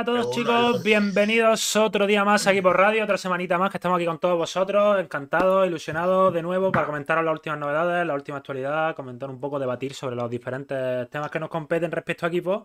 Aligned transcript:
Buenas 0.00 0.18
a 0.18 0.22
todos 0.22 0.34
chicos, 0.34 0.82
bienvenidos 0.82 1.76
otro 1.76 2.06
día 2.06 2.24
más 2.24 2.46
aquí 2.46 2.62
por 2.62 2.74
radio, 2.74 3.04
otra 3.04 3.18
semanita 3.18 3.58
más 3.58 3.70
que 3.70 3.76
estamos 3.76 3.96
aquí 3.96 4.06
con 4.06 4.18
todos 4.18 4.38
vosotros, 4.38 4.98
encantados, 4.98 5.66
ilusionados 5.66 6.32
de 6.32 6.40
nuevo 6.40 6.72
para 6.72 6.86
comentaros 6.86 7.22
las 7.22 7.34
últimas 7.34 7.58
novedades, 7.58 8.06
la 8.06 8.14
última 8.14 8.38
actualidad, 8.38 8.96
comentar 8.96 9.28
un 9.28 9.38
poco, 9.38 9.58
debatir 9.58 9.92
sobre 9.92 10.16
los 10.16 10.30
diferentes 10.30 11.10
temas 11.10 11.30
que 11.30 11.38
nos 11.38 11.50
competen 11.50 11.90
respecto 11.90 12.24
a 12.24 12.30
equipos. 12.30 12.62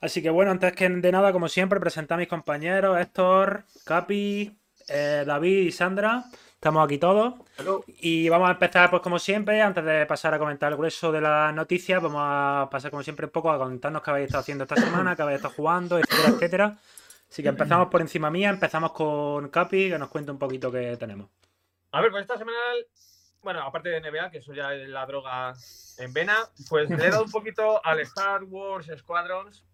Así 0.00 0.22
que 0.22 0.30
bueno, 0.30 0.50
antes 0.50 0.72
que 0.72 0.88
de 0.88 1.12
nada, 1.12 1.32
como 1.32 1.50
siempre, 1.50 1.80
presentar 1.80 2.16
a 2.16 2.20
mis 2.20 2.28
compañeros, 2.28 2.98
Héctor, 2.98 3.64
Capi, 3.84 4.50
eh, 4.88 5.24
David 5.26 5.66
y 5.66 5.70
Sandra. 5.70 6.24
Estamos 6.58 6.84
aquí 6.84 6.98
todos. 6.98 7.34
Y 7.86 8.28
vamos 8.28 8.48
a 8.48 8.52
empezar, 8.52 8.90
pues 8.90 9.00
como 9.00 9.20
siempre, 9.20 9.62
antes 9.62 9.84
de 9.84 10.04
pasar 10.06 10.34
a 10.34 10.40
comentar 10.40 10.72
el 10.72 10.76
grueso 10.76 11.12
de 11.12 11.20
las 11.20 11.54
noticias, 11.54 12.02
vamos 12.02 12.20
a 12.20 12.68
pasar 12.68 12.90
como 12.90 13.04
siempre 13.04 13.26
un 13.26 13.32
poco 13.32 13.52
a 13.52 13.58
contarnos 13.58 14.02
qué 14.02 14.10
habéis 14.10 14.26
estado 14.26 14.40
haciendo 14.40 14.64
esta 14.64 14.74
semana, 14.74 15.14
qué 15.14 15.22
habéis 15.22 15.36
estado 15.36 15.54
jugando, 15.54 16.00
etcétera, 16.00 16.28
etcétera. 16.28 16.76
Así 17.30 17.44
que 17.44 17.48
empezamos 17.50 17.86
por 17.86 18.00
encima 18.00 18.28
mía, 18.28 18.48
empezamos 18.48 18.90
con 18.90 19.50
Capi, 19.50 19.88
que 19.88 19.98
nos 20.00 20.08
cuente 20.08 20.32
un 20.32 20.38
poquito 20.38 20.72
qué 20.72 20.96
tenemos. 20.96 21.28
A 21.92 22.00
ver, 22.00 22.10
pues 22.10 22.22
esta 22.22 22.36
semana, 22.36 22.58
bueno, 23.40 23.62
aparte 23.62 23.90
de 23.90 24.00
NBA, 24.00 24.32
que 24.32 24.38
eso 24.38 24.52
ya 24.52 24.74
es 24.74 24.88
la 24.88 25.06
droga 25.06 25.54
en 25.98 26.12
vena, 26.12 26.38
pues 26.68 26.90
le 26.90 27.06
he 27.06 27.10
dado 27.10 27.22
un 27.22 27.30
poquito 27.30 27.80
al 27.86 28.00
Star 28.00 28.42
Wars 28.42 28.90
Squadrons 28.98 29.64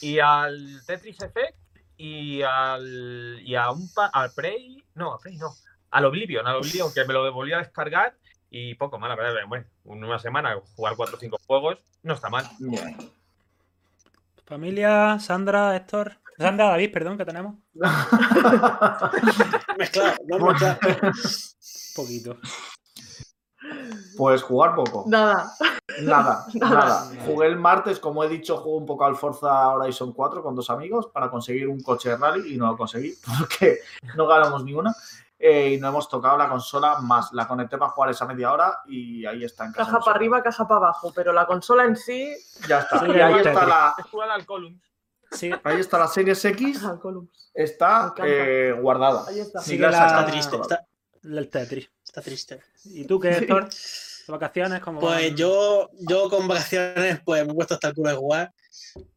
y 0.00 0.18
al 0.18 0.80
Tetris 0.86 1.20
Effect 1.20 1.59
y 2.02 2.42
al, 2.42 3.42
y 3.44 3.54
a 3.54 3.70
un 3.70 3.86
al 4.10 4.32
Prey, 4.32 4.82
no, 4.94 5.12
al 5.12 5.18
Prey 5.20 5.36
no, 5.36 5.54
al 5.90 6.06
Oblivion, 6.06 6.46
al 6.46 6.56
Oblivion, 6.56 6.90
que 6.94 7.04
me 7.04 7.12
lo 7.12 7.30
volví 7.30 7.52
a 7.52 7.58
descargar 7.58 8.16
y 8.48 8.74
poco 8.76 8.98
mal, 8.98 9.10
la 9.10 9.16
verdad, 9.16 9.42
bueno, 9.46 9.66
una 9.84 10.18
semana 10.18 10.56
jugar 10.76 10.96
4 10.96 11.14
o 11.14 11.20
5 11.20 11.38
juegos 11.46 11.76
no 12.02 12.14
está 12.14 12.30
mal. 12.30 12.46
Familia, 14.46 15.18
Sandra, 15.20 15.76
Héctor. 15.76 16.16
Sandra, 16.38 16.70
David, 16.70 16.90
perdón, 16.90 17.18
que 17.18 17.26
tenemos. 17.26 17.56
Mezclado, 19.78 20.16
vamos 20.26 20.62
a 20.62 20.78
Poquito. 21.94 22.38
Pues 24.16 24.42
jugar 24.42 24.74
poco. 24.74 25.04
Nada. 25.06 25.52
Nada, 26.02 26.46
nada. 26.54 27.10
Jugué 27.26 27.48
el 27.48 27.56
martes, 27.56 27.98
como 27.98 28.22
he 28.22 28.28
dicho, 28.28 28.56
jugué 28.58 28.78
un 28.78 28.86
poco 28.86 29.04
al 29.04 29.16
Forza 29.16 29.70
Horizon 29.70 30.12
4 30.12 30.40
con 30.40 30.54
dos 30.54 30.70
amigos 30.70 31.08
para 31.08 31.28
conseguir 31.28 31.68
un 31.68 31.80
coche 31.80 32.10
de 32.10 32.16
rally 32.16 32.54
y 32.54 32.56
no 32.56 32.68
lo 32.68 32.76
conseguí 32.76 33.12
porque 33.38 33.80
no 34.14 34.26
ganamos 34.26 34.64
ninguna. 34.64 34.94
Eh, 35.36 35.72
y 35.72 35.80
no 35.80 35.88
hemos 35.88 36.08
tocado 36.08 36.36
la 36.36 36.48
consola 36.48 37.00
más. 37.00 37.32
La 37.32 37.48
conecté 37.48 37.78
para 37.78 37.90
jugar 37.90 38.10
esa 38.10 38.26
media 38.26 38.52
hora 38.52 38.80
y 38.86 39.24
ahí 39.24 39.42
está 39.42 39.64
en 39.64 39.72
casa. 39.72 39.90
Caja 39.90 40.04
para 40.04 40.16
arriba, 40.16 40.42
caja 40.42 40.68
para 40.68 40.78
abajo, 40.78 41.12
pero 41.14 41.32
la 41.32 41.46
consola 41.46 41.84
en 41.84 41.96
sí. 41.96 42.34
Ya 42.68 42.80
está. 42.80 43.06
y 43.08 43.20
ahí 43.20 43.38
está 43.38 43.66
la. 43.66 43.94
Sí. 45.30 45.50
Ahí 45.64 45.80
está 45.80 45.98
la 45.98 46.08
Series 46.08 46.44
X. 46.44 46.82
Está 47.54 48.14
eh, 48.18 48.74
guardada. 48.80 49.24
Ahí 49.26 49.40
está. 49.40 49.60
Sí, 49.60 49.74
está 49.74 50.24
triste. 50.26 50.56
Está... 50.56 50.86
El 51.22 51.50
Tetris. 51.50 51.90
Está 52.10 52.22
triste. 52.22 52.60
¿Y 52.86 53.04
tú 53.04 53.20
qué, 53.20 53.30
Héctor? 53.30 53.68
¿Vacaciones? 54.26 54.80
como 54.80 54.98
Pues 54.98 55.32
yo, 55.36 55.88
yo 56.00 56.28
con 56.28 56.48
vacaciones 56.48 57.20
pues 57.24 57.46
me 57.46 57.52
he 57.52 57.54
puesto 57.54 57.74
hasta 57.74 57.86
el 57.86 57.94
culo 57.94 58.10
de 58.10 58.16
jugar. 58.16 58.52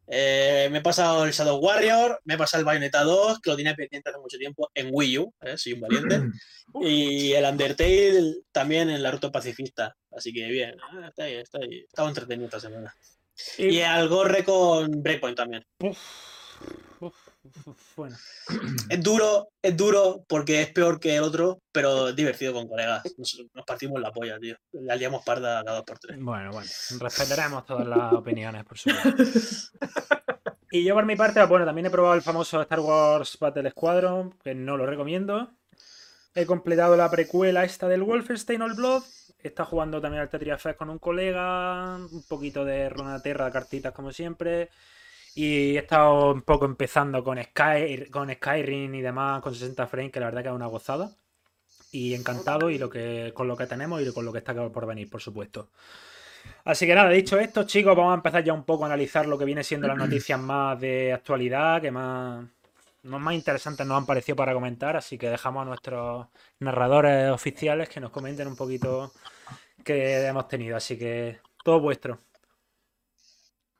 Eh, 0.06 0.68
me 0.70 0.78
he 0.78 0.80
pasado 0.80 1.24
el 1.24 1.32
Shadow 1.32 1.58
Warrior, 1.58 2.20
me 2.24 2.34
he 2.34 2.38
pasado 2.38 2.60
el 2.60 2.66
Bayonetta 2.66 3.02
2, 3.02 3.40
que 3.40 3.50
lo 3.50 3.56
tenía 3.56 3.74
pendiente 3.74 4.10
hace 4.10 4.20
mucho 4.20 4.38
tiempo 4.38 4.70
en 4.74 4.90
Wii 4.92 5.18
U, 5.18 5.34
¿eh? 5.40 5.58
soy 5.58 5.72
un 5.72 5.80
valiente. 5.80 6.20
y 6.82 7.32
el 7.32 7.44
Undertale 7.44 8.36
también 8.52 8.88
en 8.88 9.02
la 9.02 9.10
ruta 9.10 9.32
pacifista. 9.32 9.96
Así 10.12 10.32
que 10.32 10.46
bien, 10.46 10.76
ah, 10.80 11.08
está 11.08 11.24
ahí, 11.24 11.34
está 11.34 11.58
ahí. 11.58 11.80
Estaba 11.80 12.08
entretenido 12.08 12.46
esta 12.46 12.60
semana. 12.60 12.94
Y, 13.58 13.80
al 13.80 14.08
Gorre 14.08 14.44
con 14.44 15.02
Breakpoint 15.02 15.36
también. 15.36 15.66
Bueno. 17.96 18.16
Es 18.88 19.02
duro, 19.02 19.48
es 19.62 19.76
duro 19.76 20.24
porque 20.28 20.62
es 20.62 20.70
peor 20.70 21.00
que 21.00 21.16
el 21.16 21.22
otro, 21.22 21.60
pero 21.72 22.08
es 22.08 22.16
divertido 22.16 22.52
con 22.52 22.68
colegas. 22.68 23.02
Nos, 23.18 23.64
partimos 23.66 24.00
la 24.00 24.12
polla, 24.12 24.38
tío. 24.38 24.56
La 24.72 24.96
liamos 24.96 25.24
parda 25.24 25.62
cada 25.64 25.76
dos 25.76 25.86
por 25.86 25.98
tres. 25.98 26.18
Bueno, 26.20 26.50
bueno. 26.52 26.68
Respetaremos 27.00 27.64
todas 27.64 27.86
las 27.86 28.12
opiniones, 28.12 28.64
por 28.64 28.78
supuesto. 28.78 29.22
y 30.70 30.84
yo 30.84 30.94
por 30.94 31.06
mi 31.06 31.16
parte, 31.16 31.44
bueno, 31.46 31.64
también 31.64 31.86
he 31.86 31.90
probado 31.90 32.14
el 32.14 32.22
famoso 32.22 32.60
Star 32.62 32.80
Wars 32.80 33.38
Battle 33.38 33.70
Squadron, 33.70 34.32
que 34.42 34.54
no 34.54 34.76
lo 34.76 34.86
recomiendo. 34.86 35.50
He 36.34 36.46
completado 36.46 36.96
la 36.96 37.10
precuela 37.10 37.64
esta 37.64 37.88
del 37.88 38.02
Wolfenstein 38.02 38.62
All 38.62 38.74
Blood. 38.74 39.02
Está 39.38 39.64
jugando 39.64 40.00
también 40.00 40.22
al 40.22 40.28
Tetris 40.28 40.54
Effect 40.54 40.78
con 40.78 40.90
un 40.90 40.98
colega. 40.98 41.96
Un 41.96 42.24
poquito 42.28 42.64
de 42.64 42.88
Runaterra, 42.88 43.50
cartitas 43.50 43.92
como 43.92 44.10
siempre. 44.12 44.70
Y 45.34 45.76
he 45.76 45.78
estado 45.78 46.32
un 46.32 46.42
poco 46.42 46.64
empezando 46.64 47.24
con, 47.24 47.42
Sky, 47.42 48.08
con 48.10 48.32
Skyrim 48.32 48.94
y 48.94 49.02
demás, 49.02 49.42
con 49.42 49.54
60 49.54 49.86
frames, 49.88 50.12
que 50.12 50.20
la 50.20 50.26
verdad 50.26 50.42
que 50.42 50.48
es 50.48 50.54
una 50.54 50.66
gozada. 50.66 51.10
Y 51.90 52.14
encantado 52.14 52.70
y 52.70 52.78
lo 52.78 52.88
que, 52.88 53.32
con 53.34 53.48
lo 53.48 53.56
que 53.56 53.66
tenemos 53.66 54.00
y 54.00 54.12
con 54.12 54.24
lo 54.24 54.32
que 54.32 54.38
está 54.38 54.54
por 54.70 54.86
venir, 54.86 55.10
por 55.10 55.20
supuesto. 55.20 55.70
Así 56.64 56.86
que 56.86 56.94
nada, 56.94 57.10
dicho 57.10 57.38
esto, 57.38 57.64
chicos, 57.64 57.96
vamos 57.96 58.12
a 58.12 58.16
empezar 58.16 58.44
ya 58.44 58.52
un 58.52 58.64
poco 58.64 58.84
a 58.84 58.86
analizar 58.86 59.26
lo 59.26 59.38
que 59.38 59.44
viene 59.44 59.64
siendo 59.64 59.88
las 59.88 59.96
noticias 59.96 60.40
más 60.40 60.80
de 60.80 61.12
actualidad, 61.12 61.80
que 61.82 61.90
más, 61.90 62.46
más 63.02 63.34
interesantes 63.34 63.86
nos 63.86 63.98
han 63.98 64.06
parecido 64.06 64.36
para 64.36 64.54
comentar. 64.54 64.96
Así 64.96 65.18
que 65.18 65.30
dejamos 65.30 65.62
a 65.62 65.64
nuestros 65.66 66.26
narradores 66.60 67.30
oficiales 67.30 67.88
que 67.88 68.00
nos 68.00 68.10
comenten 68.10 68.48
un 68.48 68.56
poquito 68.56 69.12
qué 69.84 70.26
hemos 70.26 70.48
tenido. 70.48 70.76
Así 70.76 70.98
que 70.98 71.38
todo 71.62 71.80
vuestro. 71.80 72.20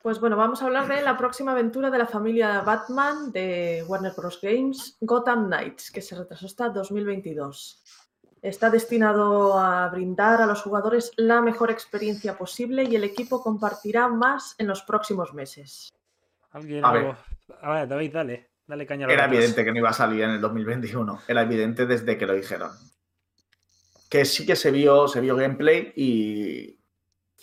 Pues 0.05 0.21
bueno, 0.21 0.37
vamos 0.37 0.61
a 0.61 0.67
hablar 0.67 0.87
de 0.87 1.01
la 1.01 1.17
próxima 1.17 1.53
aventura 1.53 1.91
de 1.91 1.97
la 1.97 2.05
familia 2.05 2.61
Batman 2.61 3.33
de 3.33 3.83
Warner 3.89 4.13
Bros. 4.15 4.39
Games, 4.43 4.99
Gotham 5.01 5.47
Knights, 5.47 5.91
que 5.91 6.03
se 6.03 6.15
retrasó 6.15 6.45
hasta 6.45 6.69
2022. 6.69 7.83
Está 8.43 8.69
destinado 8.69 9.59
a 9.59 9.89
brindar 9.89 10.43
a 10.43 10.47
los 10.47 10.61
jugadores 10.61 11.11
la 11.17 11.41
mejor 11.41 11.71
experiencia 11.71 12.37
posible 12.37 12.85
y 12.85 12.95
el 12.97 13.05
equipo 13.05 13.43
compartirá 13.43 14.09
más 14.09 14.55
en 14.59 14.67
los 14.67 14.83
próximos 14.83 15.33
meses. 15.33 15.91
¿Alguien 16.51 16.85
a, 16.85 16.93
ver. 16.93 17.17
a 17.63 17.71
ver, 17.73 17.89
David, 17.89 18.13
dale. 18.13 18.51
Dale 18.67 18.85
caña 18.85 19.07
Era 19.07 19.25
evidente 19.25 19.65
que 19.65 19.73
no 19.73 19.79
iba 19.79 19.89
a 19.89 19.95
salir 19.95 20.21
en 20.21 20.33
el 20.33 20.41
2021. 20.43 21.21
Era 21.27 21.41
evidente 21.41 21.87
desde 21.87 22.19
que 22.19 22.27
lo 22.27 22.35
dijeron. 22.35 22.73
Que 24.11 24.27
sí 24.27 24.45
que 24.45 24.55
se 24.55 24.71
vio, 24.71 25.09
se 25.09 25.23
vio 25.23 25.35
gameplay 25.35 25.95
y, 25.97 26.79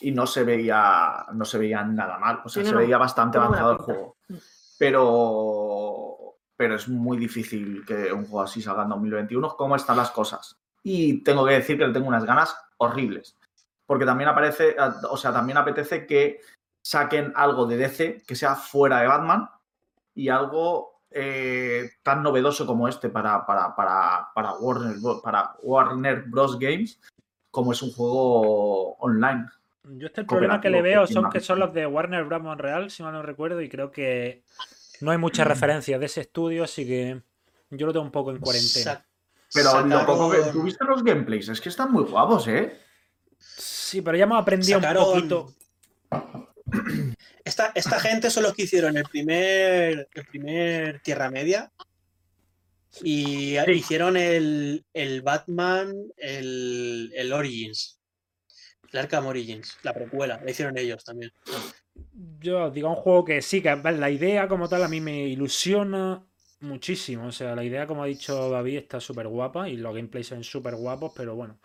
y 0.01 0.11
no 0.11 0.27
se 0.27 0.43
veía, 0.43 1.25
no 1.33 1.45
se 1.45 1.57
veía 1.57 1.83
nada 1.83 2.17
mal. 2.17 2.41
O 2.43 2.49
sea, 2.49 2.63
se 2.63 2.75
veía 2.75 2.97
bastante 2.97 3.37
avanzado 3.37 3.71
el 3.71 3.77
juego. 3.77 4.17
Mm. 4.27 4.35
Pero, 4.77 6.35
pero 6.55 6.75
es 6.75 6.87
muy 6.87 7.17
difícil 7.17 7.83
que 7.85 8.11
un 8.11 8.25
juego 8.25 8.41
así 8.41 8.61
salga 8.61 8.83
en 8.83 8.89
2021. 8.89 9.55
¿Cómo 9.55 9.75
están 9.75 9.97
las 9.97 10.11
cosas? 10.11 10.57
Y 10.83 11.23
tengo 11.23 11.45
que 11.45 11.53
decir 11.53 11.77
que 11.77 11.87
le 11.87 11.93
tengo 11.93 12.07
unas 12.07 12.25
ganas 12.25 12.55
horribles. 12.77 13.37
Porque 13.85 14.05
también 14.05 14.29
aparece, 14.29 14.75
o 15.09 15.17
sea, 15.17 15.31
también 15.33 15.57
apetece 15.57 16.07
que 16.07 16.39
saquen 16.81 17.31
algo 17.35 17.65
de 17.67 17.77
DC 17.77 18.23
que 18.25 18.35
sea 18.35 18.55
fuera 18.55 19.01
de 19.01 19.07
Batman 19.07 19.49
y 20.15 20.29
algo 20.29 21.01
eh, 21.11 21.91
tan 22.03 22.23
novedoso 22.23 22.65
como 22.65 22.87
este 22.87 23.09
para, 23.09 23.45
para, 23.45 23.75
para, 23.75 24.29
para, 24.33 24.53
Warner, 24.53 24.95
para 25.21 25.55
Warner 25.61 26.23
Bros. 26.23 26.57
Games, 26.57 26.99
como 27.51 27.73
es 27.73 27.81
un 27.81 27.91
juego 27.91 28.93
online. 28.95 29.47
Yo 29.83 30.07
este 30.07 30.21
el 30.21 30.27
problema 30.27 30.61
que 30.61 30.69
le 30.69 30.81
veo 30.81 31.07
son 31.07 31.29
que 31.29 31.39
son 31.39 31.59
los 31.59 31.73
de 31.73 31.87
Warner 31.87 32.23
Bros. 32.23 32.41
Montreal, 32.41 32.91
si 32.91 33.01
mal 33.03 33.13
no 33.13 33.23
recuerdo, 33.23 33.61
y 33.61 33.69
creo 33.69 33.91
que 33.91 34.43
no 35.01 35.11
hay 35.11 35.17
muchas 35.17 35.47
referencias 35.47 35.99
de 35.99 36.05
ese 36.05 36.21
estudio, 36.21 36.63
así 36.63 36.85
que 36.85 37.21
yo 37.71 37.87
lo 37.87 37.93
tengo 37.93 38.05
un 38.05 38.11
poco 38.11 38.31
en 38.31 38.37
cuarentena. 38.37 39.05
Pero 39.53 39.85
lo 39.85 40.05
poco 40.05 40.31
que 40.31 40.51
tuviste 40.51 40.85
los 40.85 41.03
gameplays, 41.03 41.49
es 41.49 41.59
que 41.59 41.69
están 41.69 41.91
muy 41.91 42.03
guapos, 42.03 42.47
¿eh? 42.47 42.79
Sí, 43.37 44.01
pero 44.01 44.17
ya 44.17 44.23
hemos 44.23 44.41
aprendido 44.41 44.79
un 44.79 44.93
poquito. 44.93 45.53
Esta, 47.43 47.71
esta 47.73 47.99
gente 47.99 48.29
son 48.29 48.43
los 48.43 48.53
que 48.53 48.63
hicieron 48.63 48.95
el 48.97 49.03
primer, 49.03 50.07
el 50.13 50.25
primer 50.27 50.99
Tierra 50.99 51.29
Media. 51.31 51.71
Y 53.01 53.57
hicieron 53.71 54.15
el, 54.15 54.85
el 54.93 55.23
Batman, 55.23 55.91
el, 56.17 57.11
el 57.15 57.33
Origins. 57.33 58.00
El 58.91 58.99
Arkham 58.99 59.27
Origins, 59.27 59.77
la 59.83 59.93
precuela, 59.93 60.41
la 60.43 60.51
hicieron 60.51 60.77
ellos 60.77 61.03
también. 61.03 61.31
Yo 62.39 62.69
digo, 62.71 62.89
un 62.89 62.95
juego 62.95 63.25
que 63.25 63.41
sí, 63.41 63.61
que 63.61 63.75
la 63.75 64.09
idea 64.09 64.47
como 64.47 64.67
tal 64.67 64.83
a 64.83 64.87
mí 64.87 64.99
me 64.99 65.27
ilusiona 65.27 66.25
muchísimo. 66.61 67.27
O 67.27 67.31
sea, 67.31 67.55
la 67.55 67.63
idea, 67.63 67.87
como 67.87 68.03
ha 68.03 68.07
dicho 68.07 68.49
David, 68.49 68.77
está 68.77 68.99
súper 68.99 69.27
guapa 69.27 69.69
y 69.69 69.77
los 69.77 69.93
gameplays 69.93 70.27
son 70.27 70.43
súper 70.43 70.75
guapos, 70.75 71.11
pero 71.15 71.35
bueno. 71.35 71.59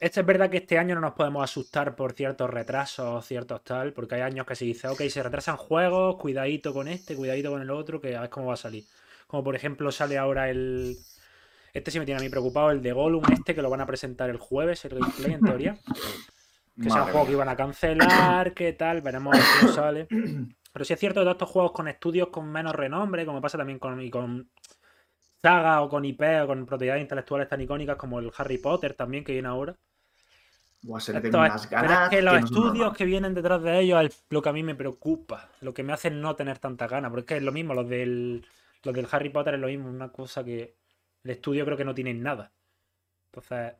Este 0.00 0.20
es 0.20 0.26
verdad 0.26 0.48
que 0.48 0.58
este 0.58 0.78
año 0.78 0.94
no 0.94 1.00
nos 1.00 1.14
podemos 1.14 1.42
asustar 1.42 1.96
por 1.96 2.12
ciertos 2.12 2.48
retrasos, 2.48 3.26
ciertos 3.26 3.64
tal, 3.64 3.92
porque 3.92 4.14
hay 4.14 4.20
años 4.20 4.46
que 4.46 4.54
se 4.54 4.64
dice, 4.64 4.86
ok, 4.86 5.02
se 5.08 5.22
retrasan 5.24 5.56
juegos, 5.56 6.16
cuidadito 6.18 6.72
con 6.72 6.86
este, 6.86 7.16
cuidadito 7.16 7.50
con 7.50 7.62
el 7.62 7.70
otro, 7.70 8.00
que 8.00 8.14
a 8.14 8.20
ver 8.20 8.30
cómo 8.30 8.46
va 8.46 8.54
a 8.54 8.56
salir. 8.56 8.84
Como 9.26 9.42
por 9.42 9.56
ejemplo 9.56 9.90
sale 9.90 10.16
ahora 10.16 10.50
el, 10.50 10.96
este 11.78 11.90
sí 11.90 11.98
me 11.98 12.04
tiene 12.06 12.20
a 12.20 12.22
mí 12.24 12.28
preocupado, 12.28 12.70
el 12.70 12.82
de 12.82 12.92
Gollum 12.92 13.22
este, 13.32 13.54
que 13.54 13.62
lo 13.62 13.70
van 13.70 13.80
a 13.80 13.86
presentar 13.86 14.30
el 14.30 14.38
jueves, 14.38 14.84
el 14.84 14.98
gameplay 14.98 15.32
en 15.32 15.40
teoría. 15.40 15.76
Que 16.80 16.88
es 16.88 16.94
un 16.94 17.02
juego 17.02 17.26
que 17.26 17.32
iban 17.32 17.48
a 17.48 17.56
cancelar, 17.56 18.54
qué 18.54 18.72
tal, 18.72 19.00
veremos 19.02 19.36
cómo 19.60 19.72
sale. 19.72 20.06
Pero 20.72 20.84
sí 20.84 20.92
es 20.92 21.00
cierto 21.00 21.20
que 21.20 21.24
todos 21.24 21.34
estos 21.34 21.48
juegos 21.50 21.72
con 21.72 21.88
estudios 21.88 22.28
con 22.28 22.50
menos 22.52 22.74
renombre, 22.74 23.26
como 23.26 23.40
pasa 23.40 23.58
también 23.58 23.78
con, 23.80 24.00
y 24.00 24.10
con 24.10 24.48
saga 25.42 25.80
o 25.82 25.88
con 25.88 26.04
IP 26.04 26.20
o 26.44 26.46
con 26.46 26.66
propiedades 26.66 27.02
intelectuales 27.02 27.48
tan 27.48 27.60
icónicas 27.60 27.96
como 27.96 28.18
el 28.20 28.30
Harry 28.36 28.58
Potter 28.58 28.94
también 28.94 29.24
que 29.24 29.32
viene 29.32 29.48
ahora. 29.48 29.74
Buah, 30.82 31.00
se 31.00 31.12
le 31.12 31.18
Esto 31.18 31.30
tengo 31.30 31.44
es- 31.44 31.50
unas 31.50 31.66
pero 31.66 31.82
es 31.82 31.88
ganas 31.88 32.08
que 32.10 32.22
los 32.22 32.34
no 32.34 32.46
estudios 32.46 32.96
que 32.96 33.04
vienen 33.04 33.34
detrás 33.34 33.60
de 33.62 33.80
ellos 33.80 34.04
es 34.04 34.24
lo 34.30 34.40
que 34.42 34.48
a 34.48 34.52
mí 34.52 34.62
me 34.62 34.76
preocupa, 34.76 35.50
lo 35.60 35.74
que 35.74 35.82
me 35.82 35.92
hace 35.92 36.10
no 36.10 36.36
tener 36.36 36.58
tanta 36.60 36.86
ganas, 36.86 37.10
porque 37.10 37.20
es 37.22 37.26
que 37.26 37.36
es 37.38 37.42
lo 37.42 37.50
mismo, 37.50 37.74
los 37.74 37.88
del, 37.88 38.46
los 38.84 38.94
del 38.94 39.08
Harry 39.10 39.30
Potter 39.30 39.54
es 39.54 39.60
lo 39.60 39.66
mismo, 39.66 39.88
una 39.88 40.10
cosa 40.12 40.44
que 40.44 40.76
el 41.28 41.32
estudio 41.36 41.64
creo 41.66 41.76
que 41.76 41.84
no 41.84 41.94
tienen 41.94 42.22
nada. 42.22 42.52
Entonces, 43.30 43.74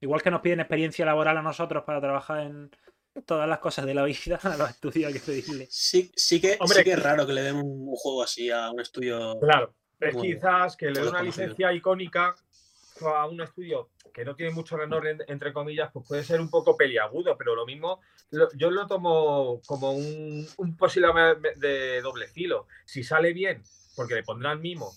igual 0.00 0.22
que 0.22 0.30
nos 0.30 0.40
piden 0.40 0.58
experiencia 0.60 1.06
laboral 1.06 1.36
a 1.38 1.42
nosotros 1.42 1.84
para 1.84 2.00
trabajar 2.00 2.40
en 2.40 2.70
todas 3.24 3.48
las 3.48 3.60
cosas 3.60 3.86
de 3.86 3.94
la 3.94 4.02
vida, 4.04 4.40
a 4.42 4.56
los 4.56 4.70
estudios 4.70 5.06
hay 5.06 5.12
que 5.14 5.20
pedirle. 5.20 5.68
Sí, 5.70 6.10
sí, 6.16 6.40
que, 6.40 6.56
Hombre, 6.60 6.78
sí 6.78 6.84
que 6.84 6.92
es 6.92 7.02
raro 7.02 7.26
que 7.26 7.32
le 7.32 7.42
den 7.42 7.56
un, 7.56 7.94
juego 7.94 8.22
así 8.24 8.50
a 8.50 8.70
un 8.72 8.80
estudio. 8.80 9.38
Claro. 9.40 9.74
Es 10.00 10.14
Bueno, 10.14 10.20
quizás 10.20 10.76
que 10.76 10.86
le 10.86 11.00
todo 11.00 11.10
una 11.10 11.18
conocido. 11.18 11.44
licencia 11.46 11.72
icónica 11.72 12.34
a 13.00 13.26
un 13.26 13.40
estudio 13.40 13.90
que 14.12 14.24
no 14.24 14.34
tiene 14.34 14.52
mucho 14.52 14.76
renombre, 14.76 15.10
en- 15.12 15.22
entre 15.28 15.52
comillas, 15.52 15.90
pues 15.92 16.06
puede 16.08 16.24
ser 16.24 16.40
un 16.40 16.50
poco 16.50 16.76
peliagudo, 16.76 17.36
pero 17.38 17.54
lo 17.54 17.64
mismo, 17.66 18.00
lo- 18.30 18.50
yo 18.56 18.70
lo 18.70 18.86
tomo 18.88 19.60
como 19.66 19.92
un, 19.92 20.46
un 20.56 20.76
posible 20.76 21.08
de 21.56 22.00
doble 22.00 22.26
filo. 22.28 22.66
Si 22.84 23.02
sale 23.04 23.32
bien, 23.32 23.62
porque 23.94 24.14
le 24.14 24.22
pondrán 24.24 24.60
mimo, 24.60 24.92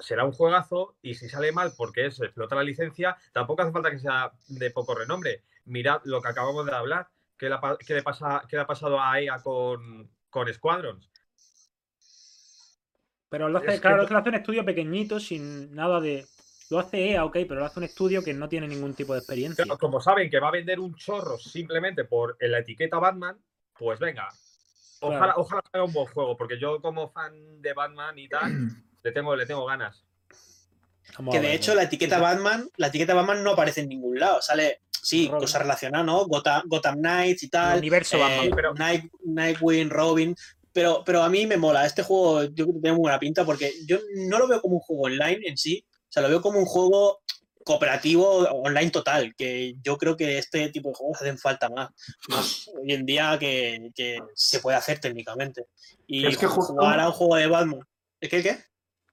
será 0.00 0.24
un 0.24 0.32
juegazo, 0.32 0.96
y 1.02 1.14
si 1.14 1.28
sale 1.28 1.52
mal, 1.52 1.74
porque 1.76 2.06
es 2.06 2.20
explota 2.20 2.54
la 2.56 2.62
licencia, 2.62 3.16
tampoco 3.32 3.62
hace 3.62 3.72
falta 3.72 3.90
que 3.90 3.98
sea 3.98 4.32
de 4.48 4.70
poco 4.70 4.94
renombre. 4.94 5.42
Mirad 5.64 6.00
lo 6.04 6.20
que 6.20 6.28
acabamos 6.28 6.66
de 6.66 6.74
hablar, 6.74 7.08
qué 7.36 7.48
le, 7.48 7.54
ha 7.56 7.60
pa- 7.60 7.78
qué 7.78 7.94
le 7.94 8.02
pasa, 8.02 8.42
qué 8.48 8.56
le 8.56 8.62
ha 8.62 8.66
pasado 8.66 9.00
a 9.00 9.20
EA 9.20 9.40
con, 9.42 10.08
con 10.30 10.52
Squadrons. 10.52 11.08
Pero 13.28 13.48
lo 13.48 13.58
hace, 13.58 13.68
Es 13.68 13.74
que 13.76 13.80
claro, 13.80 13.96
no- 13.96 14.02
es 14.02 14.08
que 14.08 14.14
lo 14.14 14.20
hace 14.20 14.28
un 14.28 14.34
estudio 14.34 14.64
pequeñito, 14.64 15.18
sin 15.18 15.74
nada 15.74 16.00
de... 16.00 16.26
Lo 16.68 16.78
hace 16.78 17.10
EA, 17.10 17.24
ok, 17.24 17.38
pero 17.48 17.60
lo 17.60 17.66
hace 17.66 17.80
un 17.80 17.84
estudio 17.84 18.22
que 18.22 18.32
no 18.32 18.48
tiene 18.48 18.66
ningún 18.66 18.94
tipo 18.94 19.12
de 19.12 19.18
experiencia. 19.18 19.64
Claro, 19.64 19.78
como 19.78 20.00
saben 20.00 20.30
que 20.30 20.40
va 20.40 20.48
a 20.48 20.52
vender 20.52 20.80
un 20.80 20.94
chorro 20.94 21.38
simplemente 21.38 22.04
por 22.04 22.36
la 22.40 22.58
etiqueta 22.60 22.98
Batman, 22.98 23.38
pues 23.78 23.98
venga. 23.98 24.28
Ojalá, 25.00 25.34
Claro. 25.34 25.40
ojalá 25.40 25.62
haga 25.72 25.84
un 25.84 25.92
buen 25.92 26.06
juego, 26.06 26.36
porque 26.36 26.58
yo 26.58 26.80
como 26.80 27.10
fan 27.10 27.60
de 27.60 27.72
Batman 27.74 28.18
y 28.18 28.28
tal, 28.28 28.52
le 29.02 29.12
tengo, 29.12 29.34
le 29.36 29.46
tengo 29.46 29.64
ganas. 29.66 30.04
Vamos 31.18 31.34
Que 31.34 31.40
de 31.40 31.46
ver, 31.48 31.56
hecho 31.56 31.72
¿no? 31.72 31.76
la 31.76 31.82
etiqueta 31.84 32.18
Batman, 32.18 32.68
la 32.76 32.86
etiqueta 32.86 33.14
Batman 33.14 33.42
no 33.42 33.50
aparece 33.50 33.80
en 33.82 33.88
ningún 33.88 34.18
lado. 34.18 34.40
Sale, 34.40 34.80
sí, 34.90 35.26
Robin. 35.26 35.40
cosas 35.40 35.62
relacionadas, 35.62 36.06
¿no? 36.06 36.24
Gotham, 36.26 36.62
Gotham 36.66 36.96
Knights 36.98 37.42
y 37.42 37.46
El 37.46 37.50
tal. 37.50 37.78
universo 37.78 38.16
eh, 38.16 38.20
Batman. 38.20 38.50
pero- 38.54 38.74
Night- 38.74 39.10
Nightwing, 39.24 39.90
Robin. 39.90 40.34
Pero, 40.72 41.02
pero 41.04 41.22
a 41.22 41.28
mí 41.28 41.46
me 41.46 41.58
mola. 41.58 41.84
Este 41.84 42.02
juego 42.02 42.44
yo 42.44 42.64
creo 42.64 42.74
que 42.74 42.80
tiene 42.80 42.92
muy 42.92 43.02
buena 43.02 43.18
pinta 43.18 43.44
porque 43.44 43.72
yo 43.86 43.98
no 44.28 44.38
lo 44.38 44.48
veo 44.48 44.62
como 44.62 44.76
un 44.76 44.80
juego 44.80 45.02
online 45.02 45.40
en 45.44 45.58
sí. 45.58 45.84
O 46.08 46.12
sea, 46.12 46.22
lo 46.22 46.30
veo 46.30 46.40
como 46.40 46.58
un 46.58 46.64
juego 46.64 47.20
cooperativo 47.62 48.26
online 48.48 48.90
total. 48.90 49.34
Que 49.36 49.74
yo 49.82 49.98
creo 49.98 50.16
que 50.16 50.38
este 50.38 50.70
tipo 50.70 50.88
de 50.88 50.94
juegos 50.94 51.20
hacen 51.20 51.36
falta 51.36 51.68
más. 51.68 51.90
Más 52.28 52.70
hoy 52.80 52.90
en 52.94 53.04
día 53.04 53.36
que, 53.38 53.90
que 53.94 54.18
se 54.34 54.60
puede 54.60 54.78
hacer 54.78 54.98
técnicamente. 54.98 55.66
Y 56.06 56.24
Es 56.26 56.38
que 56.38 56.46
justo- 56.46 56.72
jugar 56.72 57.00
a 57.00 57.08
un 57.08 57.12
juego 57.12 57.36
de 57.36 57.46
Batman. 57.48 57.80
¿Es 58.18 58.30
que 58.30 58.36
el 58.36 58.42
qué? 58.42 58.64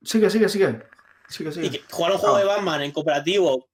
Sigue, 0.03 0.29
sigue, 0.29 0.49
sigue. 0.49 0.83
Sigue, 1.27 1.51
sigue. 1.51 1.67
Y 1.67 1.69
que 1.69 1.83
jugar 1.91 2.13
un 2.13 2.17
juego 2.17 2.35
Ah. 2.35 2.39
de 2.39 2.45
Batman 2.45 2.81
en 2.81 2.91
cooperativo, 2.91 3.67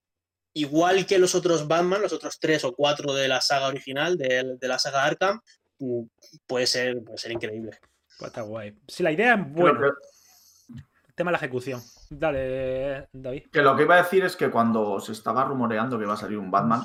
igual 0.53 1.05
que 1.05 1.17
los 1.20 1.36
otros 1.36 1.67
Batman, 1.67 2.01
los 2.01 2.13
otros 2.13 2.39
tres 2.39 2.63
o 2.65 2.74
cuatro 2.74 3.13
de 3.13 3.27
la 3.27 3.41
saga 3.41 3.67
original, 3.67 4.17
de, 4.17 4.55
de 4.60 4.67
la 4.67 4.79
saga 4.79 5.03
Arkham, 5.05 5.39
mm, 5.79 6.01
puede 6.48 6.67
ser, 6.67 7.03
puede 7.03 7.17
ser 7.17 7.32
increíble. 7.32 7.77
Pues 8.17 8.29
está 8.29 8.41
guay. 8.41 8.77
Si 8.88 9.03
la 9.03 9.12
idea 9.12 9.36
es 9.36 9.51
buena, 9.53 9.79
que- 9.79 10.75
el 11.08 11.13
tema 11.15 11.29
de 11.29 11.34
la 11.34 11.38
ejecución. 11.38 11.82
Dale, 12.10 13.08
David. 13.13 13.44
Que 13.51 13.62
lo 13.62 13.75
que 13.75 13.84
iba 13.84 13.96
a 13.96 14.03
decir 14.03 14.24
es 14.25 14.36
que 14.36 14.50
cuando 14.51 15.00
se 15.00 15.12
estaba 15.13 15.44
rumoreando 15.46 15.98
que 15.98 16.03
iba 16.03 16.13
a 16.13 16.17
salir 16.17 16.38
un 16.38 16.51
Batman, 16.51 16.84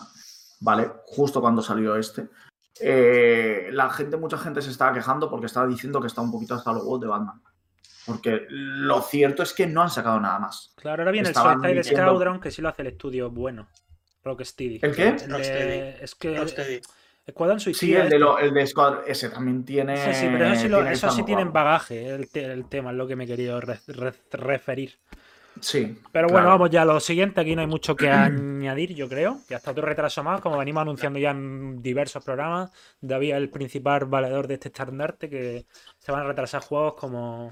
¿vale? 0.60 0.90
Justo 1.06 1.40
cuando 1.40 1.62
salió 1.62 1.96
este, 1.96 2.28
eh, 2.80 3.68
la 3.72 3.90
gente, 3.90 4.16
mucha 4.16 4.38
gente 4.38 4.62
se 4.62 4.70
estaba 4.70 4.92
quejando 4.92 5.28
porque 5.30 5.46
estaba 5.46 5.66
diciendo 5.66 6.00
que 6.00 6.06
está 6.06 6.20
un 6.20 6.30
poquito 6.32 6.54
hasta 6.54 6.72
los 6.72 6.82
huevos 6.82 7.00
de 7.00 7.06
Batman. 7.08 7.42
Porque 8.06 8.46
lo 8.48 9.02
cierto 9.02 9.42
es 9.42 9.52
que 9.52 9.66
no 9.66 9.82
han 9.82 9.90
sacado 9.90 10.18
nada 10.20 10.38
más. 10.38 10.72
Claro, 10.76 11.02
ahora 11.02 11.12
viene 11.12 11.28
el 11.28 11.34
Suicide 11.34 11.74
diciendo- 11.74 12.06
Squadron, 12.12 12.40
que 12.40 12.50
sí 12.50 12.62
lo 12.62 12.68
hace 12.68 12.82
el 12.82 12.88
estudio 12.88 13.30
bueno. 13.30 13.68
Rocksteady. 14.24 14.80
¿El 14.82 14.94
qué? 14.94 15.10
Rocksteady. 15.28 15.94
Es 16.02 16.14
que 16.14 16.36
Rocksteady. 16.38 16.80
Squadron 17.30 17.60
Sí, 17.60 17.64
Suicida. 17.74 18.02
el 18.04 18.08
de, 18.10 18.18
lo- 18.18 18.38
el 18.38 18.52
de 18.52 18.66
Squad, 18.66 19.00
ese 19.06 19.28
también 19.30 19.64
tiene. 19.64 19.96
Sí, 19.96 20.14
sí, 20.20 20.26
pero 20.32 20.46
eso 20.46 20.62
sí, 20.62 20.68
lo- 20.68 20.86
eso 20.86 21.10
sí 21.10 21.22
tienen 21.22 21.52
bagaje, 21.52 22.08
el, 22.08 22.28
te- 22.30 22.44
el 22.44 22.64
tema, 22.68 22.90
es 22.90 22.96
lo 22.96 23.06
que 23.06 23.14
me 23.16 23.24
he 23.24 23.26
querido 23.26 23.60
re- 23.60 23.78
re- 23.86 24.14
referir. 24.32 24.98
Sí. 25.60 25.98
Pero 26.12 26.26
bueno, 26.28 26.44
claro. 26.46 26.50
vamos 26.58 26.70
ya 26.70 26.82
a 26.82 26.84
lo 26.86 26.98
siguiente. 27.00 27.40
Aquí 27.40 27.54
no 27.54 27.60
hay 27.60 27.66
mucho 27.66 27.94
que 27.94 28.08
añadir, 28.10 28.94
yo 28.94 29.08
creo. 29.08 29.38
Ya 29.48 29.58
está 29.58 29.70
otro 29.72 29.84
retraso 29.86 30.24
más, 30.24 30.40
como 30.40 30.58
venimos 30.58 30.80
anunciando 30.82 31.18
ya 31.18 31.30
en 31.30 31.80
diversos 31.82 32.24
programas. 32.24 32.70
David 33.00 33.30
es 33.32 33.36
el 33.36 33.50
principal 33.50 34.06
valedor 34.06 34.46
de 34.48 34.54
este 34.54 34.68
estandarte, 34.68 35.28
que 35.28 35.66
se 35.98 36.10
van 36.12 36.22
a 36.22 36.24
retrasar 36.24 36.62
juegos 36.62 36.94
como, 36.94 37.48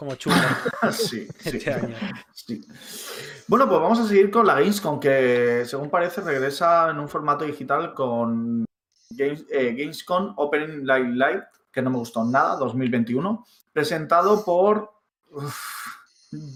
como 0.00 0.14
churros 0.14 0.40
sí, 0.92 1.28
sí. 1.40 1.48
este 1.56 1.74
año. 1.74 1.94
Sí. 2.32 2.64
Bueno, 3.46 3.68
pues 3.68 3.80
vamos 3.82 3.98
a 3.98 4.08
seguir 4.08 4.30
con 4.30 4.46
la 4.46 4.54
Gamescom, 4.54 4.98
que 4.98 5.64
según 5.66 5.90
parece 5.90 6.22
regresa 6.22 6.88
en 6.88 7.00
un 7.00 7.08
formato 7.08 7.44
digital 7.44 7.92
con 7.92 8.64
Games, 9.10 9.44
eh, 9.50 9.74
Gamescom 9.76 10.32
Opening 10.36 10.86
Live 10.86 11.10
Live, 11.10 11.42
que 11.70 11.82
no 11.82 11.90
me 11.90 11.98
gustó 11.98 12.24
nada, 12.24 12.56
2021, 12.56 13.44
presentado 13.74 14.42
por 14.42 14.90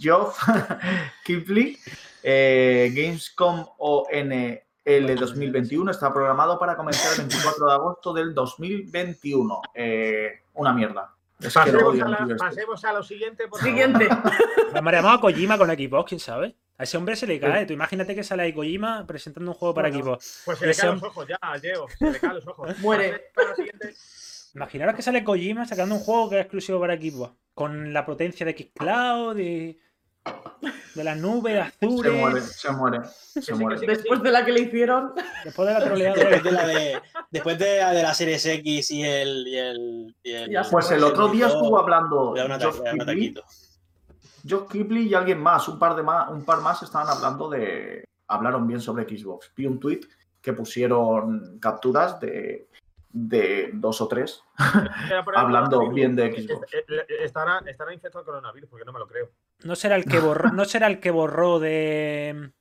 Geoff 0.01 0.43
Kipley. 1.27 1.79
Eh, 2.23 2.93
Gamescom 2.95 3.67
ONL 3.77 5.17
2021 5.19 5.91
está 5.91 6.15
programado 6.15 6.59
para 6.59 6.77
comenzar 6.77 7.13
el 7.13 7.29
24 7.29 7.67
de 7.67 7.73
agosto 7.75 8.15
del 8.15 8.33
2021. 8.33 9.61
Eh, 9.75 10.45
una 10.55 10.73
mierda. 10.73 11.15
Es 11.47 11.55
que 11.55 11.73
lo 11.73 11.79
Pasemos, 11.81 11.83
odio 11.93 12.03
a 12.03 12.07
al 12.07 12.11
la- 12.13 12.17
tío 12.19 12.27
este. 12.27 12.37
pasemos 12.37 12.85
a 12.85 12.93
lo 12.93 13.03
siguiente. 13.03 13.49
por. 13.49 13.61
Siguiente. 13.61 14.09
Me 14.73 14.93
llamado 14.93 15.11
a 15.17 15.21
Kojima 15.21 15.59
con 15.59 15.69
Xbox, 15.71 16.09
quién 16.09 16.21
sabe. 16.21 16.57
A 16.77 16.83
ese 16.85 16.97
hombre 16.97 17.15
se 17.17 17.27
le 17.27 17.39
cae. 17.39 17.67
Tú 17.67 17.73
imagínate 17.73 18.15
que 18.15 18.25
sale 18.25 18.43
ahí 18.45 18.53
Kojima 18.53 19.07
presentando 19.07 19.51
un 19.53 19.57
juego 19.57 19.75
para 19.75 19.89
Bueno. 19.91 20.05
Xbox. 20.05 20.43
Pues 20.45 20.59
se 20.59 20.67
le 20.67 20.75
caen 20.75 20.95
los 20.95 21.03
ojos 21.05 21.27
ya, 21.29 21.39
Diego. 21.61 21.87
Se 21.99 22.11
le 22.11 22.19
caen 22.19 22.35
los 22.35 22.47
ojos. 22.49 22.79
Muere. 22.81 23.31
Imaginaros 24.55 24.95
que 24.95 25.03
sale 25.03 25.25
Kojima 25.25 25.67
sacando 25.67 25.95
un 25.95 26.01
juego 26.01 26.31
que 26.31 26.37
es 26.37 26.43
exclusivo 26.43 26.81
para 26.81 26.97
Xbox. 26.97 27.33
Con 27.55 27.93
la 27.93 28.05
potencia 28.05 28.45
de 28.47 28.53
Xcloud 28.53 29.39
y 29.39 29.79
de 30.95 31.05
las 31.05 31.17
nubes 31.19 31.73
Se 31.79 31.87
azules. 31.87 32.13
muere, 32.13 32.41
se 32.41 32.71
muere, 32.73 33.01
se 33.05 33.55
muere. 33.55 33.79
sí. 33.79 33.87
Después 33.87 34.23
de 34.23 34.31
la 34.31 34.45
que 34.45 34.53
le 34.53 34.61
hicieron. 34.61 35.13
Después 35.45 35.69
de 35.69 35.75
la 35.75 35.85
troleada. 35.85 36.15
Después 36.15 36.43
de 36.45 36.53
la 36.53 36.67
de, 36.67 37.03
después 37.31 37.59
de 37.59 37.77
la 37.79 37.93
de 37.93 38.03
la 38.03 38.15
Series 38.15 38.47
X 38.47 38.91
y 38.91 39.03
el. 39.03 39.47
Y 39.49 39.57
el, 39.59 40.17
y 40.23 40.33
el- 40.33 40.51
Ya 40.51 40.65
sé. 40.65 40.71
Pues 40.71 40.91
el 40.91 41.03
otro 41.05 41.29
día 41.29 41.49
estuvo 41.49 41.79
hablando 41.79 42.33
Le 42.35 42.41
da 42.41 42.47
un 42.47 42.53
ata- 42.53 42.65
Geoff 42.65 42.79
le 42.79 42.85
da 42.85 42.93
un 42.93 42.99
Keighley, 42.99 43.29
ataquito. 43.29 43.45
Geoff 44.47 44.71
Keighley 44.71 45.09
y 45.09 45.15
alguien 45.15 45.41
más, 45.41 45.69
un 45.69 45.79
par 45.79 45.97
de 45.97 46.03
más, 46.03 46.31
un 46.31 46.45
par 46.45 46.61
más 46.61 46.83
estaban 46.83 47.09
hablando 47.09 47.49
de. 47.51 48.05
Hablaron 48.29 48.67
bien 48.67 48.81
sobre 48.81 49.05
Xbox. 49.05 49.53
Vi 49.57 49.67
un 49.67 49.79
tweet 49.79 50.01
que 50.41 50.53
pusieron 50.53 51.59
capturas 51.59 52.19
de, 52.21 52.69
de 53.11 53.71
dos 53.75 54.01
o 54.01 54.09
tres. 54.09 54.43
Hablando 55.37 55.91
bien 55.91 56.15
de 56.17 56.31
Xbox. 56.33 56.67
Estará, 57.21 57.59
estará 57.67 57.93
infectado 57.93 58.21
el 58.21 58.27
coronavirus, 58.27 58.69
porque 58.71 58.85
no 58.85 58.93
me 58.93 58.99
lo 58.99 59.07
creo. 59.07 59.31
No 59.63 59.77
será 59.77 59.97
el 59.97 60.05
que 60.05 60.19
borró, 60.19 60.51
no 60.53 60.65
será 60.65 60.87
el 60.87 61.01
que 61.01 61.11
borró 61.11 61.59
de. 61.59 62.53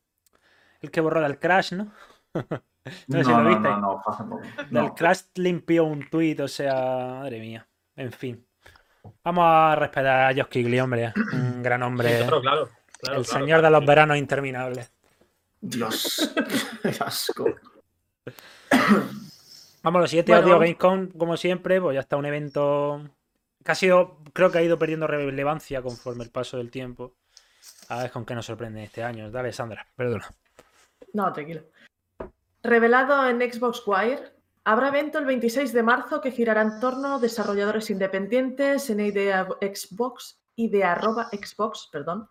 El 0.82 0.92
que 0.92 1.02
borró 1.02 1.22
del 1.22 1.40
Crash, 1.40 1.74
¿no? 1.74 1.92
No 3.08 3.18
sé 3.18 3.24
si 3.24 3.32
no, 3.32 3.38
lo 3.38 3.44
no, 3.44 3.50
viste. 3.50 3.70
no, 3.70 3.80
no, 3.80 4.02
poco. 4.04 4.42
Del. 4.70 4.94
Crash 4.94 5.22
limpió 5.36 5.86
un 5.86 6.10
tuit, 6.10 6.38
o 6.42 6.50
sea, 6.50 6.74
madre 7.22 7.40
mía. 7.40 7.66
En 7.96 8.12
fin. 8.12 8.46
Vamos 9.24 9.46
a 9.48 9.76
respetar 9.76 10.32
a 10.32 10.36
Josh 10.36 10.50
Kigley, 10.50 10.82
hombre. 10.82 11.14
Un 11.32 11.64
gran 11.64 11.82
hombre. 11.84 12.18
Claro, 12.18 12.42
claro. 12.42 12.70
claro, 13.00 13.20
el 13.20 13.26
claro, 13.26 13.40
señor 13.40 13.62
de 13.62 13.70
los 13.70 13.86
veranos 13.86 14.18
interminables. 14.18 14.92
Dios, 15.62 16.34
qué 16.82 16.90
asco. 17.00 17.46
Vamos, 19.82 20.02
lo 20.02 20.08
siguiente, 20.08 20.34
Bueno, 20.34 20.48
vamos. 20.48 20.60
Gamescom, 20.60 21.08
como 21.18 21.38
siempre, 21.38 21.80
pues 21.80 21.94
ya 21.96 22.02
está 22.02 22.18
un 22.18 22.26
evento 22.26 23.02
ha 23.72 23.76
sido, 23.76 24.18
creo 24.34 24.52
que 24.52 24.58
ha 24.58 24.64
ido 24.64 24.78
perdiendo 24.78 25.08
relevancia 25.08 25.82
conforme 25.82 26.24
el 26.24 26.30
paso 26.30 26.58
del 26.58 26.72
tiempo. 26.72 27.16
A 27.90 28.04
ver 28.04 28.12
con 28.12 28.26
qué 28.26 28.36
nos 28.36 28.46
sorprende 28.46 28.84
este 28.84 29.04
año. 29.04 29.32
Dale, 29.32 29.54
Sandra, 29.54 29.86
perdona. 29.96 30.30
No, 31.14 31.32
tranquilo. 31.32 31.64
Revelado 32.62 33.28
en 33.30 33.40
Xbox 33.40 33.84
Wire, 33.86 34.34
habrá 34.64 34.88
evento 34.88 35.20
el 35.20 35.26
26 35.26 35.74
de 35.74 35.84
marzo 35.84 36.22
que 36.22 36.32
girará 36.32 36.62
en 36.62 36.80
torno 36.80 37.16
a 37.16 37.20
desarrolladores 37.20 37.90
independientes 37.90 38.90
en 38.90 39.00
idea 39.00 39.48
Xbox 39.62 40.40
y 40.56 40.70
de 40.70 40.84
arroba 40.84 41.30
Xbox, 41.30 41.90
perdón, 41.92 42.30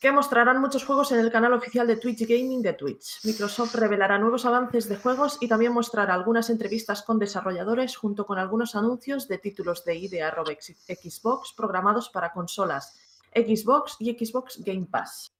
que 0.00 0.12
mostrarán 0.12 0.60
muchos 0.60 0.84
juegos 0.84 1.10
en 1.12 1.18
el 1.18 1.30
canal 1.32 1.52
oficial 1.52 1.86
de 1.86 1.96
Twitch 1.96 2.20
Gaming 2.26 2.62
de 2.62 2.72
Twitch. 2.74 3.24
Microsoft 3.24 3.74
revelará 3.74 4.16
nuevos 4.18 4.44
avances 4.46 4.88
de 4.88 4.96
juegos 4.96 5.38
y 5.40 5.48
también 5.48 5.72
mostrará 5.72 6.14
algunas 6.14 6.50
entrevistas 6.50 7.02
con 7.02 7.18
desarrolladores 7.18 7.96
junto 7.96 8.24
con 8.24 8.38
algunos 8.38 8.76
anuncios 8.76 9.26
de 9.26 9.38
títulos 9.38 9.84
de 9.84 9.96
idea 9.96 10.32
Xbox 10.32 11.52
programados 11.56 12.10
para 12.10 12.32
consolas 12.32 12.96
Xbox 13.34 13.96
y 13.98 14.12
Xbox 14.16 14.62
Game 14.64 14.86
Pass. 14.90 15.32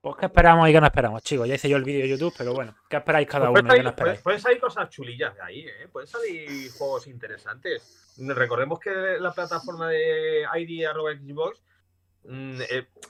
Pues 0.00 0.16
qué 0.16 0.26
esperamos 0.26 0.68
y 0.68 0.72
qué 0.72 0.80
no 0.80 0.86
esperamos, 0.86 1.22
chicos. 1.22 1.46
Ya 1.48 1.54
hice 1.54 1.68
yo 1.68 1.76
el 1.76 1.84
vídeo 1.84 2.02
de 2.02 2.08
YouTube, 2.08 2.34
pero 2.36 2.54
bueno, 2.54 2.74
¿qué 2.88 2.96
esperáis 2.96 3.28
cada 3.28 3.50
Pues 3.50 3.62
uno? 3.62 3.70
salir, 3.70 3.94
pueden- 4.22 4.40
salir 4.40 4.60
cosas 4.60 4.88
chulillas 4.88 5.34
de 5.34 5.42
ahí, 5.42 5.60
¿eh? 5.60 5.88
Pueden 5.92 6.08
salir 6.08 6.72
juegos 6.72 7.06
interesantes. 7.06 8.14
Recordemos 8.18 8.80
que 8.80 8.90
la 9.20 9.32
plataforma 9.32 9.88
de 9.88 10.44
ID 10.56 10.86
Xbox 10.86 11.62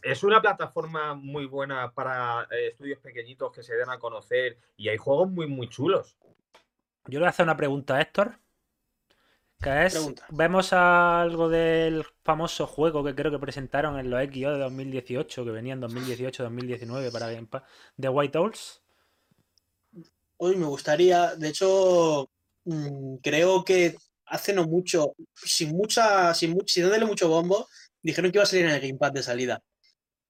es 0.03 0.23
una 0.23 0.41
plataforma 0.41 1.15
muy 1.15 1.47
buena 1.47 1.93
para 1.93 2.47
eh, 2.51 2.69
estudios 2.69 2.99
pequeñitos 3.01 3.53
que 3.53 3.63
se 3.63 3.75
den 3.75 3.91
a 3.91 3.99
conocer 3.99 4.59
y 4.77 4.89
hay 4.89 4.97
juegos 4.97 5.31
muy, 5.31 5.47
muy 5.47 5.69
chulos. 5.69 6.17
Yo 7.07 7.19
le 7.19 7.21
voy 7.21 7.27
a 7.27 7.31
hacer 7.31 7.45
una 7.45 7.57
pregunta 7.57 7.97
a 7.97 8.01
Héctor. 8.01 8.39
Que 9.61 9.87
es, 9.87 9.93
Pregunta. 9.93 10.27
vemos 10.31 10.73
algo 10.73 11.49
del 11.49 12.05
famoso 12.25 12.67
juego 12.67 13.05
que 13.05 13.15
creo 13.15 13.31
que 13.31 13.39
presentaron 13.39 13.97
en 13.97 14.11
los 14.11 14.21
XO 14.21 14.53
de 14.53 14.59
2018, 14.59 15.45
que 15.45 15.51
venía 15.53 15.75
en 15.75 15.83
2018-2019 15.83 17.13
para 17.13 17.31
Game 17.31 17.47
Pass, 17.47 17.63
de 17.97 18.09
White 18.09 18.39
Owls. 18.39 18.83
Hoy 20.39 20.57
me 20.57 20.67
gustaría, 20.67 21.37
de 21.37 21.49
hecho, 21.51 22.29
mm, 22.65 23.17
creo 23.23 23.65
que 23.65 23.95
hace 24.27 24.53
no 24.53 24.65
mucho, 24.65 25.15
sin 25.35 25.77
mucha, 25.77 26.35
sin, 26.35 26.59
sin 26.67 26.91
darle 26.91 27.05
mucho 27.05 27.29
bombo, 27.29 27.69
dijeron 28.03 28.31
que 28.31 28.39
iba 28.39 28.43
a 28.43 28.47
salir 28.47 28.67
en 28.67 28.73
el 28.73 28.81
Gamepad 28.81 29.13
de 29.13 29.23
salida. 29.23 29.63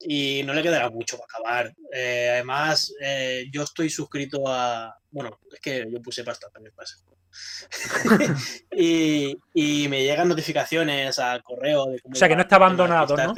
Y 0.05 0.43
no 0.45 0.53
le 0.53 0.63
quedará 0.63 0.91
mucho 0.91 1.17
para 1.17 1.27
acabar. 1.27 1.75
Eh, 1.93 2.31
además, 2.33 2.93
eh, 3.01 3.45
yo 3.53 3.63
estoy 3.63 3.89
suscrito 3.89 4.43
a. 4.49 4.99
Bueno, 5.11 5.39
es 5.53 5.61
que 5.61 5.87
yo 5.89 6.03
puse 6.03 6.25
pasta 6.25 6.49
también 6.51 6.75
para 6.75 6.85
ese 6.85 6.97
juego. 7.05 7.19
y, 8.73 9.37
y 9.55 9.89
me 9.89 10.03
llegan 10.03 10.29
notificaciones 10.29 11.19
al 11.19 11.43
correo 11.43 11.87
de 11.87 12.01
cómo 12.01 12.15
O 12.15 12.17
sea, 12.17 12.29
que 12.29 12.35
no 12.35 12.43
está 12.43 12.57
abandonado, 12.57 13.17
¿no? 13.17 13.35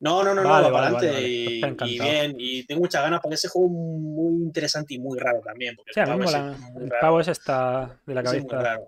No, 0.00 0.22
no, 0.22 0.34
no, 0.34 0.42
no, 0.42 0.48
va 0.50 0.60
para 0.62 0.70
vale, 0.70 0.96
adelante 0.96 1.12
vale. 1.12 1.28
y, 1.28 1.60
Pues 1.60 1.90
y 1.90 1.98
bien. 1.98 2.34
Y 2.38 2.66
tengo 2.66 2.80
muchas 2.82 3.02
ganas 3.02 3.20
porque 3.20 3.36
ese 3.36 3.48
juego 3.48 3.68
es 3.68 3.72
muy 3.72 4.42
interesante 4.44 4.94
y 4.94 4.98
muy 4.98 5.18
raro 5.18 5.40
también. 5.40 5.76
Porque 5.76 5.92
Sí, 5.94 6.00
el 6.00 6.06
pavo 6.06 6.22
mola. 6.22 6.56
es 6.76 6.82
El 6.82 6.88
pavo 7.00 7.20
está 7.20 7.98
de 8.04 8.14
la 8.14 8.22
cabeza. 8.22 8.80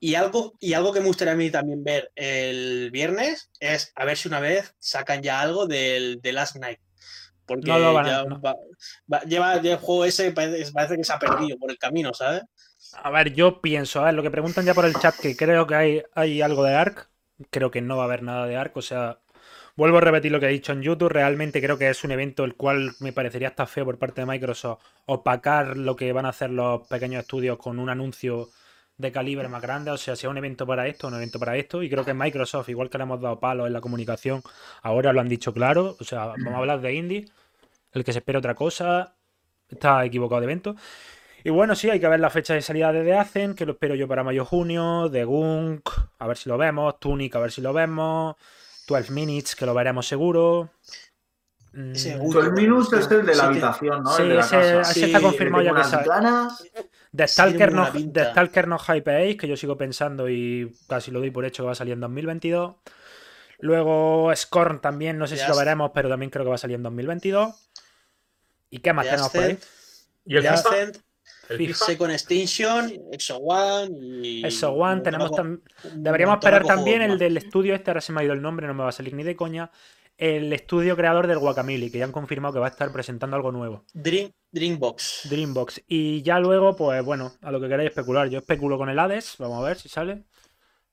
Y 0.00 0.14
algo, 0.16 0.54
y 0.60 0.72
algo 0.74 0.92
que 0.92 1.00
me 1.00 1.06
gustaría 1.06 1.32
a 1.32 1.36
mí 1.36 1.50
también 1.50 1.82
ver 1.84 2.10
el 2.14 2.90
viernes 2.90 3.50
es 3.60 3.92
a 3.94 4.04
ver 4.04 4.16
si 4.16 4.28
una 4.28 4.40
vez 4.40 4.74
sacan 4.78 5.22
ya 5.22 5.40
algo 5.40 5.66
del 5.66 6.20
de 6.20 6.32
Last 6.32 6.56
Night. 6.56 6.80
Porque 7.46 7.70
No 7.70 7.78
ya 8.04 8.24
no. 8.24 8.40
va- 8.40 8.56
va- 9.12 9.22
lleva 9.22 9.54
el 9.54 9.76
juego 9.76 10.04
ese, 10.04 10.32
parece, 10.32 10.72
parece 10.72 10.96
que 10.96 11.04
se 11.04 11.12
ha 11.12 11.18
perdido 11.18 11.58
por 11.58 11.70
el 11.70 11.78
camino, 11.78 12.12
¿sabes? 12.14 12.42
A 13.02 13.10
ver, 13.10 13.34
yo 13.34 13.60
pienso, 13.60 14.00
a 14.00 14.04
ver, 14.06 14.14
lo 14.14 14.22
que 14.22 14.30
preguntan 14.30 14.64
ya 14.64 14.74
por 14.74 14.84
el 14.86 14.94
chat, 14.94 15.14
que 15.16 15.36
creo 15.36 15.66
que 15.66 15.74
hay, 15.74 16.02
hay 16.14 16.42
algo 16.42 16.64
de 16.64 16.74
ARC. 16.74 17.08
Creo 17.50 17.70
que 17.70 17.80
no 17.80 17.96
va 17.96 18.04
a 18.04 18.06
haber 18.06 18.22
nada 18.22 18.46
de 18.46 18.56
ARC, 18.56 18.76
o 18.76 18.82
sea, 18.82 19.18
vuelvo 19.76 19.98
a 19.98 20.00
repetir 20.00 20.32
lo 20.32 20.40
que 20.40 20.46
he 20.46 20.50
dicho 20.50 20.72
en 20.72 20.82
YouTube. 20.82 21.08
Realmente 21.08 21.60
creo 21.60 21.78
que 21.78 21.88
es 21.88 22.04
un 22.04 22.12
evento 22.12 22.44
el 22.44 22.54
cual 22.54 22.92
me 23.00 23.12
parecería 23.12 23.48
hasta 23.48 23.66
feo 23.66 23.84
por 23.84 23.98
parte 23.98 24.20
de 24.20 24.26
Microsoft 24.26 24.82
opacar 25.06 25.76
lo 25.76 25.96
que 25.96 26.12
van 26.12 26.26
a 26.26 26.30
hacer 26.30 26.50
los 26.50 26.86
pequeños 26.88 27.22
estudios 27.22 27.58
con 27.58 27.78
un 27.78 27.88
anuncio 27.88 28.48
de 28.96 29.12
calibre 29.12 29.48
más 29.48 29.62
grande. 29.62 29.90
O 29.90 29.96
sea, 29.96 30.16
sea 30.16 30.30
un 30.30 30.38
evento 30.38 30.66
para 30.66 30.86
esto, 30.86 31.08
un 31.08 31.14
evento 31.14 31.38
para 31.38 31.56
esto. 31.56 31.82
Y 31.82 31.90
creo 31.90 32.04
que 32.04 32.14
Microsoft, 32.14 32.68
igual 32.68 32.90
que 32.90 32.98
le 32.98 33.04
hemos 33.04 33.20
dado 33.20 33.40
palos 33.40 33.66
en 33.66 33.72
la 33.72 33.80
comunicación, 33.80 34.42
ahora 34.82 35.12
lo 35.12 35.20
han 35.20 35.28
dicho 35.28 35.52
claro. 35.52 35.96
O 36.00 36.04
sea, 36.04 36.26
vamos 36.26 36.54
a 36.54 36.58
hablar 36.58 36.80
de 36.80 36.94
indie. 36.94 37.24
El 37.92 38.04
que 38.04 38.12
se 38.12 38.18
espera 38.18 38.38
otra 38.38 38.54
cosa 38.54 39.14
está 39.68 40.04
equivocado 40.04 40.40
de 40.40 40.46
evento. 40.46 40.76
Y 41.46 41.50
bueno, 41.50 41.74
sí, 41.74 41.90
hay 41.90 42.00
que 42.00 42.08
ver 42.08 42.20
la 42.20 42.30
fecha 42.30 42.54
de 42.54 42.62
salida 42.62 42.90
de 42.90 43.04
The 43.04 43.54
que 43.54 43.66
lo 43.66 43.72
espero 43.72 43.94
yo 43.94 44.08
para 44.08 44.24
mayo-junio, 44.24 45.10
The 45.12 45.24
Gunk, 45.24 45.90
a 46.18 46.26
ver 46.26 46.38
si 46.38 46.48
lo 46.48 46.56
vemos, 46.56 46.98
Tunic, 46.98 47.36
a 47.36 47.38
ver 47.40 47.52
si 47.52 47.60
lo 47.60 47.74
vemos, 47.74 48.36
12 48.86 49.12
Minutes, 49.12 49.56
que 49.56 49.66
lo 49.66 49.74
veremos 49.74 50.06
seguro. 50.06 50.70
Mm, 51.72 52.30
Tú 52.30 52.38
el 52.38 52.52
Minus 52.52 52.92
es 52.92 53.10
el 53.10 53.26
de 53.26 53.34
la 53.34 53.34
Sí, 53.34 53.40
habitación, 53.40 54.02
¿no? 54.04 54.10
sí, 54.14 54.22
el 54.22 54.28
de 54.28 54.34
la 54.36 54.40
ese- 54.42 54.50
casa. 54.56 54.80
ese 54.82 54.94
Sí, 54.94 55.02
está 55.06 55.20
confirmado 55.20 55.64
ya 55.64 55.74
que 55.74 55.82
sale. 55.84 56.04
tiene 57.12 57.26
Stalker, 57.26 57.72
no. 57.72 57.90
The 57.92 58.24
Stalker 58.30 58.68
no 58.68 58.78
hypeéis, 58.78 59.36
que 59.36 59.48
yo 59.48 59.56
sigo 59.56 59.76
pensando 59.76 60.28
y 60.28 60.72
casi 60.88 61.10
lo 61.10 61.18
doy 61.18 61.30
por 61.32 61.44
hecho 61.44 61.62
que 61.62 61.66
va 61.66 61.72
a 61.72 61.76
salir 61.76 61.94
en 61.94 62.00
2022. 62.00 62.76
Luego 63.58 64.30
Scorn 64.36 64.80
también, 64.80 65.18
no 65.18 65.26
sé 65.26 65.36
si 65.36 65.48
lo 65.48 65.56
veremos, 65.56 65.90
pero 65.94 66.08
también 66.08 66.30
creo 66.30 66.44
que 66.44 66.50
va 66.50 66.54
a 66.56 66.58
salir 66.58 66.76
en 66.76 66.82
2022. 66.84 67.54
¿Y 68.70 68.78
qué 68.78 68.92
más 68.92 69.06
tenemos 69.06 69.32
por 69.32 69.42
ahí? 69.44 69.58
Y 70.26 70.36
el 70.36 70.46
Ascent, 70.46 70.98
Second 71.74 72.10
Extinction, 72.12 72.92
Exo 73.12 73.36
One 73.38 73.90
y. 74.02 74.46
Eso, 74.46 74.72
One, 74.72 75.00
tenemos 75.02 75.30
tam- 75.32 75.60
Deberíamos 75.94 76.36
esperar 76.36 76.64
también 76.64 77.02
el 77.02 77.10
más. 77.10 77.18
del 77.18 77.36
estudio 77.36 77.74
este, 77.74 77.90
ahora 77.90 78.00
se 78.00 78.12
me 78.12 78.20
ha 78.20 78.24
ido 78.24 78.32
el 78.32 78.42
nombre, 78.42 78.66
no 78.66 78.74
me 78.74 78.82
va 78.82 78.88
a 78.88 78.92
salir 78.92 79.14
ni 79.14 79.22
de 79.22 79.36
coña. 79.36 79.70
El 80.16 80.52
estudio 80.52 80.94
creador 80.96 81.26
del 81.26 81.38
Guacamole, 81.40 81.90
que 81.90 81.98
ya 81.98 82.04
han 82.04 82.12
confirmado 82.12 82.54
que 82.54 82.60
va 82.60 82.66
a 82.66 82.70
estar 82.70 82.92
presentando 82.92 83.34
algo 83.34 83.50
nuevo. 83.50 83.84
Dream, 83.92 84.30
Dreambox. 84.52 85.28
Dreambox. 85.28 85.82
Y 85.88 86.22
ya 86.22 86.38
luego, 86.38 86.76
pues 86.76 87.04
bueno, 87.04 87.32
a 87.42 87.50
lo 87.50 87.60
que 87.60 87.68
queráis 87.68 87.88
especular. 87.88 88.28
Yo 88.28 88.38
especulo 88.38 88.78
con 88.78 88.88
el 88.88 88.98
Hades, 88.98 89.34
vamos 89.38 89.60
a 89.60 89.66
ver 89.66 89.76
si 89.76 89.88
sale. 89.88 90.22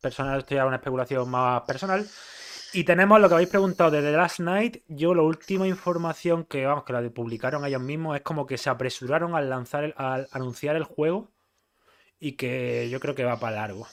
Personal, 0.01 0.39
esto 0.39 0.55
ya 0.55 0.61
es 0.61 0.67
una 0.67 0.77
especulación 0.77 1.29
más 1.29 1.61
personal. 1.61 2.03
Y 2.73 2.85
tenemos 2.85 3.19
lo 3.19 3.27
que 3.27 3.33
habéis 3.35 3.49
preguntado 3.49 3.91
de 3.91 4.01
The 4.01 4.11
Last 4.13 4.39
Night. 4.39 4.77
Yo, 4.87 5.13
la 5.13 5.23
última 5.23 5.67
información 5.67 6.45
que, 6.45 6.65
vamos, 6.65 6.85
que 6.85 6.93
la 6.93 7.09
publicaron 7.09 7.65
ellos 7.65 7.81
mismos 7.81 8.15
es 8.15 8.21
como 8.21 8.45
que 8.45 8.57
se 8.57 8.69
apresuraron 8.69 9.35
al 9.35 9.49
lanzar, 9.49 9.83
el- 9.83 9.93
al 9.97 10.27
anunciar 10.31 10.75
el 10.75 10.83
juego. 10.83 11.31
Y 12.19 12.33
que 12.33 12.89
yo 12.89 12.99
creo 12.99 13.15
que 13.15 13.23
va 13.23 13.39
para 13.39 13.57
largo. 13.57 13.87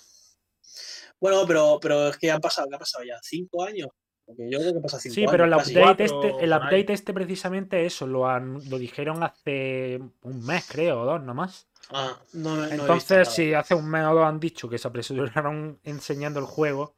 Bueno, 1.21 1.45
pero, 1.47 1.79
pero 1.81 2.09
es 2.09 2.17
que 2.19 2.31
han 2.31 2.41
pasado, 2.41 2.69
¿qué 2.69 2.77
ha 2.77 2.79
pasado 2.79 3.05
ya? 3.05 3.19
¿Cinco 3.23 3.65
años? 3.65 3.89
Porque 4.25 4.51
yo 4.51 4.59
creo 4.59 4.75
que 4.75 4.81
pasa 4.81 5.01
cinco 5.01 5.15
Sí, 5.15 5.21
años. 5.23 5.31
pero 5.33 5.45
el 5.47 5.55
update, 5.55 5.81
cuatro, 5.81 6.05
este, 6.05 6.45
el 6.45 6.51
update 6.53 6.93
este 6.93 7.15
precisamente 7.15 7.87
eso, 7.87 8.07
lo, 8.07 8.29
han- 8.29 8.61
lo 8.69 8.79
dijeron 8.79 9.23
hace 9.23 9.99
un 10.23 10.45
mes, 10.45 10.67
creo, 10.69 11.01
o 11.01 11.05
dos 11.07 11.23
nomás. 11.23 11.67
Ah, 11.91 12.21
no, 12.35 12.57
no 12.57 12.65
he 12.67 12.69
visto 12.69 12.75
Entonces, 12.75 13.29
si 13.31 13.55
hace 13.55 13.75
un 13.75 13.89
mes 13.89 14.05
o 14.05 14.15
dos 14.15 14.25
han 14.27 14.39
dicho 14.39 14.69
que 14.69 14.77
se 14.79 14.87
apresuraron 14.87 15.81
enseñando 15.83 16.39
el 16.39 16.47
juego 16.47 16.95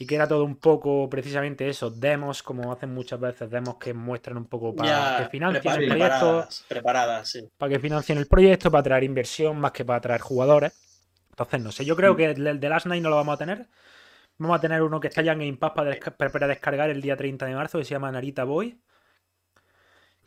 y 0.00 0.06
que 0.06 0.16
era 0.16 0.28
todo 0.28 0.44
un 0.44 0.56
poco 0.56 1.08
precisamente 1.10 1.68
eso, 1.68 1.90
demos, 1.92 2.42
como 2.42 2.72
hacen 2.72 2.94
muchas 2.94 3.20
veces, 3.20 3.50
demos 3.50 3.76
que 3.78 3.94
muestran 3.94 4.38
un 4.38 4.46
poco 4.48 4.74
para 4.76 5.12
Ya, 5.12 5.14
que 5.14 5.26
financien 5.26 5.74
el 5.74 5.84
proyecto, 5.84 6.28
preparadas, 6.28 6.64
preparadas, 6.68 7.28
sí. 7.30 7.50
para 7.58 7.70
que 7.74 7.80
financien 7.80 8.18
el 8.18 8.26
proyecto, 8.26 8.70
para 8.70 8.80
atraer 8.80 9.04
inversión 9.04 9.58
más 9.60 9.72
que 9.72 9.84
para 9.84 9.98
atraer 9.98 10.20
jugadores. 10.20 10.72
Entonces, 11.30 11.60
no 11.62 11.72
sé, 11.72 11.84
yo 11.84 11.96
Mm. 11.96 11.96
creo 11.96 12.16
que 12.16 12.26
el 12.26 12.46
el 12.46 12.60
de 12.60 12.68
Last 12.68 12.86
Night 12.86 13.02
no 13.02 13.10
lo 13.10 13.16
vamos 13.16 13.34
a 13.34 13.38
tener. 13.38 13.68
Vamos 14.38 14.58
a 14.58 14.60
tener 14.62 14.82
uno 14.82 15.00
que 15.00 15.08
está 15.08 15.22
ya 15.22 15.32
en 15.32 15.40
Game 15.40 15.56
Pass 15.58 15.72
para, 15.76 15.92
desca- 15.92 16.16
para 16.32 16.48
descargar 16.48 16.90
el 16.90 17.02
día 17.02 17.16
30 17.16 17.46
de 17.46 17.54
marzo, 17.54 17.78
que 17.78 17.84
se 17.84 17.92
llama 17.92 18.12
Narita 18.12 18.44
Boy. 18.44 18.80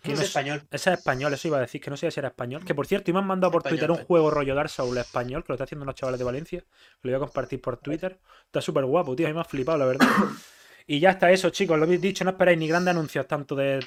Que 0.04 0.12
Es 0.12 0.20
no 0.20 0.26
español. 0.26 0.68
Ese 0.70 0.92
es 0.92 1.00
español, 1.00 1.34
eso 1.34 1.48
iba 1.48 1.58
a 1.58 1.62
decir, 1.62 1.82
que 1.82 1.90
no 1.90 1.96
sé 1.98 2.12
si 2.12 2.20
era 2.20 2.30
español. 2.30 2.64
Que 2.66 2.76
por 2.76 2.86
cierto, 2.86 3.10
y 3.10 3.14
me 3.14 3.20
han 3.20 3.26
mandado 3.26 3.52
por 3.52 3.62
Español, 3.62 3.80
Twitter 3.80 3.92
un 3.92 3.96
español. 3.96 4.08
juego 4.08 4.32
rollo 4.32 4.54
Dark 4.54 4.70
Souls 4.70 5.00
español, 5.00 5.44
que 5.44 5.54
lo 5.54 5.56
está 5.56 5.64
haciendo 5.64 5.84
unos 5.84 5.96
chavales 5.96 6.20
de 6.20 6.26
Valencia. 6.26 6.66
Lo 7.02 7.10
voy 7.10 7.16
a 7.16 7.20
compartir 7.20 7.62
por 7.62 7.78
Twitter. 7.78 8.20
Está 8.46 8.62
súper 8.62 8.86
guapo, 8.86 9.16
tío, 9.16 9.26
a 9.26 9.30
mí 9.30 9.34
me 9.34 9.42
ha 9.42 9.46
flipado, 9.46 9.78
la 9.78 9.86
verdad. 9.86 10.08
Y 10.86 11.00
ya 11.00 11.12
está 11.12 11.32
eso, 11.32 11.50
chicos, 11.50 11.78
lo 11.78 11.86
habéis 11.86 12.02
dicho, 12.02 12.26
no 12.26 12.32
esperáis 12.32 12.58
ni 12.58 12.68
grandes 12.68 12.92
anuncios, 12.92 13.26
tanto 13.26 13.56
de 13.56 13.80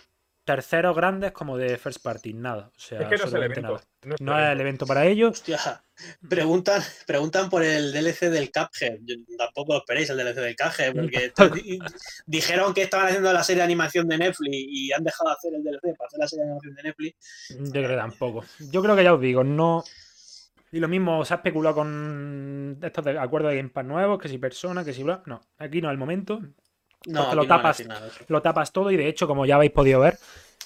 terceros 0.47 0.97
grandes 0.97 1.33
como 1.33 1.59
de 1.59 1.77
first 1.77 2.03
party, 2.03 2.33
nada. 2.33 2.71
O 2.75 2.79
sea, 2.81 3.01
es 3.03 3.09
que 3.09 3.17
no 3.19 3.25
es 3.25 3.35
el 3.35 3.43
evento. 3.43 3.61
nada. 3.61 3.81
No 4.05 4.15
es 4.15 4.21
el 4.21 4.27
No 4.27 4.33
es 4.33 4.39
el 4.39 4.45
evento. 4.45 4.63
evento 4.63 4.87
para 4.87 5.05
ellos. 5.07 5.31
Hostia, 5.33 5.85
preguntan, 6.29 6.83
preguntan 7.07 7.51
por 7.51 7.63
el 7.63 7.93
DLC 7.93 8.31
del 8.31 8.51
Cuphead. 8.53 8.99
Yo 9.03 9.17
tampoco 9.37 9.73
lo 9.75 9.79
esperéis 9.81 10.09
el 10.11 10.17
DLC 10.17 10.37
del 10.37 10.57
Cuphead, 10.57 10.95
porque 10.95 11.33
di- 11.65 11.79
dijeron 12.27 12.73
que 12.73 12.83
estaban 12.83 13.09
haciendo 13.09 13.33
la 13.33 13.43
serie 13.43 13.59
de 13.61 13.65
animación 13.65 14.07
de 14.09 14.19
Netflix 14.19 14.55
y 14.57 14.93
han 14.93 15.05
dejado 15.05 15.31
de 15.31 15.35
hacer 15.37 15.55
el 15.55 15.63
DLC 15.65 15.97
para 15.99 16.07
hacer 16.07 16.19
la 16.21 16.29
serie 16.29 16.45
de 16.45 16.51
animación 16.51 16.75
de 16.77 16.83
Netflix. 16.85 17.17
Yo 17.51 17.71
creo 17.73 17.89
que 17.89 17.97
tampoco. 17.97 18.45
Yo 18.71 18.83
creo 18.83 18.97
que 18.97 19.05
ya 19.05 19.13
os 19.15 19.21
digo, 19.21 19.45
no. 19.45 19.83
Y 20.73 20.79
lo 20.81 20.89
mismo 20.89 21.25
se 21.25 21.35
ha 21.35 21.39
especulado 21.39 21.77
con 21.77 22.79
estos 22.83 23.05
de 23.05 23.19
acuerdos 23.19 23.51
de 23.51 23.57
Game 23.57 23.71
Pass 23.71 23.85
nuevos, 23.85 24.19
que 24.21 24.29
si 24.29 24.39
persona, 24.39 24.85
que 24.85 24.93
si 24.93 25.03
bla. 25.03 25.23
No, 25.27 25.41
aquí 25.59 25.81
no 25.81 25.89
es 25.89 25.93
el 25.93 25.99
momento. 25.99 26.41
No, 27.07 27.35
lo 27.35 27.47
tapas. 27.47 27.87
nada 27.87 28.09
lo 28.29 28.43
tapas 28.43 28.73
todo 28.73 28.91
y 28.91 28.97
de 28.97 29.09
hecho, 29.09 29.27
como 29.27 29.47
ya 29.47 29.57
habéis 29.57 29.73
podido 29.73 30.01
ver, 30.01 30.19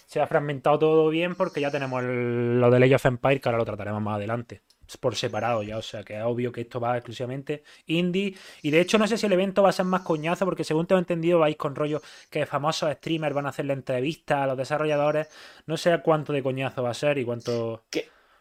se 0.07 0.21
ha 0.21 0.27
fragmentado 0.27 0.79
todo 0.79 1.09
bien 1.09 1.35
porque 1.37 1.61
ya 1.61 1.71
tenemos 1.71 2.03
el- 2.03 2.61
lo 2.61 2.71
de 2.71 2.85
Age 2.85 2.95
of 2.97 3.07
Empire 3.07 3.41
que 3.41 3.49
ahora 3.49 3.59
lo 3.59 3.65
trataremos 3.65 4.03
más 4.03 4.17
adelante. 4.17 4.63
Es 4.89 4.97
por 4.97 5.15
separado 5.15 5.63
ya, 5.63 5.79
o 5.79 5.83
sea 5.83 6.03
que 6.03 6.17
es 6.17 6.23
obvio 6.25 6.51
que 6.51 6.63
esto 6.63 6.81
va 6.81 6.97
exclusivamente 6.97 7.63
indie. 7.87 8.35
Y 8.61 8.73
de 8.73 8.81
hecho 8.81 8.99
no 8.99 9.07
sé 9.07 9.17
si 9.19 9.27
el 9.27 9.33
evento 9.33 9.63
va 9.63 9.69
a 9.69 9.73
ser 9.73 9.85
más 9.85 10.01
coñazo 10.01 10.45
porque 10.45 10.65
según 10.65 10.87
tengo 10.89 10.99
entendido 10.99 11.39
vais 11.39 11.57
con 11.57 11.77
rollo 11.77 12.03
que 12.29 12.45
famosos 12.45 12.93
streamers 12.95 13.33
van 13.35 13.47
a 13.47 13.51
hacerle 13.51 13.75
entrevistas 13.75 14.39
a 14.39 14.47
los 14.49 14.57
desarrolladores. 14.57 15.29
No 15.67 15.77
sé 15.77 15.97
cuánto 16.03 16.33
de 16.33 16.43
coñazo 16.43 16.83
va 16.83 16.91
a 16.91 16.95
ser 16.95 17.19
y 17.19 17.25
cuánto... 17.25 17.85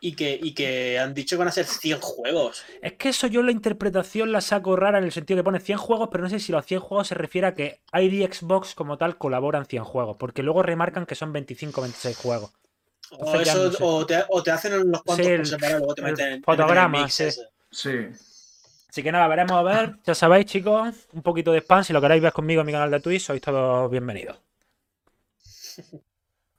y 0.01 0.15
que, 0.15 0.39
y 0.41 0.53
que 0.53 0.97
han 0.99 1.13
dicho 1.13 1.35
que 1.35 1.39
van 1.39 1.47
a 1.49 1.51
ser 1.51 1.65
100 1.65 1.99
juegos. 1.99 2.63
Es 2.81 2.93
que 2.93 3.09
eso 3.09 3.27
yo 3.27 3.43
la 3.43 3.51
interpretación 3.51 4.31
la 4.31 4.41
saco 4.41 4.75
rara 4.75 4.97
en 4.99 5.03
el 5.03 5.11
sentido 5.11 5.37
que 5.39 5.43
pone 5.43 5.59
100 5.59 5.77
juegos, 5.77 6.09
pero 6.11 6.23
no 6.23 6.29
sé 6.29 6.39
si 6.39 6.51
los 6.51 6.65
100 6.65 6.79
juegos 6.79 7.07
se 7.07 7.15
refiere 7.15 7.47
a 7.47 7.53
que 7.55 7.81
ID 7.93 8.31
Xbox 8.31 8.75
como 8.75 8.97
tal 8.97 9.17
colaboran 9.17 9.65
100 9.65 9.83
juegos, 9.83 10.15
porque 10.17 10.43
luego 10.43 10.63
remarcan 10.63 11.05
que 11.05 11.15
son 11.15 11.33
25 11.33 11.81
o 11.81 11.83
26 11.83 12.17
juegos. 12.17 12.51
O, 13.11 13.15
Entonces 13.25 13.45
ya 13.45 13.51
eso, 13.53 13.65
no 13.65 13.71
sé. 13.71 13.83
o, 13.83 14.05
te, 14.05 14.23
o 14.29 14.43
te 14.43 14.51
hacen 14.51 14.73
unos 14.73 15.01
cuantos 15.03 15.25
Sí, 15.25 15.31
el- 15.31 15.45
separado, 15.45 15.79
luego 15.79 15.95
te 15.95 16.01
meten, 16.03 16.15
te 16.17 16.23
meten 16.23 16.37
el 16.37 16.43
fotograma, 16.43 17.01
mix 17.03 17.13
sí. 17.13 17.29
Sí. 17.71 17.89
Así 18.89 19.03
que 19.03 19.11
nada, 19.11 19.27
veremos 19.27 19.57
a 19.57 19.63
ver. 19.63 19.95
Ya 20.05 20.15
sabéis, 20.15 20.45
chicos, 20.47 20.95
un 21.13 21.21
poquito 21.21 21.51
de 21.51 21.59
spam. 21.61 21.83
Si 21.83 21.93
lo 21.93 22.01
queréis 22.01 22.21
ver 22.23 22.33
conmigo 22.33 22.61
en 22.61 22.67
mi 22.67 22.73
canal 22.73 22.89
de 22.89 22.99
Twitch, 22.99 23.21
sois 23.21 23.41
todos 23.41 23.89
bienvenidos. 23.91 24.39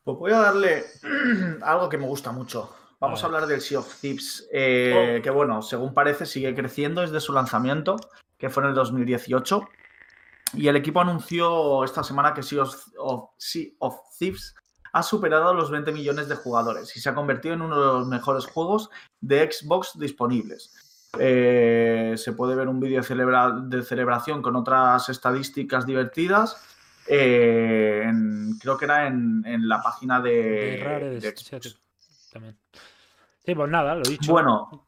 Pues 0.04 0.16
voy 0.18 0.32
a 0.32 0.38
darle 0.38 0.84
algo 1.62 1.88
que 1.88 1.98
me 1.98 2.06
gusta 2.06 2.32
mucho. 2.32 2.74
Vamos 3.00 3.22
a, 3.22 3.26
hablar 3.26 3.46
del 3.46 3.60
Sea 3.62 3.78
of 3.78 4.00
Thieves, 4.00 4.46
eh, 4.52 5.20
que 5.22 5.30
bueno, 5.30 5.62
según 5.62 5.94
parece 5.94 6.26
sigue 6.26 6.54
creciendo 6.54 7.00
desde 7.00 7.20
su 7.20 7.32
lanzamiento, 7.32 7.96
que 8.36 8.50
fue 8.50 8.62
en 8.62 8.68
el 8.70 8.74
2018. 8.74 9.66
Y 10.54 10.68
el 10.68 10.76
equipo 10.76 11.00
anunció 11.00 11.82
esta 11.84 12.02
semana 12.02 12.34
que 12.34 12.42
Sea 12.42 12.62
of, 12.62 12.74
of- 12.98 13.30
Sea 13.38 13.68
of 13.78 13.96
Thieves 14.18 14.54
ha 14.92 15.02
superado 15.02 15.54
los 15.54 15.70
20 15.70 15.92
millones 15.92 16.28
de 16.28 16.34
jugadores 16.34 16.94
y 16.96 17.00
se 17.00 17.08
ha 17.08 17.14
convertido 17.14 17.54
en 17.54 17.62
uno 17.62 17.78
de 17.80 17.86
los 17.86 18.06
mejores 18.08 18.44
juegos 18.46 18.90
de 19.20 19.50
Xbox 19.50 19.98
disponibles. 19.98 21.08
Eh, 21.18 22.14
se 22.16 22.32
puede 22.32 22.54
ver 22.54 22.68
un 22.68 22.80
vídeo 22.80 23.02
celebra- 23.02 23.50
de 23.68 23.82
celebración 23.82 24.42
con 24.42 24.56
otras 24.56 25.08
estadísticas 25.08 25.86
divertidas. 25.86 26.66
eh, 27.12 28.02
en- 28.04 28.56
creo 28.60 28.76
que 28.76 28.84
era 28.84 29.06
en, 29.08 29.42
en 29.46 29.68
la 29.68 29.82
página 29.82 30.20
de, 30.20 30.30
De 30.32 30.80
Rare, 30.84 31.10
de- 31.18 31.36
Xbox. 31.36 31.76
también. 32.32 32.56
Sí, 33.50 33.54
pues 33.56 33.68
nada, 33.68 33.96
lo 33.96 34.02
dicho. 34.02 34.30
Bueno, 34.30 34.86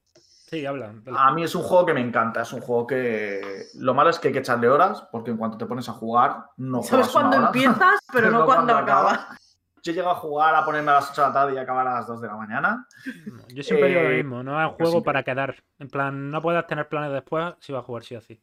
Sí, 0.52 0.64
habla. 0.66 0.92
a 1.16 1.32
mí 1.32 1.42
es 1.42 1.54
un 1.56 1.62
juego 1.62 1.86
que 1.86 1.94
me 1.94 2.00
encanta. 2.00 2.42
Es 2.42 2.52
un 2.52 2.60
juego 2.60 2.86
que. 2.86 3.40
Lo 3.78 3.92
malo 3.92 4.10
es 4.10 4.20
que 4.20 4.28
hay 4.28 4.34
que 4.34 4.38
echarle 4.40 4.68
horas, 4.68 5.08
porque 5.10 5.32
en 5.32 5.36
cuanto 5.36 5.58
te 5.58 5.66
pones 5.66 5.88
a 5.88 5.94
jugar, 5.94 6.44
no 6.58 6.82
Sabes 6.82 7.06
juegas 7.06 7.10
cuándo 7.10 7.36
hora, 7.38 7.46
empiezas, 7.46 7.98
pero 8.12 8.30
no 8.30 8.44
cuándo 8.44 8.76
acabas. 8.76 9.20
Yo 9.82 9.92
llego 9.92 10.10
a 10.10 10.14
jugar 10.14 10.54
a 10.54 10.64
ponerme 10.64 10.92
a 10.92 10.94
las 10.94 11.10
8 11.10 11.22
de 11.22 11.26
la 11.26 11.32
tarde 11.34 11.54
y 11.54 11.58
acabar 11.58 11.88
a 11.88 11.94
las 11.94 12.06
2 12.06 12.20
de 12.20 12.28
la 12.28 12.36
mañana. 12.36 12.86
No, 13.26 13.42
Yo 13.48 13.62
siempre 13.64 13.88
digo 13.88 14.02
lo 14.02 14.10
Eh, 14.10 14.16
mismo, 14.18 14.42
no 14.44 14.62
es 14.62 14.70
un 14.70 14.76
juego 14.76 15.02
para 15.02 15.24
quedar. 15.24 15.56
En 15.80 15.88
plan, 15.88 16.30
no 16.30 16.40
puedes 16.40 16.64
tener 16.68 16.88
planes 16.88 17.12
después 17.12 17.54
si 17.58 17.72
vas 17.72 17.80
a 17.80 17.84
jugar 17.86 18.04
sí 18.04 18.14
o 18.14 18.20
sí. 18.20 18.40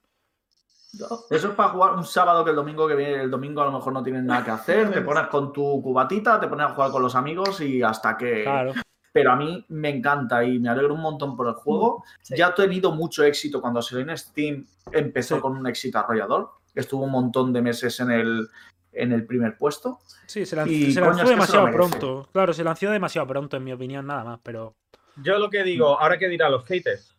Eso 1.30 1.48
es 1.50 1.54
para 1.56 1.70
jugar 1.70 1.94
un 1.94 2.04
sábado 2.04 2.44
que 2.44 2.50
el 2.50 2.56
domingo 2.56 2.88
que 2.88 2.96
viene, 2.96 3.22
el 3.22 3.30
domingo 3.32 3.62
a 3.62 3.66
lo 3.66 3.72
mejor 3.72 3.94
no 3.94 4.02
tienes 4.04 4.24
nada 4.24 4.44
que 4.44 4.52
hacer, 4.52 4.92
te 4.92 5.02
pones 5.02 5.28
con 5.28 5.54
tu 5.54 5.82
cubatita, 5.82 6.40
te 6.40 6.48
pones 6.48 6.66
a 6.66 6.70
jugar 6.74 6.90
con 6.92 7.04
los 7.04 7.16
amigos 7.16 7.62
y 7.62 7.84
hasta 7.84 8.18
que... 8.18 8.42
Claro. 8.44 8.74
Pero 9.20 9.34
a 9.34 9.36
mí 9.36 9.66
me 9.68 9.90
encanta 9.90 10.46
y 10.46 10.60
me 10.60 10.70
alegro 10.70 10.94
un 10.94 11.02
montón 11.02 11.36
por 11.36 11.46
el 11.50 11.54
juego. 11.56 12.06
Sí. 12.22 12.36
Ya 12.38 12.48
ha 12.48 12.56
tenido 12.56 12.94
mucho 12.94 13.22
éxito 13.26 13.60
cuando 13.60 13.82
salió 13.82 14.10
en 14.10 14.18
Steam, 14.18 14.66
empezó 14.94 15.36
Sí. 15.36 15.42
con 15.42 15.58
un 15.58 15.68
éxito 15.68 16.00
arrollador. 16.00 16.52
Estuvo 16.74 17.04
un 17.04 17.12
montón 17.12 17.52
de 17.52 17.62
meses 17.62 18.00
en 18.00 18.12
el, 18.12 18.48
en 18.94 19.12
el 19.12 19.26
primer 19.26 19.58
puesto. 19.58 20.00
Sí, 20.26 20.46
se, 20.46 20.56
lanzó, 20.56 20.72
Y, 20.72 20.94
se 20.94 21.02
lanzó 21.02 21.26
se 21.26 21.30
demasiado 21.32 21.70
pronto. 21.70 22.30
Claro, 22.32 22.54
se 22.54 22.64
lanzó 22.64 22.90
demasiado 22.92 23.28
pronto, 23.28 23.58
en 23.58 23.66
mi 23.66 23.74
opinión, 23.74 24.08
nada 24.08 24.24
más, 24.24 24.40
pero. 24.42 24.74
Yo 25.18 25.38
lo 25.38 25.50
que 25.50 25.64
digo, 25.66 26.00
ahora 26.00 26.18
que 26.18 26.30
dirán 26.30 26.54
los 26.54 26.66
haters. 26.66 27.14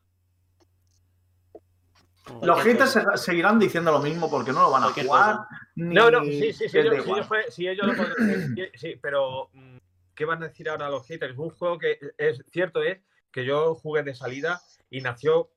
Los 2.40 2.62
haters 2.62 2.98
seguirán 3.16 3.58
diciendo 3.58 3.92
lo 3.92 3.98
mismo 4.00 4.30
porque 4.30 4.52
no 4.54 4.62
lo 4.62 4.70
van 4.70 4.84
a 4.84 4.88
jugar. 4.88 5.40
No, 5.74 6.10
no, 6.10 6.24
sí, 6.24 6.54
sí, 6.54 6.66
sí, 6.66 6.78
ellos, 6.78 6.94
si 6.94 7.00
igual. 7.02 7.18
ellos, 7.18 7.26
fue- 7.28 7.50
si 7.50 7.68
ellos 7.68 7.86
lo 7.86 7.94
pueden 7.94 8.54
decir, 8.54 8.70
sí, 8.74 8.94
pero 9.02 9.50
mm, 9.52 9.76
¿qué 10.14 10.24
van 10.24 10.42
a 10.42 10.48
decir 10.48 10.68
ahora 10.68 10.88
los 10.90 11.06
haters? 11.06 11.36
Un 11.38 11.50
juego 11.50 11.78
que 11.78 11.98
es 12.18 12.42
cierto 12.50 12.82
es 12.82 13.00
que 13.30 13.44
yo 13.44 13.74
jugué 13.74 14.02
de 14.02 14.14
salida 14.14 14.60
y 14.90 15.00
nació 15.00 15.50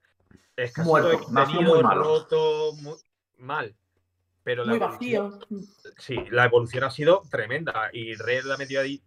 Muerto, 0.78 1.20
nació 1.32 1.62
muy 1.62 1.82
roto, 1.82 2.74
mu- 2.82 2.96
mal. 3.38 3.76
Pero 4.44 4.63
la 4.63 4.72
Muy 4.72 4.80
vacío. 4.80 5.39
Sí, 5.98 6.16
la 6.30 6.46
evolución 6.46 6.84
ha 6.84 6.92
sido 6.92 7.24
tremenda 7.32 7.89
y 7.94 8.13
Red 8.16 8.44
la 8.46 8.56
ha 8.56 8.58
metido 8.58 8.82
ahí 8.82 9.02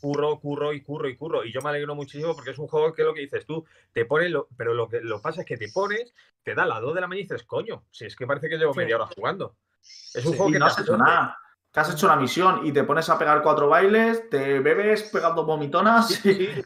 curro, 0.00 0.38
curro 0.40 0.72
y 0.72 0.82
curro 0.82 1.08
y 1.08 1.16
curro. 1.16 1.44
Y 1.44 1.52
yo 1.52 1.60
me 1.62 1.70
alegro 1.70 1.94
muchísimo 1.94 2.34
porque 2.34 2.50
es 2.50 2.58
un 2.58 2.66
juego 2.66 2.92
que 2.92 3.02
lo 3.04 3.14
que 3.14 3.20
dices 3.20 3.46
tú, 3.46 3.64
te 3.92 4.04
pone, 4.04 4.28
lo, 4.28 4.48
pero 4.56 4.74
lo 4.74 4.88
que 4.88 5.00
lo 5.00 5.22
pasa 5.22 5.42
es 5.42 5.46
que 5.46 5.56
te 5.56 5.68
pones, 5.68 6.12
te 6.42 6.54
da 6.54 6.66
las 6.66 6.80
2 6.80 6.94
de 6.94 7.00
la 7.00 7.06
mañana 7.06 7.20
y 7.20 7.24
dices, 7.28 7.44
coño, 7.44 7.84
si 7.90 8.06
es 8.06 8.16
que 8.16 8.26
parece 8.26 8.48
que 8.48 8.58
llevo 8.58 8.72
Sí. 8.74 8.80
media 8.80 8.96
hora 8.96 9.06
jugando. 9.06 9.56
Es 10.14 10.24
un 10.26 10.32
Sí, 10.32 10.36
juego 10.38 10.52
que 10.52 10.58
no 10.58 10.66
te 10.66 10.80
absorbe. 10.80 10.98
nada. 11.04 11.38
Te 11.72 11.78
has 11.80 11.90
hecho 11.92 12.06
una 12.06 12.16
misión 12.16 12.66
y 12.66 12.72
te 12.72 12.82
pones 12.82 13.08
a 13.10 13.16
pegar 13.18 13.42
cuatro 13.42 13.68
bailes, 13.68 14.28
te 14.28 14.58
bebes 14.58 15.04
pegando 15.04 15.44
vomitonas 15.44 16.20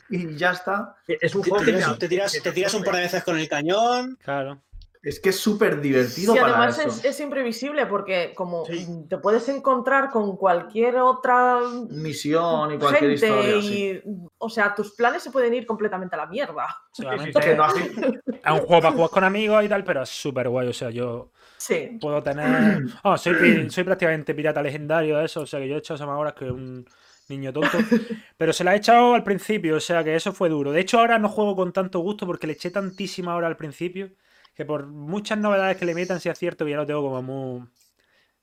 y 0.09 0.35
ya 0.37 0.53
está. 0.53 0.97
Es 1.07 1.35
un 1.35 1.43
juego 1.43 1.59
te 1.59 1.65
que 1.67 1.73
tiras, 1.79 1.99
te, 1.99 2.09
tiras- 2.09 2.33
que 2.33 2.41
te 2.41 2.53
tiras 2.53 2.73
un 2.75 2.85
par 2.85 2.95
de 2.97 3.01
veces 3.03 3.23
con 3.23 3.39
el 3.39 3.47
cañón. 3.49 4.19
Claro. 4.25 4.63
Es 5.05 5.21
que 5.21 5.29
es 5.29 5.39
súper 5.39 5.81
divertido 5.81 6.33
Sí, 6.33 6.41
para 6.41 6.57
además 6.57 6.79
eso. 6.79 6.89
es, 6.89 7.05
es 7.05 7.21
imprevisible 7.21 7.85
porque 7.87 8.33
como 8.35 8.65
Sí. 8.65 8.87
te 9.09 9.19
puedes 9.19 9.49
encontrar 9.51 10.11
con 10.11 10.37
cualquier 10.37 10.97
otra 10.97 11.61
Misión 11.91 12.73
y 12.73 12.79
cualquier 12.79 13.19
gente 13.19 13.27
historia. 13.27 13.57
y, 13.57 13.63
sí. 13.63 14.03
o 14.39 14.49
sea, 14.49 14.75
tus 14.75 14.95
planes 14.95 15.23
se 15.23 15.31
pueden 15.31 15.53
ir 15.55 15.67
completamente 15.67 16.15
a 16.15 16.19
la 16.19 16.27
mierda. 16.27 16.67
Solamente 16.93 17.39
Es 17.39 17.45
que 17.45 17.55
no 17.55 17.65
hace- 17.65 17.81
es 17.83 18.51
un 18.53 18.59
juego 18.61 18.81
para 18.83 18.93
jugar 18.93 19.11
con 19.11 19.25
amigos 19.25 19.65
y 19.65 19.69
tal, 19.69 19.85
pero 19.85 20.03
es 20.03 20.09
súper 20.09 20.49
guay. 20.49 20.69
O 20.69 20.73
sea, 20.73 20.91
yo 20.91 21.31
Sí. 21.59 21.99
puedo 22.01 22.23
tener. 22.23 22.45
Oh, 23.05 23.17
soy, 23.19 23.71
soy 23.71 23.85
prácticamente 23.85 24.35
pirata 24.35 24.63
legendario 24.63 25.19
de 25.19 25.27
eso. 25.27 25.43
O 25.43 25.47
sea, 25.47 25.61
que 25.61 25.69
yo 25.69 25.75
he 25.75 25.79
hecho 25.79 25.95
esas 25.95 26.07
más 26.07 26.19
horas 26.19 26.33
que 26.35 26.51
un 26.51 26.87
niño 27.29 27.53
tonto. 27.53 27.77
Pero 28.39 28.53
se 28.53 28.65
la 28.65 28.75
he 28.75 28.79
echado 28.79 29.15
al 29.15 29.23
principio. 29.25 29.77
O 29.77 29.81
sea, 29.81 30.03
que 30.03 30.15
eso 30.15 30.33
fue 30.33 30.49
duro. 30.49 30.73
De 30.73 30.81
hecho, 30.81 30.99
ahora 30.99 31.19
no 31.19 31.29
juego 31.29 31.55
con 31.57 31.73
tanto 31.73 31.99
gusto 32.01 32.27
porque 32.27 32.47
le 32.47 32.55
eché 32.55 32.71
tantísima 32.71 33.37
hora 33.37 33.47
al 33.49 33.57
principio. 33.57 34.11
Que 34.55 34.65
por 34.65 34.87
muchas 34.87 35.39
novedades 35.39 35.77
que 35.77 35.85
le 35.85 35.95
metan, 35.95 36.21
si 36.21 36.29
es 36.29 36.39
cierto, 36.39 36.67
ya 36.69 36.77
lo 36.77 36.87
tengo 36.87 37.03
como 37.03 37.23
muy. 37.23 37.67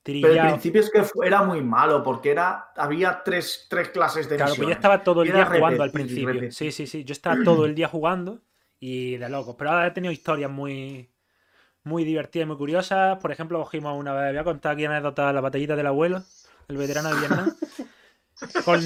Pero 0.04 0.18
el 0.18 0.22
Trillado. 0.24 0.50
principio 0.52 0.82
es 0.82 0.90
que 0.90 1.04
era 1.26 1.44
muy 1.44 1.62
malo 1.62 2.04
porque 2.04 2.32
era 2.32 2.72
había 2.76 3.22
tres, 3.24 3.68
tres 3.70 3.90
clases 3.90 4.28
de 4.28 4.36
Claro, 4.36 4.56
pues 4.56 4.68
yo 4.68 4.74
estaba 4.74 5.04
todo 5.04 5.22
el 5.22 5.30
Era 5.30 5.38
día 5.50 5.60
jugando 5.60 5.84
al 5.84 5.92
principio. 5.92 6.28
repetir. 6.28 6.54
Sí, 6.54 6.72
sí, 6.72 6.88
sí. 6.88 7.04
Yo 7.06 7.14
estaba 7.14 7.38
todo 7.44 7.66
el 7.66 7.76
día 7.76 7.88
jugando 7.88 8.42
y 8.80 9.18
de 9.18 9.30
locos. 9.30 9.56
Pero 9.58 9.70
ahora 9.72 9.88
he 9.88 9.92
tenido 9.92 10.12
historias 10.12 10.50
muy, 10.50 11.12
muy 11.84 12.04
divertidas 12.04 12.46
y 12.46 12.48
muy 12.48 12.58
curiosas. 12.58 13.20
Por 13.20 13.32
ejemplo, 13.32 13.60
cogimos 13.60 13.98
una 13.98 14.14
vez, 14.14 14.32
voy 14.32 14.40
a 14.40 14.44
contar 14.44 14.74
aquí 14.74 14.86
anécdota 14.86 15.28
de 15.28 15.34
la 15.34 15.42
batallita 15.42 15.76
del 15.76 15.88
abuelo, 15.88 16.24
el 16.68 16.78
veterano 16.78 17.10
de 17.10 17.20
Vietnam. 17.20 17.56
Con, 18.66 18.80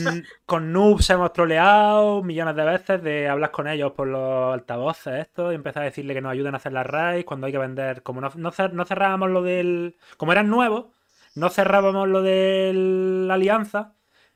con 0.45 0.73
noobs 0.73 1.09
hemos 1.09 1.31
troleado 1.33 2.21
millones 2.23 2.55
de 2.55 2.63
veces 2.65 3.01
de 3.03 3.29
hablar 3.29 3.51
con 3.51 3.67
ellos 3.67 3.91
por 3.93 4.07
los 4.07 4.53
altavoces 4.53 5.13
esto 5.21 5.51
y 5.51 5.55
empezar 5.55 5.83
a 5.83 5.85
decirle 5.85 6.13
que 6.13 6.21
nos 6.21 6.31
ayuden 6.31 6.53
a 6.53 6.57
hacer 6.57 6.73
las 6.73 6.85
raids 6.85 7.25
cuando 7.25 7.47
hay 7.47 7.53
que 7.53 7.59
vender. 7.59 8.03
Como 8.03 8.21
no, 8.21 8.29
no 8.35 8.51
cer- 8.51 8.71
no 8.71 8.85
cerrábamos 8.85 9.29
lo 9.29 9.41
del... 9.41 9.95
Como 10.17 10.31
eran 10.31 10.49
nuevos, 10.49 10.85
no 11.35 11.49
cerrábamos 11.49 12.07
lo 12.07 12.21
de 12.21 12.71
la 12.75 13.33
alianza. 13.35 13.93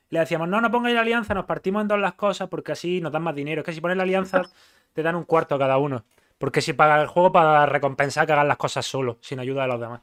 Le 0.08 0.20
decíamos, 0.20 0.48
no, 0.48 0.60
no 0.60 0.70
pongáis 0.70 0.94
la 0.94 1.02
alianza, 1.02 1.34
nos 1.34 1.44
partimos 1.44 1.82
en 1.82 1.88
dos 1.88 1.98
las 2.00 2.14
cosas 2.14 2.48
porque 2.48 2.72
así 2.72 3.00
nos 3.00 3.12
dan 3.12 3.22
más 3.22 3.34
dinero. 3.34 3.60
Es 3.60 3.64
que 3.66 3.72
si 3.72 3.80
pones 3.80 3.96
la 3.96 4.02
alianza 4.04 4.42
te 4.92 5.02
dan 5.02 5.16
un 5.16 5.24
cuarto 5.24 5.54
a 5.54 5.58
cada 5.58 5.78
uno. 5.78 6.04
Porque 6.38 6.62
si 6.62 6.72
pagas 6.72 7.02
el 7.02 7.06
juego 7.06 7.30
para 7.30 7.66
recompensar 7.66 8.26
que 8.26 8.32
hagan 8.32 8.48
las 8.48 8.56
cosas 8.56 8.86
solo, 8.86 9.18
sin 9.20 9.38
ayuda 9.40 9.62
de 9.62 9.68
los 9.68 9.80
demás. 9.80 10.00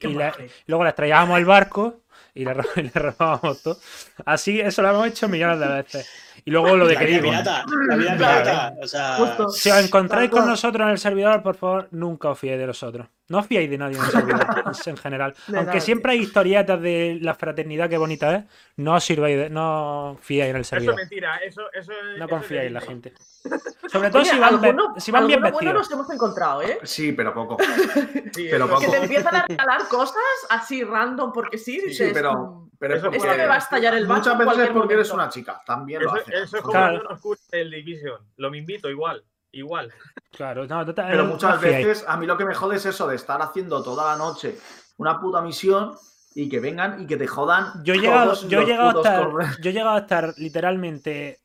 Y 0.00 0.14
le- 0.14 0.32
gente. 0.32 0.52
luego 0.66 0.84
les 0.84 0.94
traíamos 0.94 1.38
el 1.38 1.44
barco 1.44 2.00
y 2.34 2.44
le, 2.44 2.52
y 2.76 2.82
le 2.82 2.90
robábamos 2.94 3.62
todo. 3.62 3.78
Así, 4.24 4.60
eso 4.60 4.82
lo 4.82 4.90
hemos 4.90 5.06
hecho 5.08 5.28
millones 5.28 5.58
de 5.60 5.66
veces. 5.68 6.10
Y 6.44 6.50
luego 6.50 6.76
lo 6.76 6.86
de 6.86 6.94
La 6.94 7.00
que 7.00 7.06
vida 7.06 7.18
digo. 7.18 7.30
pirata. 7.30 7.64
La 7.88 7.96
vida 7.96 8.16
Claro. 8.16 8.42
pirata. 8.42 8.74
O 8.82 8.86
sea, 8.86 9.14
Justo. 9.16 9.48
Si 9.50 9.70
os 9.70 9.78
encontráis 9.84 10.30
con 10.30 10.46
nosotros 10.46 10.84
en 10.86 10.90
el 10.92 10.98
servidor, 10.98 11.42
por 11.42 11.54
favor, 11.56 11.88
nunca 11.92 12.30
os 12.30 12.38
fiéis 12.38 12.58
de 12.58 12.66
los 12.66 12.82
otros. 12.82 13.06
No 13.28 13.38
os 13.38 13.46
fiéis 13.46 13.70
de 13.70 13.78
nadie 13.78 13.96
en 13.96 14.04
el 14.04 14.10
servidor, 14.10 14.46
en 14.86 14.96
general. 14.96 15.34
De 15.46 15.56
Aunque 15.56 15.66
nadie. 15.68 15.80
siempre 15.80 16.12
hay 16.12 16.18
historietas 16.18 16.80
de 16.82 17.18
la 17.22 17.34
fraternidad, 17.34 17.88
que 17.88 17.96
bonita 17.96 18.34
es, 18.34 18.44
no 18.76 18.94
os 18.94 19.04
sirváis 19.04 19.38
de, 19.38 19.50
no 19.50 20.12
os 20.12 20.20
fiéis 20.20 20.50
en 20.50 20.56
el 20.56 20.62
Eso 20.62 20.62
es 20.62 20.68
servidor. 20.68 20.96
mentira, 20.96 21.36
eso, 21.38 21.62
eso 21.72 21.92
No 22.18 22.24
eso 22.24 22.28
confiáis 22.28 22.62
es 22.64 22.66
en 22.68 22.74
la 22.74 22.80
gente. 22.80 23.12
Sobre 23.90 24.10
todo 24.10 24.22
Oye, 24.22 24.30
si 24.30 24.38
van, 24.38 24.54
alguno- 24.54 24.94
si 24.98 25.10
van 25.12 25.26
bien 25.26 25.40
bueno 25.40 25.52
vestidos. 25.56 25.74
nos 25.74 25.90
hemos 25.92 26.10
encontrado, 26.10 26.62
¿eh? 26.62 26.78
Sí, 26.82 27.12
pero 27.12 27.32
poco. 27.32 27.56
Sí, 28.34 28.48
Pero 28.50 28.78
Que 28.78 28.86
te 28.88 28.96
empiezan 28.98 29.34
a 29.36 29.46
regalar 29.46 29.88
cosas 29.88 30.16
así 30.50 30.82
random 30.84 31.32
porque 31.32 31.56
sí, 31.58 31.80
Sí, 31.94 32.11
pero- 32.14 32.58
Pero 32.78 32.94
es 32.94 32.98
Eso- 33.00 33.10
porque 33.12 33.18
este 33.28 33.38
me 33.38 33.46
va 33.46 33.54
a 33.54 33.58
estallar 33.58 33.94
el 33.94 34.08
muchas 34.08 34.36
veces 34.36 34.58
es 34.58 34.70
porque 34.70 34.94
eres 34.94 35.10
una 35.12 35.28
chica. 35.28 35.62
También 35.64 36.02
lo 36.02 36.12
hace. 36.14 36.34
eso 36.34 36.56
es 36.56 36.62
como 36.62 36.72
Claro. 36.72 36.96
yo 36.98 37.02
no 37.04 37.14
escucho 37.14 37.42
el 37.52 37.70
Division. 37.70 38.20
Lo 38.38 38.50
me 38.50 38.58
invito 38.58 38.90
igual. 38.90 39.22
Igual. 39.52 39.92
Claro, 40.32 40.66
no, 40.66 40.84
total- 40.84 41.08
Pero 41.10 41.24
muchas 41.26 41.60
veces 41.60 42.04
a 42.08 42.16
mí 42.16 42.26
lo 42.26 42.36
que 42.36 42.44
me 42.44 42.54
jode 42.54 42.76
es 42.76 42.86
eso 42.86 43.06
de 43.06 43.14
estar 43.16 43.40
haciendo 43.40 43.82
toda 43.84 44.04
la 44.10 44.16
noche 44.16 44.58
una 44.96 45.20
puta 45.20 45.40
misión 45.42 45.94
y 46.34 46.48
que 46.48 46.58
vengan 46.58 47.00
y 47.02 47.06
que 47.06 47.16
te 47.16 47.26
jodan. 47.28 47.84
Yo 47.84 47.94
he 47.94 47.98
llegado, 47.98 48.34
yo 48.48 48.62
he 48.62 48.64
llegado 48.64 48.88
a 48.98 49.02
estar, 49.02 49.60
yo 49.60 49.70
he 49.70 49.72
llegado 49.72 49.94
a 49.96 49.98
estar 50.00 50.34
literalmente 50.38 51.38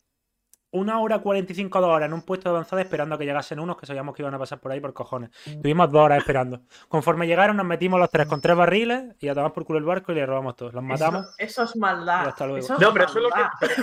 una 0.72 1.00
hora 1.00 1.20
45 1.20 1.80
dos 1.80 1.90
horas 1.90 2.08
en 2.08 2.14
un 2.14 2.22
puesto 2.22 2.50
de 2.50 2.56
avanzada 2.56 2.82
esperando 2.82 3.16
a 3.16 3.18
que 3.18 3.26
llegasen 3.26 3.60
unos 3.60 3.78
que 3.78 3.86
sabíamos 3.86 4.16
que 4.16 4.22
iban 4.22 4.34
a 4.34 4.40
pasar 4.40 4.60
por 4.60 4.72
ahí 4.72 4.80
por 4.80 4.94
cojones. 4.94 5.30
Tuvimos 5.62 5.92
dos 5.92 6.02
horas 6.02 6.20
esperando. 6.20 6.62
Conforme 6.88 7.26
llegaron, 7.26 7.58
nos 7.58 7.66
metimos 7.66 8.00
los 8.00 8.10
tres 8.10 8.28
con 8.28 8.42
tres 8.42 8.56
barriles 8.58 9.16
y 9.20 9.28
a 9.30 9.36
tomar 9.36 9.54
por 9.54 9.66
culo 9.66 9.80
el 9.80 9.86
barco 9.86 10.12
y 10.12 10.16
le 10.16 10.26
robamos 10.26 10.56
todos. 10.56 10.74
Los 10.74 10.84
matamos. 10.84 11.28
Eso, 11.38 11.64
eso 11.64 11.64
es 11.64 11.76
maldad. 11.78 12.26
Y 12.26 12.28
hasta 12.30 12.46
luego. 12.46 12.60
Eso 12.60 12.78
No, 12.78 12.94
pero 12.94 13.06
eso 13.06 13.18
es 13.20 13.24
lo 13.24 13.30
que, 13.30 13.42
pero, 13.60 13.74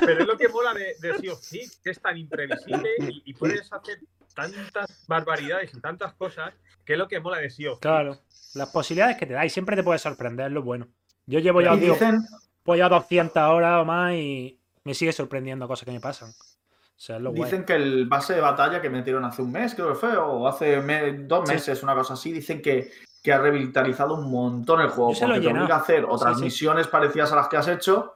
pero 0.00 0.20
es 0.20 0.26
lo 0.26 0.36
que 0.36 0.48
mola 0.48 0.74
de, 0.74 0.94
de 1.00 1.18
Sea 1.18 1.32
of 1.32 1.40
Thieves, 1.48 1.80
que 1.82 1.90
es 1.90 2.00
tan 2.00 2.16
imprevisible 2.16 2.90
y, 2.98 3.22
y 3.24 3.34
puedes 3.34 3.72
hacer 3.72 3.98
tantas 4.34 5.04
barbaridades 5.06 5.72
y 5.74 5.80
tantas 5.80 6.12
cosas, 6.14 6.52
que 6.84 6.92
es 6.94 6.98
lo 6.98 7.08
que 7.08 7.20
mola 7.20 7.38
de 7.38 7.50
Sea 7.50 7.72
of 7.72 7.80
Thieves. 7.80 7.94
Claro. 7.94 8.18
Las 8.54 8.68
posibilidades 8.68 9.16
que 9.16 9.26
te 9.26 9.32
da 9.32 9.44
y 9.44 9.50
siempre 9.50 9.76
te 9.76 9.82
puede 9.82 9.98
sorprender, 9.98 10.46
es 10.48 10.52
lo 10.52 10.62
bueno. 10.62 10.88
Yo 11.26 11.38
llevo 11.38 11.62
ya, 11.62 11.74
digo, 11.74 11.94
dicen, 11.94 12.20
pues 12.62 12.78
ya 12.78 12.88
200 12.88 13.36
horas 13.36 13.82
o 13.82 13.84
más 13.84 14.12
y 14.12 14.60
me 14.84 14.94
sigue 14.94 15.12
sorprendiendo 15.12 15.66
cosas 15.66 15.84
que 15.86 15.92
me 15.92 16.00
pasan. 16.00 16.30
O 16.30 17.00
sea, 17.00 17.18
lo 17.18 17.30
guay. 17.30 17.44
dicen 17.44 17.64
que 17.64 17.74
el 17.74 18.06
base 18.06 18.34
de 18.34 18.40
batalla 18.40 18.80
que 18.80 18.88
metieron 18.88 19.24
hace 19.24 19.42
un 19.42 19.50
mes, 19.50 19.74
creo 19.74 19.88
que 19.88 19.94
fue, 19.94 20.16
o 20.16 20.46
hace 20.46 20.80
me- 20.80 21.12
dos 21.24 21.48
Sí. 21.48 21.54
meses, 21.54 21.82
una 21.82 21.94
cosa 21.94 22.14
así, 22.14 22.30
dicen 22.32 22.62
que, 22.62 22.90
que 23.22 23.32
ha 23.32 23.38
revitalizado 23.38 24.14
un 24.14 24.30
montón 24.30 24.80
el 24.80 24.88
juego. 24.88 25.12
Yo 25.12 25.26
porque 25.26 25.40
te 25.40 25.48
obliga 25.48 25.76
a 25.76 25.78
hacer 25.80 26.04
otras 26.04 26.34
Sí, 26.34 26.38
sí. 26.40 26.44
misiones 26.44 26.86
parecidas 26.86 27.32
a 27.32 27.36
las 27.36 27.48
que 27.48 27.56
has 27.56 27.68
hecho. 27.68 28.14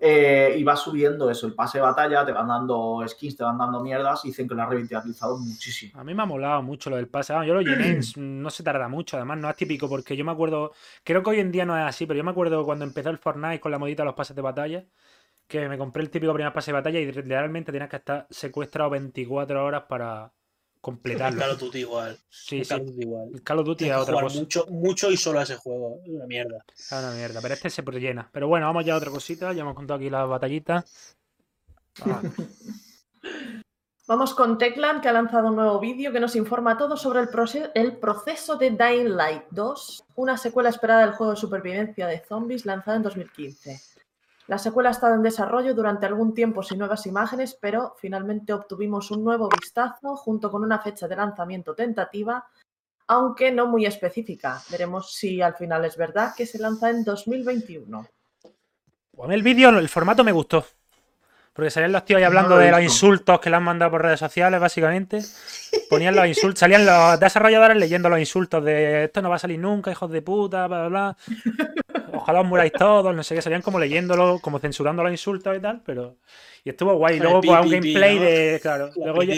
eh, 0.00 0.54
y 0.56 0.62
va 0.62 0.76
subiendo 0.76 1.28
eso, 1.28 1.48
el 1.48 1.54
pase 1.54 1.78
de 1.78 1.82
batalla, 1.82 2.24
te 2.24 2.30
van 2.30 2.46
dando 2.46 3.02
skins, 3.08 3.36
te 3.36 3.42
van 3.42 3.58
dando 3.58 3.80
mierdas, 3.82 4.24
y 4.24 4.28
dicen 4.28 4.46
que 4.46 4.54
lo 4.54 4.62
ha 4.62 4.66
revitalizado 4.66 5.36
muchísimo. 5.38 5.98
A 6.00 6.04
mí 6.04 6.14
me 6.14 6.22
ha 6.22 6.24
molado 6.24 6.62
mucho 6.62 6.88
lo 6.88 6.94
del 6.94 7.08
pase. 7.08 7.32
Yo 7.44 7.52
lo 7.52 7.62
llené, 7.62 7.98
en- 8.16 8.40
no 8.40 8.48
se 8.48 8.62
tarda 8.62 8.86
mucho, 8.86 9.16
además 9.16 9.38
no 9.38 9.50
es 9.50 9.56
típico 9.56 9.88
porque 9.88 10.16
yo 10.16 10.24
me 10.24 10.30
acuerdo, 10.30 10.70
creo 11.02 11.24
que 11.24 11.30
hoy 11.30 11.40
en 11.40 11.50
día 11.50 11.64
no 11.66 11.76
es 11.76 11.82
así, 11.84 12.06
pero 12.06 12.16
yo 12.16 12.22
me 12.22 12.30
acuerdo 12.30 12.64
cuando 12.64 12.84
empezó 12.84 13.10
el 13.10 13.18
Fortnite 13.18 13.58
con 13.58 13.72
la 13.72 13.78
modita 13.80 14.04
de 14.04 14.06
los 14.06 14.14
pases 14.14 14.36
de 14.36 14.42
batalla, 14.42 14.84
que 15.48 15.68
me 15.68 15.78
compré 15.78 16.02
el 16.02 16.10
típico 16.10 16.32
primer 16.34 16.52
pase 16.52 16.70
de 16.70 16.74
batalla 16.74 17.00
y 17.00 17.10
realmente 17.10 17.72
tenías 17.72 17.88
que 17.90 17.96
estar 17.96 18.26
secuestrado 18.30 18.90
24 18.90 19.64
horas 19.64 19.84
para 19.88 20.30
completarlo. 20.80 21.40
Call 21.40 21.50
of 21.50 21.58
Duty 21.60 21.78
igual. 21.80 22.18
Sí, 22.28 22.58
el 22.58 22.64
sí. 22.64 22.68
Call 22.70 22.80
of 22.82 22.86
Duty 22.88 23.02
igual. 23.02 23.28
El 23.34 23.42
Call 23.42 23.58
of 23.60 23.66
Duty 23.66 23.78
Tienes 23.84 23.96
es 23.96 24.02
otra 24.02 24.12
jugar 24.14 24.24
cosa. 24.26 24.38
mucho, 24.40 24.66
mucho 24.68 25.10
y 25.10 25.16
solo 25.16 25.40
a 25.40 25.42
ese 25.42 25.56
juego. 25.56 26.00
Es 26.04 26.10
una 26.10 26.26
mierda. 26.26 26.64
Es 26.76 26.92
una 26.92 27.10
mierda, 27.12 27.40
pero 27.40 27.54
este 27.54 27.70
se 27.70 27.82
rellena. 27.82 28.28
Pero 28.32 28.46
bueno, 28.46 28.66
vamos 28.66 28.84
ya 28.84 28.94
a 28.94 28.98
otra 28.98 29.10
cosita. 29.10 29.52
Ya 29.54 29.62
hemos 29.62 29.74
contado 29.74 29.96
aquí 29.98 30.10
las 30.10 30.28
batallitas. 30.28 31.16
Ah, 32.04 32.22
Vamos 34.06 34.32
con 34.34 34.56
Techland, 34.56 35.02
que 35.02 35.08
ha 35.08 35.12
lanzado 35.12 35.48
un 35.48 35.56
nuevo 35.56 35.78
vídeo 35.80 36.12
que 36.12 36.20
nos 36.20 36.34
informa 36.34 36.78
todo 36.78 36.96
sobre 36.96 37.20
el, 37.20 37.28
proce- 37.28 37.70
el 37.74 37.98
proceso 37.98 38.56
de 38.56 38.70
Dying 38.70 39.14
Light 39.16 39.42
2, 39.50 40.04
una 40.14 40.38
secuela 40.38 40.70
esperada 40.70 41.02
del 41.02 41.12
juego 41.14 41.32
de 41.32 41.36
supervivencia 41.38 42.06
de 42.06 42.20
zombies 42.20 42.64
lanzado 42.64 42.96
en 42.96 43.02
2015. 43.02 43.78
La 44.48 44.56
secuela 44.56 44.88
ha 44.88 44.92
estado 44.92 45.14
en 45.14 45.22
desarrollo 45.22 45.74
durante 45.74 46.06
algún 46.06 46.32
tiempo 46.32 46.62
sin 46.62 46.78
nuevas 46.78 47.04
imágenes, 47.04 47.56
pero 47.60 47.94
finalmente 47.98 48.54
obtuvimos 48.54 49.10
un 49.10 49.22
nuevo 49.22 49.46
vistazo 49.50 50.16
junto 50.16 50.50
con 50.50 50.64
una 50.64 50.78
fecha 50.78 51.06
de 51.06 51.16
lanzamiento 51.16 51.74
tentativa, 51.74 52.46
aunque 53.08 53.52
no 53.52 53.66
muy 53.66 53.84
específica. 53.84 54.62
Veremos 54.70 55.12
si 55.12 55.42
al 55.42 55.54
final 55.54 55.84
es 55.84 55.98
verdad 55.98 56.32
que 56.34 56.46
se 56.46 56.58
lanza 56.58 56.88
en 56.88 57.04
2021. 57.04 58.08
Pues 58.40 58.54
a 59.22 59.28
mí 59.28 59.34
el 59.34 59.42
vídeo, 59.42 59.68
el 59.68 59.88
formato 59.90 60.24
me 60.24 60.32
gustó. 60.32 60.64
Porque 61.58 61.72
salían 61.72 61.90
los 61.90 62.04
tíos 62.04 62.18
ahí 62.18 62.24
hablando 62.24 62.50
No 62.50 62.54
lo 62.54 62.62
he 62.62 62.66
de 62.66 62.70
los 62.70 62.82
insultos 62.82 63.40
que 63.40 63.50
le 63.50 63.56
han 63.56 63.64
mandado 63.64 63.90
por 63.90 64.02
redes 64.02 64.20
sociales, 64.20 64.60
básicamente. 64.60 65.18
Ponían 65.90 66.14
los 66.14 66.24
insultos, 66.28 66.60
salían 66.60 66.86
los 66.86 67.18
desarrolladores 67.18 67.76
leyendo 67.76 68.08
los 68.08 68.20
insultos 68.20 68.64
de 68.64 69.02
esto 69.06 69.20
no 69.22 69.28
va 69.28 69.34
a 69.34 69.38
salir 69.40 69.58
nunca, 69.58 69.90
hijos 69.90 70.08
de 70.08 70.22
puta, 70.22 70.68
bla, 70.68 70.86
bla, 70.86 70.88
bla. 70.88 71.16
Ojalá 72.14 72.42
os 72.42 72.46
muráis 72.46 72.70
todos, 72.70 73.12
no 73.12 73.24
sé 73.24 73.34
qué, 73.34 73.42
salían 73.42 73.62
como 73.62 73.80
leyéndolo, 73.80 74.38
como 74.40 74.60
censurando 74.60 75.02
los 75.02 75.10
insultos 75.10 75.56
y 75.56 75.60
tal, 75.60 75.82
pero. 75.84 76.18
Y 76.62 76.70
estuvo 76.70 76.94
guay. 76.94 77.16
Y 77.16 77.18
luego, 77.18 77.40
pues, 77.40 77.60
un 77.60 77.70
gameplay 77.70 78.14
¿no? 78.14 78.24
de. 78.24 78.58
Claro, 78.62 78.90
luego 78.94 79.22
ya, 79.24 79.34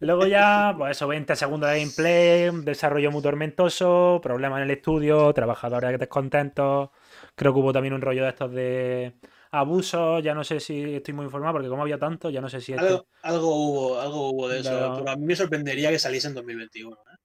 luego 0.00 0.26
ya, 0.26 0.74
pues 0.76 0.96
eso, 0.96 1.06
20 1.06 1.36
segundos 1.36 1.70
de 1.70 1.78
gameplay, 1.78 2.48
un 2.48 2.64
desarrollo 2.64 3.12
muy 3.12 3.22
tormentoso, 3.22 4.18
problemas 4.20 4.56
en 4.56 4.64
el 4.64 4.72
estudio, 4.72 5.32
trabajadores 5.32 6.00
descontentos. 6.00 6.90
Creo 7.36 7.54
que 7.54 7.60
hubo 7.60 7.72
también 7.72 7.94
un 7.94 8.00
rollo 8.00 8.24
de 8.24 8.28
estos 8.28 8.50
de 8.50 9.12
abusos, 9.52 10.22
ya 10.24 10.34
no 10.34 10.42
sé 10.42 10.58
si 10.60 10.94
estoy 10.94 11.14
muy 11.14 11.26
informado, 11.26 11.52
porque 11.54 11.68
como 11.68 11.82
había 11.82 11.98
tanto, 11.98 12.30
ya 12.30 12.40
no 12.40 12.48
sé 12.48 12.60
si 12.60 12.72
este... 12.72 12.84
Algo, 12.86 13.06
algo 13.22 13.54
hubo, 13.54 14.00
algo 14.00 14.30
hubo 14.30 14.48
de 14.48 14.60
eso, 14.60 14.70
Pero- 14.70 14.96
pero 14.98 15.10
a 15.10 15.16
mí 15.16 15.24
me 15.26 15.36
sorprendería 15.36 15.90
que 15.90 15.98
saliese 15.98 16.28
en 16.28 16.34
2021. 16.34 16.96
¿eh? 16.96 17.16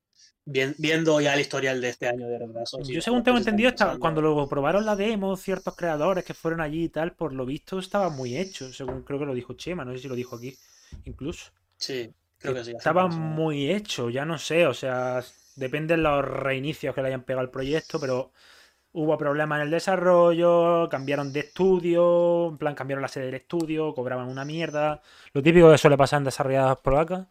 Vien- 0.46 0.76
viendo 0.78 1.20
ya 1.22 1.34
el 1.34 1.40
historial 1.42 1.82
de 1.82 1.90
este 1.90 2.08
año 2.08 2.28
de 2.28 2.38
retraso. 2.40 2.80
Yo 2.82 3.02
según 3.02 3.24
tengo 3.24 3.38
entendido, 3.38 3.70
esta- 3.70 3.98
cuando 3.98 4.22
lo 4.22 4.48
probaron 4.48 4.86
la 4.86 4.96
demo, 4.96 5.36
ciertos 5.38 5.76
creadores 5.76 6.24
que 6.26 6.34
fueron 6.34 6.62
allí 6.62 6.84
y 6.86 6.90
tal, 6.90 7.14
por 7.14 7.34
lo 7.34 7.46
visto 7.46 7.80
estaba 7.80 8.10
muy 8.10 8.38
hecho, 8.38 8.72
según 8.74 9.04
creo 9.04 9.20
que 9.20 9.26
lo 9.26 9.34
dijo 9.34 9.54
Chema, 9.54 9.84
no 9.86 9.94
sé 9.94 10.00
si 10.00 10.08
lo 10.08 10.16
dijo 10.16 10.36
aquí, 10.36 10.54
incluso. 11.06 11.52
Sí, 11.78 12.10
creo 12.40 12.54
que 12.54 12.64
sí. 12.66 12.72
Estaba 12.72 13.08
muy 13.08 13.72
hecho, 13.72 14.10
ya 14.10 14.26
no 14.26 14.38
sé, 14.38 14.68
o 14.68 14.74
sea, 14.74 15.24
dependen 15.56 16.04
los 16.04 16.24
reinicios 16.26 16.94
que 16.94 17.02
le 17.02 17.08
hayan 17.08 17.24
pegado 17.24 17.42
al 17.42 17.52
proyecto, 17.52 18.00
pero 18.00 18.32
hubo 18.98 19.16
problemas 19.16 19.58
en 19.58 19.66
el 19.66 19.72
desarrollo, 19.72 20.90
cambiaron 20.90 21.32
de 21.32 21.42
estudio, 21.42 22.50
en 22.50 22.58
plan 22.58 22.74
cambiaron 22.74 23.04
la 23.04 23.08
sede 23.08 23.26
del 23.26 23.36
estudio, 23.36 23.94
cobraban 23.94 24.28
una 24.28 24.44
mierda, 24.44 25.04
lo 25.34 25.44
típico 25.44 25.70
que 25.70 25.78
suele 25.78 25.98
pasar 25.98 26.18
en 26.18 26.24
desarrolladas 26.26 26.80
por 26.80 26.96
acá. 26.96 27.28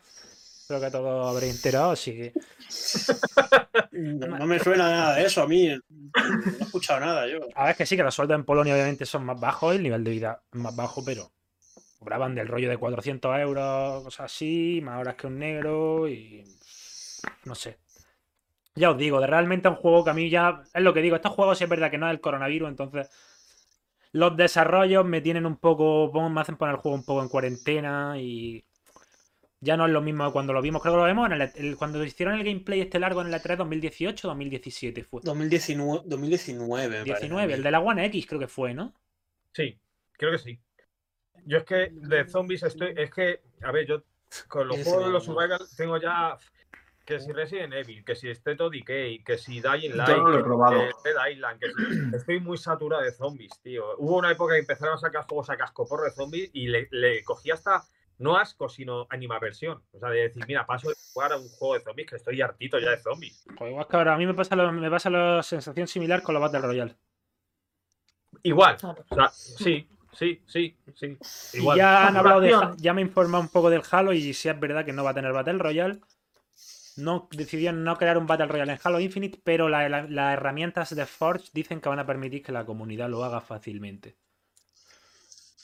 Creo 0.68 0.80
que 0.80 0.90
todos 0.90 1.26
habréis 1.26 1.56
enterado, 1.56 1.90
así 1.90 2.12
que 2.12 2.32
No, 3.92 4.38
no 4.38 4.46
me 4.46 4.60
suena 4.60 4.90
nada 4.90 5.16
de 5.16 5.26
eso 5.26 5.42
a 5.42 5.48
mí. 5.48 5.68
No 5.68 6.52
he 6.60 6.62
escuchado 6.62 7.00
nada 7.00 7.26
yo. 7.26 7.40
A 7.54 7.64
ver, 7.64 7.72
es 7.72 7.76
que 7.76 7.86
sí, 7.86 7.96
que 7.96 8.04
los 8.04 8.14
sueldos 8.14 8.36
en 8.36 8.44
Polonia 8.44 8.74
obviamente 8.74 9.04
son 9.04 9.24
más 9.24 9.40
bajos, 9.40 9.74
el 9.74 9.82
nivel 9.82 10.04
de 10.04 10.10
vida 10.12 10.42
es 10.52 10.60
más 10.60 10.74
bajo, 10.74 11.04
pero 11.04 11.32
cobraban 11.98 12.36
del 12.36 12.46
rollo 12.46 12.68
de 12.68 12.76
400 12.76 13.38
euros, 13.40 14.04
cosas 14.04 14.32
así, 14.32 14.80
más 14.84 15.00
horas 15.00 15.16
que 15.16 15.26
un 15.26 15.38
negro 15.40 16.08
y 16.08 16.44
no 17.44 17.56
sé. 17.56 17.78
Ya 18.76 18.90
os 18.90 18.98
digo, 18.98 19.20
de 19.20 19.26
realmente 19.26 19.68
un 19.68 19.74
juego 19.76 20.04
que 20.04 20.10
a 20.10 20.14
mí 20.14 20.28
ya, 20.30 20.62
es 20.74 20.82
lo 20.82 20.92
que 20.94 21.02
digo, 21.02 21.16
estos 21.16 21.32
juegos 21.32 21.58
sí 21.58 21.64
es 21.64 21.70
verdad 21.70 21.90
que 21.90 21.98
no 21.98 22.06
es 22.08 22.12
el 22.12 22.20
coronavirus, 22.20 22.68
entonces 22.68 23.08
los 24.12 24.36
desarrollos 24.36 25.04
me 25.04 25.20
tienen 25.20 25.46
un 25.46 25.56
poco, 25.56 26.10
me 26.30 26.40
hacen 26.40 26.56
poner 26.56 26.74
el 26.76 26.80
juego 26.80 26.96
un 26.96 27.04
poco 27.04 27.22
en 27.22 27.28
cuarentena 27.28 28.18
y 28.18 28.64
ya 29.60 29.76
no 29.76 29.86
es 29.86 29.92
lo 29.92 30.00
mismo 30.00 30.26
que 30.26 30.32
cuando 30.32 30.52
lo 30.52 30.62
vimos, 30.62 30.82
creo 30.82 30.94
que 30.94 30.98
lo 30.98 31.04
vemos 31.04 31.26
en 31.30 31.40
el, 31.40 31.50
el- 31.56 31.76
cuando 31.76 32.02
hicieron 32.04 32.34
el 32.34 32.44
gameplay 32.44 32.80
este 32.80 32.98
largo 32.98 33.20
en 33.20 33.28
el 33.28 33.34
E3 33.34 33.58
2018 33.58 34.28
2017 34.28 35.04
fue. 35.04 35.22
2019, 35.24 36.02
2019 36.06 36.88
me 36.88 37.06
parece 37.06 37.26
a 37.26 37.28
19, 37.28 37.46
mí. 37.46 37.52
el 37.54 37.62
de 37.62 37.70
la 37.70 37.80
One 37.80 38.04
X 38.06 38.26
creo 38.26 38.40
que 38.40 38.48
fue, 38.48 38.74
¿no? 38.74 38.94
Sí, 39.52 39.78
creo 40.12 40.32
que 40.32 40.38
sí. 40.38 40.58
Yo 41.46 41.58
es 41.58 41.64
que 41.64 41.90
de 41.92 42.26
zombies 42.26 42.62
estoy. 42.62 42.92
Es 42.96 43.10
que, 43.10 43.40
a 43.62 43.72
ver, 43.72 43.86
yo 43.86 44.02
con 44.48 44.68
los 44.68 44.78
juegos 44.80 45.06
de 45.06 45.12
los 45.12 45.24
survival 45.24 45.60
tengo 45.76 45.98
ya. 45.98 46.36
Que 47.06 47.20
si 47.20 47.32
Resident 47.32 47.72
Evil, 47.72 48.04
que 48.04 48.16
si 48.16 48.28
State 48.30 48.60
of 48.62 48.72
Decay, 48.72 49.22
que 49.22 49.38
si 49.38 49.60
Dying 49.60 49.92
Yo 49.92 49.96
Light, 49.96 50.16
no 50.18 50.28
lo 50.28 50.34
he 50.34 50.36
que 50.38 50.42
probado. 50.44 50.80
si 50.80 51.08
Dead 51.08 51.28
Island, 51.30 51.60
que 51.60 51.68
si- 51.68 51.76
estoy 52.16 52.40
muy 52.40 52.58
saturado 52.58 53.02
de 53.02 53.12
zombies, 53.12 53.52
tío. 53.62 53.84
Hubo 53.98 54.16
una 54.16 54.32
época 54.32 54.54
que 54.54 54.60
empezaron 54.60 54.94
a 54.96 54.98
sacar 54.98 55.24
juegos 55.26 55.48
a 55.50 55.56
cascoporro 55.56 56.04
de 56.04 56.10
zombies 56.10 56.50
y 56.52 56.66
le, 56.66 56.88
le 56.90 57.22
cogí 57.22 57.52
hasta, 57.52 57.84
no 58.18 58.36
asco, 58.36 58.68
sino 58.68 59.06
animaversión. 59.08 59.82
O 59.92 60.00
sea, 60.00 60.10
de 60.10 60.22
decir, 60.22 60.42
mira, 60.48 60.66
paso 60.66 60.88
de 60.88 60.96
jugar 61.12 61.32
a 61.32 61.36
un 61.36 61.48
juego 61.48 61.74
de 61.74 61.80
zombies 61.80 62.10
que 62.10 62.16
estoy 62.16 62.40
hartito 62.42 62.78
ya 62.80 62.90
de 62.90 62.98
zombies. 62.98 63.44
Pues 63.56 63.70
igual 63.70 63.86
que 63.86 63.96
ahora, 63.96 64.14
a 64.14 64.18
mí 64.18 64.26
me 64.26 64.34
pasa, 64.34 64.56
lo- 64.56 64.72
me 64.72 64.90
pasa 64.90 65.08
la 65.08 65.42
sensación 65.44 65.86
similar 65.86 66.22
con 66.22 66.34
los 66.34 66.42
Battle 66.42 66.60
Royale. 66.60 66.96
Igual, 68.42 68.76
o 68.82 69.14
sea, 69.14 69.28
sí, 69.30 69.88
sí, 70.12 70.42
sí, 70.46 70.76
sí. 70.94 71.16
Y 71.52 71.58
Igual. 71.58 71.78
ya 71.78 72.06
han 72.08 72.16
hablado 72.16 72.40
de, 72.40 72.52
ya 72.76 72.92
me 72.92 73.00
he 73.00 73.04
informado 73.04 73.42
un 73.42 73.48
poco 73.48 73.70
del 73.70 73.82
Halo 73.90 74.12
y 74.12 74.34
si 74.34 74.48
es 74.48 74.58
verdad 74.60 74.84
que 74.84 74.92
no 74.92 75.04
va 75.04 75.10
a 75.10 75.14
tener 75.14 75.32
Battle 75.32 75.58
Royale. 75.58 76.00
No, 76.96 77.28
decidieron 77.32 77.84
no 77.84 77.96
crear 77.96 78.16
un 78.18 78.26
Battle 78.26 78.46
Royale 78.46 78.72
en 78.72 78.78
Halo 78.82 79.00
Infinite, 79.00 79.38
pero 79.44 79.68
la- 79.68 79.88
la- 79.88 80.02
las 80.08 80.32
herramientas 80.32 80.94
de 80.94 81.04
Forge 81.06 81.50
dicen 81.52 81.80
que 81.80 81.88
van 81.90 81.98
a 81.98 82.06
permitir 82.06 82.42
que 82.42 82.52
la 82.52 82.64
comunidad 82.64 83.08
lo 83.10 83.22
haga 83.24 83.40
fácilmente. 83.40 84.16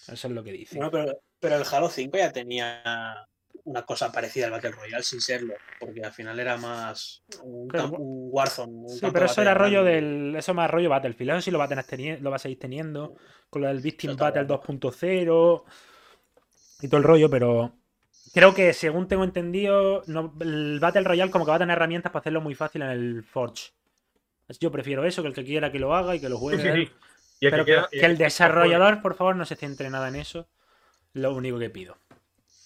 Eso 0.08 0.28
es 0.28 0.34
lo 0.34 0.42
que 0.42 0.52
dicen. 0.52 0.78
Bueno, 0.78 0.90
pero, 0.90 1.18
pero 1.40 1.56
el 1.56 1.64
Halo 1.70 1.88
5 1.88 2.18
ya 2.18 2.32
tenía 2.32 3.26
una 3.64 3.82
cosa 3.82 4.10
parecida 4.10 4.46
al 4.46 4.52
Battle 4.52 4.72
Royale 4.72 5.04
sin 5.04 5.20
serlo, 5.20 5.54
porque 5.78 6.02
al 6.04 6.12
final 6.12 6.38
era 6.40 6.56
más 6.56 7.22
un, 7.42 7.68
Pero- 7.68 7.84
camp- 7.84 7.98
un 8.00 8.28
Warzone. 8.32 8.72
un 8.72 8.88
Sí, 8.90 9.06
pero 9.12 9.26
eso 9.26 9.40
era 9.40 9.54
rollo 9.54 9.84
del. 9.84 10.34
Eso 10.36 10.52
más 10.54 10.68
rollo 10.70 10.90
Battlefield. 10.90 11.30
Eso 11.30 11.40
sí 11.42 11.50
lo 11.52 11.58
va 11.58 11.64
a, 11.66 11.68
tener 11.68 12.20
lo 12.20 12.30
va 12.30 12.36
a 12.36 12.40
seguir 12.40 12.58
teniendo. 12.58 13.14
Con 13.48 13.62
lo 13.62 13.68
del 13.68 13.80
Victim 13.80 14.16
Battle 14.16 14.44
bueno. 14.44 14.62
2.0 14.62 15.64
y 16.80 16.88
todo 16.88 16.98
el 16.98 17.04
rollo, 17.04 17.30
pero. 17.30 17.72
Creo 18.32 18.54
que 18.54 18.72
según 18.72 19.08
tengo 19.08 19.24
entendido, 19.24 20.02
no- 20.06 20.32
el 20.40 20.78
Battle 20.80 21.02
Royale 21.02 21.30
como 21.30 21.44
que 21.44 21.50
va 21.50 21.56
a 21.56 21.60
tener 21.60 21.76
herramientas 21.76 22.10
para 22.12 22.20
hacerlo 22.20 22.40
muy 22.40 22.54
fácil 22.54 22.82
en 22.82 22.88
el 22.88 23.22
Forge. 23.24 23.72
Yo 24.60 24.70
prefiero 24.70 25.04
eso, 25.04 25.22
que 25.22 25.28
el 25.28 25.34
que 25.34 25.44
quiera 25.44 25.70
que 25.72 25.78
lo 25.78 25.94
haga 25.94 26.14
y 26.14 26.20
que 26.20 26.28
lo 26.28 26.36
Sí, 26.36 26.40
juegue. 26.40 26.72
sí, 26.74 26.86
sí. 26.86 26.92
Y 27.40 27.46
el 27.46 27.50
Pero 27.50 27.64
que 27.64 28.00
el 28.00 28.16
desarrollador, 28.18 29.02
por 29.02 29.14
favor, 29.14 29.34
no 29.36 29.44
se 29.44 29.56
centre 29.56 29.88
nada 29.90 30.08
en 30.08 30.16
eso. 30.16 30.48
Lo 31.14 31.34
único 31.34 31.58
que 31.58 31.70
pido. 31.70 31.96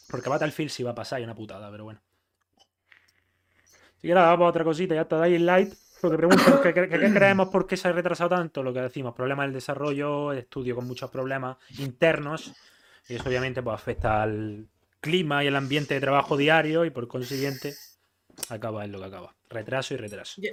Porque 0.08 0.28
Battlefield 0.28 0.70
sí 0.70 0.82
va 0.82 0.90
a 0.92 0.94
pasar 0.94 1.20
y 1.20 1.24
una 1.24 1.34
putada, 1.34 1.70
pero 1.70 1.84
bueno. 1.84 2.00
Si 3.96 4.02
quieres, 4.08 4.22
vamos 4.22 4.46
a 4.46 4.48
otra 4.50 4.64
cosita, 4.64 4.94
ya 4.94 5.02
está 5.02 5.22
Dying 5.24 5.46
Light. 5.46 5.74
Lo 6.02 6.10
que 6.10 6.16
preguntan, 6.18 6.60
¿qué, 6.62 6.74
qué- 6.74 6.88
qué 6.88 7.12
creemos 7.12 7.48
por 7.48 7.66
qué 7.66 7.76
se 7.76 7.88
ha 7.88 7.92
retrasado 7.92 8.30
tanto? 8.30 8.62
Lo 8.62 8.72
que 8.72 8.80
decimos, 8.82 9.14
problemas 9.14 9.46
del 9.46 9.54
desarrollo, 9.54 10.32
estudio 10.32 10.74
con 10.76 10.86
muchos 10.86 11.10
problemas 11.10 11.56
internos. 11.78 12.52
Y 13.08 13.14
eso 13.14 13.28
obviamente 13.28 13.62
pues, 13.62 13.74
afecta 13.74 14.22
al 14.22 14.66
clima 15.00 15.44
y 15.44 15.46
el 15.46 15.56
ambiente 15.56 15.94
de 15.94 16.00
trabajo 16.00 16.36
diario 16.36 16.84
y 16.84 16.90
por 16.90 17.06
consiguiente 17.08 17.74
acaba 18.48 18.84
en 18.84 18.92
lo 18.92 18.98
que 19.00 19.06
acaba. 19.06 19.34
Retraso 19.48 19.94
y 19.94 19.96
retraso. 19.96 20.40
Y, 20.40 20.50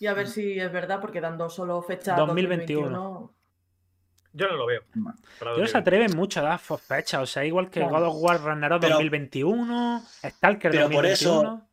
y 0.00 0.06
a 0.06 0.14
ver 0.14 0.28
si 0.28 0.58
es 0.58 0.72
verdad, 0.72 1.00
porque 1.00 1.20
dando 1.20 1.48
solo 1.50 1.82
fecha 1.82 2.14
2021. 2.16 2.88
2021. 2.90 3.34
Yo 4.34 4.48
no 4.48 4.56
lo 4.56 4.66
veo. 4.66 4.80
Ellos 4.94 5.14
se 5.38 5.44
2020. 5.44 5.78
atreven 5.78 6.16
mucho 6.16 6.40
a 6.40 6.42
dar 6.44 6.58
fechas, 6.58 7.20
o 7.20 7.26
sea, 7.26 7.44
igual 7.44 7.68
que 7.68 7.80
Claro. 7.80 7.98
God 7.98 8.06
of 8.08 8.14
War 8.22 8.40
Ragnarok 8.42 8.80
Pero- 8.80 8.94
2021, 8.94 10.02
Stalker 10.24 10.70
pero 10.70 10.84
por 10.88 11.02
2021. 11.04 11.68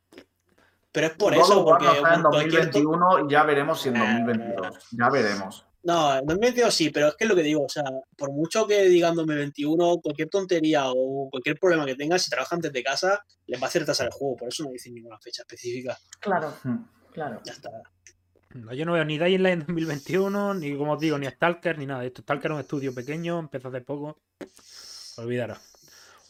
Pero 0.91 1.07
es 1.07 1.13
por 1.13 1.33
God 1.35 1.41
eso, 1.41 1.59
of 1.61 1.65
War 1.67 1.77
porque 1.79 1.85
no 1.85 1.93
está 1.93 2.15
en 2.15 2.21
cualquier 2.23 2.69
to- 2.71 2.79
2021 2.79 3.25
y 3.27 3.31
ya 3.31 3.43
veremos 3.43 3.81
si 3.81 3.89
en 3.89 3.97
Ah, 3.97 4.19
2022. 4.19 4.87
Ya 4.91 5.09
veremos. 5.09 5.65
No, 5.83 6.17
en 6.17 6.25
2022 6.25 6.73
sí, 6.73 6.89
pero 6.89 7.07
es 7.07 7.15
que 7.15 7.23
es 7.23 7.29
lo 7.29 7.35
que 7.35 7.41
digo, 7.43 7.63
o 7.63 7.69
sea, 7.69 7.83
por 8.17 8.31
mucho 8.31 8.67
que 8.67 8.83
digan 8.83 9.15
2021, 9.15 9.99
cualquier 10.03 10.29
tontería 10.29 10.83
o 10.87 11.29
cualquier 11.29 11.57
problema 11.57 11.85
que 11.85 11.95
tengan, 11.95 12.19
si 12.19 12.29
trabajan 12.29 12.59
desde 12.59 12.83
casa, 12.83 13.23
les 13.47 13.61
va 13.61 13.65
a 13.65 13.69
hacer 13.69 13.85
tasar 13.85 14.07
el 14.07 14.13
juego, 14.13 14.35
por 14.35 14.49
eso 14.49 14.63
no 14.63 14.71
dicen 14.71 14.93
ninguna 14.93 15.17
fecha 15.19 15.43
específica. 15.43 15.97
Claro, 16.19 16.53
Hmm. 16.63 16.83
claro. 17.13 17.41
Ya 17.45 17.53
está. 17.53 17.69
No, 18.55 18.73
yo 18.73 18.83
no 18.85 18.93
veo 18.93 19.05
ni 19.05 19.17
Dying 19.17 19.43
Light 19.43 19.53
en 19.53 19.59
2021, 19.59 20.53
ni 20.55 20.75
como 20.75 20.93
os 20.93 20.99
digo, 20.99 21.17
ni 21.17 21.27
Stalker, 21.27 21.77
ni 21.77 21.85
nada 21.85 22.01
de 22.01 22.07
esto. 22.07 22.23
Stalker 22.23 22.51
es 22.51 22.55
un 22.55 22.61
estudio 22.61 22.93
pequeño, 22.93 23.39
empezó 23.39 23.69
hace 23.69 23.81
poco. 23.81 24.19
Olvidaros. 25.17 25.59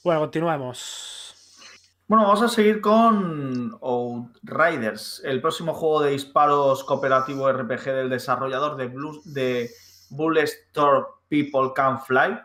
Bueno, 0.03 0.19
continuamos. 0.21 1.28
Bueno, 2.09 2.23
vamos 2.23 2.41
a 2.41 2.47
seguir 2.47 2.81
con 2.81 3.77
Outriders, 3.83 5.21
el 5.23 5.41
próximo 5.41 5.75
juego 5.75 6.01
de 6.01 6.09
disparos 6.09 6.83
cooperativo 6.83 7.51
RPG 7.51 7.83
del 7.83 8.09
desarrollador 8.09 8.77
de, 8.77 8.87
Blue, 8.87 9.21
de 9.25 9.69
Bulletstorm 10.09 11.05
People 11.29 11.71
Can 11.75 12.01
Fly 12.01 12.39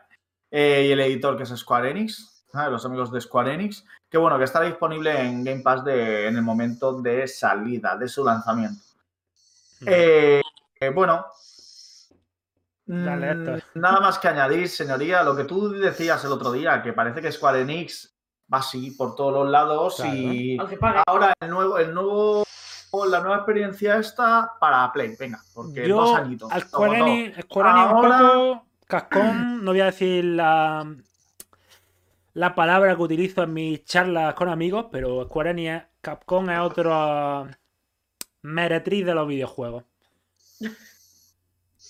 eh, 0.51 0.85
y 0.87 0.93
el 0.93 1.01
editor 1.01 1.39
que 1.39 1.45
es 1.45 1.49
Square 1.49 1.91
Enix, 1.93 2.45
¿sabes? 2.53 2.73
los 2.73 2.85
amigos 2.85 3.11
de 3.11 3.23
Square 3.23 3.55
Enix, 3.55 3.87
que 4.11 4.19
bueno, 4.19 4.37
que 4.37 4.45
estará 4.45 4.67
disponible 4.67 5.19
en 5.19 5.43
Game 5.43 5.63
Pass 5.63 5.83
de- 5.83 6.27
en 6.29 6.37
el 6.37 6.43
momento 6.43 7.01
de 7.01 7.27
salida, 7.27 7.97
de 7.97 8.07
su 8.07 8.23
lanzamiento. 8.23 8.85
Eh, 9.87 10.43
eh, 10.79 10.91
bueno, 10.91 11.25
mm, 12.85 13.05
nada 13.77 14.01
más 14.01 14.19
que 14.19 14.29
añadir, 14.29 14.69
señoría, 14.69 15.23
lo 15.23 15.35
que 15.35 15.45
tú 15.45 15.71
decías 15.71 16.23
el 16.27 16.33
otro 16.33 16.53
día, 16.53 16.83
que 16.83 16.93
parece 16.93 17.23
que 17.23 17.33
Square 17.33 17.63
Enix 17.63 18.14
va 18.55 18.59
así 18.61 18.91
por 18.93 19.15
todos 19.17 19.33
los 19.35 19.49
lados 19.51 19.97
Claro. 19.97 20.15
y 20.15 20.59
ahora 21.07 21.33
el 21.41 21.51
nuevo, 21.51 21.79
el 21.79 21.93
nuevo, 21.95 22.45
la 23.09 23.21
nueva 23.21 23.37
experiencia 23.37 23.97
está 23.99 24.53
para 24.61 24.93
Play, 24.93 25.17
venga, 25.19 25.41
porque 25.53 25.89
Yo, 25.89 25.97
dos 25.97 26.17
añitos. 26.19 26.51
al 26.53 26.63
Square. 26.63 26.99
Enix, 27.01 27.37
un 27.39 27.43
poco 27.49 28.67
cascón, 28.87 29.65
no 29.65 29.71
voy 29.73 29.81
a 29.81 29.87
decir 29.87 30.25
la, 30.25 30.87
la 32.35 32.55
palabra 32.55 32.95
que 32.95 33.03
utilizo 33.03 33.43
en 33.43 33.53
mis 33.53 33.85
charlas 33.85 34.35
con 34.35 34.49
amigos, 34.49 34.87
pero 34.93 35.25
Square 35.25 35.51
Enix, 35.51 35.85
Capcom 36.01 36.49
es 36.51 36.61
otro 36.61 37.49
meretriz 38.43 39.07
de 39.07 39.15
los 39.15 39.27
videojuegos. 39.27 39.85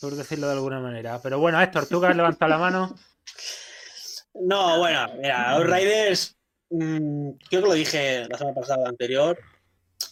Por 0.01 0.15
decirlo 0.15 0.47
de 0.49 0.53
alguna 0.55 0.81
manera. 0.81 1.19
Pero 1.23 1.39
bueno, 1.39 1.61
Héctor, 1.61 1.87
tú 1.87 2.01
que 2.01 2.09
has 2.09 2.17
levantado 2.17 2.49
la 2.51 2.59
mano. 2.59 2.95
No, 4.37 4.79
bueno, 4.81 5.07
mira, 5.17 5.53
Outriders, 5.53 6.37
creo 6.79 7.63
que 7.63 7.69
lo 7.69 7.73
dije 7.75 8.27
la 8.29 8.39
semana 8.39 8.55
pasada 8.61 8.89
anterior, 8.89 9.39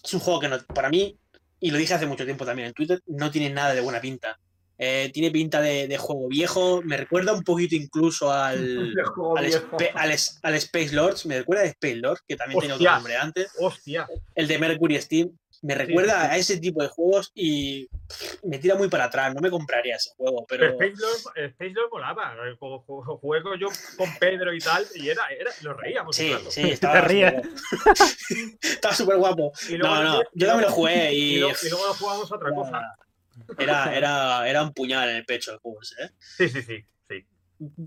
es 0.05 0.15
un 0.15 0.21
juego 0.21 0.41
que 0.41 0.49
no, 0.49 0.59
para 0.75 0.89
mí, 0.91 1.17
y 1.61 1.71
lo 1.71 1.79
dije 1.79 1.95
hace 1.95 2.07
mucho 2.07 2.25
tiempo 2.25 2.45
también 2.45 2.69
en 2.69 2.75
Twitter, 2.75 3.01
no 3.07 3.31
tiene 3.31 3.51
nada 3.51 3.75
de 3.75 3.81
buena 3.81 4.01
pinta. 4.01 4.39
Eh, 4.79 5.11
tiene 5.13 5.31
pinta 5.31 5.61
de, 5.61 5.87
de 5.87 5.97
juego 5.99 6.27
viejo, 6.29 6.83
me 6.83 6.97
recuerda 6.97 7.33
un 7.33 7.45
poquito 7.45 7.77
incluso 7.77 8.33
al, 8.33 8.57
al, 9.37 9.45
viejo. 9.47 9.69
Spe- 9.77 9.93
al 9.95 10.11
es- 10.11 10.41
al 10.43 10.55
Space 10.57 10.93
Lords, 10.93 11.25
me 11.27 11.39
recuerda 11.39 11.63
a 11.63 11.67
Space 11.67 11.97
Lords, 11.97 12.23
que 12.27 12.35
también 12.37 12.59
tenía 12.61 12.75
otro 12.75 12.85
Hostia. 12.87 12.95
nombre 12.97 13.17
antes, 13.17 13.53
Hostia. 13.61 14.09
el 14.35 14.49
de 14.49 14.59
Mercury 14.59 15.01
Steam, 15.01 15.31
me 15.63 15.75
recuerda 15.75 16.21
sí, 16.23 16.27
sí. 16.29 16.33
a 16.33 16.37
ese 16.37 16.57
tipo 16.59 16.83
de 16.83 16.89
juegos 16.89 17.31
y 17.35 17.89
me 18.43 18.59
tira 18.59 18.75
muy 18.75 18.89
para 18.89 19.05
atrás, 19.05 19.33
no 19.35 19.41
me 19.41 19.51
compraría 19.51 19.97
ese 19.97 20.11
juego, 20.17 20.45
Pero 20.49 20.77
pero... 20.77 20.85
Space 20.85 21.01
Lord, 21.01 21.45
Space 21.51 21.71
Lord 21.73 21.89
molaba. 21.91 22.35
eh, 22.47 22.57
Como 22.59 22.85
ju- 22.85 23.19
juego 23.21 23.55
yo 23.55 23.69
con 23.97 24.09
Pedro 24.19 24.53
y 24.53 24.59
tal, 24.59 24.85
y 24.95 25.09
era, 25.09 25.27
era 25.29 25.51
nos 25.63 25.77
reíamos. 25.77 26.15
Sí, 26.17 26.35
sí, 26.51 26.71
estaba 26.71 27.01
superguapo. 27.09 27.43
estaba 28.61 28.95
súper 28.95 29.17
guapo. 29.17 29.53
No, 29.79 30.03
no, 30.03 30.23
yo 30.35 30.47
también 30.47 30.69
lo 30.69 30.75
jugué 30.75 31.13
Y, 31.15 31.35
y 31.35 31.39
luego, 31.39 31.57
y 31.63 31.69
luego 31.71 31.95
jugamos 31.95 32.33
a 32.33 32.35
otra 32.35 32.55
cosa. 32.55 32.97
era, 33.59 33.97
era, 33.97 34.49
era 34.49 34.63
un 34.63 34.73
puñal 34.73 35.09
en 35.09 35.17
el 35.17 35.25
pecho 35.25 35.53
el 35.53 35.59
juego 35.59 35.79
¿eh? 36.01 36.11
Sí, 36.19 36.49
sí, 36.49 36.63
sí. 36.63 36.85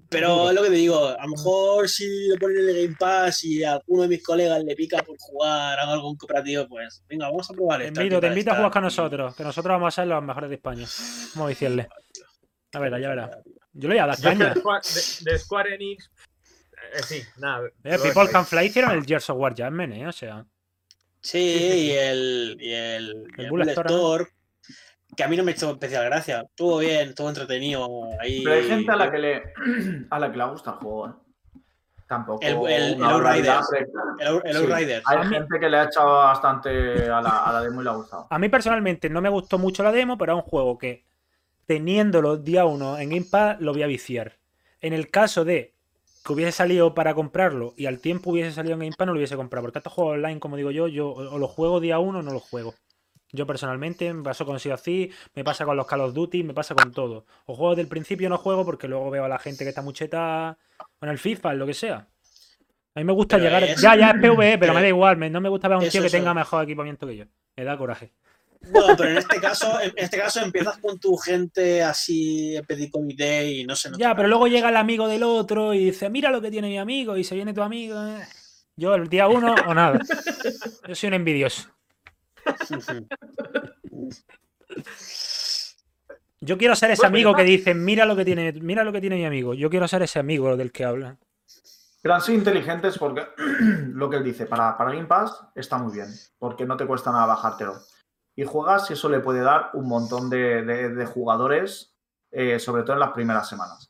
Pero 0.09 0.49
es 0.49 0.55
lo 0.55 0.63
que 0.63 0.69
te 0.69 0.75
digo, 0.75 1.07
a 1.07 1.21
lo 1.23 1.27
mejor 1.29 1.89
si 1.89 2.27
lo 2.29 2.37
ponen 2.37 2.57
en 2.57 2.69
el 2.69 2.83
Game 2.85 2.95
Pass 2.99 3.43
y 3.43 3.63
a 3.63 3.73
alguno 3.73 4.03
de 4.03 4.07
mis 4.09 4.23
colegas 4.23 4.63
le 4.63 4.75
pica 4.75 5.03
por 5.03 5.17
jugar 5.17 5.79
a 5.79 5.91
algún 5.91 6.15
cooperativo, 6.15 6.67
pues 6.67 7.03
venga, 7.07 7.27
vamos 7.27 7.49
a 7.49 7.53
probar 7.53 7.79
Te 7.81 7.87
esta, 7.87 8.01
invito, 8.01 8.21
¿qué 8.21 8.27
te 8.27 8.33
invito 8.33 8.51
a 8.51 8.55
jugar 8.55 8.71
con 8.71 8.83
nosotros, 8.83 9.35
que 9.35 9.43
nosotros 9.43 9.71
vamos 9.73 9.87
a 9.93 10.01
ser 10.01 10.07
los 10.07 10.23
mejores 10.23 10.49
de 10.49 10.55
España. 10.55 10.85
Vamos 11.35 11.45
a 11.45 11.49
decirle. 11.49 11.87
A 12.73 12.79
ver, 12.79 12.91
ya 13.01 13.07
verás. 13.09 13.31
Yo 13.71 13.87
le 13.87 13.95
voy 13.95 14.03
a 14.03 14.07
dar 14.07 14.19
caña. 14.21 14.53
de, 14.53 14.59
Square- 14.59 14.81
de- 15.23 15.31
de 15.31 15.39
Square 15.39 15.75
Enix, 15.75 16.11
eh, 16.93 17.03
sí, 17.07 17.21
nada. 17.37 17.67
Eh, 17.85 17.97
People. 18.03 18.29
Can 18.29 18.45
Fly 18.45 18.65
hicieron 18.65 18.91
el 18.91 19.05
Gears 19.05 19.29
of 19.29 19.37
War 19.37 19.53
Judgment, 19.53 19.93
¿eh? 19.93 20.07
O 20.07 20.11
sea. 20.11 20.45
Sí, 21.21 21.39
y 21.39 21.91
el, 21.91 22.57
y 22.59 22.71
el, 22.73 23.27
y 23.31 23.39
El 23.39 23.45
el 23.45 23.49
Bulletstorm, 23.49 23.87
Bulletstorm, 23.87 24.27
que 25.15 25.23
a 25.23 25.27
mí 25.27 25.37
no 25.37 25.43
me 25.43 25.51
hizo 25.53 25.71
especial 25.71 26.05
gracia. 26.05 26.41
Estuvo 26.49 26.77
bien, 26.79 27.09
estuvo 27.09 27.29
entretenido. 27.29 27.87
Ahí, 28.19 28.43
Pero 28.43 28.55
hay 28.55 28.67
gente 28.67 28.91
a 28.91 28.95
la 28.95 29.11
que 29.11 29.17
le, 29.17 29.43
a 30.09 30.19
la 30.19 30.31
que 30.31 30.37
le 30.37 30.43
ha 30.43 30.47
gustado 30.47 30.77
el 30.77 30.83
juego, 30.83 31.07
¿eh? 31.07 31.11
Tampoco. 32.07 32.39
El- 32.43 32.55
el- 32.67 32.93
el 32.93 32.97
pero- 32.97 34.43
El, 34.43 34.53
sí, 34.53 34.57
Outriders. 34.61 35.03
Hay 35.07 35.17
mí- 35.27 35.33
gente 35.35 35.59
que 35.59 35.69
le 35.69 35.77
ha 35.77 35.83
echado 35.85 36.13
bastante 36.13 37.09
a 37.09 37.19
la, 37.21 37.43
a 37.45 37.53
la 37.53 37.61
demo 37.63 37.81
y 37.81 37.83
le 37.83 37.89
ha 37.89 37.93
gustado. 37.93 38.27
A 38.29 38.37
mí 38.37 38.47
personalmente 38.49 39.09
no 39.09 39.21
me 39.21 39.29
gustó 39.29 39.57
mucho 39.57 39.81
la 39.81 39.91
demo, 39.91 40.15
pero 40.17 40.33
es 40.37 40.43
un 40.43 40.49
juego 40.49 40.77
que, 40.77 41.03
teniéndolo 41.65 42.37
día 42.37 42.65
uno 42.65 42.97
en 42.97 43.09
Game 43.09 43.25
Pass, 43.29 43.59
lo 43.59 43.73
voy 43.73 43.83
a 43.83 43.87
viciar. 43.87 44.33
En 44.81 44.93
el 44.93 45.09
caso 45.09 45.45
de 45.45 45.73
que 46.23 46.33
hubiese 46.33 46.51
salido 46.51 46.93
para 46.93 47.13
comprarlo 47.15 47.73
y 47.75 47.87
al 47.87 47.99
tiempo 47.99 48.31
hubiese 48.31 48.51
salido 48.51 48.73
en 48.75 48.81
Game 48.81 48.95
Pass, 48.95 49.07
no 49.07 49.13
lo 49.13 49.17
hubiese 49.19 49.35
comprado. 49.35 49.63
Porque 49.65 49.79
estos 49.79 49.93
juegos 49.93 50.13
online, 50.13 50.39
como 50.39 50.57
digo 50.57 50.71
yo, 50.71 50.87
yo 50.87 51.09
o 51.09 51.37
los 51.39 51.49
juego 51.49 51.79
día 51.79 51.97
uno 51.99 52.19
o 52.19 52.21
no 52.21 52.31
los 52.33 52.43
juego. 52.43 52.75
Yo 53.35 53.45
personalmente 53.45 54.11
me 54.13 54.23
pasó 54.23 54.45
con 54.45 54.59
Sea 54.59 54.75
of 54.75 54.81
Thieves, 54.81 55.15
me 55.35 55.43
pasa 55.43 55.65
con 55.65 55.75
los 55.77 55.85
Call 55.85 56.01
of 56.01 56.13
Duty, 56.13 56.43
me 56.43 56.53
pasa 56.53 56.73
con 56.73 56.91
todo. 56.91 57.25
O 57.45 57.55
juego 57.55 57.75
del 57.75 57.87
principio 57.87 58.29
no 58.29 58.37
juego 58.37 58.65
porque 58.65 58.87
luego 58.87 59.09
veo 59.11 59.25
a 59.25 59.29
la 59.29 59.37
gente 59.39 59.63
que 59.63 59.69
está 59.69 59.81
mucheta 59.81 60.57
con 60.99 61.09
el 61.09 61.17
FIFA, 61.19 61.53
lo 61.53 61.65
que 61.65 61.73
sea. 61.73 62.07
A 62.95 62.99
mí 62.99 63.03
me 63.03 63.13
gusta 63.13 63.35
Pero 63.37 63.47
llegar. 63.49 63.63
es- 63.63 63.81
Ya, 63.81 63.95
ya 63.95 64.11
es 64.11 64.13
PvE, 64.21 64.37
pero 64.37 64.59
pero- 64.59 64.73
me 64.73 64.81
da 64.81 64.87
igual. 64.87 65.17
me- 65.17 65.29
no 65.29 65.41
me 65.41 65.49
gusta 65.49 65.67
ver 65.67 65.75
a 65.75 65.79
un 65.79 65.89
tío 65.89 66.01
que 66.01 66.07
eso. 66.07 66.17
tenga 66.17 66.33
mejor 66.33 66.63
equipamiento 66.63 67.05
que 67.05 67.17
yo. 67.17 67.25
Me 67.57 67.63
da 67.65 67.77
coraje. 67.77 68.13
Bueno, 68.71 68.95
pero 68.97 69.09
en 69.11 69.17
este 69.17 69.39
caso, 69.39 69.79
en 69.79 69.91
este 69.95 70.17
caso 70.17 70.39
empiezas 70.39 70.77
con 70.79 70.97
tu 70.99 71.15
gente 71.17 71.83
así 71.83 72.55
en 72.55 72.65
petit 72.65 72.89
comité 72.89 73.51
y 73.51 73.63
no 73.65 73.73
nota 73.75 73.97
Ya, 73.99 74.15
pero 74.15 74.27
luego 74.27 74.47
llega 74.47 74.69
el 74.69 74.77
amigo 74.77 75.07
del 75.07 75.21
otro 75.23 75.73
y 75.73 75.85
dice, 75.85 76.09
mira 76.09 76.31
lo 76.31 76.41
que 76.41 76.49
tiene 76.49 76.69
mi 76.69 76.79
amigo, 76.79 77.15
y 77.17 77.23
se 77.23 77.35
viene 77.35 77.53
tu 77.53 77.61
amigo. 77.61 77.95
eh. 78.07 78.25
Yo 78.77 78.95
el 78.95 79.07
día 79.07 79.27
uno 79.27 79.53
o 79.67 79.73
nada. 79.73 79.99
Yo 80.87 80.95
soy 80.95 81.07
un 81.07 81.13
envidioso. 81.13 81.69
Yo 86.41 86.57
quiero 86.57 86.75
ser 86.75 86.91
ese 86.91 87.05
amigo 87.05 87.33
que 87.33 87.43
dice, 87.43 87.73
mira 87.73 88.05
lo 88.05 88.15
que 88.15 88.25
tiene, 88.25 88.51
mira 88.53 88.83
lo 88.83 88.91
que 88.91 89.01
tiene 89.01 89.15
mi 89.15 89.25
amigo. 89.25 89.53
Yo 89.53 89.69
quiero 89.69 89.87
ser 89.87 90.01
ese 90.03 90.19
amigo 90.19 90.55
del 90.57 90.71
que 90.71 90.85
habla. 90.85 91.17
Pero 92.01 92.13
han 92.13 92.21
sido 92.21 92.37
inteligentes 92.37 92.97
porque 92.99 93.25
lo 93.93 94.09
que 94.09 94.17
él 94.17 94.23
dice, 94.23 94.45
para, 94.45 94.77
para 94.77 94.91
Game 94.91 95.05
Pass 95.07 95.41
está 95.55 95.77
muy 95.77 95.93
bien, 95.93 96.09
porque 96.37 96.65
no 96.65 96.77
te 96.77 96.85
cuesta 96.85 97.11
nada 97.11 97.25
bajártelo. 97.25 97.73
Y 98.35 98.43
juegas 98.43 98.89
y 98.89 98.93
eso 98.93 99.09
le 99.09 99.21
puede 99.21 99.39
dar 99.41 99.69
un 99.73 99.87
montón 99.87 100.29
de, 100.29 100.61
de- 100.63 100.89
de 100.89 101.05
jugadores, 101.05 101.95
eh, 102.31 102.59
sobre 102.59 102.83
todo 102.83 102.93
en 102.93 102.99
las 102.99 103.11
primeras 103.11 103.47
semanas. 103.49 103.89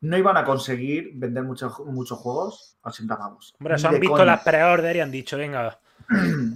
No 0.00 0.16
iban 0.16 0.36
a 0.36 0.44
conseguir 0.44 1.10
vender 1.14 1.42
muchos 1.42 1.78
muchos 1.80 2.18
juegos 2.18 2.78
a 2.82 2.90
80 2.90 3.18
pavos. 3.18 3.54
Hombre, 3.58 3.74
eso 3.74 3.88
han 3.88 4.00
visto 4.00 4.12
coña. 4.16 4.24
las 4.26 4.42
pre-order 4.44 4.96
y 4.96 5.00
han 5.00 5.10
dicho, 5.10 5.36
venga, 5.36 5.78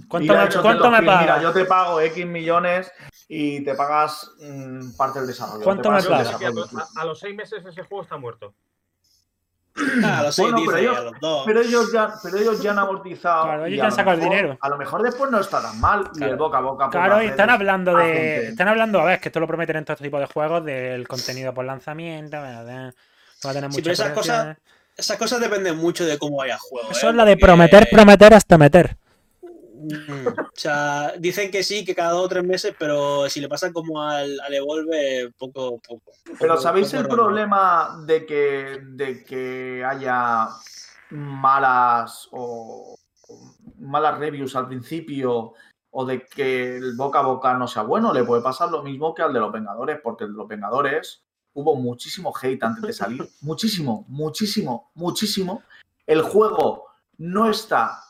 ¿cuánto 0.07 0.33
Y 0.33 0.37
me, 0.37 0.61
cuánto 0.61 0.91
me 0.91 1.01
pagas? 1.03 1.21
Mira, 1.21 1.41
yo 1.41 1.51
te 1.53 1.65
pago 1.65 1.99
X 2.01 2.25
millones 2.25 2.91
y 3.27 3.63
te 3.63 3.75
pagas 3.75 4.31
mm, 4.41 4.91
parte 4.97 5.19
del 5.19 5.27
desarrollo. 5.27 5.63
¿Cuánto 5.63 5.91
me 5.91 6.01
pagas. 6.01 6.33
A, 6.95 7.01
a 7.01 7.05
los 7.05 7.19
seis 7.19 7.35
meses 7.35 7.63
ese 7.65 7.83
juego 7.83 8.03
está 8.03 8.17
muerto. 8.17 8.53
Ah, 10.03 10.29
Bueno, 10.37 10.57
pero 10.65 10.77
ellos- 10.77 10.97
a 10.97 11.01
los 11.01 11.13
dos. 11.21 11.43
Pero 11.45 11.61
ellos 11.61 11.91
ya, 11.93 12.13
pero 12.21 12.37
ellos 12.37 12.61
ya 12.61 12.71
han 12.71 12.79
amortizado. 12.79 13.43
Claro, 13.45 13.65
ellos 13.65 13.73
y 13.75 13.77
ya 13.77 13.83
a 13.83 13.85
han 13.85 13.89
lo 13.91 13.95
sacado 13.95 14.13
el 14.15 14.19
mejor- 14.21 14.35
dinero. 14.35 14.57
A 14.61 14.69
lo 14.69 14.77
mejor 14.77 15.01
después 15.03 15.31
no 15.31 15.39
está 15.39 15.61
tan 15.61 15.79
mal. 15.79 16.09
Y 16.13 16.17
Claro. 16.17 16.31
el 16.33 16.37
boca 16.37 16.57
a 16.57 16.61
boca. 16.61 16.85
por 16.85 16.91
Claro, 16.91 17.23
y 17.23 17.27
están 17.27 17.49
hablando 17.49 17.95
de. 17.95 18.03
gente. 18.05 18.47
Están 18.49 18.67
hablando, 18.67 18.99
a 18.99 19.05
ver, 19.05 19.19
que 19.21 19.29
esto 19.29 19.39
lo 19.39 19.47
prometen 19.47 19.77
en 19.77 19.85
todo 19.85 19.93
este 19.93 20.03
tipo 20.05 20.19
de 20.19 20.25
juegos, 20.25 20.65
del 20.65 21.07
contenido 21.07 21.53
por 21.53 21.63
lanzamiento, 21.65 22.41
¿verdad? 22.41 22.93
Va 23.45 23.51
a 23.51 23.53
tener 23.53 23.71
Sí, 23.71 23.77
muchas 23.77 23.83
pero 23.83 23.91
esas 23.93 24.11
cosas-. 24.11 24.57
Esas 24.97 25.17
cosas 25.17 25.39
dependen 25.39 25.77
mucho 25.77 26.03
de 26.05 26.17
cómo 26.19 26.37
vaya 26.37 26.55
el 26.55 26.59
juego. 26.59 26.91
Eso 26.91 27.07
¿eh? 27.07 27.09
es 27.11 27.15
la 27.15 27.23
de 27.23 27.33
Porque- 27.37 27.45
prometer, 27.45 27.87
prometer 27.89 28.33
hasta 28.33 28.57
meter. 28.57 28.97
Mm, 29.81 30.27
O 30.27 30.49
sea, 30.53 31.13
dicen 31.17 31.49
que 31.51 31.63
sí, 31.63 31.85
que 31.85 31.95
cada 31.95 32.11
dos 32.11 32.25
o 32.25 32.29
tres 32.29 32.43
meses, 32.43 32.75
pero 32.77 33.29
si 33.29 33.39
le 33.39 33.47
pasa 33.47 33.71
como 33.71 34.01
al, 34.01 34.37
al 34.41 34.53
Evolve, 34.53 35.31
poco, 35.37 35.79
poco. 35.79 36.11
Pero 36.25 36.53
poco- 36.55 36.61
¿sabéis 36.61 36.91
poco 36.91 37.01
el 37.01 37.07
problema 37.07 38.03
de 38.05 38.25
que, 38.25 38.81
de 38.83 39.23
que 39.23 39.83
haya 39.87 40.49
malas 41.11 42.27
o 42.31 42.95
malas 43.79 44.17
reviews 44.19 44.55
al 44.55 44.67
principio 44.67 45.53
o 45.91 46.05
de 46.05 46.25
que 46.25 46.77
el 46.77 46.95
boca 46.95 47.19
a 47.19 47.23
boca 47.23 47.53
no 47.53 47.67
sea 47.67 47.83
bueno? 47.83 48.13
Le 48.13 48.23
puede 48.23 48.41
pasar 48.41 48.69
lo 48.69 48.83
mismo 48.83 49.13
que 49.15 49.21
al 49.21 49.33
de 49.33 49.39
los 49.39 49.51
Vengadores, 49.51 49.99
porque 50.03 50.25
el 50.25 50.31
de 50.31 50.37
los 50.37 50.47
Vengadores 50.47 51.23
hubo 51.53 51.75
muchísimo 51.75 52.33
hate 52.39 52.61
antes 52.63 52.83
de 52.83 52.93
salir. 52.93 53.29
muchísimo, 53.41 54.05
muchísimo, 54.07 54.91
muchísimo. 54.93 55.63
El 56.05 56.21
juego 56.21 56.85
no 57.17 57.49
está 57.49 58.01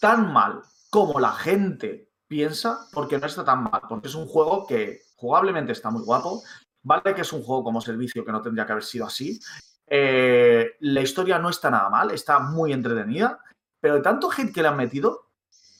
tan 0.00 0.32
mal 0.32 0.60
como 0.94 1.18
la 1.18 1.32
gente 1.32 2.12
piensa, 2.28 2.86
porque 2.92 3.18
no 3.18 3.26
está 3.26 3.44
tan 3.44 3.64
mal, 3.64 3.80
porque 3.88 4.06
es 4.06 4.14
un 4.14 4.28
juego 4.28 4.64
que 4.64 5.00
jugablemente 5.16 5.72
está 5.72 5.90
muy 5.90 6.04
guapo, 6.04 6.40
Vale 6.86 7.14
que 7.14 7.22
es 7.22 7.32
un 7.32 7.42
juego 7.42 7.64
como 7.64 7.80
servicio 7.80 8.24
que 8.24 8.30
no 8.30 8.42
tendría 8.42 8.64
que 8.66 8.72
haber 8.72 8.84
sido 8.84 9.06
así. 9.06 9.40
Eh, 9.88 10.76
la 10.80 11.00
historia 11.00 11.38
no 11.38 11.48
está 11.48 11.68
nada 11.70 11.88
mal, 11.88 12.10
está 12.12 12.38
muy 12.38 12.72
entretenida, 12.72 13.40
pero 13.80 13.94
de 13.94 14.02
tanto 14.02 14.30
hate 14.30 14.52
que 14.52 14.62
le 14.62 14.68
han 14.68 14.76
metido, 14.76 15.30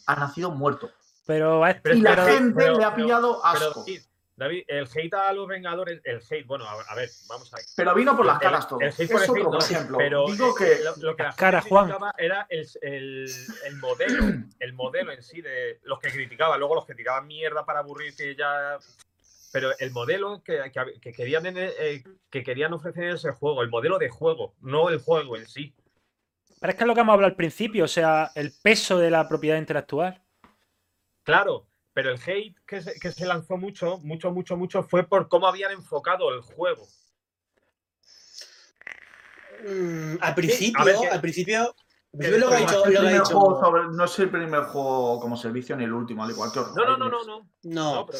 ha 0.06 0.16
nacido 0.16 0.50
muerto. 0.50 0.90
Pero 1.26 1.62
Pero 1.82 1.94
Y 1.94 2.00
la 2.00 2.16
gente 2.16 2.54
pero- 2.56 2.78
le 2.78 2.84
ha 2.84 2.94
pillado 2.96 3.44
asco. 3.44 3.84
David, 4.36 4.64
el 4.66 4.88
hate 4.92 5.14
a 5.14 5.32
los 5.32 5.46
Vengadores, 5.46 6.00
el 6.04 6.20
hate, 6.28 6.44
bueno, 6.46 6.64
a, 6.64 6.72
a 6.72 6.94
ver, 6.96 7.08
vamos 7.28 7.52
a 7.52 7.56
ver. 7.56 7.64
Pero 7.76 7.94
vino 7.94 8.16
por 8.16 8.26
las 8.26 8.36
El- 8.36 8.40
caras 8.42 8.66
todo. 8.68 8.80
el 8.80 8.88
Es 8.88 8.98
hate 8.98 9.12
por 9.12 9.22
el 9.22 9.30
otro, 9.30 9.34
hate, 9.36 9.44
por 9.44 9.52
no, 9.52 9.64
ejemplo. 9.64 9.98
Pero 9.98 10.26
Digo 10.26 10.48
eh, 10.48 10.54
que 10.58 10.84
lo, 10.84 10.96
lo 10.96 11.16
que 11.16 11.22
la 11.22 11.28
gente 11.30 11.40
Cara, 11.40 11.60
Juan. 11.62 11.84
criticaba 11.86 12.14
era 12.18 12.46
el, 12.50 12.68
el- 12.82 13.30
el 13.66 13.76
modelo, 13.76 14.24
el 14.58 14.72
modelo 14.72 15.12
en 15.12 15.22
sí 15.22 15.40
de 15.40 15.78
los 15.84 16.00
que 16.00 16.10
criticaban, 16.10 16.58
luego 16.58 16.74
los 16.74 16.84
que 16.86 16.94
tiraban 16.96 17.26
mierda 17.28 17.64
para 17.64 17.78
aburrir 17.80 18.14
que 18.16 18.34
ya. 18.34 18.76
Pero 19.52 19.70
el 19.78 19.92
modelo 19.92 20.42
que, 20.42 20.60
que- 20.72 21.00
que 21.00 21.12
querían 21.12 21.46
el- 21.46 21.72
eh, 21.78 22.02
que 22.28 22.42
querían 22.42 22.72
ofrecer 22.72 23.04
en 23.04 23.14
ese 23.14 23.30
juego, 23.30 23.62
el 23.62 23.70
modelo 23.70 23.98
de 23.98 24.08
juego, 24.08 24.54
no 24.62 24.88
el 24.90 24.98
juego 24.98 25.36
en 25.36 25.46
sí. 25.46 25.72
Pero 26.60 26.70
es 26.72 26.76
que 26.76 26.82
es 26.82 26.88
lo 26.88 26.94
que 26.94 27.02
hemos 27.02 27.12
hablado 27.12 27.30
al 27.30 27.36
principio, 27.36 27.84
o 27.84 27.88
sea, 27.88 28.32
el 28.34 28.50
peso 28.50 28.98
de 28.98 29.10
la 29.12 29.28
propiedad 29.28 29.58
intelectual. 29.58 30.20
Claro, 31.22 31.66
pero 31.94 32.10
el 32.12 32.20
hate 32.20 32.56
que 32.66 32.82
se, 32.82 32.98
que 33.00 33.12
se 33.12 33.24
lanzó 33.24 33.56
mucho, 33.56 33.98
mucho, 33.98 34.30
mucho, 34.32 34.56
mucho 34.56 34.82
fue 34.82 35.04
por 35.08 35.28
cómo 35.28 35.46
habían 35.46 35.72
enfocado 35.72 36.34
el 36.34 36.42
juego. 36.42 36.86
Mm, 39.66 40.16
al 40.20 40.34
principio, 40.34 40.80
a 40.80 40.84
ver, 40.84 40.96
que- 41.00 41.08
al 41.08 41.20
principio, 41.20 41.74
que 42.20 42.28
lo 42.38 42.48
que 42.50 42.54
ha 42.56 42.60
no, 42.60 42.66
es 42.66 42.72
el 42.72 42.78
lo 42.78 42.82
que 42.82 42.96
ha 42.96 43.00
primer 43.00 43.20
juego 43.22 43.60
sobre- 43.64 43.96
no 43.96 44.04
es 44.04 44.18
el 44.18 44.30
primer 44.30 44.62
juego 44.64 45.20
como 45.20 45.36
servicio 45.36 45.76
ni 45.76 45.84
el 45.84 45.92
último, 45.92 46.24
al 46.24 46.30
igual 46.30 46.50
que 46.52 46.60
No, 46.60 46.66
no, 46.74 46.96
no, 46.96 47.08
no, 47.08 47.24
no. 47.24 47.48
no, 47.62 47.94
no, 47.94 48.06
pero, 48.06 48.18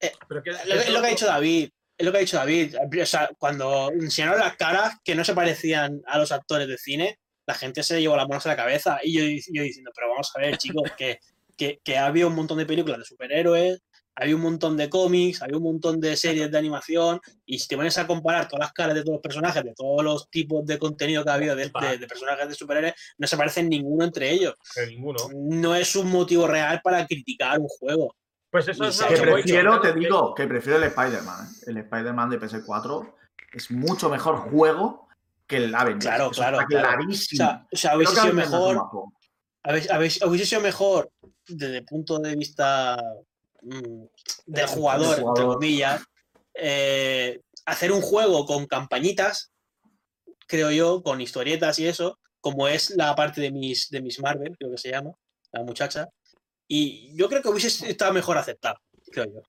Eh, 0.00 0.12
pero 0.28 0.42
que- 0.42 0.50
lo, 0.50 0.58
que- 0.58 0.74
eso- 0.78 0.92
lo 0.92 1.00
que 1.00 1.06
ha 1.06 1.10
dicho 1.10 1.26
David, 1.26 1.70
es 1.96 2.06
lo 2.06 2.10
que 2.10 2.18
ha 2.18 2.20
dicho 2.22 2.36
David. 2.36 2.74
O 3.02 3.06
sea, 3.06 3.30
cuando 3.38 3.90
enseñaron 3.92 4.40
las 4.40 4.56
caras 4.56 4.96
que 5.04 5.14
no 5.14 5.22
se 5.24 5.34
parecían 5.34 6.02
a 6.06 6.18
los 6.18 6.32
actores 6.32 6.66
de 6.66 6.76
cine, 6.76 7.20
la 7.46 7.54
gente 7.54 7.82
se 7.84 8.00
llevó 8.00 8.16
las 8.16 8.26
manos 8.28 8.44
a 8.46 8.48
la 8.48 8.56
cabeza. 8.56 8.98
Y 9.04 9.12
yo, 9.14 9.22
yo 9.52 9.62
diciendo, 9.62 9.92
pero 9.94 10.08
vamos 10.10 10.32
a 10.34 10.40
ver, 10.40 10.56
chicos, 10.58 10.90
que, 10.98 11.20
que, 11.66 11.80
que 11.84 11.98
había 11.98 12.26
un 12.26 12.34
montón 12.34 12.58
de 12.58 12.66
películas 12.66 12.98
de 12.98 13.04
superhéroes, 13.04 13.80
había 14.14 14.36
un 14.36 14.42
montón 14.42 14.76
de 14.76 14.90
cómics, 14.90 15.40
había 15.42 15.56
un 15.56 15.62
montón 15.62 16.00
de 16.00 16.16
series 16.16 16.50
de 16.50 16.58
animación. 16.58 17.20
Y 17.46 17.58
si 17.58 17.68
te 17.68 17.76
pones 17.76 17.96
a 17.98 18.06
comparar 18.06 18.46
todas 18.48 18.66
las 18.66 18.72
caras 18.72 18.94
de 18.94 19.02
todos 19.02 19.14
los 19.14 19.22
personajes, 19.22 19.62
de 19.64 19.72
todos 19.74 20.04
los 20.04 20.28
tipos 20.28 20.66
de 20.66 20.78
contenido 20.78 21.24
que 21.24 21.30
ha 21.30 21.34
habido 21.34 21.56
de, 21.56 21.70
de- 21.80 21.98
de 21.98 22.06
personajes 22.06 22.48
de 22.48 22.54
superhéroes, 22.54 22.94
no 23.18 23.26
se 23.26 23.36
parecen 23.36 23.68
ninguno 23.68 24.04
entre 24.04 24.30
ellos. 24.30 24.54
pero 24.74 24.88
ninguno. 24.88 25.18
No 25.34 25.74
es 25.74 25.96
un 25.96 26.10
motivo 26.10 26.46
real 26.46 26.80
para 26.82 27.06
criticar 27.06 27.58
un 27.58 27.68
juego. 27.68 28.14
Pues 28.50 28.68
eso 28.68 28.84
Y 28.84 28.88
es 28.88 29.00
Que 29.02 29.16
prefiero, 29.22 29.80
te 29.80 29.94
digo, 29.94 30.34
que 30.34 30.46
prefiero 30.46 30.76
el 30.78 30.84
Spider-Man. 30.84 31.46
¿eh? 31.46 31.64
El 31.68 31.76
Spider-Man 31.78 32.28
de 32.30 32.38
PS4 32.40 33.14
es 33.54 33.70
mucho 33.70 34.10
mejor 34.10 34.36
juego 34.50 35.08
que 35.46 35.56
el 35.56 35.74
Avengers. 35.74 36.04
Claro, 36.04 36.24
Eso 36.30 36.40
claro, 36.42 36.56
Está 36.60 36.66
claro. 36.68 36.88
O 36.88 36.96
clarísimo. 36.98 37.36
sea, 37.46 37.66
o 37.72 37.76
sea 37.76 37.96
hubiese 37.96 38.14
que 38.14 38.20
sido 38.20 38.34
mejor. 38.34 38.76
Habéis- 39.62 39.90
habéis- 39.90 40.22
hubiese 40.26 40.46
sido 40.46 40.60
mejor 40.60 41.10
desde 41.46 41.78
el 41.78 41.84
punto 41.84 42.18
de 42.18 42.36
vista 42.36 43.02
mm, 43.62 44.04
del 44.46 44.66
jugador, 44.66 45.06
entre 45.10 45.22
jugador. 45.22 45.54
comillas, 45.54 46.02
eh, 46.54 47.40
hacer 47.66 47.92
un 47.92 48.00
juego 48.02 48.44
con 48.44 48.66
campañitas, 48.66 49.52
creo 50.46 50.70
yo, 50.70 51.02
con 51.02 51.20
historietas 51.20 51.78
y 51.78 51.86
eso, 51.86 52.18
como 52.40 52.66
es 52.68 52.90
la 52.90 53.14
parte 53.14 53.40
de 53.40 53.52
mis, 53.52 53.88
de 53.90 54.02
mis 54.02 54.20
Marvel, 54.20 54.56
creo 54.58 54.72
que 54.72 54.78
se 54.78 54.90
llama, 54.90 55.12
la 55.52 55.62
muchacha. 55.62 56.08
Y 56.66 57.14
yo 57.16 57.28
creo 57.28 57.40
que 57.42 57.48
hubiese 57.48 57.88
estado 57.88 58.12
mejor 58.12 58.36
aceptado, 58.36 58.76
creo 59.12 59.26
yo. 59.26 59.42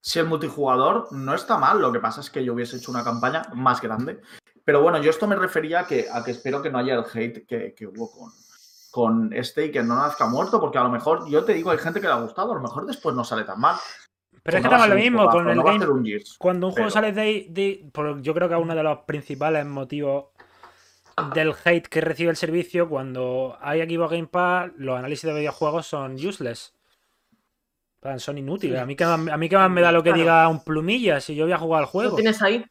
Si 0.00 0.18
el 0.18 0.26
multijugador 0.26 1.12
no 1.12 1.34
está 1.34 1.56
mal, 1.58 1.80
lo 1.80 1.92
que 1.92 1.98
pasa 2.00 2.20
es 2.20 2.30
que 2.30 2.44
yo 2.44 2.52
hubiese 2.54 2.76
hecho 2.76 2.90
una 2.90 3.04
campaña 3.04 3.42
más 3.54 3.80
grande. 3.80 4.20
Pero 4.64 4.82
bueno, 4.82 5.02
yo 5.02 5.10
esto 5.10 5.26
me 5.26 5.36
refería 5.36 5.80
a 5.80 5.86
que, 5.86 6.08
a 6.10 6.22
que 6.24 6.30
espero 6.30 6.62
que 6.62 6.70
no 6.70 6.78
haya 6.78 6.94
el 6.94 7.04
hate 7.12 7.46
que, 7.46 7.74
que 7.74 7.86
hubo 7.86 8.10
con, 8.10 8.32
con 8.94 9.32
este 9.32 9.66
y 9.66 9.72
que 9.72 9.82
no 9.82 9.96
nazca 9.96 10.28
muerto, 10.28 10.60
porque 10.60 10.78
a 10.78 10.84
lo 10.84 10.88
mejor, 10.88 11.28
yo 11.28 11.44
te 11.44 11.52
digo, 11.54 11.72
hay 11.72 11.78
gente 11.78 12.00
que 12.00 12.06
le 12.06 12.12
ha 12.12 12.20
gustado, 12.20 12.52
a 12.52 12.54
lo 12.54 12.60
mejor 12.60 12.86
después 12.86 13.12
no 13.16 13.24
sale 13.24 13.42
tan 13.42 13.58
mal. 13.58 13.74
Pero 14.40 14.58
es 14.58 14.62
que 14.62 14.68
estamos 14.68 14.88
lo 14.88 14.94
mismo 14.94 15.28
con 15.30 15.50
el 15.50 15.60
Game 15.60 15.80
ser 15.80 15.90
un 15.90 16.04
Gears. 16.04 16.36
Cuando 16.38 16.68
un 16.68 16.72
juego 16.74 16.86
Pero- 16.86 16.90
sale 16.92 17.12
de, 17.12 17.46
de- 17.50 17.90
por- 17.92 18.22
yo 18.22 18.32
creo 18.34 18.48
que 18.48 18.54
uno 18.54 18.72
de 18.72 18.82
los 18.84 18.98
principales 19.00 19.66
motivos 19.66 20.26
del 21.34 21.54
hate 21.64 21.88
que 21.88 22.00
recibe 22.00 22.30
el 22.30 22.36
servicio, 22.36 22.88
cuando 22.88 23.58
hay 23.60 23.80
equipos 23.80 24.10
Game 24.12 24.28
Pass, 24.28 24.70
los 24.76 24.96
análisis 24.96 25.24
de 25.24 25.34
videojuegos 25.34 25.86
son 25.88 26.14
useless. 26.14 26.72
Son 28.18 28.36
inútiles. 28.38 28.78
A 28.80 28.84
mí 28.86 28.94
que 28.96 29.04
más, 29.06 29.28
a 29.32 29.36
mí 29.36 29.48
que 29.48 29.56
más 29.56 29.70
me 29.70 29.80
da 29.80 29.90
lo 29.90 30.02
que 30.02 30.10
Claro. 30.10 30.20
diga 30.22 30.48
un 30.48 30.62
plumilla 30.62 31.20
si 31.20 31.34
yo 31.34 31.44
voy 31.46 31.52
a 31.52 31.58
jugar 31.58 31.78
al 31.78 31.84
Lo 31.86 31.90
juego. 31.90 32.16
tienes 32.16 32.40
ahí. 32.42 32.64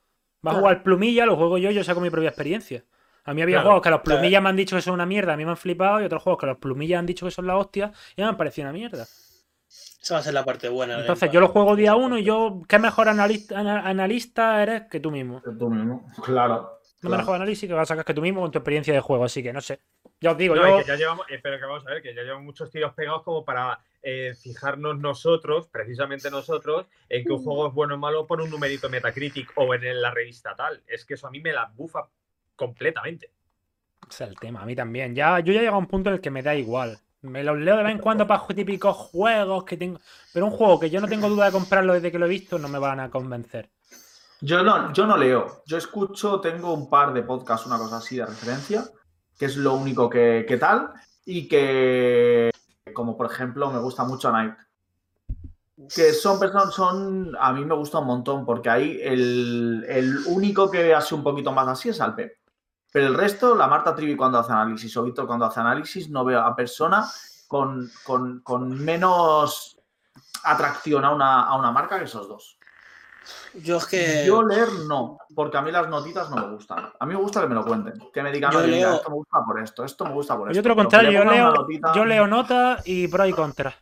Va 0.45 0.51
a 0.51 0.55
jugar 0.55 0.83
plumilla, 0.83 1.25
lo 1.25 1.35
juego 1.35 1.57
yo, 1.57 1.71
yo 1.71 1.83
saco 1.83 1.99
mi 2.01 2.09
propia 2.11 2.29
experiencia. 2.29 2.83
A 3.25 3.33
mí 3.33 3.41
había 3.41 3.55
Claro, 3.57 3.67
juegos 3.69 3.83
que 3.83 3.89
los 3.89 4.01
claro. 4.01 4.19
plumillas 4.19 4.43
me 4.43 4.49
han 4.49 4.55
dicho 4.55 4.75
que 4.75 4.81
son 4.81 4.93
una 4.95 5.05
mierda, 5.05 5.33
a 5.33 5.37
mí 5.37 5.45
me 5.45 5.51
han 5.51 5.57
flipado, 5.57 6.01
y 6.01 6.05
otros 6.05 6.21
juegos 6.23 6.39
que 6.41 6.45
los 6.47 6.57
plumillas 6.57 6.99
han 6.99 7.05
dicho 7.05 7.25
que 7.25 7.31
son 7.31 7.47
la 7.47 7.57
hostia, 7.57 7.91
y 8.15 8.21
me 8.21 8.27
han 8.27 8.37
parecido 8.37 8.65
una 8.67 8.73
mierda. 8.73 9.03
Esa 9.03 10.15
va 10.15 10.19
a 10.19 10.23
ser 10.23 10.33
la 10.33 10.43
parte 10.43 10.67
buena. 10.67 10.99
Entonces 10.99 11.31
yo 11.31 11.39
lo 11.39 11.47
juego 11.47 11.75
día 11.75 11.95
uno 11.95 12.17
y 12.17 12.23
yo, 12.23 12.61
¿qué 12.67 12.77
mejor 12.79 13.07
analista, 13.07 13.59
ana- 13.59 13.87
analista 13.87 14.61
eres 14.61 14.83
que 14.89 14.99
tú 14.99 15.11
mismo? 15.11 15.41
Tú 15.57 15.69
mismo, 15.69 16.05
claro. 16.25 16.79
No 17.01 17.09
claro. 17.09 17.17
mejor 17.17 17.35
análisis 17.35 17.67
que 17.67 17.73
vas 17.73 17.83
a 17.89 17.93
sacar 17.93 18.05
que 18.05 18.13
tú 18.13 18.21
mismo 18.21 18.41
con 18.41 18.51
tu 18.51 18.59
experiencia 18.59 18.93
de 18.93 18.99
juego, 18.99 19.23
así 19.25 19.41
que 19.41 19.51
no 19.53 19.61
sé. 19.61 19.79
Ya 20.21 20.31
os 20.31 20.37
digo, 20.37 20.55
No, 20.55 20.67
yo. 20.67 20.77
que 20.77 20.87
ya 20.87 20.95
llevamos, 20.95 21.25
eh, 21.29 21.39
pero 21.41 21.57
que 21.59 21.65
vamos 21.65 21.85
a 21.87 21.89
ver, 21.89 22.01
que 22.01 22.13
ya 22.13 22.21
llevamos 22.21 22.45
muchos 22.45 22.69
tiros 22.69 22.93
pegados 22.93 23.23
como 23.23 23.43
para 23.43 23.79
eh, 24.01 24.33
fijarnos 24.41 24.99
nosotros, 24.99 25.67
precisamente 25.67 26.29
nosotros, 26.29 26.85
en 27.09 27.25
que 27.25 27.31
un 27.33 27.43
juego 27.43 27.67
es 27.67 27.73
bueno 27.73 27.95
o 27.95 27.97
malo 27.97 28.25
por 28.27 28.41
un 28.41 28.49
numerito 28.49 28.89
Metacritic 28.89 29.51
o 29.55 29.73
en 29.73 30.01
la 30.01 30.11
revista 30.11 30.55
tal. 30.55 30.81
Es 30.87 31.05
que 31.05 31.15
eso 31.15 31.27
a 31.27 31.31
mí 31.31 31.41
me 31.41 31.51
la 31.51 31.71
bufa 31.75 32.07
completamente. 32.55 33.31
Ese 34.09 34.23
es 34.25 34.29
el 34.29 34.39
tema, 34.39 34.61
a 34.61 34.65
mí 34.65 34.75
también. 34.75 35.15
Ya, 35.15 35.39
yo 35.39 35.53
ya 35.53 35.59
he 35.59 35.63
llegado 35.63 35.77
a 35.77 35.79
un 35.79 35.87
punto 35.87 36.09
en 36.09 36.15
el 36.15 36.21
que 36.21 36.31
me 36.31 36.43
da 36.43 36.55
igual. 36.55 36.99
Me 37.21 37.43
los 37.43 37.57
leo 37.57 37.77
de 37.77 37.83
vez 37.83 37.93
en 37.93 37.99
cuando 37.99 38.27
para 38.27 38.45
típicos 38.47 38.95
juegos 38.95 39.63
que 39.63 39.77
tengo. 39.77 39.99
Pero 40.33 40.45
un 40.45 40.51
juego 40.51 40.79
que 40.79 40.89
yo 40.89 40.99
no 40.99 41.07
tengo 41.07 41.29
duda 41.29 41.45
de 41.45 41.51
comprarlo 41.53 41.93
desde 41.93 42.11
que 42.11 42.19
lo 42.19 42.25
he 42.25 42.29
visto, 42.29 42.59
no 42.59 42.67
me 42.67 42.79
van 42.79 42.99
a 42.99 43.09
convencer. 43.09 43.69
Yo 44.41 44.61
no, 44.61 44.91
yo 44.91 45.07
no 45.07 45.15
leo. 45.15 45.63
Yo 45.65 45.77
escucho, 45.77 46.41
tengo 46.41 46.73
un 46.73 46.89
par 46.89 47.13
de 47.13 47.23
podcasts, 47.23 47.65
una 47.65 47.77
cosa 47.77 47.97
así 47.97 48.17
de 48.17 48.25
referencia, 48.25 48.83
que 49.39 49.45
es 49.45 49.55
lo 49.55 49.73
único 49.75 50.09
que, 50.09 50.43
que 50.45 50.57
tal, 50.57 50.91
y 51.25 51.47
que, 51.47 52.51
como 52.93 53.15
por 53.15 53.31
ejemplo, 53.31 53.71
me 53.71 53.79
gusta 53.79 54.03
mucho 54.03 54.29
Night. 54.33 54.55
Que 55.95 56.11
son 56.11 56.41
personas, 56.41 56.73
son, 56.73 57.37
a 57.39 57.53
mí 57.53 57.63
me 57.63 57.75
gusta 57.75 57.99
un 57.99 58.07
montón, 58.07 58.45
porque 58.45 58.69
ahí 58.69 58.99
el, 59.01 59.85
el 59.87 60.17
único 60.27 60.69
que 60.69 60.93
hace 60.93 61.15
un 61.15 61.23
poquito 61.23 61.53
más 61.53 61.69
así 61.69 61.87
es 61.87 62.01
Alpe. 62.01 62.42
Pero 62.93 63.07
el 63.07 63.15
resto, 63.15 63.55
la 63.55 63.67
Marta 63.67 63.95
Trivi 63.95 64.15
cuando 64.15 64.37
hace 64.37 64.51
análisis 64.53 64.95
o 64.95 65.03
Víctor 65.03 65.25
cuando 65.27 65.45
hace 65.45 65.59
análisis, 65.59 66.09
no 66.09 66.23
veo 66.23 66.39
a 66.39 66.55
persona 66.55 67.05
con, 67.47 67.91
con- 68.03 68.39
con 68.41 68.69
menos 68.81 69.77
atracción 70.43 71.03
a 71.03 71.09
una, 71.11 71.41
a 71.43 71.55
una 71.57 71.71
marca 71.71 71.97
que 71.97 72.05
esos 72.05 72.27
dos. 72.27 72.57
Yo 73.55 73.77
es 73.77 73.85
que. 73.87 74.23
Yo 74.27 74.43
leer 74.43 74.67
no, 74.87 75.17
porque 75.33 75.57
a 75.57 75.61
mí 75.63 75.71
las 75.71 75.89
notitas 75.89 76.29
no 76.29 76.35
me 76.35 76.53
gustan. 76.53 76.91
A 76.99 77.05
mí 77.05 77.15
me 77.15 77.19
gusta 77.19 77.41
que 77.41 77.47
me 77.47 77.55
lo 77.55 77.65
cuenten, 77.65 77.93
que 78.13 78.21
me 78.21 78.31
digan, 78.31 78.51
Yo 78.51 78.59
"Oye, 78.59 78.67
mira, 78.67 78.77
leo- 78.89 78.95
esto 78.97 79.09
me 79.09 79.15
gusta 79.15 79.39
por 79.45 79.59
esto, 79.59 79.83
esto 79.85 80.05
me 80.05 80.13
gusta 80.13 80.37
por 80.37 80.51
esto. 80.51 80.55
Yo 80.55 80.59
otro 80.61 80.75
contrario, 80.75 81.11
yo 81.11 81.23
leo, 81.25 81.51
notita- 81.53 81.93
yo 81.95 82.05
leo 82.05 82.27
notas 82.27 82.81
y 82.85 83.07
pro 83.07 83.25
y 83.25 83.33
contra. 83.33 83.73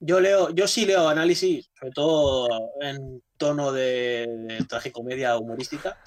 Yo 0.00 0.20
leo, 0.20 0.48
yo 0.50 0.66
sí 0.68 0.86
leo 0.86 1.08
análisis, 1.08 1.68
sobre 1.78 1.90
todo 1.92 2.48
en 2.80 3.22
tono 3.36 3.72
de, 3.72 4.26
de 4.48 4.64
tragicomedia 4.64 5.36
humorística, 5.36 5.98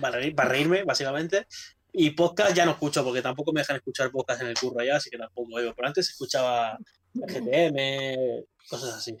para, 0.00 0.20
reír- 0.20 0.34
para 0.34 0.48
reírme, 0.50 0.82
básicamente. 0.84 1.46
Y 1.92 2.10
podcast 2.10 2.54
ya 2.54 2.64
no 2.64 2.72
escucho, 2.72 3.02
porque 3.04 3.20
tampoco 3.22 3.52
me 3.52 3.60
dejan 3.60 3.76
escuchar 3.76 4.10
podcast 4.10 4.42
en 4.42 4.48
el 4.48 4.54
curro 4.58 4.82
ya, 4.84 4.96
así 4.96 5.10
que 5.10 5.18
tampoco 5.18 5.54
oigo. 5.54 5.74
Pero 5.74 5.88
antes 5.88 6.08
escuchaba 6.08 6.78
GTM, 7.14 8.44
cosas 8.68 8.94
así. 8.94 9.16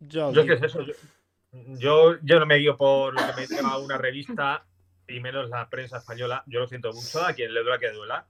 Yo, 0.00 0.32
Yo 0.32 0.46
qué 0.46 0.52
es 0.54 0.62
eso. 0.62 0.82
Yo, 0.82 0.92
yo, 1.78 2.16
yo 2.22 2.38
no 2.38 2.46
me 2.46 2.56
guío 2.56 2.76
por 2.76 3.14
lo 3.14 3.26
que 3.34 3.40
me 3.40 3.46
diga 3.46 3.78
una 3.78 3.98
revista 3.98 4.64
y 5.08 5.20
menos 5.20 5.48
la 5.48 5.68
prensa 5.68 5.98
española. 5.98 6.44
Yo 6.46 6.60
lo 6.60 6.68
siento 6.68 6.92
mucho, 6.92 7.24
a 7.24 7.32
quien 7.32 7.52
le 7.52 7.62
duela 7.62 7.78
que 7.78 7.90
duela. 7.90 8.26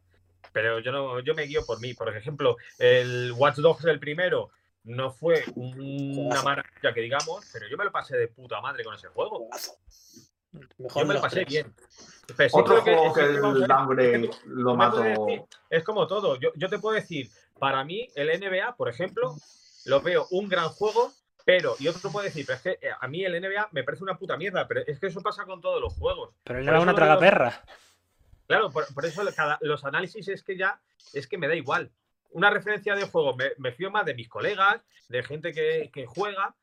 pero 0.52 0.78
yo 0.80 0.90
no, 0.92 1.20
yo 1.20 1.34
me 1.34 1.42
guío 1.42 1.66
por 1.66 1.80
mí. 1.80 1.92
Por 1.92 2.14
ejemplo, 2.16 2.56
el 2.78 3.32
Watch 3.32 3.56
Dogs 3.56 3.84
el 3.84 3.98
primero 4.00 4.50
no 4.84 5.10
fue 5.12 5.44
una 5.56 6.42
maravilla 6.42 6.94
que 6.94 7.00
digamos, 7.00 7.44
pero 7.52 7.66
yo 7.68 7.76
me 7.76 7.84
lo 7.84 7.92
pasé 7.92 8.16
de 8.16 8.28
puta 8.28 8.60
madre 8.62 8.84
con 8.84 8.94
ese 8.94 9.08
juego. 9.08 9.48
Mejor 10.78 11.02
Yo 11.02 11.08
me 11.08 11.14
lo 11.14 11.20
pasé 11.20 11.36
tres. 11.44 11.48
bien. 11.48 11.74
Pero 12.36 12.48
sí 12.48 12.56
Otro 12.58 12.82
creo 12.82 12.96
juego 12.96 13.06
es 13.08 13.14
que 13.14 13.20
el 13.34 13.66
downgrade 13.68 14.30
lo 14.46 14.76
decir- 14.76 15.44
es 15.70 15.84
como 15.84 16.06
todo. 16.06 16.36
Yo, 16.40 16.50
yo 16.56 16.68
te 16.68 16.78
puedo 16.78 16.94
decir, 16.96 17.30
para 17.58 17.84
mí, 17.84 18.08
el 18.16 18.28
NBA, 18.40 18.74
por 18.76 18.88
ejemplo, 18.88 19.36
lo 19.84 20.00
veo 20.00 20.26
un 20.32 20.48
gran 20.48 20.68
juego, 20.68 21.12
pero, 21.44 21.76
y 21.78 21.86
otro 21.86 22.10
puede 22.10 22.26
decir, 22.28 22.44
pero 22.44 22.56
es 22.56 22.62
que 22.62 22.70
eh, 22.86 22.90
a 23.00 23.06
mí 23.06 23.24
el 23.24 23.40
NBA 23.40 23.68
me 23.70 23.84
parece 23.84 24.02
una 24.02 24.18
puta 24.18 24.36
mierda, 24.36 24.66
pero 24.66 24.80
es 24.84 24.98
que 24.98 25.06
eso 25.06 25.20
pasa 25.22 25.44
con 25.44 25.60
todos 25.60 25.80
los 25.80 25.94
juegos. 25.94 26.34
Pero 26.42 26.58
él 26.58 26.68
era 26.68 26.80
una 26.80 26.94
tragaperra. 26.94 27.62
Claro, 28.48 28.70
por, 28.70 28.92
por 28.92 29.06
eso 29.06 29.22
cada- 29.34 29.58
los 29.60 29.84
análisis 29.84 30.26
es 30.28 30.42
que 30.42 30.56
ya, 30.56 30.80
es 31.12 31.26
que 31.28 31.38
me 31.38 31.46
da 31.48 31.54
igual. 31.54 31.90
Una 32.30 32.50
referencia 32.50 32.96
de 32.96 33.06
juego 33.06 33.36
me, 33.36 33.52
me 33.58 33.70
fío 33.72 33.90
más 33.92 34.04
de 34.04 34.14
mis 34.14 34.28
colegas, 34.28 34.80
de 35.08 35.22
gente 35.22 35.52
que, 35.52 35.90
que 35.92 36.06
juega, 36.06 36.54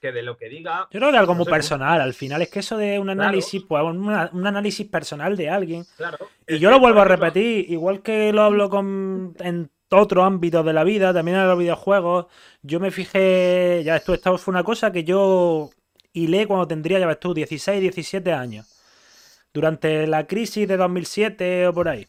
que 0.00 0.12
de 0.12 0.22
lo 0.22 0.36
que 0.36 0.48
diga. 0.48 0.88
Yo 0.90 0.98
creo 1.00 1.10
que 1.12 1.18
algo 1.18 1.32
No 1.34 1.38
muy 1.38 1.46
personal. 1.46 2.00
Al 2.00 2.14
final 2.14 2.42
es 2.42 2.48
que 2.50 2.60
eso 2.60 2.76
de 2.76 2.98
un 2.98 3.08
análisis, 3.10 3.62
pues 3.66 3.82
una- 3.82 4.30
un 4.32 4.46
análisis 4.46 4.86
personal 4.88 5.36
de 5.36 5.48
alguien. 5.48 5.84
Claro. 5.96 6.18
Y 6.46 6.58
yo 6.58 6.70
lo 6.70 6.78
vuelvo 6.80 7.00
a 7.00 7.04
repetir, 7.04 7.70
igual 7.70 8.02
que 8.02 8.32
lo 8.32 8.42
hablo 8.42 8.68
con, 8.68 9.34
en 9.40 9.70
otros 9.90 10.24
ámbitos 10.24 10.64
de 10.64 10.72
la 10.72 10.84
vida, 10.84 11.12
también 11.12 11.36
en 11.38 11.48
los 11.48 11.58
videojuegos. 11.58 12.26
Yo 12.62 12.80
me 12.80 12.90
fijé, 12.90 13.82
ya 13.84 13.96
esto, 13.96 14.14
esto 14.14 14.36
fue 14.38 14.52
una 14.52 14.64
cosa 14.64 14.90
que 14.92 15.04
yo 15.04 15.70
hilé 16.12 16.46
cuando 16.46 16.66
tendría, 16.66 16.98
ya 16.98 17.06
ves 17.06 17.20
tú, 17.20 17.32
16, 17.34 17.80
17 17.80 18.32
años. 18.32 18.66
Durante 19.54 20.06
la 20.06 20.26
crisis 20.26 20.66
de 20.66 20.76
2007 20.76 21.66
o 21.68 21.74
por 21.74 21.88
ahí. 21.88 22.06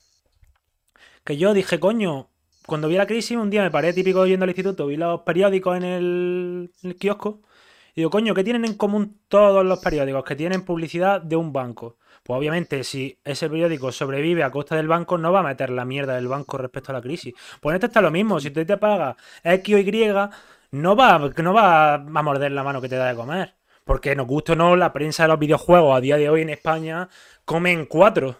Que 1.25 1.37
yo 1.37 1.53
dije, 1.53 1.79
coño, 1.79 2.29
cuando 2.65 2.87
vi 2.87 2.95
la 2.95 3.05
crisis, 3.07 3.37
un 3.37 3.49
día 3.49 3.61
me 3.63 3.71
paré 3.71 3.93
típico 3.93 4.25
yendo 4.25 4.43
al 4.45 4.49
instituto, 4.49 4.87
vi 4.87 4.95
los 4.97 5.21
periódicos 5.21 5.75
en 5.77 5.83
el, 5.83 6.71
en 6.83 6.89
el 6.91 6.95
kiosco. 6.97 7.41
Y 7.95 8.01
digo, 8.01 8.09
coño, 8.09 8.33
¿qué 8.33 8.43
tienen 8.43 8.65
en 8.65 8.73
común 8.75 9.19
todos 9.27 9.63
los 9.63 9.79
periódicos? 9.79 10.23
Que 10.23 10.35
tienen 10.35 10.65
publicidad 10.65 11.21
de 11.21 11.35
un 11.35 11.53
banco. 11.53 11.97
Pues 12.23 12.37
obviamente, 12.37 12.83
si 12.83 13.19
ese 13.23 13.49
periódico 13.49 13.91
sobrevive 13.91 14.43
a 14.43 14.49
costa 14.49 14.75
del 14.75 14.87
banco, 14.87 15.17
no 15.17 15.31
va 15.31 15.41
a 15.41 15.43
meter 15.43 15.69
la 15.69 15.85
mierda 15.85 16.15
del 16.15 16.27
banco 16.27 16.57
respecto 16.57 16.91
a 16.91 16.95
la 16.95 17.01
crisis. 17.01 17.33
Pues 17.61 17.73
en 17.73 17.75
esto 17.75 17.87
está 17.87 18.01
lo 18.01 18.09
mismo. 18.09 18.39
Si 18.39 18.49
tú 18.49 18.65
te 18.65 18.77
pagas 18.77 19.15
X 19.43 19.75
o 19.75 19.77
Y, 19.77 20.13
no 20.71 20.95
va, 20.95 21.19
no 21.19 21.53
va 21.53 21.93
a 21.93 21.97
morder 21.99 22.51
la 22.51 22.63
mano 22.63 22.81
que 22.81 22.89
te 22.89 22.95
da 22.95 23.09
de 23.09 23.15
comer. 23.15 23.55
Porque 23.83 24.15
nos 24.15 24.25
gusta 24.25 24.53
o 24.53 24.55
no, 24.55 24.75
la 24.75 24.93
prensa 24.93 25.23
de 25.23 25.29
los 25.29 25.39
videojuegos 25.39 25.95
a 25.95 26.01
día 26.01 26.17
de 26.17 26.29
hoy 26.29 26.41
en 26.41 26.49
España 26.49 27.09
comen 27.45 27.85
cuatro. 27.85 28.37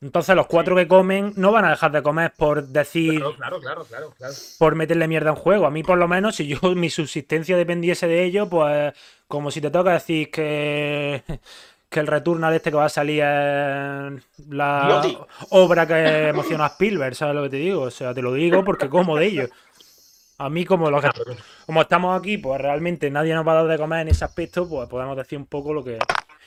Entonces 0.00 0.36
los 0.36 0.46
cuatro 0.46 0.76
que 0.76 0.86
comen 0.86 1.32
no 1.36 1.50
van 1.50 1.64
a 1.64 1.70
dejar 1.70 1.90
de 1.90 2.02
comer 2.02 2.32
por 2.36 2.68
decir 2.68 3.18
Claro, 3.18 3.34
claro, 3.34 3.60
claro, 3.60 3.84
claro, 3.84 4.14
claro. 4.16 4.34
por 4.58 4.74
meterle 4.76 5.08
mierda 5.08 5.32
un 5.32 5.36
juego. 5.36 5.66
A 5.66 5.70
mí, 5.70 5.82
por 5.82 5.98
lo 5.98 6.06
menos, 6.06 6.36
si 6.36 6.46
yo 6.46 6.58
mi 6.76 6.88
subsistencia 6.90 7.56
dependiese 7.56 8.06
de 8.06 8.24
ello, 8.24 8.48
pues 8.48 8.92
como 9.26 9.50
si 9.50 9.60
te 9.60 9.70
toca 9.70 9.92
decir 9.94 10.30
que, 10.30 11.22
que 11.90 12.00
el 12.00 12.06
Returnal 12.06 12.54
este 12.54 12.70
que 12.70 12.76
va 12.76 12.84
a 12.84 12.88
salir 12.88 13.22
es 13.24 14.22
la 14.48 15.02
obra 15.50 15.86
que 15.86 16.28
emociona 16.28 16.66
a 16.66 16.68
Spielberg, 16.68 17.14
¿sabes 17.16 17.34
lo 17.34 17.42
que 17.42 17.50
te 17.50 17.56
digo? 17.56 17.82
O 17.82 17.90
sea, 17.90 18.14
te 18.14 18.22
lo 18.22 18.32
digo 18.34 18.64
porque 18.64 18.88
como 18.88 19.16
de 19.16 19.26
ello. 19.26 19.48
A 20.40 20.48
mí, 20.48 20.64
como, 20.64 20.88
lo 20.88 21.00
que- 21.00 21.10
como 21.66 21.82
estamos 21.82 22.16
aquí, 22.16 22.38
pues 22.38 22.60
realmente 22.60 23.10
nadie 23.10 23.34
nos 23.34 23.44
va 23.44 23.50
a 23.52 23.62
dar 23.62 23.66
de 23.66 23.76
comer 23.78 24.02
en 24.02 24.08
ese 24.08 24.24
aspecto, 24.24 24.68
pues 24.68 24.88
podemos 24.88 25.16
decir 25.16 25.36
un 25.36 25.46
poco 25.46 25.72
lo 25.74 25.82
que... 25.82 25.98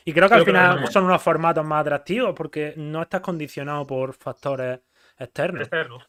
Y 0.05 0.13
creo 0.13 0.27
que 0.27 0.35
al 0.35 0.41
que 0.41 0.51
final 0.51 0.87
son 0.91 1.05
unos 1.05 1.21
formatos 1.21 1.65
más 1.65 1.81
atractivos 1.81 2.33
porque 2.35 2.73
no 2.77 3.01
estás 3.01 3.21
condicionado 3.21 3.85
por 3.85 4.13
factores 4.13 4.79
externos. 5.17 5.61
Externo. 5.61 5.99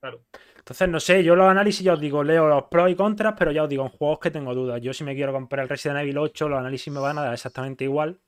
Claro. 0.00 0.22
Entonces, 0.56 0.88
no 0.88 1.00
sé, 1.00 1.24
yo 1.24 1.36
los 1.36 1.48
análisis 1.48 1.84
ya 1.84 1.94
os 1.94 2.00
digo, 2.00 2.22
leo 2.22 2.48
los 2.48 2.64
pros 2.64 2.90
y 2.90 2.94
contras, 2.94 3.34
pero 3.38 3.52
ya 3.52 3.64
os 3.64 3.68
digo, 3.68 3.84
en 3.84 3.90
juegos 3.90 4.18
que 4.20 4.30
tengo 4.30 4.54
dudas. 4.54 4.80
Yo 4.80 4.92
si 4.92 5.04
me 5.04 5.14
quiero 5.14 5.32
comprar 5.32 5.64
el 5.64 5.68
Resident 5.68 6.00
Evil 6.00 6.18
8, 6.18 6.48
los 6.48 6.58
análisis 6.58 6.92
me 6.92 7.00
van 7.00 7.18
a 7.18 7.22
dar 7.22 7.32
exactamente 7.32 7.84
igual. 7.84 8.20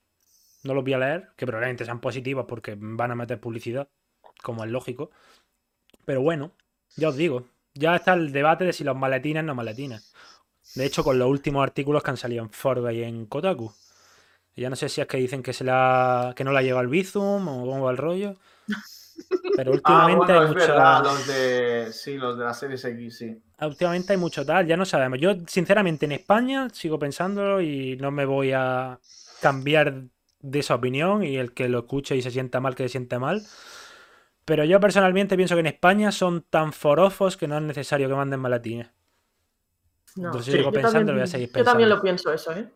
No 0.64 0.74
los 0.74 0.82
voy 0.82 0.94
a 0.94 0.98
leer, 0.98 1.28
que 1.36 1.46
probablemente 1.46 1.84
sean 1.84 2.00
positivos 2.00 2.46
porque 2.48 2.76
van 2.78 3.10
a 3.10 3.14
meter 3.14 3.40
publicidad, 3.40 3.88
como 4.42 4.64
es 4.64 4.70
lógico. 4.70 5.10
Pero 6.04 6.22
bueno, 6.22 6.52
ya 6.96 7.08
os 7.08 7.16
digo, 7.16 7.44
ya 7.74 7.96
está 7.96 8.14
el 8.14 8.32
debate 8.32 8.64
de 8.64 8.72
si 8.72 8.82
los 8.82 8.96
maletines 8.96 9.44
no 9.44 9.54
maletines. 9.54 10.12
De 10.74 10.86
hecho, 10.86 11.04
con 11.04 11.18
los 11.18 11.28
últimos 11.28 11.62
artículos 11.62 12.02
que 12.02 12.10
han 12.10 12.16
salido 12.16 12.42
en 12.42 12.50
Forbes 12.50 12.94
y 12.94 13.02
en 13.02 13.26
Kotaku. 13.26 13.72
Ya 14.56 14.70
no 14.70 14.76
sé 14.76 14.88
si 14.88 15.00
es 15.00 15.06
que 15.06 15.16
dicen 15.16 15.42
que 15.42 15.52
se 15.52 15.64
la 15.64 16.32
que 16.36 16.44
no 16.44 16.52
la 16.52 16.62
llegado 16.62 16.80
el 16.80 16.88
Bizum 16.88 17.48
o 17.48 17.66
cómo 17.66 17.84
va 17.84 17.90
el 17.90 17.96
rollo. 17.96 18.36
Pero 19.56 19.72
Ah, 19.84 20.06
últimamente 20.06 20.32
bueno, 20.32 20.40
hay 20.40 20.48
mucho... 20.48 20.60
verdad, 20.60 21.02
los 21.04 21.26
de. 21.26 21.92
Sí, 21.92 22.16
los 22.16 22.38
de 22.38 22.44
la 22.44 22.54
series 22.54 22.84
X, 22.84 23.18
sí. 23.18 23.42
Últimamente 23.60 24.12
hay 24.12 24.18
mucho 24.18 24.44
tal, 24.44 24.66
ya 24.66 24.76
no 24.76 24.84
sabemos. 24.84 25.18
Yo, 25.20 25.34
sinceramente, 25.46 26.06
en 26.06 26.12
España 26.12 26.68
sigo 26.72 26.98
pensándolo 26.98 27.60
y 27.60 27.96
no 27.96 28.10
me 28.10 28.24
voy 28.26 28.52
a 28.52 28.98
cambiar 29.40 30.02
de 30.40 30.58
esa 30.58 30.74
opinión. 30.74 31.22
Y 31.24 31.36
el 31.36 31.52
que 31.54 31.68
lo 31.68 31.80
escuche 31.80 32.16
y 32.16 32.22
se 32.22 32.30
sienta 32.30 32.60
mal, 32.60 32.74
que 32.74 32.82
se 32.84 32.88
siente 32.90 33.18
mal. 33.18 33.42
Pero 34.44 34.64
yo 34.64 34.78
personalmente 34.80 35.36
pienso 35.36 35.54
que 35.54 35.60
en 35.60 35.66
España 35.68 36.12
son 36.12 36.42
tan 36.42 36.72
forofos 36.72 37.36
que 37.36 37.48
no 37.48 37.56
es 37.56 37.62
necesario 37.62 38.08
que 38.08 38.14
manden 38.14 38.40
maletines. 38.40 38.88
No, 40.16 40.26
Entonces 40.26 40.46
sí, 40.46 40.58
sigo 40.58 40.70
yo 40.70 40.72
pensando, 40.74 40.98
también- 40.98 41.14
voy 41.16 41.22
a 41.22 41.26
seguir 41.26 41.48
Yo 41.48 41.64
también 41.64 41.88
pensando. 41.88 41.96
lo 41.96 42.02
pienso 42.02 42.32
eso, 42.32 42.52
¿eh? 42.52 42.68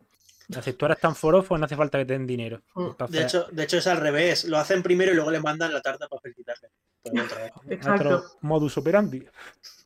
Es 0.49 0.57
decir, 0.57 0.79
tú 0.79 0.87
eres 0.87 0.99
tan 0.99 1.15
forofo, 1.15 1.59
no 1.59 1.67
hace 1.67 1.77
falta 1.77 1.99
que 1.99 2.07
te 2.07 2.15
den 2.15 2.27
dinero. 2.27 2.63
Mm, 2.75 2.87
Entonces, 2.87 3.17
De 3.21 3.23
hecho, 3.27 3.47
de 3.53 3.63
hecho, 3.65 3.77
es 3.79 3.87
al 3.87 3.99
revés. 3.99 4.45
Lo 4.45 4.57
hacen 4.59 4.83
primero 4.83 5.13
y 5.13 5.15
luego 5.15 5.31
le 5.31 5.41
mandan 5.41 5.73
la 5.75 5.83
tarta 5.83 6.09
para 6.09 6.21
felicitarle. 6.23 6.71
Exacto. 7.69 8.09
otro 8.09 8.25
modus 8.43 8.77
operandi. 8.79 9.27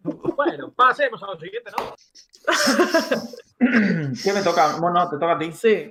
Bueno, 0.03 0.73
pasemos 0.73 1.23
a 1.23 1.27
lo 1.27 1.39
siguiente, 1.41 1.71
¿no? 1.77 1.95
¿Qué 4.23 4.33
me 4.33 4.43
toca? 4.43 4.77
Bueno, 4.77 5.09
te 5.09 5.17
toca 5.17 5.33
a 5.33 5.39
ti. 5.39 5.53
Sí. 5.53 5.91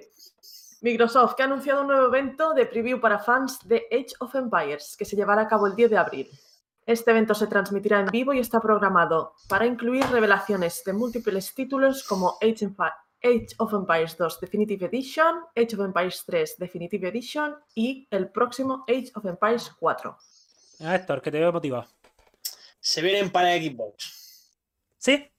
Microsoft 0.81 1.35
que 1.35 1.43
ha 1.43 1.45
anunciado 1.45 1.81
un 1.81 1.87
nuevo 1.87 2.07
evento 2.07 2.53
de 2.53 2.65
preview 2.65 2.99
para 2.99 3.19
fans 3.19 3.59
de 3.65 3.83
Age 3.91 4.13
of 4.19 4.33
Empires 4.35 4.95
que 4.97 5.05
se 5.05 5.15
llevará 5.15 5.43
a 5.43 5.47
cabo 5.47 5.67
el 5.67 5.75
10 5.75 5.91
de 5.91 5.97
abril. 5.97 6.29
Este 6.85 7.11
evento 7.11 7.35
se 7.35 7.45
transmitirá 7.47 7.99
en 7.99 8.07
vivo 8.07 8.33
y 8.33 8.39
está 8.39 8.59
programado 8.59 9.35
para 9.47 9.67
incluir 9.67 10.03
revelaciones 10.07 10.81
de 10.83 10.93
múltiples 10.93 11.53
títulos 11.53 12.03
como 12.03 12.37
Age, 12.41 12.65
Empi- 12.67 12.91
Age 13.23 13.47
of 13.57 13.73
Empires 13.73 14.15
2 14.17 14.39
Definitive 14.41 14.85
Edition, 14.85 15.41
Age 15.55 15.75
of 15.75 15.85
Empires 15.85 16.23
3 16.25 16.57
Definitive 16.57 17.07
Edition 17.07 17.55
y 17.75 18.07
el 18.09 18.29
próximo 18.29 18.83
Age 18.87 19.11
of 19.15 19.25
Empires 19.25 19.71
4. 19.79 20.17
Ah, 20.81 20.95
Héctor, 20.95 21.21
que 21.21 21.31
te 21.31 21.39
veo 21.39 21.51
motivado. 21.51 21.87
Se 22.79 23.01
vienen 23.01 23.29
para 23.29 23.55
Xbox. 23.55 24.57
¿Sí? 24.97 25.31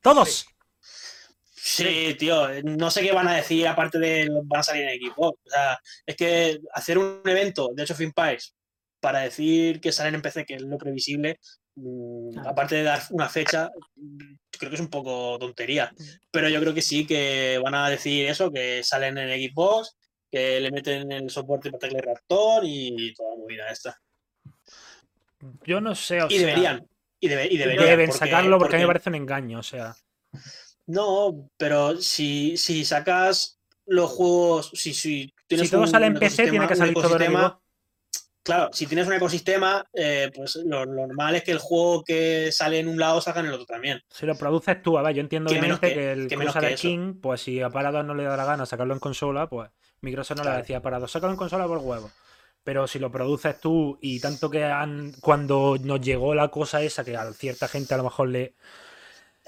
¿Todos? 0.00 0.46
Sí, 1.54 2.16
tío, 2.18 2.48
no 2.64 2.90
sé 2.90 3.02
qué 3.02 3.12
van 3.12 3.28
a 3.28 3.36
decir 3.36 3.68
aparte 3.68 3.98
de 3.98 4.28
van 4.44 4.60
a 4.60 4.62
salir 4.62 4.82
en 4.88 5.00
Xbox. 5.00 5.38
O 5.46 5.50
sea, 5.50 5.78
es 6.04 6.16
que 6.16 6.60
hacer 6.72 6.98
un 6.98 7.22
evento 7.24 7.70
de 7.74 7.82
Age 7.82 7.92
of 7.92 8.00
Empires 8.00 8.54
para 9.00 9.20
decir 9.20 9.80
que 9.80 9.92
salen 9.92 10.14
en 10.16 10.22
PC, 10.22 10.44
que 10.44 10.54
es 10.54 10.62
lo 10.62 10.78
previsible, 10.78 11.38
mm, 11.76 12.38
aparte 12.46 12.76
de 12.76 12.82
dar 12.84 13.02
una 13.10 13.28
fecha, 13.28 13.70
creo 14.62 14.70
que 14.70 14.76
es 14.76 14.80
un 14.80 14.88
poco 14.90 15.38
tontería. 15.38 15.92
Pero 16.30 16.48
yo 16.48 16.60
creo 16.60 16.72
que 16.74 16.82
sí, 16.82 17.06
que 17.06 17.60
van 17.62 17.74
a 17.74 17.88
decir 17.90 18.26
eso, 18.26 18.50
que 18.50 18.82
salen 18.82 19.18
en 19.18 19.30
Xbox, 19.50 19.96
que 20.30 20.60
le 20.60 20.70
meten 20.70 21.10
el 21.12 21.30
soporte 21.30 21.70
para 21.70 21.80
tecla 21.90 22.00
ratón 22.14 22.62
y 22.64 23.12
toda 23.14 23.30
la 23.30 23.36
movida 23.36 23.68
esta. 23.68 23.98
Yo 25.64 25.80
no 25.80 25.94
sé. 25.94 26.22
o 26.22 26.26
Y 26.28 26.38
sea, 26.38 26.46
deberían. 26.46 26.86
Y, 27.20 27.28
debe- 27.28 27.48
y 27.50 27.56
deberían. 27.58 27.84
Deben 27.86 28.06
porque- 28.10 28.18
sacarlo 28.18 28.58
porque, 28.58 28.76
a 28.76 28.78
mí 28.78 28.84
me 28.84 28.88
parece 28.88 29.08
un 29.10 29.14
engaño. 29.16 29.58
O 29.58 29.62
sea, 29.62 29.94
No, 30.86 31.48
pero 31.56 31.96
si, 32.00 32.56
si 32.56 32.84
sacas 32.84 33.58
los 33.86 34.10
juegos, 34.10 34.70
si, 34.74 34.94
si 34.94 35.32
tienes 35.46 35.68
si 35.68 35.72
todo 35.72 35.82
un 35.82 35.88
sale 35.88 36.06
en 36.06 36.14
PC, 36.14 36.48
tiene 36.50 36.66
que 36.66 36.76
salir 36.76 36.94
todo 36.94 37.04
en 37.16 37.22
ecosistema, 37.22 37.48
Xbox. 37.48 37.61
Claro, 38.44 38.70
si 38.72 38.86
tienes 38.86 39.06
un 39.06 39.12
ecosistema, 39.12 39.86
eh, 39.94 40.30
pues 40.34 40.56
lo, 40.64 40.84
lo 40.84 41.06
normal 41.06 41.36
es 41.36 41.44
que 41.44 41.52
el 41.52 41.58
juego 41.58 42.02
que 42.02 42.50
sale 42.50 42.80
en 42.80 42.88
un 42.88 42.98
lado 42.98 43.20
salga 43.20 43.40
en 43.40 43.46
el 43.46 43.52
otro 43.54 43.66
también. 43.66 44.02
Si 44.10 44.26
lo 44.26 44.34
produces 44.34 44.82
tú, 44.82 44.98
a 44.98 45.02
ver, 45.02 45.14
yo 45.14 45.20
entiendo 45.20 45.50
obviamente 45.50 45.88
que- 45.88 45.94
que, 45.94 46.12
el 46.12 46.28
que 46.28 46.36
Crusader. 46.36 46.74
King, 46.74 47.14
pues 47.20 47.40
si 47.40 47.60
a 47.60 47.70
Parados 47.70 48.04
no 48.04 48.14
le 48.14 48.24
da 48.24 48.36
la 48.36 48.44
gana 48.44 48.66
sacarlo 48.66 48.94
en 48.94 49.00
consola, 49.00 49.48
pues 49.48 49.70
Microsoft 50.00 50.38
no 50.38 50.42
le 50.42 50.48
Claro. 50.50 50.60
decía 50.62 50.78
a 50.78 50.82
Parados, 50.82 51.12
sácalo 51.12 51.32
en 51.32 51.38
consola 51.38 51.66
por 51.68 51.78
huevo. 51.78 52.10
Pero 52.64 52.86
si 52.88 52.98
lo 52.98 53.10
produces 53.12 53.60
tú 53.60 53.98
y 54.00 54.20
tanto 54.20 54.50
que 54.50 54.64
han, 54.64 55.12
cuando 55.20 55.76
nos 55.80 56.00
llegó 56.00 56.34
la 56.34 56.48
cosa 56.48 56.82
esa, 56.82 57.04
que 57.04 57.16
a 57.16 57.32
cierta 57.32 57.68
gente 57.68 57.94
a 57.94 57.96
lo 57.96 58.04
mejor 58.04 58.28
le. 58.28 58.54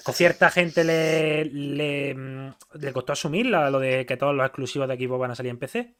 A 0.07 0.13
cierta 0.13 0.51
gente 0.51 0.83
le, 0.85 1.45
le, 1.45 2.15
mm, 2.15 2.55
le 2.81 2.93
costó 2.93 3.13
asumirla, 3.13 3.71
lo 3.71 3.79
de 3.79 4.05
que 4.07 4.17
todos 4.17 4.35
los 4.35 4.45
exclusivos 4.45 4.89
de 4.89 4.95
equipo 4.95 5.17
van 5.19 5.31
a 5.31 5.35
salir 5.37 5.51
en 5.51 5.59
PC. 5.59 5.95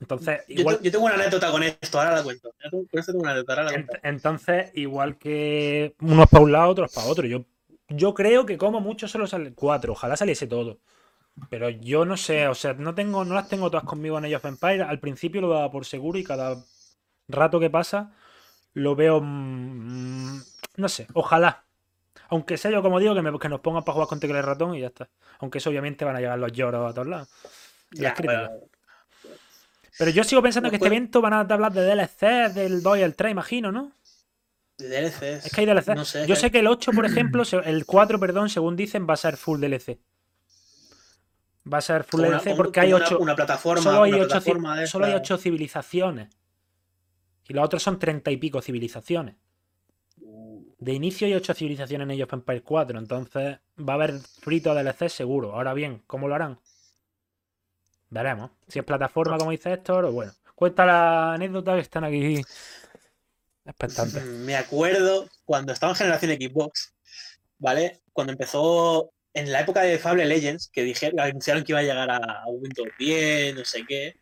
Entonces, 0.00 0.40
Yo, 0.48 0.60
igual, 0.60 0.80
yo 0.82 0.92
tengo 0.92 1.04
una 1.06 1.14
anécdota 1.14 1.50
con 1.50 1.62
esto, 1.62 1.98
ahora 1.98 2.16
la 2.16 2.22
cuento. 2.22 2.50
Yo 2.62 2.70
tengo- 2.70 2.86
Con 2.90 3.00
esto 3.00 3.12
tengo 3.12 3.22
una 3.22 3.30
anécdota, 3.32 3.52
ahora 3.52 3.64
la 3.64 3.70
Ent- 3.70 3.86
cuento. 3.86 4.08
Entonces, 4.08 4.70
igual 4.74 5.18
que 5.18 5.94
unos 6.00 6.28
para 6.28 6.44
un 6.44 6.52
lado, 6.52 6.68
otros 6.70 6.92
para 6.92 7.06
otro. 7.06 7.26
Yo, 7.26 7.44
yo 7.88 8.14
creo 8.14 8.44
que 8.46 8.58
como 8.58 8.80
mucho 8.80 9.08
solo 9.08 9.26
sale 9.26 9.54
cuatro. 9.54 9.92
Ojalá 9.92 10.16
saliese 10.16 10.46
todo. 10.46 10.78
Pero 11.50 11.70
yo 11.70 12.04
no 12.06 12.16
sé, 12.16 12.48
o 12.48 12.54
sea, 12.54 12.74
no 12.74 12.94
tengo, 12.94 13.24
no 13.24 13.34
las 13.34 13.48
tengo 13.48 13.70
todas 13.70 13.84
conmigo 13.84 14.18
en 14.18 14.26
Age 14.26 14.36
of 14.36 14.44
Empires. 14.46 14.86
Al 14.88 15.00
principio 15.00 15.40
lo 15.42 15.50
daba 15.50 15.70
por 15.70 15.84
seguro 15.86 16.18
y 16.18 16.24
cada 16.24 16.64
rato 17.28 17.60
que 17.60 17.70
pasa 17.70 18.12
lo 18.74 18.96
veo. 18.96 19.20
mm, 19.22 20.40
no 20.78 20.88
sé, 20.88 21.06
ojalá. 21.14 21.64
Aunque 22.30 22.56
sea 22.58 22.70
yo, 22.72 22.82
como 22.82 23.00
digo, 23.00 23.14
que, 23.14 23.22
me- 23.22 23.38
que 23.38 23.48
nos 23.48 23.60
pongan 23.60 23.84
para 23.84 23.94
jugar 23.94 24.08
con 24.08 24.20
tecla 24.20 24.38
y 24.38 24.42
ratón 24.42 24.74
y 24.76 24.80
ya 24.80 24.88
está. 24.88 25.08
Aunque 25.40 25.58
eso 25.58 25.70
obviamente 25.70 26.04
van 26.04 26.16
a 26.16 26.20
llegar 26.20 26.38
los 26.38 26.52
lloros 26.52 26.90
a 26.90 26.94
todos 26.94 27.08
lados. 27.08 27.28
y 27.92 28.00
las 28.02 28.12
Ya, 28.12 28.14
críticas. 28.14 28.50
bueno, 28.50 28.66
Pero 29.98 30.10
yo 30.10 30.24
sigo 30.24 30.42
pensando 30.42 30.68
que 30.70 30.76
este 30.76 30.88
evento 30.88 31.20
van 31.20 31.32
a 31.32 31.40
hablar 31.40 31.72
de 31.72 31.82
DLC, 31.82 32.52
del 32.52 32.82
2 32.82 32.98
y 32.98 33.02
el 33.02 33.14
3, 33.14 33.30
imagino, 33.32 33.72
¿no? 33.72 33.92
de 34.78 34.88
DLCs. 34.90 35.46
Es 35.46 35.52
que 35.54 35.60
hay 35.62 35.66
DLC. 35.66 35.94
No 35.94 36.04
sé, 36.04 36.20
yo 36.26 36.34
que- 36.34 36.40
sé 36.40 36.50
que 36.50 36.58
el 36.58 36.66
8, 36.66 36.92
por 36.92 37.06
ejemplo, 37.06 37.42
el 37.64 37.86
4, 37.86 38.20
perdón, 38.20 38.50
según 38.50 38.76
dicen, 38.76 39.06
va 39.08 39.14
a 39.14 39.16
ser 39.16 39.38
full 39.38 39.58
DLC. 39.58 39.98
Va 41.72 41.78
a 41.78 41.80
ser 41.80 42.04
full 42.04 42.20
una- 42.20 42.38
DLC 42.40 42.54
porque 42.54 42.80
hay 42.80 42.88
como 42.90 42.96
una- 42.98 43.06
8. 43.06 43.18
Una, 43.18 43.34
plataforma. 43.36 43.82
Solo 43.82 44.02
hay 44.02 44.12
una 44.12 44.18
8 44.24 44.28
plataforma 44.28 44.78
de 44.78 44.86
solo 44.86 45.06
hay 45.06 45.12
esta. 45.12 45.22
ocho 45.22 45.38
civilizaciones. 45.38 46.28
Y 47.48 47.54
los 47.54 47.64
otros 47.64 47.82
son 47.82 47.98
30 47.98 48.30
y 48.30 48.36
pico 48.36 48.60
civilizaciones. 48.60 49.36
De 50.78 50.92
inicio 50.92 51.26
hay 51.26 51.32
8 51.34 51.54
civilizaciones 51.54 52.04
en 52.04 52.10
Age 52.10 52.24
of 52.24 52.32
Empires 52.34 52.62
4, 52.62 52.98
entonces 52.98 53.58
va 53.78 53.92
a 53.94 53.96
haber 53.96 54.18
frito 54.20 54.74
DLC 54.74 55.08
seguro. 55.08 55.54
Ahora 55.54 55.72
bien, 55.72 56.02
¿cómo 56.06 56.28
lo 56.28 56.34
harán? 56.34 56.58
Si 58.68 58.78
es 58.78 58.84
plataforma, 58.84 59.38
como 59.38 59.50
dice 59.50 59.72
Héctor, 59.72 60.06
o 60.06 60.12
bueno. 60.12 60.32
Cuenta 60.54 60.86
la 60.86 61.34
anécdota 61.34 61.74
que 61.74 61.82
están 61.82 62.04
aquí 62.04 62.40
expectantes. 63.64 64.22
Me 64.24 64.56
acuerdo 64.56 65.28
cuando 65.44 65.72
estaba 65.72 65.92
en 65.92 65.96
generación 65.96 66.32
Xbox, 66.32 66.94
¿vale? 67.58 68.00
Cuando 68.12 68.32
empezó 68.32 69.10
en 69.34 69.52
la 69.52 69.60
época 69.60 69.82
de 69.82 69.98
Fable 69.98 70.24
Legends, 70.24 70.70
que 70.72 70.82
dijeron, 70.82 71.20
anunciaron 71.20 71.62
que 71.62 71.72
iba 71.72 71.80
a 71.80 71.82
llegar 71.82 72.10
a, 72.10 72.44
Windows 72.48 72.88
10, 72.98 73.54
no 73.54 73.64
sé 73.64 73.84
qué. 73.86 74.14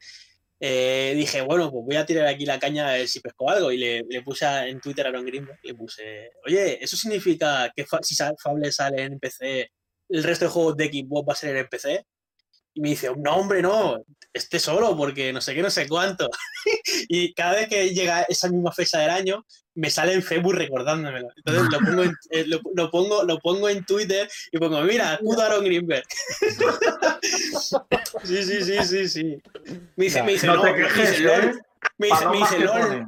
eh, 0.61 1.13
dije, 1.17 1.43
bueno, 1.43 1.71
pues 1.71 1.85
voy 1.85 1.97
a 1.97 2.07
tirar 2.07 2.27
aquí 2.27 2.45
la 2.47 2.59
caña 2.59 2.95
a 2.95 3.07
si 3.07 3.21
pesco 3.21 3.49
algo. 3.51 3.71
Y 3.71 3.79
le, 3.79 4.23
puse 4.23 4.45
en 4.47 4.81
Twitter 4.81 5.07
a 5.07 5.11
Aaron 5.11 5.25
Greenberg, 5.27 5.59
le 5.63 5.75
puse, 5.75 6.31
oye, 6.47 6.83
¿eso 6.83 6.97
significa 6.97 7.73
que 7.77 7.85
fa- 7.87 8.03
si 8.03 8.17
Fable 8.17 8.73
sale 8.73 9.03
en 9.05 9.19
PC, 9.21 9.71
el 10.09 10.23
resto 10.25 10.47
de 10.47 10.51
juegos 10.51 10.77
de 10.77 10.87
Xbox 10.87 11.29
va 11.29 11.33
a 11.33 11.37
salir 11.37 11.57
en 11.59 11.69
PC? 11.69 12.07
Y 12.75 12.81
me 12.81 12.89
dice, 12.91 13.11
no, 13.17 13.37
hombre, 13.37 13.63
no, 13.63 13.97
esté 14.33 14.59
solo, 14.59 14.97
porque 14.97 15.33
no 15.33 15.41
sé 15.41 15.55
qué, 15.55 15.63
no 15.63 15.71
sé 15.71 15.89
cuánto. 15.89 16.29
y 17.09 17.33
cada 17.35 17.55
vez 17.55 17.69
que 17.69 17.91
llega 17.91 18.23
esa 18.23 18.49
misma 18.49 18.73
fecha 18.73 18.99
del 18.99 19.11
año, 19.11 19.45
me 19.77 19.91
sale 19.91 20.13
en 20.13 20.23
Facebook 20.23 20.55
recordándomelo. 20.55 21.29
Entonces 21.37 21.65
lo 21.71 21.79
pongo 21.79 22.03
en, 22.03 22.13
eh, 22.31 22.45
lo, 22.47 22.61
lo 22.75 22.91
pongo, 22.91 23.23
lo 23.25 23.39
pongo 23.39 23.69
en 23.69 23.85
Twitter 23.85 24.29
y 24.53 24.59
pongo, 24.59 24.81
mira, 24.83 25.19
puto 25.23 25.41
Aaron 25.43 25.65
Greenberg. 25.65 26.05
sí, 28.25 28.43
sí, 28.43 28.65
sí, 28.65 28.85
sí, 28.85 29.09
sí. 29.09 29.39
Me 29.97 30.05
dice, 30.07 30.23
me 30.23 30.33
dice, 30.33 30.47
No 30.47 30.57
no, 30.57 30.63
me 30.65 30.73
dice, 30.83 31.21
LOL. 31.21 31.63
Me 31.99 32.07
dice, 32.09 32.29
me 32.29 32.39
dice, 32.39 32.59
LOL. 32.59 33.07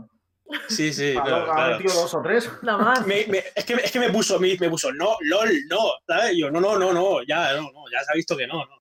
Sí, 0.69 0.93
sí, 0.93 1.13
claro, 1.15 1.45
claro. 1.53 1.77
metido 1.79 1.95
dos 2.03 2.15
o 2.15 2.23
tres. 2.23 2.49
Nada 2.63 2.79
más. 2.79 3.07
Me- 3.07 3.27
me- 3.27 3.43
es, 3.55 3.65
que, 3.65 3.75
es 3.75 3.91
que 3.91 3.99
me 3.99 4.11
puso, 4.11 4.39
me, 4.39 4.57
me 4.59 4.71
puso, 4.71 4.93
no, 4.93 5.17
LOL, 5.23 5.51
no, 5.69 5.79
¿sabes? 6.07 6.35
Y 6.35 6.41
yo, 6.41 6.51
no, 6.53 6.61
no, 6.61 6.79
no, 6.79 6.93
no, 6.93 7.23
ya, 7.25 7.53
no, 7.55 7.63
no, 7.63 7.85
ya 7.93 8.05
se 8.05 8.13
ha 8.13 8.15
visto 8.15 8.37
que 8.37 8.47
no, 8.47 8.65
no. 8.65 8.76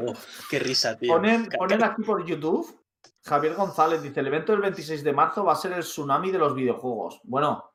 Uf, 0.00 0.48
qué 0.50 0.58
risa, 0.58 0.96
tío. 0.96 1.12
Ponen, 1.14 1.48
aquí 1.82 2.02
por 2.02 2.24
YouTube. 2.24 2.80
Javier 3.24 3.54
González 3.54 4.02
dice: 4.02 4.20
el 4.20 4.26
evento 4.28 4.52
del 4.52 4.60
26 4.62 5.02
de 5.02 5.12
marzo 5.12 5.44
va 5.44 5.52
a 5.54 5.56
ser 5.56 5.72
el 5.72 5.80
tsunami 5.82 6.30
de 6.30 6.38
los 6.38 6.54
videojuegos. 6.54 7.20
Bueno, 7.24 7.70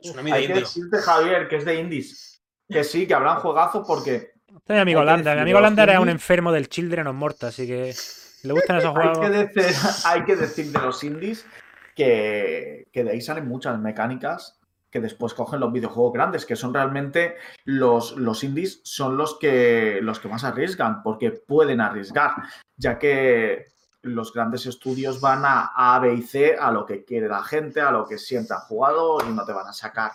Tsunami 0.00 0.30
de 0.30 0.36
hay 0.36 0.42
que 0.42 0.48
indie. 0.52 0.62
decirte, 0.62 0.98
Javier, 0.98 1.48
que 1.48 1.56
es 1.56 1.64
de 1.64 1.74
indies. 1.80 2.42
Que 2.68 2.84
sí, 2.84 3.06
que 3.06 3.14
habrán 3.14 3.38
juegazos 3.40 3.86
porque 3.86 4.14
Este 4.46 4.72
es 4.72 4.74
mi 4.74 4.78
amigo 4.80 5.02
Lander. 5.04 5.36
Mi 5.36 5.42
amigo 5.42 5.60
Lander 5.60 5.90
es 5.90 5.98
un 5.98 6.08
indies- 6.08 6.12
enfermo 6.12 6.52
del 6.52 6.68
Children 6.68 7.06
of 7.06 7.14
Morta, 7.14 7.46
así 7.48 7.66
que 7.66 7.94
le 8.42 8.52
gustan 8.52 8.76
esos 8.78 8.94
hay 8.96 9.12
que, 9.12 9.18
juegos. 9.18 9.54
decir, 9.54 9.90
hay 10.04 10.24
que 10.24 10.36
decir 10.36 10.72
de 10.72 10.78
los 10.80 11.04
indies 11.04 11.46
que, 11.94 12.88
que 12.92 13.04
de 13.04 13.10
ahí 13.12 13.20
salen 13.20 13.46
muchas 13.48 13.78
mecánicas 13.78 14.58
que 14.96 15.00
después 15.02 15.34
cogen 15.34 15.60
los 15.60 15.70
videojuegos 15.70 16.14
grandes, 16.14 16.46
que 16.46 16.56
son 16.56 16.72
realmente 16.72 17.36
los, 17.66 18.16
los 18.16 18.42
indies, 18.42 18.80
son 18.82 19.18
los 19.18 19.38
que, 19.38 19.98
los 20.00 20.20
que 20.20 20.28
más 20.28 20.42
arriesgan, 20.42 21.02
porque 21.02 21.32
pueden 21.32 21.82
arriesgar, 21.82 22.32
ya 22.78 22.98
que 22.98 23.66
los 24.00 24.32
grandes 24.32 24.64
estudios 24.64 25.20
van 25.20 25.44
a 25.44 25.72
A, 25.76 25.98
B 25.98 26.14
y 26.14 26.22
C 26.22 26.56
a 26.58 26.70
lo 26.70 26.86
que 26.86 27.04
quiere 27.04 27.28
la 27.28 27.42
gente, 27.42 27.82
a 27.82 27.90
lo 27.90 28.06
que 28.06 28.16
siempre 28.16 28.56
han 28.56 28.62
jugado 28.62 29.18
y 29.28 29.34
no 29.34 29.44
te 29.44 29.52
van 29.52 29.66
a 29.66 29.74
sacar 29.74 30.12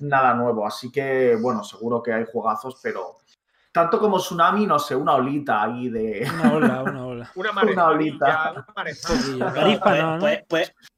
nada 0.00 0.34
nuevo. 0.34 0.66
Así 0.66 0.90
que, 0.90 1.36
bueno, 1.40 1.62
seguro 1.62 2.02
que 2.02 2.12
hay 2.12 2.24
juegazos, 2.24 2.80
pero 2.82 3.18
tanto 3.70 4.00
como 4.00 4.18
Tsunami, 4.18 4.66
no 4.66 4.80
sé, 4.80 4.96
una 4.96 5.14
olita 5.14 5.62
ahí 5.62 5.88
de... 5.88 6.28
Una 6.34 6.52
ola, 6.52 6.82
una 6.82 7.06
ola. 7.06 7.30
Una 7.36 7.62
Una 7.62 7.86
olita. 7.90 8.52
una. 8.52 8.64
Poquillo. 9.06 9.50
No, 10.18 10.18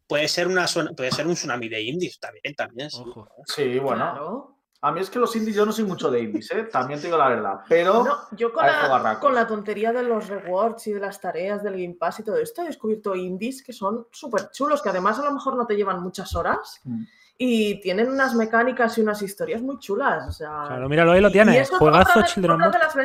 puede- 0.08 0.26
ser 0.28 0.48
una 0.48 0.66
puede 0.96 1.10
ser 1.12 1.26
un 1.26 1.34
tsunami 1.34 1.68
de 1.68 1.82
indies 1.82 2.18
también, 2.18 2.54
también. 2.56 2.90
sí. 2.90 3.02
Ojo. 3.06 3.28
Sí, 3.46 3.78
bueno. 3.78 3.96
Claro. 4.12 4.54
A 4.80 4.92
mí 4.92 5.00
es 5.00 5.10
que 5.10 5.18
los 5.18 5.34
indies 5.34 5.56
yo 5.56 5.66
no 5.66 5.72
soy 5.72 5.84
mucho 5.84 6.08
de 6.08 6.20
indies, 6.20 6.52
¿eh? 6.52 6.62
También 6.70 7.00
te 7.00 7.06
digo 7.08 7.18
la 7.18 7.28
verdad. 7.28 7.54
Pero 7.68 8.04
No, 8.04 8.16
yo 8.36 8.52
con 8.52 8.64
la, 8.64 9.18
con 9.20 9.34
la 9.34 9.44
tontería 9.44 9.92
de 9.92 10.04
los 10.04 10.28
rewards 10.28 10.86
y 10.86 10.92
de 10.92 11.00
las 11.00 11.20
tareas 11.20 11.64
del 11.64 11.72
Game 11.72 11.96
Pass 11.98 12.20
y 12.20 12.22
todo 12.22 12.36
esto, 12.36 12.62
he 12.62 12.66
descubierto 12.66 13.16
indies 13.16 13.62
que 13.64 13.72
son 13.72 14.06
súper 14.12 14.50
chulos, 14.52 14.80
que 14.80 14.88
además 14.90 15.18
a 15.18 15.24
lo 15.24 15.32
mejor 15.32 15.56
no 15.56 15.66
te 15.66 15.74
llevan 15.74 16.00
muchas 16.00 16.32
horas 16.36 16.80
Mm. 16.84 17.02
y 17.38 17.80
tienen 17.80 18.08
unas 18.08 18.36
mecánicas 18.36 18.96
y 18.98 19.00
unas 19.00 19.20
historias 19.20 19.62
muy 19.62 19.80
chulas. 19.80 20.28
O 20.28 20.32
sea, 20.32 20.62
Claro, 20.68 20.88
míralo, 20.88 21.10
ahí 21.10 21.20
lo 21.22 21.30
tienes. 21.32 21.70
Juegazo 21.70 22.22
Children 22.22 22.62
otra 22.62 22.78
de 22.78 22.78
las 22.86 22.96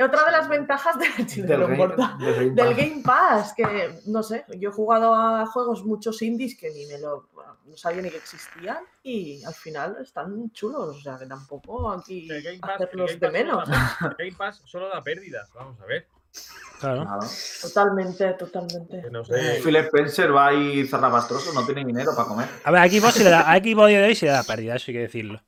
Otra 0.00 0.24
de 0.24 0.32
las 0.32 0.48
ventajas 0.48 0.96
de 0.98 1.42
del, 1.42 1.60
Game- 1.60 1.76
Morta. 1.76 2.16
del 2.20 2.34
Game 2.34 2.50
Del 2.50 2.66
Pass. 2.66 2.76
Game 2.76 3.02
Pass, 3.04 3.54
que 3.54 4.00
no 4.06 4.22
sé, 4.22 4.44
yo 4.58 4.70
he 4.70 4.72
jugado 4.72 5.14
a 5.14 5.46
juegos 5.46 5.84
muchos 5.84 6.20
indies 6.22 6.56
que 6.56 6.70
ni 6.70 6.86
me 6.86 6.98
lo 6.98 7.28
bueno, 7.32 7.56
no 7.64 7.76
sabía 7.76 8.02
ni 8.02 8.10
que 8.10 8.16
existían 8.18 8.78
y 9.02 9.42
al 9.44 9.54
final 9.54 9.96
están 10.00 10.50
chulos, 10.52 10.96
o 10.96 11.00
sea 11.00 11.18
que 11.18 11.26
tampoco 11.26 11.90
aquí 11.90 12.30
El 12.30 12.42
Game 12.42 12.58
Pass, 12.58 12.70
el 12.80 12.84
hacerlos 12.86 13.18
Game 13.18 13.20
de 13.20 13.28
Pass 13.28 13.30
solo 13.30 13.32
menos. 13.32 13.68
da- 13.68 14.16
el 14.18 14.26
Game 14.26 14.36
Pass 14.38 14.62
solo 14.64 14.88
da 14.88 15.02
pérdidas, 15.02 15.50
vamos 15.54 15.80
a 15.80 15.84
ver. 15.86 16.06
Claro. 16.80 17.04
Claro. 17.04 17.26
Totalmente, 17.60 18.32
totalmente. 18.34 19.02
Que 19.02 19.10
No 19.10 19.22
sé. 19.24 19.60
Phil 19.62 19.76
Spencer 19.76 20.34
va 20.34 20.46
ahí 20.48 20.86
zarrabastroso, 20.86 21.52
no 21.52 21.64
tiene 21.66 21.84
dinero 21.84 22.12
para 22.16 22.26
comer. 22.26 22.48
A 22.64 22.70
ver, 22.70 22.80
a 22.80 22.88
Xbox, 22.88 23.14
sí 23.14 23.22
le 23.24 23.30
da, 23.30 23.40
a 23.52 23.56
Xbox 23.58 23.88
de 23.88 24.02
hoy 24.02 24.18
le 24.20 24.28
da 24.28 24.42
pérdida, 24.42 24.76
eso 24.76 24.86
hay 24.88 24.94
que 24.94 25.00
decirlo. 25.00 25.42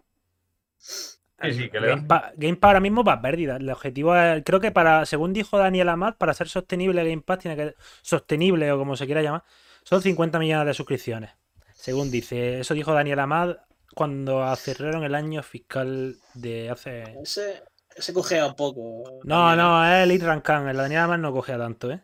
Sí, 1.52 1.54
sí, 1.54 1.68
que 1.70 1.80
le 1.80 1.88
Game, 1.88 2.02
da. 2.02 2.08
Pa- 2.08 2.32
Game 2.36 2.56
Pass 2.56 2.68
ahora 2.68 2.80
mismo 2.80 3.04
va 3.04 3.14
a 3.14 3.22
pérdida. 3.22 3.56
El 3.56 3.68
objetivo 3.70 4.16
es, 4.16 4.42
creo 4.44 4.60
que 4.60 4.70
para, 4.70 5.06
según 5.06 5.32
dijo 5.32 5.58
Daniel 5.58 5.88
Amat, 5.90 6.16
para 6.16 6.34
ser 6.34 6.48
sostenible 6.48 7.02
Game 7.08 7.22
Pass 7.22 7.40
tiene 7.40 7.56
que, 7.56 7.74
sostenible 8.02 8.70
o 8.72 8.78
como 8.78 8.96
se 8.96 9.06
quiera 9.06 9.22
llamar, 9.22 9.44
son 9.82 10.02
50 10.02 10.38
millones 10.38 10.66
de 10.66 10.74
suscripciones. 10.74 11.30
Según 11.74 12.10
dice, 12.10 12.60
eso 12.60 12.74
dijo 12.74 12.92
Daniel 12.94 13.18
Amat 13.20 13.58
cuando 13.94 14.54
cerraron 14.56 15.04
el 15.04 15.14
año 15.14 15.42
fiscal 15.42 16.16
de 16.34 16.70
hace... 16.70 17.02
Ese, 17.22 17.62
ese 17.94 18.12
cogea 18.12 18.46
un 18.46 18.54
poco. 18.56 19.20
No, 19.24 19.54
no, 19.54 19.84
es 19.84 20.02
el 20.04 20.10
Elite 20.10 20.26
Rankan, 20.26 20.68
el 20.68 20.76
Daniel 20.76 21.02
Amat 21.02 21.20
no 21.20 21.32
cogea 21.32 21.58
tanto, 21.58 21.90
¿eh? 21.90 22.00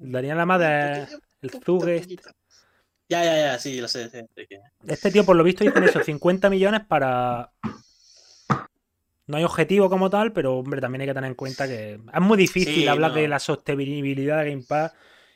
El 0.00 0.12
Daniel 0.12 0.40
Amat 0.40 0.62
es 0.62 1.18
el 1.42 1.50
Zuge. 1.62 2.00
poquito. 2.00 2.30
Ya, 3.08 3.24
ya, 3.24 3.36
ya, 3.36 3.58
sí, 3.58 3.80
lo 3.80 3.88
sé. 3.88 4.08
sí, 4.08 4.20
sí, 4.36 4.46
que- 4.48 4.60
Este 4.86 5.10
tío, 5.10 5.24
por 5.24 5.36
lo 5.36 5.42
visto, 5.44 5.64
dicen 5.64 5.82
eso, 5.84 6.02
50 6.02 6.48
millones 6.48 6.82
para. 6.86 7.50
No 9.30 9.36
hay 9.38 9.44
objetivo 9.44 9.88
como 9.88 10.10
tal, 10.10 10.32
pero 10.32 10.58
hombre, 10.58 10.80
también 10.80 11.02
hay 11.02 11.06
que 11.08 11.14
tener 11.14 11.28
en 11.28 11.34
cuenta 11.36 11.66
que 11.66 11.94
es 11.94 12.20
muy 12.20 12.36
difícil 12.36 12.74
Sí, 12.74 12.88
hablar 12.88 13.12
no. 13.12 13.16
de 13.16 13.28
la 13.28 13.38
sostenibilidad 13.38 14.42
de 14.44 14.50
Game 14.50 14.64
Pass 14.68 14.92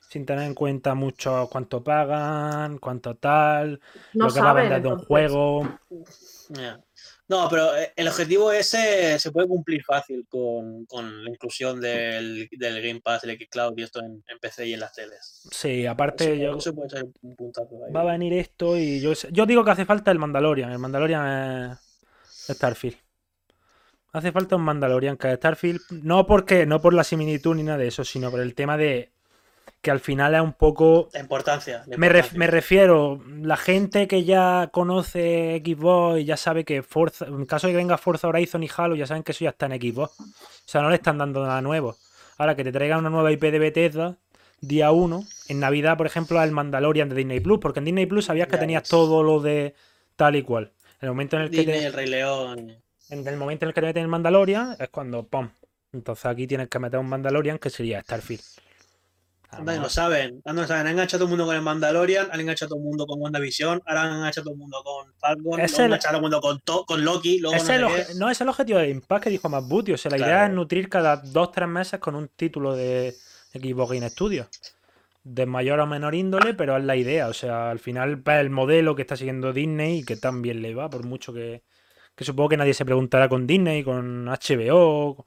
sin 0.09 0.27
tener 0.27 0.45
en 0.45 0.55
cuenta 0.55 0.95
mucho 0.95 1.49
cuánto 1.51 1.83
pagan, 1.83 2.79
cuánto 2.79 3.17
tal, 3.17 3.81
No 4.13 4.27
lo 4.27 4.33
que 4.35 4.41
va 4.41 4.47
a 4.47 4.49
saben, 4.51 4.65
vender 4.71 4.83
de 4.83 4.89
un 4.89 4.99
juego. 5.01 5.79
No, 7.27 7.49
pero 7.49 7.75
eh, 7.75 7.93
el 7.97 8.07
objetivo 8.09 8.53
ese 8.53 9.19
se 9.19 9.33
puede 9.33 9.49
cumplir 9.49 9.83
fácil 9.83 10.27
con, 10.29 10.85
con 10.85 11.25
la 11.25 11.31
inclusión 11.31 11.81
del, 11.81 12.49
del 12.53 12.83
Game 12.83 13.01
Pass, 13.01 13.25
el 13.25 13.39
Xcloud 13.39 13.73
y 13.79 13.83
esto 13.83 14.01
en, 14.01 14.23
en 14.29 14.39
PC 14.39 14.67
y 14.67 14.75
en 14.75 14.81
las 14.81 14.93
teles. 14.93 15.49
Sí, 15.51 15.87
aparte 15.87 16.35
Eso- 16.35 16.43
yo, 16.43 16.59
eso 16.59 16.75
puede 16.75 16.91
ser 16.91 17.07
un 17.23 17.35
puntazo 17.35 17.71
ahí. 17.87 17.93
va 17.93 18.03
a 18.03 18.13
venir 18.13 18.35
esto 18.35 18.77
y 18.77 19.01
yo, 19.01 19.13
yo 19.33 19.47
digo 19.47 19.65
que 19.65 19.71
hace 19.71 19.87
falta 19.87 20.11
el 20.11 20.19
Mandalorian. 20.19 20.71
El 20.71 20.79
Mandalorian 20.79 21.73
es 21.73 22.57
Starfield. 22.57 22.99
Hace 24.15 24.33
falta 24.33 24.57
un 24.57 24.63
Mandalorian 24.63 25.17
que 25.17 25.35
Starfield. 25.35 25.81
No 26.03 26.27
porque, 26.27 26.65
no 26.67 26.81
por 26.81 26.95
la 26.95 27.05
similitud 27.05 27.55
ni 27.55 27.63
nada 27.65 27.79
de 27.79 27.89
eso, 27.89 28.05
sino 28.05 28.31
por 28.31 28.41
el 28.41 28.55
tema 28.55 28.77
de 28.77 29.11
que 29.83 29.91
al 29.91 30.01
final 30.01 30.35
es 30.35 30.41
un 30.41 30.55
poco. 30.55 31.11
La 31.13 31.21
importancia. 31.21 31.85
la 31.87 31.97
Me, 31.99 32.09
ref- 32.09 32.33
me 32.33 32.47
refiero, 32.47 33.21
la 33.43 33.57
gente 33.59 34.09
que 34.09 34.25
ya 34.25 34.71
conoce 34.73 35.61
Xbox 35.65 36.21
y 36.21 36.25
ya 36.25 36.37
sabe 36.39 36.65
que 36.65 36.83
Forza, 36.83 37.27
en 37.27 37.45
caso 37.45 37.67
de 37.67 37.75
que 37.75 37.77
venga 37.77 37.99
Forza 37.99 38.29
Horizon 38.29 38.63
y 38.63 38.69
Halo, 38.75 38.95
ya 38.95 39.07
saben 39.07 39.23
que 39.25 39.33
eso 39.33 39.45
ya 39.45 39.51
está 39.51 39.67
en 39.67 39.73
Xbox. 39.81 40.19
O 40.21 40.25
sea, 40.65 40.81
no 40.81 40.89
le 40.89 40.97
están 40.97 41.19
dando 41.19 41.43
nada 41.45 41.61
nuevo. 41.61 41.97
Ahora 42.39 42.57
que 42.57 42.65
te 42.65 42.73
traigan 42.73 43.01
una 43.01 43.11
nueva 43.11 43.31
IP 43.31 43.43
de 43.51 43.59
Bethesda, 43.59 44.17
día 44.61 44.91
1, 44.93 45.23
en 45.49 45.61
Navidad, 45.61 45.97
por 45.99 46.07
ejemplo, 46.07 46.43
el 46.43 46.51
Mandalorian 46.53 47.09
de 47.09 47.17
Disney 47.17 47.41
Plus, 47.41 47.59
porque 47.61 47.81
en 47.81 47.85
Disney 47.85 48.07
Plus 48.07 48.25
sabías 48.27 48.47
que 48.47 48.55
Ya 48.55 48.61
tenías 48.61 48.89
todo 48.89 49.23
lo 49.23 49.41
de 49.41 49.75
tal 50.17 50.37
y 50.37 50.43
cual. 50.43 50.73
En 51.01 51.09
el 51.09 51.11
momento 51.11 51.37
en 51.37 51.43
el 51.43 51.51
que 51.51 51.59
Disney, 51.59 51.81
te, 51.81 51.87
el 51.87 51.93
Rey 51.93 52.07
León. 52.07 52.77
En 53.11 53.27
el 53.27 53.37
momento 53.37 53.65
en 53.65 53.69
el 53.69 53.75
que 53.75 53.81
te 53.81 53.87
meten 53.87 54.03
el 54.03 54.09
Mandalorian 54.09 54.77
es 54.79 54.89
cuando 54.89 55.23
¡pum! 55.27 55.49
Entonces 55.93 56.25
aquí 56.27 56.47
tienes 56.47 56.69
que 56.69 56.79
meter 56.79 56.99
un 56.99 57.09
Mandalorian 57.09 57.59
que 57.59 57.71
sería 57.71 58.01
Starfield. 58.03 58.43
Anda, 59.51 59.77
lo 59.77 59.89
saben. 59.89 60.43
Anda, 60.45 60.63
lo 60.63 60.67
saben. 60.69 60.87
Han 60.87 60.93
enganchado 60.95 61.19
a 61.19 61.21
todo 61.21 61.27
el 61.27 61.31
mundo 61.31 61.47
con 61.47 61.55
el 61.55 61.63
Mandalorian, 61.63 62.29
han 62.33 62.41
enganchado 62.41 62.67
a 62.67 62.71
todo 62.71 62.79
el 62.81 62.85
mundo 62.85 63.07
con 63.07 63.21
WandaVision, 63.21 63.83
ahora 63.87 64.03
han 64.03 64.17
enganchado 64.17 64.43
a 64.43 64.45
todo 64.45 64.55
el 64.55 64.59
mundo 64.59 64.83
con 64.83 65.15
Falcon, 65.15 65.61
Es 65.61 65.71
luego 65.71 65.77
han 65.79 65.87
enganchado 65.87 66.09
a 66.09 66.11
todo 66.11 66.17
el 66.17 66.23
mundo 66.23 66.41
con, 66.41 66.61
To- 66.63 66.85
con 66.85 67.05
Loki, 67.05 67.39
luego 67.39 67.57
no 67.57 67.63
es 67.63 67.69
el 68.11 68.19
no 68.19 68.31
es 68.31 68.41
el 68.41 68.49
objetivo 68.49 68.79
de 68.81 68.91
Impact 68.91 69.25
que 69.25 69.31
dijo 69.31 69.49
más 69.49 69.65
Booty. 69.69 69.93
O 69.93 69.97
sea, 69.99 70.11
la 70.11 70.19
idea 70.19 70.47
es 70.47 70.53
nutrir 70.53 70.89
cada 70.89 71.17
dos 71.19 71.53
tres 71.53 71.69
meses 71.69 72.01
con 72.01 72.17
un 72.17 72.27
título 72.29 72.75
de 72.75 73.15
Xbox 73.53 73.93
Game 73.93 74.11
Studios. 74.11 74.49
De 75.23 75.47
mayor 75.47 75.79
o 75.79 75.87
menor 75.87 76.17
índole, 76.17 76.53
pero 76.55 76.77
es 76.77 76.83
la 76.85 76.97
idea. 76.97 77.29
O 77.29 77.33
sea, 77.33 77.71
al 77.71 77.79
final 77.79 78.23
es 78.27 78.33
el 78.35 78.51
modelo 78.51 78.97
que 78.97 79.03
está 79.03 79.17
siguiendo 79.17 79.53
Disney 79.53 80.01
y 80.01 80.05
que 80.05 80.17
tan 80.17 80.43
bien 80.43 80.63
le 80.63 80.75
va, 80.75 80.91
por 80.91 81.05
mucho 81.05 81.33
que, 81.33 81.63
que 82.15 82.25
supongo 82.25 82.51
que 82.51 82.57
nadie 82.57 82.75
se 82.75 82.85
preguntará 82.85 83.29
con 83.29 83.47
Disney, 83.47 83.83
con 83.85 84.27
HBO, 84.29 85.25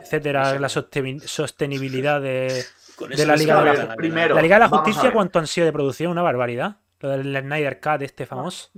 etcétera, 0.00 0.54
no 0.54 0.60
la 0.60 0.68
sostenibilidad 0.68 2.20
de, 2.20 2.64
la 3.26 3.36
Liga 3.36 3.62
de 3.64 3.84
la- 3.86 3.94
primero- 3.96 4.34
la 4.34 4.42
Liga 4.42 4.56
de 4.56 4.60
la 4.60 4.68
Justicia. 4.68 5.12
¿Cuánto 5.12 5.38
han 5.38 5.46
sido 5.46 5.66
de 5.66 5.72
producción? 5.72 6.10
Una 6.10 6.22
barbaridad. 6.22 6.76
Lo 7.00 7.08
del 7.10 7.34
Snyder 7.40 7.80
Cut 7.80 8.02
este 8.02 8.26
famoso. 8.26 8.68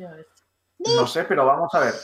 No 0.78 1.06
sé, 1.06 1.24
pero 1.24 1.44
vamos 1.46 1.70
a 1.74 1.80
ver. 1.80 1.94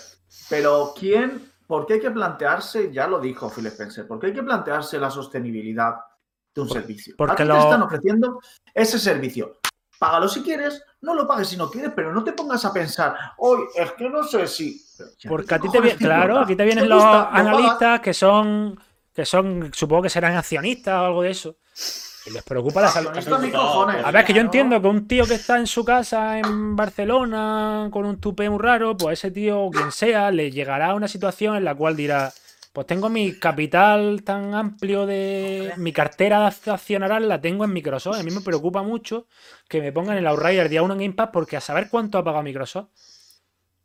Pero 0.51 0.93
¿quién? 0.99 1.51
¿Por 1.67 1.87
qué 1.87 1.95
hay 1.95 2.01
que 2.01 2.11
plantearse? 2.11 2.91
Ya 2.93 3.07
lo 3.07 3.21
dijo 3.21 3.51
Phil 3.51 3.67
Spencer. 3.67 4.07
¿Por 4.07 4.19
qué 4.19 4.29
hay 4.29 4.33
que 4.33 4.43
plantearse 4.43 4.99
la 4.99 5.11
sostenibilidad 5.11 5.95
de 6.55 6.61
un 6.61 6.69
servicio? 6.69 7.15
porque 7.17 7.45
lo- 7.45 7.55
te 7.55 7.61
están 7.61 7.83
ofreciendo 7.83 8.41
ese 8.75 8.99
servicio. 8.99 9.59
Págalo 9.99 10.29
si 10.29 10.43
quieres, 10.43 10.83
no 11.01 11.15
lo 11.15 11.27
pagues 11.27 11.49
si 11.49 11.57
no 11.57 11.71
quieres, 11.71 11.93
pero 11.95 12.13
no 12.13 12.25
te 12.25 12.33
pongas 12.33 12.65
a 12.65 12.73
pensar, 12.73 13.15
hoy 13.39 13.61
es 13.75 13.93
que 13.93 14.09
no 14.09 14.23
sé 14.25 14.47
si. 14.47 14.85
Pero, 14.97 15.11
¿y 15.23 15.29
Porque 15.29 15.55
a 15.55 15.59
ti 15.59 15.69
te 15.69 15.79
cojones 15.79 15.99
viene, 15.99 15.99
claro, 15.99 16.41
aquí 16.41 16.57
te 16.57 16.65
vienen 16.65 16.85
¿Te 16.85 16.89
los 16.89 17.05
analistas 17.05 18.01
que 18.01 18.13
son, 18.13 18.79
que 19.15 19.25
son, 19.25 19.71
supongo 19.73 20.03
que 20.03 20.11
serán 20.11 20.37
accionistas 20.37 20.95
o 20.95 21.07
algo 21.07 21.23
de 21.23 21.31
eso. 21.31 21.57
Y 22.27 22.31
les 22.31 22.43
preocupa 22.43 22.83
la 22.83 22.89
salud. 22.89 23.11
A 24.05 24.11
ver, 24.11 24.25
que 24.25 24.33
yo 24.33 24.41
entiendo 24.41 24.81
que 24.83 24.89
un 24.89 25.07
tío 25.07 25.25
que 25.25 25.35
está 25.35 25.57
en 25.57 25.67
su 25.67 25.85
casa 25.85 26.39
en 26.39 26.77
Barcelona 26.77 27.89
con 27.91 28.05
un 28.05 28.21
tupé 28.21 28.51
muy 28.51 28.59
raro, 28.59 28.97
pues 28.97 29.21
ese 29.21 29.31
tío, 29.31 29.63
o 29.63 29.71
quien 29.71 29.93
sea, 29.93 30.31
le 30.31 30.51
llegará 30.51 30.91
a 30.91 30.95
una 30.95 31.09
situación 31.09 31.57
en 31.57 31.65
la 31.65 31.75
cual 31.75 31.97
dirá, 31.97 32.33
pues 32.79 32.87
tengo 32.87 33.09
mi 33.09 33.37
capital 33.41 34.23
tan 34.23 34.55
amplio 34.55 35.05
de... 35.05 35.73
Mi 35.79 35.93
cartera 35.93 36.49
de 36.49 36.71
accionaral 36.71 37.27
la 37.29 37.41
tengo 37.41 37.65
en 37.65 37.73
Microsoft. 37.73 38.21
A 38.21 38.23
mí 38.23 38.31
me 38.31 38.41
preocupa 38.41 38.85
mucho 38.85 39.27
que 39.67 39.81
me 39.81 39.91
pongan 39.91 40.17
el 40.17 40.29
Outrider 40.29 40.69
día 40.69 40.85
1 40.85 40.95
en 40.95 41.01
Game 41.01 41.15
Pass 41.15 41.31
porque 41.33 41.57
a 41.57 41.61
saber 41.61 41.89
cuánto 41.91 42.19
ha 42.19 42.23
pagado 42.23 42.45
Microsoft. 42.45 42.91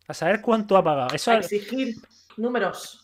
A 0.07 0.13
saber 0.13 0.41
cuánto 0.41 0.77
ha 0.77 0.83
pagado. 0.83 1.07
Eso 1.11 1.31
A 1.31 1.39
es 1.39 1.51
exigir 1.51 1.95
números. 2.37 3.02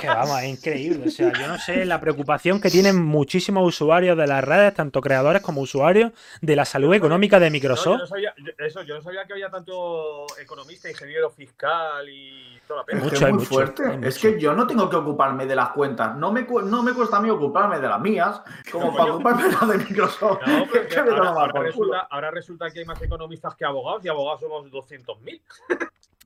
Que 0.00 0.06
vamos, 0.06 0.38
es 0.42 0.48
increíble. 0.48 1.08
O 1.08 1.10
sea, 1.10 1.32
yo 1.32 1.46
no 1.48 1.58
sé 1.58 1.84
la 1.84 2.00
preocupación 2.00 2.60
que 2.60 2.70
tienen 2.70 3.02
muchísimos 3.02 3.66
usuarios 3.66 4.16
de 4.16 4.26
las 4.26 4.44
redes, 4.44 4.74
tanto 4.74 5.00
creadores 5.00 5.42
como 5.42 5.60
usuarios, 5.60 6.12
de 6.40 6.56
la 6.56 6.64
salud 6.64 6.92
económica 6.94 7.38
de 7.40 7.46
No, 7.46 7.48
yo 7.48 7.52
Microsoft. 7.52 7.98
no 8.00 8.06
sabía, 8.06 8.34
yo- 8.36 8.52
eso, 8.64 8.82
yo 8.82 8.96
no 8.96 9.02
sabía 9.02 9.24
que 9.24 9.32
había 9.32 9.48
tanto 9.50 10.26
economista, 10.40 10.90
ingeniero 10.90 11.30
fiscal 11.30 12.08
y 12.08 12.58
toda 12.66 12.80
la 12.80 12.86
pena. 12.86 12.98
Es 12.98 13.04
Mucho, 13.04 13.18
que 13.18 13.24
hay 13.24 13.30
es 13.30 13.34
muy 13.34 13.42
mucho, 13.44 13.54
fuerte. 13.54 14.08
Es 14.08 14.18
que 14.18 14.38
yo 14.40 14.52
no 14.54 14.66
tengo 14.66 14.88
que 14.90 14.96
ocuparme 14.96 15.46
de 15.46 15.56
las 15.56 15.70
cuentas. 15.70 16.16
No 16.16 16.32
me, 16.32 16.44
cu- 16.46 16.60
no 16.62 16.82
me 16.82 16.92
cuesta 16.92 17.16
a 17.16 17.20
mí 17.20 17.30
ocuparme 17.30 17.78
de 17.80 17.88
las 17.88 18.00
mías, 18.00 18.42
como 18.70 18.86
No, 18.90 18.96
para 18.96 19.12
ocuparme 19.14 19.44
de 19.44 19.52
las 19.52 19.68
de 19.68 19.78
Microsoft. 19.78 20.40
Es 20.74 20.86
que 20.94 20.98
ahora, 21.00 21.60
resulta, 21.62 22.00
ahora 22.10 22.30
resulta 22.30 22.70
que 22.70 22.80
hay 22.80 22.84
más 22.84 23.00
economistas 23.00 23.54
que 23.54 23.64
abogados 23.64 24.04
y 24.04 24.08
abogados 24.08 24.40
somos 24.40 24.66
200.000. 24.70 25.40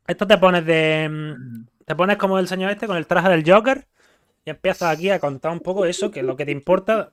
Esto 0.07 0.27
te 0.27 0.39
pones 0.39 0.65
de. 0.65 1.11
Te 1.89 1.97
pones 1.97 2.19
como 2.19 2.39
el 2.39 2.47
señor 2.47 2.71
este 2.71 2.87
con 2.87 2.99
el 2.99 3.07
traje 3.07 3.31
del 3.31 3.51
Joker 3.51 3.89
y 4.45 4.51
empiezas 4.51 4.95
aquí 4.95 5.09
a 5.09 5.19
contar 5.19 5.53
un 5.53 5.61
poco 5.61 5.87
eso, 5.87 6.11
que 6.11 6.21
es 6.21 6.27
lo 6.27 6.37
que 6.37 6.45
te 6.45 6.53
importa 6.53 7.13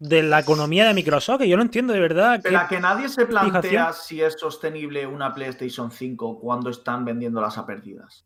de 0.00 0.24
la 0.24 0.40
economía 0.40 0.88
de 0.88 0.94
Microsoft, 0.94 1.38
que 1.38 1.48
yo 1.48 1.56
no 1.56 1.62
entiendo 1.62 1.92
de 1.92 2.00
verdad. 2.00 2.40
Pero 2.42 2.58
a 2.58 2.66
que 2.66 2.80
nadie 2.80 3.08
se 3.08 3.24
plantea 3.24 3.60
fijación? 3.62 3.94
si 3.94 4.20
es 4.20 4.34
sostenible 4.36 5.06
una 5.06 5.32
PlayStation 5.32 5.92
5 5.92 6.40
cuando 6.40 6.70
están 6.70 7.04
vendiéndolas 7.04 7.56
a 7.56 7.64
pérdidas. 7.64 8.24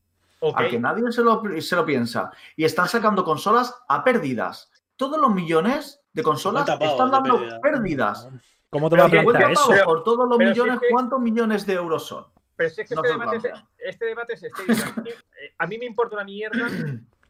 A 0.54 0.66
que 0.68 0.78
nadie 0.80 1.12
se 1.12 1.22
lo, 1.22 1.42
se 1.60 1.76
lo 1.76 1.84
piensa. 1.84 2.30
Y 2.56 2.64
están 2.64 2.88
sacando 2.88 3.22
consolas 3.22 3.74
a 3.86 4.02
pérdidas. 4.02 4.70
Todos 4.96 5.20
los 5.20 5.34
millones 5.34 6.00
de 6.14 6.22
consolas 6.22 6.64
50 6.64 6.78
pavos 6.78 6.92
están 6.94 7.10
dando 7.10 7.38
pérdida. 7.40 7.60
pérdidas. 7.60 8.28
¿Cómo 8.70 8.88
te 8.88 8.96
vas 8.96 9.04
a 9.04 9.10
plantear 9.10 9.54
50 9.54 9.74
eso? 9.76 9.84
por 9.84 10.02
todos 10.02 10.26
los 10.28 10.38
pero 10.38 10.54
si 10.54 10.60
millones, 10.60 10.74
es 10.76 10.80
que- 10.80 10.88
¿cuántos 10.90 11.20
millones 11.20 11.66
de 11.66 11.74
euros 11.74 12.06
son? 12.06 12.24
Pero 12.56 12.70
si 12.70 12.82
es 12.82 12.88
que 12.88 12.94
no 12.94 13.02
este, 13.04 13.12
se 13.12 13.18
debate 13.18 13.52
este 13.78 14.04
debate 14.06 14.32
es 14.34 14.42
este. 14.42 14.62
A 14.62 15.02
mí, 15.02 15.10
eh, 15.10 15.54
a 15.58 15.66
mí 15.66 15.78
me 15.78 15.84
importa 15.86 16.16
una 16.16 16.24
mierda 16.24 16.68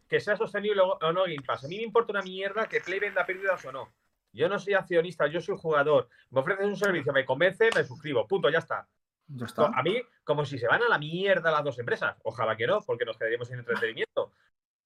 que 0.09 0.21
sea 0.21 0.37
sostenible 0.37 0.83
o 0.83 0.99
o 1.01 1.13
no 1.13 1.23
Game 1.23 1.43
Pass. 1.47 1.65
A 1.65 1.69
mí 1.69 1.77
me 1.77 1.83
importa 1.83 2.13
una 2.13 2.23
mierda 2.23 2.67
que 2.67 2.81
Play 2.81 3.01
venda 3.01 3.25
pérdidas 3.25 3.65
o 3.65 3.73
no. 3.73 3.93
Yo 4.33 4.49
no 4.49 4.59
soy 4.59 4.75
accionista, 4.75 5.29
yo 5.29 5.41
soy 5.41 5.57
jugador. 5.57 6.09
Me 6.31 6.41
ofreces 6.41 6.67
un 6.67 6.77
servicio, 6.77 7.13
me 7.13 7.25
convence, 7.25 7.71
me 7.75 7.85
suscribo. 7.85 8.27
Punto, 8.27 8.51
ya 8.51 8.59
está. 8.59 8.89
Ya 9.29 9.47
está. 9.47 9.67
A 9.67 9.83
mí, 9.83 10.03
como 10.25 10.45
si 10.45 10.59
se 10.59 10.67
van 10.67 10.83
a 10.83 10.89
la 10.89 10.99
mierda 10.99 11.53
las 11.53 11.63
dos 11.63 11.79
empresas. 11.79 12.17
Ojalá 12.25 12.57
que 12.57 12.67
no, 12.67 12.81
porque 12.83 13.05
nos 13.05 13.17
quedaríamos 13.17 13.49
sin 13.49 13.61
entretenimiento. 13.61 14.33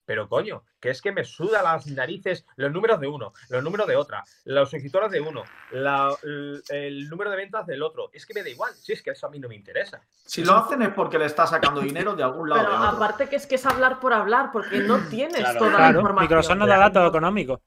Pero 0.08 0.26
coño, 0.26 0.62
que 0.80 0.88
es 0.88 1.02
que 1.02 1.12
me 1.12 1.22
suda 1.22 1.62
las 1.62 1.86
narices 1.86 2.46
los 2.56 2.72
números 2.72 2.98
de 2.98 3.08
uno, 3.08 3.34
los 3.50 3.62
números 3.62 3.86
de 3.86 3.94
otra, 3.94 4.24
los 4.46 4.70
suscriptores 4.70 5.10
de 5.12 5.20
uno, 5.20 5.42
la- 5.72 6.16
el, 6.22 6.62
el 6.70 7.10
número 7.10 7.30
de 7.30 7.36
ventas 7.36 7.66
del 7.66 7.82
otro. 7.82 8.08
Es 8.14 8.24
que 8.24 8.32
me 8.32 8.42
da 8.42 8.48
igual, 8.48 8.72
si 8.74 8.94
es 8.94 9.02
que 9.02 9.10
eso 9.10 9.26
a 9.26 9.30
mí 9.30 9.38
no 9.38 9.48
me 9.50 9.54
interesa. 9.54 10.00
Si 10.24 10.42
lo 10.42 10.56
hacen 10.56 10.80
es 10.80 10.94
porque 10.94 11.18
le 11.18 11.26
está 11.26 11.46
sacando 11.46 11.82
dinero 11.82 12.16
de 12.16 12.22
algún 12.22 12.48
lado. 12.48 12.62
Pero 12.62 12.74
o 12.74 12.80
de 12.80 12.86
otro. 12.86 12.96
aparte 13.04 13.28
que 13.28 13.36
es 13.36 13.46
que 13.46 13.56
es 13.56 13.66
hablar 13.66 14.00
por 14.00 14.14
hablar, 14.14 14.48
porque 14.50 14.78
no 14.78 14.98
tienes 15.10 15.40
Claro. 15.40 15.58
toda 15.58 15.78
la 15.78 15.88
información. 15.90 16.22
Microsoft 16.24 16.56
no 16.56 16.66
da 16.66 16.78
datos 16.78 17.06
económicos. 17.06 17.60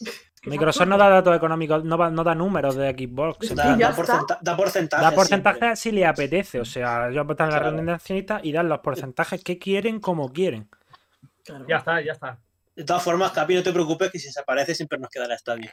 Microsoft 0.44 0.86
no 0.88 0.98
da 0.98 1.08
datos 1.08 1.36
económicos, 1.36 1.84
no, 1.84 1.96
va- 1.98 2.10
no 2.10 2.22
da 2.22 2.34
números 2.34 2.74
de 2.74 2.90
Xbox. 2.92 3.54
Da, 3.54 3.64
da, 3.64 3.90
está. 3.90 3.94
porcenta- 3.96 4.38
da 4.42 4.56
porcentaje. 4.56 5.02
Da 5.04 5.10
porcentajes 5.12 5.78
si 5.78 5.90
le 5.92 6.04
apetece. 6.06 6.60
O 6.60 6.64
sea, 6.66 7.10
yo 7.10 7.22
están 7.22 7.48
en 7.48 7.52
la 7.54 7.56
Claro. 7.58 7.64
reunión 7.64 7.86
de 7.86 7.92
accionistas 7.92 8.44
y 8.44 8.52
dan 8.52 8.68
los 8.68 8.80
porcentajes 8.80 9.42
que 9.42 9.58
quieren 9.58 10.00
como 10.00 10.32
quieren. 10.32 10.68
Claro. 11.50 11.66
Ya 11.68 11.76
está, 11.76 12.00
ya 12.00 12.12
está. 12.12 12.38
De 12.76 12.84
todas 12.84 13.02
formas, 13.02 13.32
Capi, 13.32 13.54
no 13.56 13.62
te 13.62 13.72
preocupes 13.72 14.10
que 14.10 14.18
si 14.18 14.26
desaparece 14.26 14.74
siempre 14.74 14.98
nos 14.98 15.10
quedará 15.10 15.34
estadio. 15.34 15.70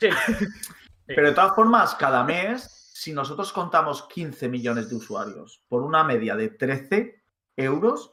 Sí. 0.00 0.08
Pero 1.06 1.28
de 1.28 1.34
todas 1.34 1.54
formas, 1.54 1.94
cada 1.94 2.22
mes, 2.24 2.90
si 2.94 3.12
nosotros 3.12 3.52
contamos 3.52 4.06
15 4.08 4.48
millones 4.48 4.88
de 4.90 4.96
usuarios 4.96 5.62
por 5.68 5.82
una 5.82 6.02
media 6.04 6.34
de 6.36 6.48
13 6.50 7.22
euros, 7.56 8.12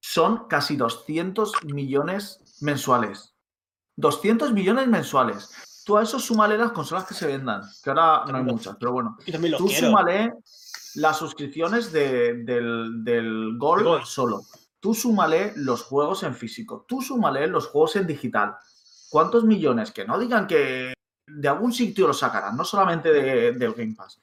son 0.00 0.48
casi 0.48 0.76
200 0.76 1.64
millones 1.64 2.58
mensuales. 2.60 3.34
200 3.96 4.52
millones 4.52 4.88
mensuales. 4.88 5.82
Tú 5.86 5.96
a 5.96 6.02
eso 6.02 6.18
súmale 6.18 6.58
las 6.58 6.72
consolas 6.72 7.04
que 7.06 7.14
se 7.14 7.26
vendan, 7.26 7.62
que 7.82 7.90
ahora 7.90 8.24
no 8.30 8.36
hay 8.38 8.44
muchas, 8.44 8.76
pero 8.78 8.92
bueno. 8.92 9.16
Tú 9.58 9.68
súmale 9.68 10.32
las 10.96 11.16
suscripciones 11.18 11.92
de- 11.92 12.42
del, 12.44 13.02
del 13.04 13.56
Gold, 13.58 13.84
Gold. 13.84 14.04
solo. 14.04 14.42
Tú 14.82 14.94
súmale 14.94 15.52
los 15.54 15.84
juegos 15.84 16.24
en 16.24 16.34
físico. 16.34 16.84
Tú 16.88 17.00
súmale 17.00 17.46
los 17.46 17.68
juegos 17.68 17.94
en 17.94 18.04
digital. 18.06 18.56
¿Cuántos 19.10 19.44
millones? 19.44 19.92
Que 19.92 20.04
no 20.04 20.18
digan 20.18 20.48
que 20.48 20.92
de 21.24 21.48
algún 21.48 21.72
sitio 21.72 22.08
lo 22.08 22.12
sacarán, 22.12 22.56
no 22.56 22.64
solamente 22.64 23.12
de- 23.12 23.52
del 23.52 23.74
Game 23.74 23.94
Pass. 23.96 24.20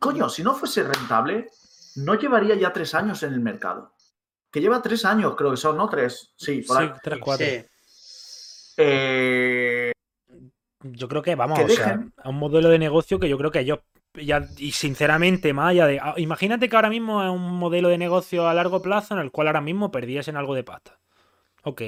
Coño, 0.00 0.28
si 0.28 0.42
no 0.42 0.52
fuese 0.54 0.82
rentable, 0.82 1.48
no 1.94 2.14
llevaría 2.16 2.56
ya 2.56 2.72
tres 2.72 2.92
años 2.96 3.22
en 3.22 3.34
el 3.34 3.40
mercado. 3.40 3.92
Que 4.50 4.60
lleva 4.60 4.82
tres 4.82 5.04
años, 5.04 5.36
creo 5.36 5.52
que 5.52 5.56
son, 5.56 5.76
¿no? 5.76 5.88
Tres. 5.88 6.32
Sí, 6.36 6.62
por 6.62 6.78
Sí, 6.78 6.82
ahí. 6.82 6.92
3, 7.02 7.18
4. 7.22 7.46
Sí. 7.46 7.64
Eh, 8.78 9.92
Yo 10.84 11.06
creo 11.06 11.22
que, 11.22 11.36
vamos, 11.36 11.56
Que 11.60 11.64
o 11.66 11.68
sea, 11.68 11.86
dejen. 11.96 12.12
a 12.16 12.28
un 12.30 12.36
modelo 12.40 12.68
de 12.68 12.78
negocio 12.80 13.20
que 13.20 13.28
yo 13.28 13.38
creo 13.38 13.52
que 13.52 13.60
ellos, 13.60 13.78
ya, 14.14 14.46
y 14.58 14.72
sinceramente, 14.72 15.52
más 15.52 15.70
allá 15.70 15.86
de. 15.86 15.98
ah, 16.00 16.14
Imagínate 16.18 16.68
que 16.68 16.76
ahora 16.76 16.90
mismo 16.90 17.22
es 17.22 17.30
un 17.30 17.54
modelo 17.56 17.88
de 17.88 17.98
negocio 17.98 18.48
a 18.48 18.54
largo 18.54 18.82
plazo 18.82 19.14
en 19.14 19.20
el 19.20 19.30
cual 19.30 19.46
ahora 19.48 19.60
mismo 19.60 19.90
perdiesen 19.90 20.36
algo 20.36 20.54
de 20.54 20.64
pasta. 20.64 20.98
Ok. 21.64 21.82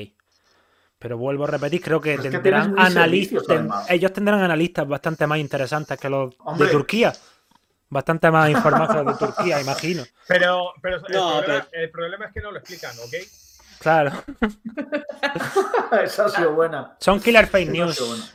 Pero 0.99 1.19
vuelvo 1.19 1.45
a 1.45 1.49
repetir, 1.49 1.83
creo 1.83 2.01
que 2.01 2.17
Pero 2.17 2.23
es 2.23 2.31
que 2.31 2.39
tendrán 2.39 2.79
analistas. 2.79 3.91
ellos 3.91 4.13
tendrán 4.13 4.41
analistas 4.41 4.89
bastante 4.89 5.27
más 5.27 5.39
interesantes 5.39 5.99
que 5.99 6.09
los 6.09 6.35
Hombre. 6.39 6.67
de 6.67 6.73
Turquía. 6.73 7.13
Bastante 7.91 8.31
más 8.31 8.49
los 9.05 9.05
de 9.07 9.15
Turquía, 9.15 9.61
imagino. 9.61 10.03
Pero, 10.27 10.73
pero, 10.81 10.97
el, 10.97 11.03
No, 11.13 11.39
problema, 11.43 11.67
el 11.73 11.91
problema 11.91 12.25
es 12.27 12.33
que 12.33 12.41
no 12.41 12.51
lo 12.53 12.59
explican, 12.59 12.93
¿ok? 13.01 13.15
Claro. 13.81 14.13
esa 16.03 16.25
ha 16.25 16.29
sido 16.31 16.55
buena. 16.55 16.97
Son 17.01 17.21
killer 17.21 17.47
fake 17.47 17.69
ha 17.69 17.73
news. 17.73 18.35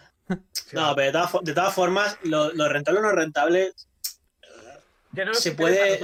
No, 0.74 0.94
pero 0.96 1.06
de 1.08 1.12
todas, 1.12 1.32
fo- 1.32 1.42
de 1.44 1.54
todas 1.54 1.74
formas, 1.74 2.18
lo, 2.24 2.54
lo 2.54 2.70
rentable 2.70 3.00
o 3.00 3.04
no 3.04 3.12
rentable 3.12 3.74
Que 5.16 5.26
no 5.26 5.34
se 5.34 5.54
puede. 5.54 5.96
Es, 5.96 6.02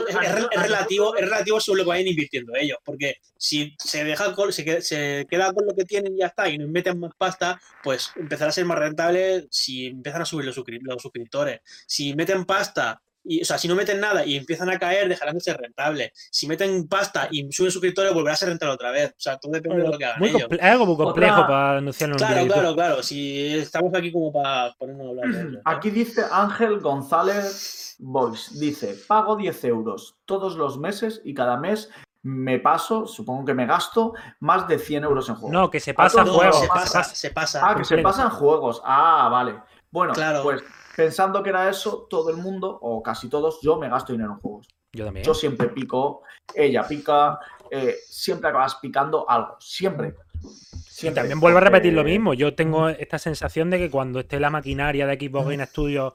relativo, 0.53 1.15
es 1.15 1.21
relativo 1.23 1.59
sobre 1.59 1.80
lo 1.80 1.84
que 1.84 1.89
vayan 1.89 2.07
invirtiendo 2.07 2.53
ellos. 2.55 2.80
Porque 2.84 3.17
si 3.38 3.76
se 3.78 4.03
deja 4.03 4.34
con, 4.34 4.51
se, 4.51 4.65
queda, 4.65 4.82
se 4.82 5.28
queda 5.30 5.53
con 5.53 5.67
lo 5.67 5.76
que 5.76 5.86
tienen 5.86 6.15
y 6.15 6.19
ya 6.21 6.28
está, 6.28 6.49
y 6.49 6.57
no 6.57 6.67
meten 6.67 6.99
más 6.99 7.11
pasta, 7.15 7.61
pues 7.84 8.11
empezará 8.15 8.49
a 8.49 8.53
ser 8.53 8.65
más 8.65 8.80
rentable 8.80 9.45
si 9.51 9.86
empiezan 9.88 10.23
a 10.23 10.26
subir 10.26 10.45
los 10.45 10.55
suscriptores. 11.01 11.61
Si 11.86 12.15
meten 12.15 12.45
pasta 12.45 12.99
Y, 13.28 13.41
o 13.41 13.45
sea, 13.45 13.57
si 13.57 13.67
no 13.67 13.76
meten 13.76 13.99
nada 13.99 14.23
y 14.26 14.36
empiezan 14.38 14.69
a 14.69 14.78
caer, 14.78 15.09
dejarán 15.09 15.34
de 15.36 15.41
ser 15.41 15.57
rentables. 15.57 16.11
Si 16.32 16.47
meten 16.47 16.88
pasta 16.88 17.28
y 17.32 17.51
suben 17.51 17.71
suscriptores, 17.71 18.13
volverá 18.13 18.34
a 18.34 18.38
ser 18.38 18.49
rentable 18.49 18.76
otra 18.76 18.91
vez. 18.91 19.09
O 19.11 19.19
sea, 19.19 19.38
todo 19.38 19.51
depende 19.51 19.82
de 19.84 19.89
lo 19.89 19.97
que 19.97 20.05
hagan 20.05 20.19
Muy 20.19 20.30
ellos. 20.30 20.47
es 20.51 20.61
algo 20.61 20.86
muy 20.86 20.95
complejo 20.95 21.34
Otra- 21.36 21.47
para 21.47 21.78
anunciarlo 21.80 22.15
en 22.17 22.21
un 22.23 22.28
Claro, 22.28 22.47
claro, 22.47 22.76
claro. 22.76 23.03
Si 23.03 23.57
estamos 23.57 23.93
aquí 23.95 24.11
como 24.11 24.32
para 24.32 24.73
ponernos 24.78 25.07
a 25.07 25.09
hablar 25.09 25.28
de 25.30 25.41
ello. 25.41 25.59
Aquí 25.65 25.89
dice 25.89 26.23
Ángel 26.32 26.80
González 26.80 27.95
Boys. 27.99 28.59
Dice, 28.59 28.95
pago 29.07 29.36
10 29.36 29.63
euros 29.65 30.17
todos 30.26 30.55
los 30.55 30.78
meses 30.78 31.21
y 31.23 31.34
cada 31.34 31.57
mes 31.57 31.89
me 32.23 32.59
paso, 32.59 33.05
supongo 33.07 33.45
que 33.45 33.53
me 33.53 33.65
gasto, 33.67 34.13
más 34.39 34.67
de 34.67 34.80
100 34.80 35.03
euros 35.03 35.30
en 35.30 35.36
juegos. 35.36 35.51
No, 35.51 35.69
que 35.69 35.80
se 35.80 35.93
pasa 35.93 36.23
no, 36.23 36.34
juego. 36.34 36.53
se 36.53 36.67
pasa, 36.67 37.03
se 37.03 37.30
pasa. 37.32 37.61
Ah, 37.63 37.76
que 37.76 37.84
se 37.86 37.99
pasan 37.99 38.30
juegos. 38.32 38.82
Ah, 38.84 39.30
vale. 39.32 39.55
Bueno, 39.91 40.13
Claro. 40.13 40.41
pues 40.43 40.61
pensando 40.95 41.43
que 41.43 41.49
era 41.49 41.69
eso, 41.69 42.07
todo 42.09 42.29
el 42.29 42.37
mundo, 42.37 42.77
o 42.81 43.03
casi 43.03 43.29
todos, 43.29 43.59
yo 43.61 43.77
me 43.77 43.89
gasto 43.89 44.13
dinero 44.13 44.33
en 44.33 44.39
juegos. 44.39 44.67
Yo 44.93 45.05
también. 45.05 45.25
Yo 45.25 45.33
siempre 45.33 45.69
pico, 45.69 46.21
ella 46.53 46.87
pica, 46.87 47.39
eh, 47.69 47.95
siempre 48.07 48.49
acabas 48.49 48.75
picando 48.75 49.29
algo. 49.29 49.57
Siempre. 49.59 50.15
Y 50.41 50.47
Siempre. 50.87 51.21
también 51.21 51.39
vuelvo 51.39 51.57
a 51.57 51.61
repetir 51.61 51.91
lo 51.91 52.03
mismo. 52.03 52.33
Yo 52.33 52.55
tengo 52.55 52.87
esta 52.87 53.19
sensación 53.19 53.69
de 53.69 53.77
que 53.77 53.89
cuando 53.89 54.21
esté 54.21 54.39
la 54.39 54.49
maquinaria 54.49 55.05
de 55.05 55.15
Xbox 55.15 55.49
Game 55.49 55.65
Studios 55.65 56.13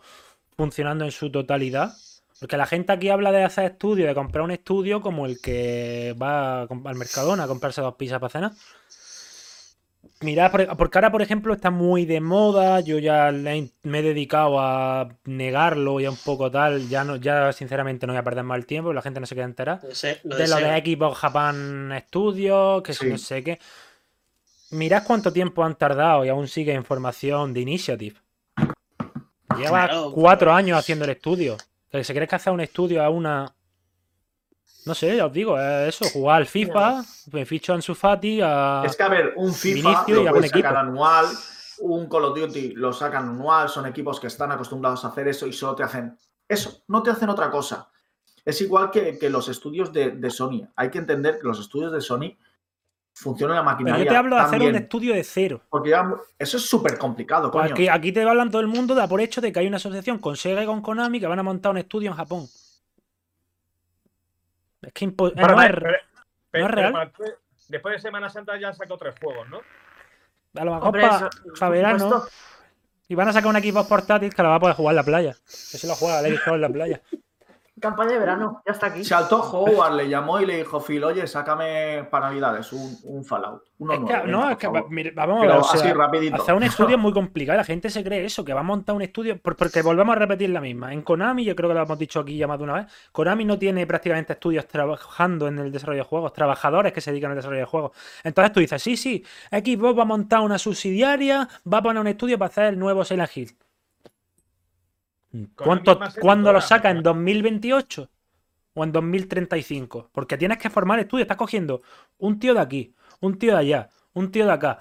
funcionando 0.56 1.04
en 1.04 1.10
su 1.10 1.30
totalidad, 1.30 1.92
porque 2.38 2.56
la 2.56 2.66
gente 2.66 2.92
aquí 2.92 3.10
habla 3.10 3.32
de 3.32 3.44
hacer 3.44 3.72
estudios, 3.72 4.08
de 4.08 4.14
comprar 4.14 4.42
un 4.42 4.50
estudio 4.50 5.02
como 5.02 5.26
el 5.26 5.40
que 5.42 6.16
va 6.20 6.62
al 6.62 6.94
Mercadona 6.94 7.44
a 7.44 7.48
comprarse 7.48 7.82
dos 7.82 7.96
pizzas 7.96 8.18
para 8.18 8.30
cenar. 8.30 8.52
Mirad, 10.22 10.50
por- 10.50 10.76
porque 10.76 10.98
ahora, 10.98 11.10
por 11.10 11.22
ejemplo, 11.22 11.54
está 11.54 11.70
muy 11.70 12.04
de 12.04 12.20
moda. 12.20 12.80
Yo 12.80 12.98
ya 12.98 13.32
me 13.32 13.98
he 14.00 14.02
dedicado 14.02 14.60
a 14.60 15.08
negarlo 15.24 15.98
y 15.98 16.04
a 16.04 16.10
un 16.10 16.16
poco 16.18 16.50
tal. 16.50 16.88
Ya 16.90 17.04
no, 17.04 17.16
ya 17.16 17.52
sinceramente 17.54 18.06
no 18.06 18.12
voy 18.12 18.20
a 18.20 18.24
perder 18.24 18.44
más 18.44 18.58
el 18.58 18.66
tiempo, 18.66 18.92
la 18.92 19.00
gente 19.00 19.18
no 19.18 19.24
se 19.26 19.34
queda 19.34 19.46
sé, 19.94 20.20
lo 20.24 20.36
de 20.36 20.46
lo 20.46 20.56
de 20.56 20.78
Xbox 20.84 21.16
Japan 21.18 22.02
Studios, 22.06 22.82
que 22.82 22.92
Sí. 22.92 23.06
no 23.08 23.16
sé 23.18 23.42
qué. 23.42 23.58
Mirad 24.72 25.04
cuánto 25.06 25.32
tiempo 25.32 25.64
han 25.64 25.76
tardado 25.76 26.24
y 26.24 26.28
aún 26.28 26.48
sigue 26.48 26.74
información 26.74 27.54
de 27.54 27.60
Initiative. 27.60 28.16
Lleva 29.56 29.86
Claro, 29.86 30.12
cuatro 30.14 30.46
claro. 30.46 30.54
años 30.58 30.78
haciendo 30.78 31.06
el 31.06 31.12
estudio. 31.12 31.56
Que 31.90 32.04
se 32.04 32.14
cree 32.14 32.28
que 32.28 32.36
hace 32.36 32.50
un 32.50 32.60
estudio 32.60 33.02
a 33.02 33.08
una. 33.10 33.52
No 34.86 34.94
sé, 34.94 35.16
ya 35.16 35.26
os 35.26 35.32
digo, 35.32 35.58
es 35.58 35.94
eso, 36.00 36.06
jugar 36.10 36.36
al 36.38 36.46
FIFA, 36.46 37.04
me 37.32 37.44
ficho 37.44 37.72
a 37.72 37.76
Ansu 37.76 37.94
Fati, 37.94 38.40
a... 38.42 38.82
Es 38.84 38.96
que, 38.96 39.02
a 39.02 39.08
ver, 39.08 39.34
un 39.36 39.52
FIFA 39.52 40.04
y 40.08 40.12
lo 40.12 40.24
puedes 40.30 40.50
sacar 40.50 40.60
equipo. 40.72 40.78
anual, 40.78 41.26
un 41.80 42.08
Call 42.08 42.24
of 42.24 42.38
Duty 42.38 42.72
lo 42.74 42.92
sacan 42.92 43.28
anual, 43.28 43.68
son 43.68 43.86
equipos 43.86 44.18
que 44.18 44.26
están 44.28 44.50
acostumbrados 44.52 45.04
a 45.04 45.08
hacer 45.08 45.28
eso 45.28 45.46
y 45.46 45.52
solo 45.52 45.74
te 45.74 45.82
hacen 45.82 46.16
eso, 46.48 46.82
no 46.88 47.02
te 47.02 47.10
hacen 47.10 47.28
otra 47.28 47.50
cosa. 47.50 47.88
Es 48.44 48.60
igual 48.62 48.90
que, 48.90 49.18
que 49.18 49.28
los 49.30 49.48
estudios 49.50 49.92
de, 49.92 50.12
de 50.12 50.30
Sony. 50.30 50.62
Hay 50.74 50.90
que 50.90 50.98
entender 50.98 51.38
que 51.40 51.46
los 51.46 51.60
estudios 51.60 51.92
de 51.92 52.00
Sony 52.00 52.36
funcionan 53.14 53.56
la 53.56 53.62
Pero 53.62 53.70
maquinaria. 53.72 54.04
yo 54.04 54.10
te 54.10 54.16
hablo 54.16 54.36
de 54.36 54.42
hacer 54.42 54.62
un 54.62 54.74
estudio 54.76 55.14
de 55.14 55.24
cero. 55.24 55.60
Porque 55.68 55.90
ya- 55.90 56.10
eso 56.38 56.56
es 56.56 56.64
súper 56.64 56.96
complicado, 56.96 57.50
Pues 57.50 57.64
coño. 57.64 57.74
aquí, 57.74 57.88
aquí 57.88 58.12
te 58.12 58.22
hablan 58.22 58.50
todo 58.50 58.62
el 58.62 58.68
mundo 58.68 58.94
de 58.94 59.02
a 59.02 59.08
por 59.08 59.20
hecho 59.20 59.40
de 59.42 59.52
que 59.52 59.60
hay 59.60 59.66
una 59.66 59.76
asociación 59.76 60.18
con 60.18 60.36
Sega 60.36 60.62
y 60.62 60.66
con 60.66 60.80
Konami 60.80 61.20
que 61.20 61.26
van 61.26 61.38
a 61.38 61.42
montar 61.42 61.70
un 61.72 61.78
estudio 61.78 62.10
en 62.10 62.16
Japón. 62.16 62.46
Es 64.82 64.92
que 64.92 65.06
impo- 65.06 65.32
no 65.34 65.62
es- 65.62 65.68
pero- 65.68 65.80
pero- 65.80 65.96
es 65.96 66.02
pero 66.50 66.68
real. 66.68 67.12
después- 67.68 67.94
de 67.94 67.98
Semana 68.00 68.28
Santa 68.28 68.58
ya 68.58 68.68
han 68.68 68.74
sacado 68.74 68.96
tres 68.98 69.14
juegos, 69.20 69.48
¿no? 69.48 69.60
a 70.56 70.64
lo 70.64 70.72
mejor 70.74 70.86
Hombre, 70.88 71.02
para 71.02 71.16
eso, 71.16 71.30
por 71.60 71.70
verano. 71.70 71.98
supuesto. 72.00 72.28
Y 73.06 73.14
van 73.14 73.28
a 73.28 73.32
sacar 73.32 73.48
un 73.50 73.56
equipo 73.56 73.86
portátil 73.86 74.34
que 74.34 74.42
lo 74.42 74.48
va 74.48 74.56
a 74.56 74.60
poder 74.60 74.74
jugar 74.76 74.92
en 74.92 74.96
la 74.96 75.02
playa. 75.04 75.32
Que 75.46 75.78
se 75.78 75.86
lo 75.86 75.94
juega 75.94 76.20
el 76.20 76.36
Xbox 76.36 76.54
en 76.54 76.60
la 76.60 76.68
playa. 76.68 77.00
Campaña 77.80 78.12
de 78.12 78.18
verano, 78.18 78.62
ya 78.66 78.72
está 78.72 78.86
aquí. 78.86 79.04
Saltó 79.04 79.40
Howard, 79.42 79.94
le 79.94 80.08
llamó 80.08 80.40
y 80.40 80.46
le 80.46 80.58
dijo, 80.58 80.80
Phil, 80.80 81.02
oye, 81.04 81.26
sácame 81.26 82.04
para 82.10 82.26
Navidades 82.28 82.72
un, 82.72 82.96
un 83.04 83.24
Fallout. 83.24 83.62
Uno 83.78 83.94
Es 83.94 83.98
que, 84.00 84.04
nuevo, 84.12 84.26
no, 84.26 84.50
es 84.50 84.56
que 84.58 84.66
por 84.66 84.76
va- 84.76 84.80
favor". 84.80 84.92
mire, 84.94 85.10
vamos 85.12 85.38
a 85.38 85.46
ver. 85.46 85.56
o 85.56 85.64
sea, 85.64 85.80
así, 85.80 85.92
rapidito. 85.92 86.36
hacer 86.36 86.54
un 86.54 86.62
estudio 86.62 86.96
es 86.96 87.02
muy 87.02 87.12
complicado. 87.14 87.56
La 87.56 87.64
gente 87.64 87.88
se 87.88 88.04
cree 88.04 88.24
eso, 88.24 88.44
que 88.44 88.52
va 88.52 88.60
a 88.60 88.62
montar 88.62 88.94
un 88.94 89.02
estudio. 89.02 89.40
por- 89.40 89.56
Porque 89.56 89.80
volvemos 89.82 90.14
a 90.14 90.18
repetir 90.18 90.50
la 90.50 90.60
misma. 90.60 90.92
En 90.92 91.02
Konami, 91.02 91.44
yo 91.44 91.56
creo 91.56 91.68
que 91.70 91.74
lo 91.74 91.82
hemos 91.82 91.98
dicho 91.98 92.20
aquí 92.20 92.36
ya 92.36 92.46
más 92.46 92.58
de 92.58 92.64
una 92.64 92.74
vez. 92.74 92.86
Konami 93.12 93.44
no 93.46 93.58
tiene 93.58 93.86
prácticamente 93.86 94.34
estudios 94.34 94.66
trabajando 94.68 95.48
en 95.48 95.58
el 95.58 95.72
desarrollo 95.72 96.02
de 96.02 96.08
juegos, 96.08 96.32
trabajadores 96.34 96.92
que 96.92 97.00
se 97.00 97.10
dedican 97.10 97.30
al 97.30 97.36
desarrollo 97.38 97.60
de 97.60 97.66
juegos. 97.66 97.92
Entonces 98.22 98.52
tú 98.52 98.60
dices, 98.60 98.82
sí, 98.82 98.96
sí, 98.96 99.24
Xbox 99.50 99.98
va 99.98 100.02
a 100.02 100.06
montar 100.06 100.40
una 100.40 100.58
subsidiaria, 100.58 101.48
va 101.72 101.78
a 101.78 101.82
poner 101.82 102.00
un 102.00 102.06
estudio 102.08 102.38
para 102.38 102.48
hacer 102.50 102.64
el 102.66 102.78
nuevo 102.78 103.04
Silent 103.04 103.30
Hill. 103.36 103.56
¿Cuánto, 105.54 105.98
más 105.98 106.16
¿Cuándo 106.16 106.52
lo 106.52 106.60
saca? 106.60 106.90
¿En 106.90 107.02
claro. 107.02 107.14
2028? 107.14 108.10
¿O 108.74 108.84
en 108.84 108.92
2035? 108.92 110.10
Porque 110.12 110.36
tienes 110.36 110.58
que 110.58 110.70
formar 110.70 110.98
estudios. 110.98 111.24
Estás 111.24 111.36
cogiendo 111.36 111.82
un 112.18 112.38
tío 112.38 112.54
de 112.54 112.60
aquí, 112.60 112.94
un 113.20 113.38
tío 113.38 113.52
de 113.52 113.58
allá, 113.58 113.90
un 114.14 114.30
tío 114.30 114.46
de 114.46 114.52
acá. 114.52 114.80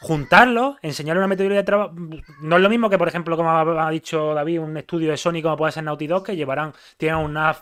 Juntarlos, 0.00 0.76
enseñarle 0.82 1.20
una 1.20 1.28
metodología 1.28 1.60
de 1.60 1.64
trabajo. 1.64 1.94
No 2.40 2.56
es 2.56 2.62
lo 2.62 2.68
mismo 2.68 2.90
que, 2.90 2.98
por 2.98 3.06
ejemplo, 3.06 3.36
como 3.36 3.50
ha 3.50 3.90
dicho 3.90 4.34
David, 4.34 4.60
un 4.60 4.76
estudio 4.76 5.10
de 5.10 5.16
Sony 5.16 5.42
como 5.42 5.56
puede 5.56 5.72
ser 5.72 5.84
Naughty 5.84 6.06
Dog, 6.08 6.24
que 6.24 6.36
llevarán, 6.36 6.72
tienen 6.96 7.18
una 7.18 7.56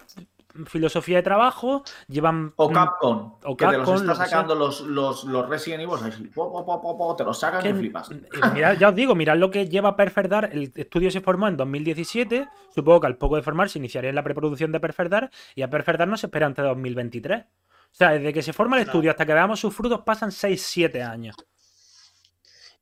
filosofía 0.67 1.17
de 1.19 1.23
trabajo, 1.23 1.83
llevan. 2.09 2.53
O 2.57 2.71
Capcom, 2.71 3.35
o 3.45 3.57
que 3.57 3.67
te 3.67 3.73
Capcom, 3.77 3.95
los 3.95 4.03
lo 4.03 4.13
está 4.13 4.25
sacando 4.27 4.55
los, 4.55 4.81
los, 4.83 5.25
los 5.25 5.49
Resident 5.49 5.83
Evil, 5.83 5.95
así, 6.05 6.25
po, 6.29 6.51
po, 6.53 6.65
po, 6.65 6.81
po, 6.81 6.99
po, 6.99 7.17
te 7.17 7.25
los 7.25 7.39
sacan 7.39 7.63
que- 7.63 7.71
y 7.71 7.73
flipas. 7.75 8.11
y 8.11 8.15
mirad, 8.55 8.77
ya 8.79 8.89
os 8.89 8.95
digo, 8.95 9.15
mirad 9.15 9.37
lo 9.37 9.51
que 9.51 9.69
lleva 9.69 9.97
Perfect 9.97 10.29
Dark. 10.31 10.51
El 10.53 10.73
estudio 10.75 11.11
se 11.11 11.21
formó 11.21 11.49
en 11.49 11.57
2017. 11.57 12.49
Supongo 12.75 13.01
que 13.01 13.07
al 13.07 13.17
poco 13.17 13.37
de 13.37 13.43
formarse 13.43 13.79
iniciaría 13.79 14.11
en 14.11 14.17
la 14.17 14.23
preproducción 14.25 14.73
de 14.73 14.81
Perfect 14.81 15.11
Dark. 15.11 15.31
Y 15.55 15.63
a 15.63 15.71
Perfect 15.71 15.99
Dark 15.99 16.11
no 16.11 16.17
se 16.17 16.27
espera 16.27 16.47
antes 16.47 16.63
de 16.63 16.69
2023. 16.69 17.43
O 17.43 17.95
sea, 17.95 18.11
desde 18.11 18.33
que 18.33 18.43
se 18.43 18.53
forma 18.53 18.77
el 18.77 18.85
Claro. 18.85 18.99
estudio 18.99 19.11
hasta 19.11 19.27
que 19.27 19.35
veamos 19.35 19.59
sus 19.61 19.75
frutos 19.75 20.01
pasan 20.05 20.31
6-7 20.31 21.03
años. 21.03 21.35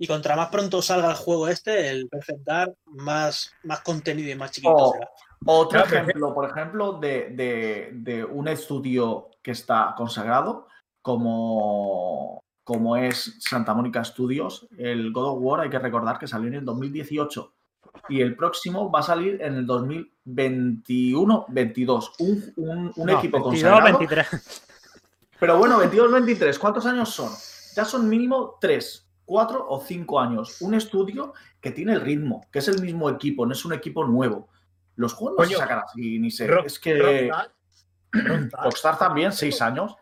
Y 0.00 0.06
contra 0.06 0.36
más 0.36 0.48
pronto 0.48 0.80
salga 0.80 1.10
el 1.10 1.16
juego 1.16 1.48
este, 1.48 1.90
el 1.90 2.08
Perfect 2.08 2.40
Dark, 2.44 2.74
más, 2.86 3.52
más 3.64 3.80
contenido 3.80 4.30
y 4.30 4.34
más 4.36 4.52
chiquito 4.52 4.72
O- 4.74 4.92
será. 4.92 5.08
Otro 5.46 5.82
Claro, 5.84 5.96
ejemplo, 5.96 6.34
por 6.34 6.50
ejemplo, 6.50 6.92
de, 6.94 7.30
de- 7.30 7.90
de 7.94 8.24
un 8.24 8.48
estudio 8.48 9.28
que 9.42 9.52
está 9.52 9.94
consagrado, 9.96 10.66
como, 11.00 12.42
como 12.64 12.96
es 12.96 13.36
Santa 13.40 13.72
Mónica 13.74 14.02
Studios, 14.04 14.66
el 14.76 15.12
God 15.12 15.26
of 15.26 15.38
War, 15.40 15.60
hay 15.60 15.70
que 15.70 15.78
recordar 15.78 16.18
que 16.18 16.26
salió 16.26 16.48
en 16.48 16.54
el 16.54 16.64
2018 16.64 17.52
y 18.10 18.20
el 18.20 18.36
próximo 18.36 18.90
va 18.90 19.00
a 19.00 19.04
salir 19.04 19.40
en 19.40 19.54
el 19.54 19.66
2021-22. 19.66 22.10
Un, 22.18 22.52
un- 22.56 22.92
un 22.96 23.06
No, 23.06 23.18
equipo 23.18 23.38
22, 23.38 23.42
consagrado. 23.42 23.98
23. 23.98 24.62
Pero 25.40 25.56
bueno, 25.58 25.78
22-23, 25.80 26.58
¿cuántos 26.58 26.84
años 26.86 27.08
son? 27.10 27.30
Ya 27.76 27.84
son 27.84 28.08
mínimo 28.08 28.56
3, 28.60 29.08
4 29.24 29.66
o 29.68 29.80
5 29.80 30.18
años. 30.20 30.60
Un 30.60 30.74
estudio 30.74 31.32
que 31.60 31.70
tiene 31.70 31.92
el 31.92 32.00
ritmo, 32.00 32.44
que 32.52 32.58
es 32.58 32.66
el 32.68 32.82
mismo 32.82 33.08
equipo, 33.08 33.46
no 33.46 33.52
es 33.52 33.64
un 33.64 33.72
equipo 33.72 34.04
nuevo. 34.04 34.48
Los 34.98 35.14
juegos 35.14 35.38
no 35.38 35.44
se 35.46 35.54
sacan 35.56 35.78
así, 35.78 36.18
ni 36.18 36.30
se. 36.30 36.46
Rock- 36.46 36.66
es 36.66 36.78
que 36.78 36.94
Rockstar- 36.98 37.52
Rockstar- 38.12 38.64
Rockstar 38.64 38.98
también, 38.98 39.32
6 39.32 39.62
años. 39.62 39.94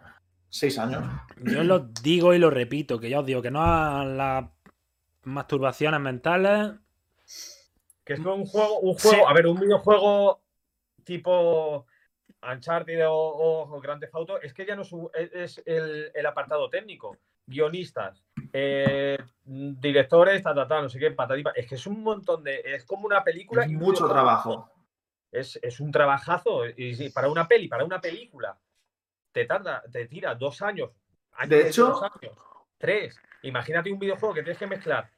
6 0.49 0.79
años. 0.79 1.05
Yo 1.43 1.63
lo 1.65 1.81
digo 1.81 2.33
y 2.33 2.39
lo 2.39 2.49
repito, 2.51 2.99
que 2.99 3.11
ya 3.11 3.21
os 3.21 3.27
digo 3.27 3.43
que 3.43 3.51
no 3.51 3.63
a 3.63 4.05
las 4.05 4.45
masturbaciones 5.25 6.01
mentales. 6.01 6.73
Que 8.05 8.15
es 8.15 8.21
un 8.21 8.47
juego, 8.47 8.79
un 8.81 8.95
juego, 8.95 9.17
Sí. 9.17 9.23
a 9.27 9.33
ver, 9.35 9.47
un 9.49 9.61
videojuego 9.61 10.41
tipo 11.05 11.85
Uncharted 12.43 13.07
o, 13.09 13.13
o, 13.13 13.77
o 13.77 13.81
Grand 13.81 14.01
Theft 14.01 14.15
Auto, 14.15 14.41
es 14.41 14.55
que 14.55 14.65
ya 14.65 14.77
no 14.77 14.83
es, 14.83 14.93
es- 15.33 15.63
el, 15.67 16.11
el 16.15 16.27
apartado 16.27 16.71
técnico. 16.71 17.17
Guionistas, 17.49 18.25
eh, 18.53 19.19
directores, 19.45 20.43
ta, 20.43 20.53
ta, 20.55 20.67
ta, 20.67 20.83
no 20.83 20.89
sé 20.89 20.99
qué, 20.99 21.13
patatipa. 21.13 21.51
Es 21.55 21.69
que 21.69 21.77
es 21.77 21.87
un 21.87 22.03
montón 22.03 22.43
de. 22.43 22.61
Es 22.65 22.85
como 22.85 23.07
una 23.07 23.23
película. 23.23 23.65
Es 23.65 23.71
y 23.71 23.77
un 23.77 23.83
mucho 23.83 24.09
trabajo. 24.09 24.69
Es, 25.37 25.59
es 25.63 25.81
un 25.81 25.91
trabajazo. 25.91 26.63
Y 26.77 27.11
para 27.11 27.29
una 27.29 27.47
peli, 27.47 27.69
para 27.69 27.85
una 27.85 28.01
película, 28.01 28.59
te 29.33 29.45
tarda, 29.45 29.83
te 29.93 30.07
tira 30.07 30.35
dos 30.35 30.63
años. 30.63 30.91
De 31.47 31.63
que 31.63 31.69
hecho- 31.69 31.87
dos 31.89 32.03
años, 32.03 32.37
tres. 32.79 33.19
Imagínate 33.43 33.93
un 33.93 33.99
videojuego 33.99 34.35
que 34.35 34.43
tienes 34.43 34.59
que 34.59 34.67
mezclar 34.67 35.11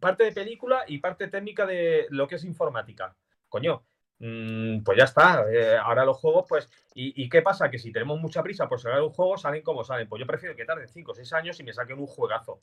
parte 0.00 0.24
de 0.24 0.32
película 0.32 0.84
y 0.88 0.98
parte 0.98 1.28
técnica 1.28 1.64
de 1.66 2.06
lo 2.10 2.26
que 2.26 2.34
es 2.36 2.44
informática. 2.44 3.16
Coño, 3.48 3.84
mm, 4.18 4.82
pues 4.82 4.98
ya 4.98 5.04
está. 5.04 5.44
eh, 5.50 5.76
ahora 5.76 6.04
los 6.04 6.16
juegos, 6.18 6.46
pues. 6.48 6.68
¿y, 6.94 7.22
y 7.22 7.28
qué 7.28 7.42
pasa? 7.42 7.70
Que 7.70 7.78
si 7.78 7.92
tenemos 7.92 8.18
mucha 8.20 8.42
prisa 8.42 8.68
por 8.68 8.80
sacar 8.80 9.00
un 9.02 9.10
juego, 9.10 9.36
salen 9.38 9.62
como 9.62 9.84
salen. 9.84 10.08
Pues 10.08 10.20
yo 10.20 10.26
prefiero 10.26 10.56
que 10.56 10.64
tarden 10.64 10.88
5 10.88 11.12
o 11.12 11.14
6 11.14 11.32
años 11.32 11.58
y 11.60 11.62
me 11.64 11.72
saquen 11.72 11.98
un 11.98 12.06
juegazo. 12.06 12.62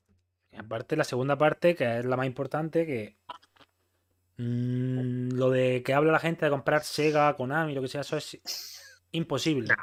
Y 0.52 0.58
aparte, 0.58 0.98
la 0.98 1.06
segunda 1.06 1.38
parte, 1.38 1.76
que 1.76 2.00
es 2.00 2.06
la 2.06 2.18
más 2.18 2.26
importante, 2.26 2.86
que. 2.86 3.18
Mm, 4.42 5.34
lo 5.38 5.50
de 5.50 5.84
que 5.84 5.94
habla 5.94 6.12
la 6.12 6.20
gente 6.20 6.46
de 6.46 6.52
comprar 6.52 6.84
Sega, 6.84 7.36
Konami, 7.36 7.74
lo 7.76 7.82
que 7.82 7.88
sea, 7.88 8.02
eso 8.02 8.18
es 8.18 8.40
imposible. 9.12 9.74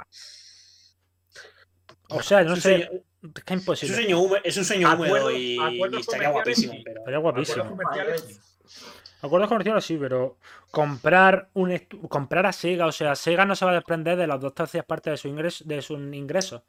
O 2.11 2.23
sea, 2.23 2.43
no 2.43 2.55
es, 2.55 2.57
un 2.57 2.63
sé. 2.63 2.87
sueño, 2.87 3.03
Es 3.23 3.33
que 3.33 3.39
es 3.39 3.45
es 3.45 3.51
un 3.51 3.59
imposible. 3.59 3.95
sueño 3.95 4.21
húmedo, 4.21 4.41
es 4.45 4.57
un 4.57 4.65
sueño 4.65 4.95
húmedo 4.95 5.31
y, 5.31 5.59
y 5.59 5.97
estaría 5.99 6.31
guapísimo. 6.31 6.73
sí. 6.73 6.83
Pero... 6.85 7.03
Pero 7.05 7.17
es 7.19 7.23
guapísimo. 7.23 7.65
Acuerdos 7.65 7.79
comerciales, 7.79 8.23
sí. 8.67 8.85
Acuerdos 9.21 9.49
comerciales 9.49 9.85
sí, 9.85 9.97
pero 9.99 10.39
comprar 10.71 11.51
un 11.55 11.77
comprar 12.09 12.47
a 12.47 12.53
Sega, 12.53 12.87
o 12.87 12.93
sea, 12.93 13.15
Sega 13.17 13.45
no 13.45 13.57
se 13.57 13.65
va 13.65 13.73
a 13.73 13.75
desprender 13.75 14.17
de 14.17 14.27
las 14.27 14.41
dos 14.41 14.55
tercias 14.55 14.85
partes 14.85 15.13
de 15.13 15.17
su 15.17 15.29
ingreso, 15.29 15.65
de 15.67 15.83
sus 15.83 15.99
ingresos. 16.15 16.63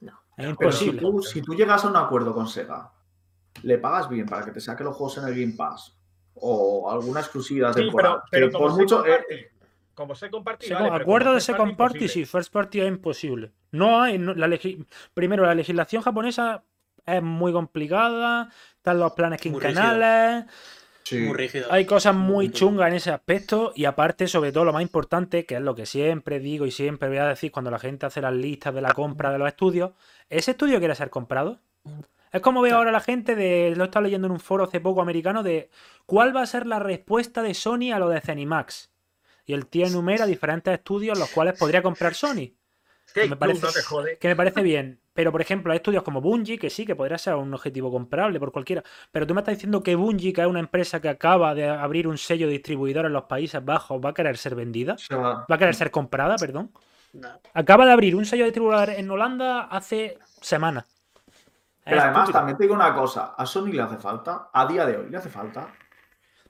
No. 0.00 0.20
Es 0.36 0.46
Pero 0.58 0.72
si 0.72 0.86
imposible. 0.86 1.00
tú, 1.00 1.22
si 1.22 1.42
tú 1.42 1.54
llegas 1.54 1.84
a 1.84 1.88
un 1.88 1.96
acuerdo 1.96 2.34
con 2.34 2.48
Sega, 2.48 2.92
le 3.62 3.78
pagas 3.78 4.08
bien 4.08 4.26
para 4.26 4.44
que 4.44 4.50
te 4.50 4.60
saque 4.60 4.82
los 4.84 4.96
juegos 4.96 5.18
en 5.18 5.28
el 5.28 5.40
Game 5.40 5.54
Pass 5.56 5.96
o 6.36 6.90
alguna 6.90 7.20
exclusividad 7.20 7.68
Sí, 7.68 7.74
pero, 7.74 7.86
temporal, 7.86 8.18
pero 8.30 8.50
por 8.50 8.70
se 8.72 8.76
mucho... 8.78 9.06
eh, 9.06 9.50
como 9.94 10.14
se 10.16 10.28
comparte, 10.28 10.66
Se- 10.66 10.74
vale, 10.74 10.88
acuerdo 10.88 11.34
de 11.34 11.40
party, 11.76 11.98
imposible. 11.98 12.08
sí, 12.08 12.24
first 12.24 12.52
party 12.52 12.80
es 12.80 12.88
imposible. 12.88 13.52
No 13.70 14.02
hay, 14.02 14.18
no- 14.18 14.34
la 14.34 14.48
legi- 14.48 14.84
primero 15.14 15.44
la 15.46 15.54
legislación 15.54 16.02
japonesa 16.02 16.64
es 17.06 17.22
muy 17.22 17.52
complicada, 17.52 18.50
están 18.76 18.98
los 18.98 19.12
planes 19.12 19.40
quinquenales, 19.40 20.46
sí. 21.04 21.18
Muy 21.18 21.34
rígido. 21.36 21.66
hay 21.70 21.84
cosas 21.84 22.14
muy 22.14 22.46
Muy 22.46 22.54
chungas 22.54 22.88
en 22.88 22.94
ese 22.94 23.10
aspecto 23.12 23.72
y 23.76 23.84
aparte, 23.84 24.26
sobre 24.26 24.50
todo, 24.52 24.64
lo 24.64 24.72
más 24.72 24.82
importante, 24.82 25.44
que 25.46 25.54
es 25.56 25.60
lo 25.60 25.74
que 25.76 25.86
siempre 25.86 26.40
digo 26.40 26.66
y 26.66 26.70
siempre 26.72 27.08
voy 27.08 27.18
a 27.18 27.28
decir 27.28 27.52
cuando 27.52 27.70
la 27.70 27.78
gente 27.78 28.06
hace 28.06 28.20
las 28.20 28.32
listas 28.32 28.74
de 28.74 28.80
la 28.80 28.92
compra 28.94 29.30
de 29.30 29.38
los 29.38 29.46
estudios, 29.48 29.92
¿ese 30.28 30.52
estudio 30.52 30.78
quiere 30.78 30.94
ser 30.96 31.10
comprado? 31.10 31.60
Es 32.34 32.40
como 32.42 32.60
veo 32.62 32.76
ahora 32.76 32.90
la 32.90 33.00
gente 33.00 33.36
de, 33.36 33.74
lo 33.76 33.84
he 33.84 33.86
estado 33.86 34.02
leyendo 34.04 34.26
en 34.26 34.32
un 34.32 34.40
foro 34.40 34.64
hace 34.64 34.80
poco 34.80 35.00
americano, 35.00 35.42
de 35.44 35.70
cuál 36.04 36.34
va 36.34 36.42
a 36.42 36.46
ser 36.46 36.66
la 36.66 36.80
respuesta 36.80 37.42
de 37.42 37.54
Sony 37.54 37.92
a 37.94 37.98
lo 38.00 38.08
de 38.08 38.20
Zenimax. 38.20 38.90
Y 39.46 39.52
el 39.52 39.66
tío 39.68 39.86
enumera 39.86 40.26
diferentes 40.26 40.74
estudios 40.74 41.16
los 41.16 41.30
cuales 41.30 41.56
podría 41.58 41.80
comprar 41.80 42.14
Sony. 42.14 42.50
Take 43.14 43.28
me 43.28 43.36
parece- 43.36 43.62
no 43.64 43.70
te 43.72 43.82
jode. 43.82 44.18
Que 44.18 44.26
me 44.28 44.34
parece 44.34 44.62
bien. 44.62 44.98
Pero, 45.12 45.30
por 45.30 45.40
ejemplo, 45.40 45.70
hay 45.70 45.76
estudios 45.76 46.02
como 46.02 46.20
Bungie, 46.20 46.58
que 46.58 46.70
sí, 46.70 46.84
que 46.84 46.96
podría 46.96 47.18
ser 47.18 47.36
un 47.36 47.54
objetivo 47.54 47.92
comprable 47.92 48.40
por 48.40 48.50
cualquiera. 48.50 48.82
Pero 49.12 49.28
tú 49.28 49.34
me 49.34 49.42
estás 49.42 49.54
diciendo 49.54 49.80
que 49.80 49.94
Bungie, 49.94 50.32
que 50.32 50.40
es 50.40 50.46
una 50.48 50.58
empresa 50.58 51.00
que 51.00 51.08
acaba 51.08 51.54
de 51.54 51.68
abrir 51.68 52.08
un 52.08 52.18
sello 52.18 52.48
distribuidor 52.48 53.06
en 53.06 53.12
los 53.12 53.24
Países 53.24 53.64
Bajos, 53.64 54.00
va 54.04 54.10
a 54.10 54.14
querer 54.14 54.36
ser 54.36 54.56
vendida. 54.56 54.96
Va 55.48 55.54
a 55.54 55.58
querer 55.58 55.76
ser 55.76 55.92
comprada, 55.92 56.34
perdón. 56.36 56.72
No. 57.12 57.28
Acaba 57.52 57.86
de 57.86 57.92
abrir 57.92 58.16
un 58.16 58.24
sello 58.26 58.42
distribuidor 58.44 58.90
en 58.90 59.08
Holanda 59.08 59.60
hace 59.60 60.18
semanas. 60.40 60.84
Pero 61.84 62.00
además, 62.00 62.16
estúpido. 62.22 62.38
también 62.38 62.56
te 62.56 62.62
digo 62.64 62.74
una 62.74 62.94
cosa, 62.94 63.34
a 63.36 63.44
Sony 63.46 63.66
le 63.72 63.82
hace 63.82 63.96
falta, 63.98 64.48
a 64.52 64.66
día 64.66 64.86
de 64.86 64.96
hoy 64.96 65.10
le 65.10 65.16
hace 65.18 65.28
falta. 65.28 65.68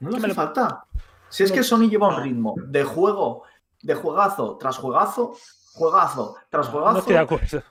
No 0.01 0.11
le 0.11 0.19
hace 0.19 0.29
lo- 0.29 0.35
falta. 0.35 0.85
Si 1.29 1.43
es 1.43 1.51
que 1.51 1.63
Sony 1.65 1.89
lleva 1.89 2.09
un 2.09 2.23
ritmo 2.23 2.55
de 2.57 2.85
juego, 2.85 3.43
de 3.83 3.95
juegazo 3.95 4.57
tras 4.59 4.79
juegazo, 4.79 5.35
juegazo 5.73 6.37
tras 6.49 6.67
No 6.67 6.73
juegazo. 6.73 6.99
estoy 7.01 7.15
de 7.15 7.19
acuerdo. 7.21 7.63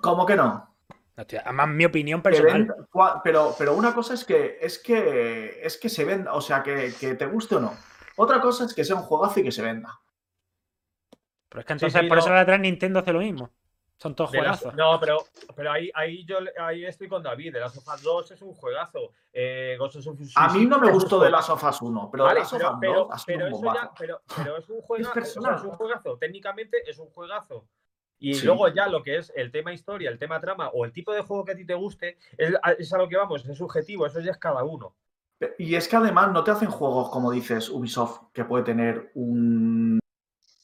¿Cómo 0.00 0.24
que 0.26 0.36
no? 0.36 0.74
No 1.16 1.22
estoy- 1.22 1.38
Además, 1.38 1.68
mi 1.68 1.84
opinión 1.84 2.22
personal. 2.22 2.74
pero, 3.24 3.54
pero 3.58 3.74
una 3.74 3.92
cosa 3.92 4.14
es 4.14 4.24
que 4.24 4.58
es 4.60 4.78
que 4.78 5.58
es 5.62 5.78
que 5.78 5.88
se 5.88 6.04
venda, 6.04 6.32
o 6.34 6.40
sea, 6.40 6.62
que, 6.62 6.94
que 7.00 7.14
te 7.14 7.26
guste 7.26 7.56
o 7.56 7.60
no. 7.60 7.72
Otra 8.16 8.40
cosa 8.40 8.64
es 8.64 8.74
que 8.74 8.84
sea 8.84 8.96
un 8.96 9.02
juegazo 9.02 9.40
y 9.40 9.44
que 9.44 9.52
se 9.52 9.62
venda. 9.62 9.98
Pero 11.48 11.60
es 11.60 11.66
que 11.66 11.72
Sí, 11.72 11.84
entonces 11.86 12.00
sí, 12.02 12.08
por 12.08 12.18
no. 12.18 12.22
eso 12.22 12.32
la 12.32 12.40
atrás 12.40 12.60
Nintendo 12.60 13.00
hace 13.00 13.12
lo 13.12 13.18
mismo. 13.20 13.50
Son 13.98 14.14
todos 14.14 14.30
juegazos. 14.30 14.74
no, 14.74 15.00
pero, 15.00 15.18
pero 15.54 15.72
ahí, 15.72 15.90
ahí 15.94 16.24
yo 16.26 16.38
ahí 16.58 16.84
estoy 16.84 17.08
con 17.08 17.22
David. 17.22 17.54
De 17.54 17.60
las 17.60 17.76
of 17.76 17.86
Us 17.88 18.02
2 18.02 18.30
es 18.32 18.42
un 18.42 18.52
juegazo. 18.52 19.12
Eh, 19.32 19.76
Ghost 19.78 19.96
of 19.96 20.02
Tsushima 20.02 20.44
A 20.44 20.52
mí 20.52 20.66
no 20.66 20.78
me 20.78 20.90
gustó 20.90 21.18
de 21.18 21.30
las 21.30 21.48
Us 21.48 21.82
1, 21.82 22.08
pero 22.12 22.24
Vale, 22.24 22.40
de 22.40 22.40
las 22.40 22.50
pero, 22.52 22.68
of 22.68 22.74
Us 22.74 22.78
pero, 22.80 22.94
2 23.04 23.08
ha 23.10 23.18
sido 23.18 23.38
pero 23.38 23.48
eso 23.48 23.74
ya, 23.74 23.90
pero, 23.98 24.20
pero 24.36 24.56
es 24.58 24.68
un 24.68 24.80
juegazo, 24.82 25.18
es 25.20 25.36
un 25.64 25.70
juegazo. 25.70 26.18
Técnicamente 26.18 26.82
es 26.86 26.98
un 26.98 27.08
juegazo. 27.08 27.66
Y 28.18 28.34
Sí. 28.34 28.46
luego 28.46 28.68
ya 28.68 28.86
lo 28.88 29.02
que 29.02 29.16
es 29.18 29.32
el 29.34 29.50
tema 29.50 29.72
historia, 29.72 30.10
el 30.10 30.18
tema 30.18 30.40
trama 30.40 30.68
o 30.70 30.84
el 30.84 30.92
tipo 30.92 31.12
de 31.12 31.22
juego 31.22 31.44
que 31.44 31.52
a 31.52 31.56
ti 31.56 31.66
te 31.66 31.74
guste, 31.74 32.18
es, 32.38 32.54
es 32.78 32.92
a 32.92 32.98
lo 32.98 33.08
que 33.08 33.16
vamos, 33.16 33.46
es 33.46 33.58
subjetivo, 33.58 34.06
eso 34.06 34.20
ya 34.20 34.30
es 34.30 34.38
cada 34.38 34.62
uno. 34.64 34.94
Y 35.58 35.74
es 35.74 35.86
que 35.86 35.96
además 35.96 36.32
no 36.32 36.42
te 36.42 36.50
hacen 36.50 36.70
juegos, 36.70 37.10
como 37.10 37.30
dices, 37.30 37.68
Ubisoft, 37.68 38.20
que 38.32 38.44
puede 38.46 38.64
tener 38.64 39.10
un 39.14 40.00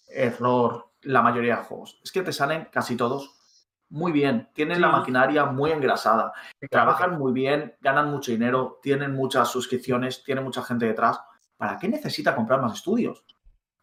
error 0.09 0.91
la 1.03 1.22
mayoría 1.22 1.57
de 1.57 1.62
juegos. 1.64 2.00
Es 2.03 2.12
que 2.12 2.22
te 2.22 2.32
salen 2.32 2.68
casi 2.72 2.96
todos 2.96 3.38
muy 3.88 4.11
bien. 4.12 4.48
Tienen 4.55 4.80
la 4.80 4.88
maquinaria 4.88 5.44
muy 5.44 5.70
engrasada. 5.70 6.32
Trabajan 6.70 7.18
muy 7.18 7.32
bien, 7.32 7.74
ganan 7.80 8.11
mucho 8.11 8.30
dinero, 8.32 8.78
tienen 8.82 9.14
muchas 9.14 9.50
suscripciones, 9.50 10.24
tienen 10.24 10.44
mucha 10.44 10.62
gente 10.62 10.86
detrás. 10.86 11.20
¿Para 11.57 11.78
qué 11.78 11.88
necesita 11.88 12.34
comprar 12.34 12.61
más 12.62 12.74
estudios? 12.74 13.24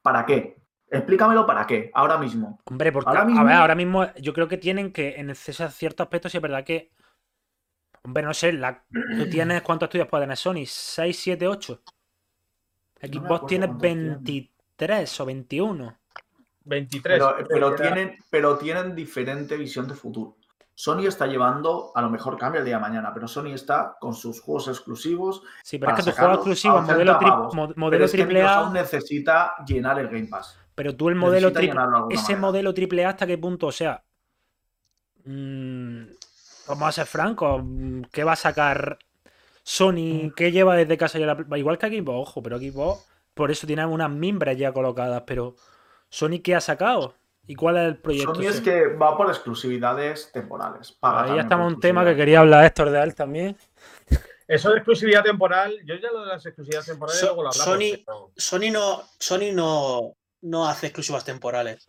¿Para 0.02 0.26
qué? 0.26 0.58
Explícamelo 0.92 1.46
para 1.46 1.68
qué, 1.68 1.92
ahora 1.94 2.18
mismo. 2.18 2.60
Hombre, 2.66 2.92
porque 2.92 3.10
Ahora 3.10 3.22
a 3.22 3.26
mismo- 3.26 3.46
ver, 3.46 3.54
ahora 3.54 3.76
mismo 3.76 4.08
yo 4.16 4.34
creo 4.34 4.48
que 4.48 4.58
tienen 4.58 4.92
que, 4.92 5.16
en 5.18 5.30
ese 5.30 5.54
ciertos 5.70 6.06
aspectos, 6.06 6.32
sí 6.32 6.38
es 6.40 6.42
verdad 6.42 6.64
que. 6.64 6.92
Hombre, 8.02 8.24
no 8.24 8.34
sé, 8.34 8.52
la, 8.54 8.84
tú 8.90 9.30
tienes 9.30 9.62
cuántos 9.62 9.88
estudios 9.88 10.08
puede 10.08 10.24
tener 10.24 10.38
Sony, 10.38 10.66
6, 10.66 11.20
7, 11.20 11.48
8. 11.48 11.82
me 13.02 13.08
Xbox 13.08 13.46
tiene 13.46 13.68
cuántos 13.68 13.84
tiene. 13.84 14.10
23 14.20 15.20
o 15.20 15.26
21. 15.26 15.98
23. 16.70 17.20
Pero, 17.20 17.36
pero 17.50 17.76
tienen, 17.76 18.18
pero 18.30 18.58
tienen 18.58 18.96
diferente 18.96 19.58
visión 19.58 19.88
de 19.88 19.96
futuro. 19.96 20.38
Sony 20.76 21.08
está 21.08 21.28
llevando, 21.28 21.92
a 21.94 22.02
lo 22.02 22.10
mejor 22.10 22.38
cambia 22.38 22.60
el 22.60 22.66
día 22.66 22.76
de 22.76 22.82
mañana, 22.82 23.14
pero 23.14 23.28
Sony 23.28 23.48
está 23.54 23.98
con 24.00 24.14
sus 24.14 24.40
juegos 24.40 24.70
exclusivos. 24.70 25.42
Sí, 25.62 25.78
pero 25.78 25.92
es 25.94 26.06
que 26.06 26.12
tu 26.12 26.18
juego 26.18 26.34
exclusivo, 26.36 26.76
a 26.78 26.84
80 26.84 26.94
modelo, 26.94 27.20
tri- 27.20 27.50
Pero 27.52 27.74
modelo 27.76 28.06
es 28.06 28.12
que 28.12 28.18
triple 28.18 28.44
A, 28.44 28.70
necesita 28.70 29.56
llenar 29.68 30.00
el 30.00 30.08
Game 30.08 30.28
Pass. 30.28 30.58
pero 30.76 30.96
tú 30.96 31.10
el 31.10 31.16
modelo 31.16 31.52
triple 31.52 31.82
ese 32.12 32.22
manera. 32.34 32.40
modelo 32.40 32.74
triple 32.74 33.04
A 33.06 33.10
hasta 33.10 33.28
qué 33.28 33.38
punto, 33.38 33.68
o 33.68 33.72
sea, 33.74 34.02
mm, 35.26 36.04
vamos 36.70 36.88
a 36.88 36.92
ser 36.94 37.06
francos, 37.08 37.62
mm, 37.64 38.04
¿qué 38.12 38.24
va 38.24 38.34
a 38.34 38.38
sacar 38.38 38.98
Mm. 39.02 39.30
Sony? 39.64 40.32
¿Qué 40.36 40.52
lleva 40.52 40.76
desde 40.78 40.98
casa 40.98 41.20
ya 41.20 41.26
la- 41.36 41.58
igual 41.58 41.78
que 41.78 41.88
Xbox, 41.88 42.30
ojo, 42.30 42.42
pero 42.42 42.58
Xbox 42.58 43.06
por 43.34 43.52
eso 43.52 43.68
tiene 43.68 43.86
unas 43.86 44.10
mimbres 44.10 44.58
ya 44.58 44.72
colocadas, 44.74 45.24
pero 45.28 45.56
Sony 46.10 46.40
¿qué 46.44 46.56
ha 46.56 46.62
sacado? 46.62 47.16
¿Y 47.48 47.56
cuál 47.56 47.78
es 47.78 47.88
el 47.88 47.98
proyecto? 47.98 48.36
Sony 48.36 48.44
es 48.48 48.62
que 48.62 48.88
va 48.88 49.18
por 49.18 49.28
exclusividades 49.30 50.32
temporales. 50.32 50.92
paga 50.92 51.24
Ahí 51.24 51.36
ya 51.36 51.42
estamos 51.42 51.74
un 51.74 51.80
tema 51.80 52.06
que 52.06 52.16
quería 52.16 52.40
hablar 52.42 52.66
Héctor 52.66 52.90
de 52.92 53.02
él 53.02 53.16
también. 53.16 53.58
Eso 54.48 54.70
de 54.72 54.78
exclusividad 54.78 55.24
temporal, 55.24 55.76
yo 55.86 55.96
ya 55.96 56.12
lo 56.12 56.22
de 56.22 56.28
las 56.28 56.46
exclusividades 56.46 56.88
temporales 56.88 57.20
So- 57.20 57.26
luego 57.28 57.44
lo 57.44 57.50
hablamos. 57.50 57.66
Sony- 57.76 58.04
pero- 58.06 58.32
Sony 58.36 58.72
no, 58.72 59.04
Sony 59.20 59.52
no, 59.54 60.16
no 60.42 60.68
hace 60.68 60.88
exclusivas 60.88 61.24
temporales. 61.26 61.88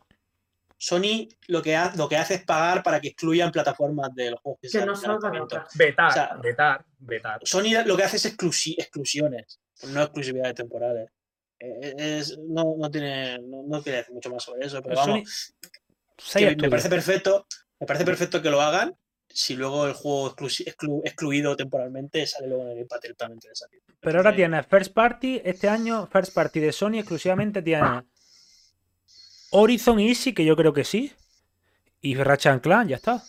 Sony 0.79 1.29
lo 1.49 1.61
que, 1.61 1.77
ha- 1.77 1.93
lo 1.97 2.09
que 2.09 2.17
hace 2.17 2.35
es 2.37 2.45
pagar 2.45 2.83
para 2.83 3.01
que 3.01 3.09
excluyan 3.09 3.51
plataformas 3.53 4.15
de 4.15 4.31
los 4.31 4.41
juegos 4.41 4.61
Que 4.63 4.69
salen 4.71 4.89
no 4.89 4.97
salgan. 4.97 5.47
Vetar, 5.75 6.09
O 6.09 6.13
sea, 6.13 6.37
vetar, 6.43 6.85
vetar. 6.99 7.41
Sony 7.45 7.83
lo 7.85 7.97
que 7.99 8.03
hace 8.05 8.17
es 8.17 8.27
exclusi- 8.35 8.77
exclusiones, 8.79 9.61
no 9.89 10.03
exclusividades 10.03 10.55
temporales. 10.55 11.11
Eh, 11.61 11.95
es- 11.99 12.39
no, 12.39 12.75
no 12.79 12.91
tiene, 12.91 13.39
no, 13.39 13.63
decir 13.83 14.15
mucho 14.15 14.31
más 14.31 14.43
sobre 14.43 14.67
eso, 14.67 14.83
pero 14.83 14.97
vamos, 14.97 15.55
que 16.41 16.57
me 16.57 16.71
parece 16.71 16.89
perfecto, 16.89 17.47
me 17.79 17.87
parece 17.87 18.05
perfecto 18.05 18.43
que 18.43 18.51
lo 18.51 18.61
hagan. 18.61 18.95
Si 19.33 19.55
luego 19.55 19.87
el 19.87 19.93
juego 19.93 20.35
exclu- 20.65 21.03
excluido 21.05 21.55
temporalmente 21.55 22.27
sale 22.27 22.49
luego 22.49 22.65
en 22.65 22.71
el 22.71 22.79
de 23.49 23.55
salir. 23.55 23.81
Pero 24.01 24.19
ahora 24.19 24.35
tienes 24.35 24.67
First 24.67 24.93
Party, 24.93 25.41
este 25.45 25.69
año 25.69 26.09
First 26.09 26.35
Party 26.35 26.59
de 26.59 26.73
Sony 26.73 26.95
exclusivamente 26.99 27.63
tiene 27.63 28.03
Horizon 29.53 30.01
Easy, 30.01 30.33
que 30.33 30.45
yo 30.45 30.57
creo 30.57 30.73
que 30.73 30.85
sí, 30.85 31.13
y 32.01 32.15
Ratchet 32.17 32.61
Clan, 32.63 32.89
ya 32.89 32.97
está. 32.97 33.23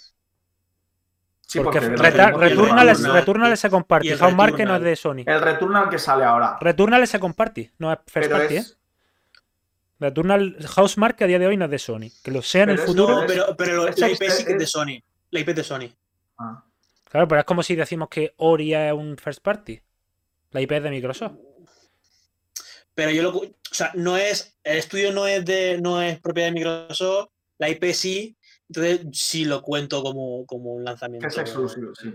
Sí, 1.51 1.59
porque 1.59 1.79
el 1.79 1.97
Reta- 1.97 2.31
Returnal- 2.31 2.39
Returnal, 2.39 2.89
es, 2.89 3.03
Returnal- 3.03 3.55
se 3.57 3.69
comparte, 3.69 4.07
y 4.07 4.11
el 4.11 4.17
Housemarque 4.19 4.65
no 4.65 4.75
es 4.77 4.81
de 4.81 4.95
Sony. 4.95 5.23
El 5.25 5.41
Returnal 5.41 5.89
que 5.89 5.99
sale 5.99 6.23
ahora. 6.23 6.57
Returnal 6.61 7.05
se 7.07 7.19
comparte, 7.19 7.73
no 7.77 7.91
es 7.91 7.99
First 8.07 8.29
Pero 8.29 8.37
Party, 8.39 8.55
¿eh? 8.55 8.59
es, 8.59 8.77
Returnal 9.99 10.55
Housemarque 10.75 11.25
a 11.25 11.27
día 11.27 11.39
de 11.39 11.47
hoy 11.47 11.57
no 11.57 11.65
es 11.65 11.71
de 11.71 11.79
Sony. 11.79 12.09
Que 12.23 12.31
lo 12.31 12.41
sea 12.41 12.63
en 12.63 12.69
el 12.71 12.79
futuro. 12.79 13.21
No, 13.21 13.27
pero, 13.27 13.55
pero 13.57 13.85
la 13.85 14.09
IP 14.09 14.23
sí 14.29 14.45
que 14.45 14.53
es 14.53 14.59
de 14.59 14.65
Sony. 14.65 15.03
La 15.29 15.39
IP 15.41 15.49
es 15.49 15.55
de 15.57 15.63
Sony. 15.63 15.89
Ah. 16.39 16.63
Claro, 17.09 17.27
pero 17.27 17.39
es 17.39 17.45
como 17.45 17.61
si 17.61 17.75
decimos 17.75 18.07
que 18.09 18.33
Ori 18.37 18.73
es 18.73 18.93
un 18.93 19.17
First 19.17 19.43
Party. 19.43 19.79
La 20.51 20.61
IP 20.61 20.71
es 20.71 20.83
de 20.83 20.89
Microsoft. 20.89 21.33
Pero 22.95 23.11
yo 23.11 23.23
lo. 23.23 23.37
O 23.37 23.45
sea, 23.69 23.91
no 23.95 24.17
es. 24.17 24.57
El 24.63 24.77
estudio 24.77 25.11
no 25.11 25.27
es 25.27 25.45
de. 25.45 25.79
no 25.81 26.01
es 26.01 26.19
propiedad 26.19 26.47
de 26.47 26.53
Microsoft. 26.53 27.29
La 27.57 27.69
IP 27.69 27.93
sí. 27.93 28.35
Entonces 28.73 29.01
sí 29.13 29.45
lo 29.45 29.61
cuento 29.61 30.01
como, 30.03 30.45
como 30.45 30.71
un 30.73 30.83
lanzamiento. 30.85 31.27
que 31.27 31.33
es 31.33 31.37
exclusivo, 31.37 31.93
sí. 31.95 32.13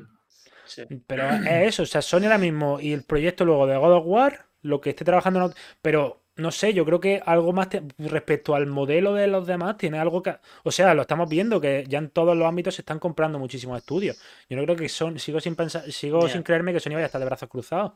Sí. 0.64 0.82
Pero 1.06 1.28
es 1.30 1.68
eso, 1.68 1.82
o 1.84 1.86
sea, 1.86 2.02
Sony 2.02 2.24
ahora 2.24 2.38
mismo 2.38 2.80
y 2.80 2.92
el 2.92 3.04
proyecto 3.04 3.44
luego 3.44 3.66
de 3.66 3.76
God 3.76 3.92
of 3.98 4.04
War, 4.06 4.46
lo 4.62 4.80
que 4.80 4.90
esté 4.90 5.04
trabajando, 5.04 5.38
en 5.40 5.46
ot- 5.50 5.56
pero 5.80 6.22
no 6.34 6.50
sé, 6.50 6.74
yo 6.74 6.84
creo 6.84 6.98
que 6.98 7.22
algo 7.24 7.52
más 7.52 7.68
te- 7.68 7.82
respecto 7.98 8.54
al 8.56 8.66
modelo 8.66 9.14
de 9.14 9.26
los 9.28 9.46
demás 9.46 9.76
tiene 9.78 9.98
algo 10.00 10.22
que, 10.22 10.36
o 10.64 10.72
sea, 10.72 10.92
lo 10.94 11.02
estamos 11.02 11.28
viendo 11.28 11.60
que 11.60 11.84
ya 11.88 11.98
en 11.98 12.10
todos 12.10 12.36
los 12.36 12.48
ámbitos 12.48 12.74
se 12.74 12.82
están 12.82 12.98
comprando 12.98 13.38
muchísimos 13.38 13.78
estudios. 13.78 14.18
Yo 14.48 14.56
no 14.56 14.64
creo 14.64 14.74
que 14.76 14.88
son, 14.88 15.18
sigo 15.20 15.38
sin 15.40 15.54
pensar, 15.54 15.90
sigo 15.92 16.28
sin 16.28 16.42
creerme 16.42 16.72
que 16.72 16.80
Sony 16.80 16.90
vaya 16.94 17.04
a 17.04 17.06
estar 17.06 17.20
de 17.20 17.26
brazos 17.26 17.48
cruzados. 17.48 17.92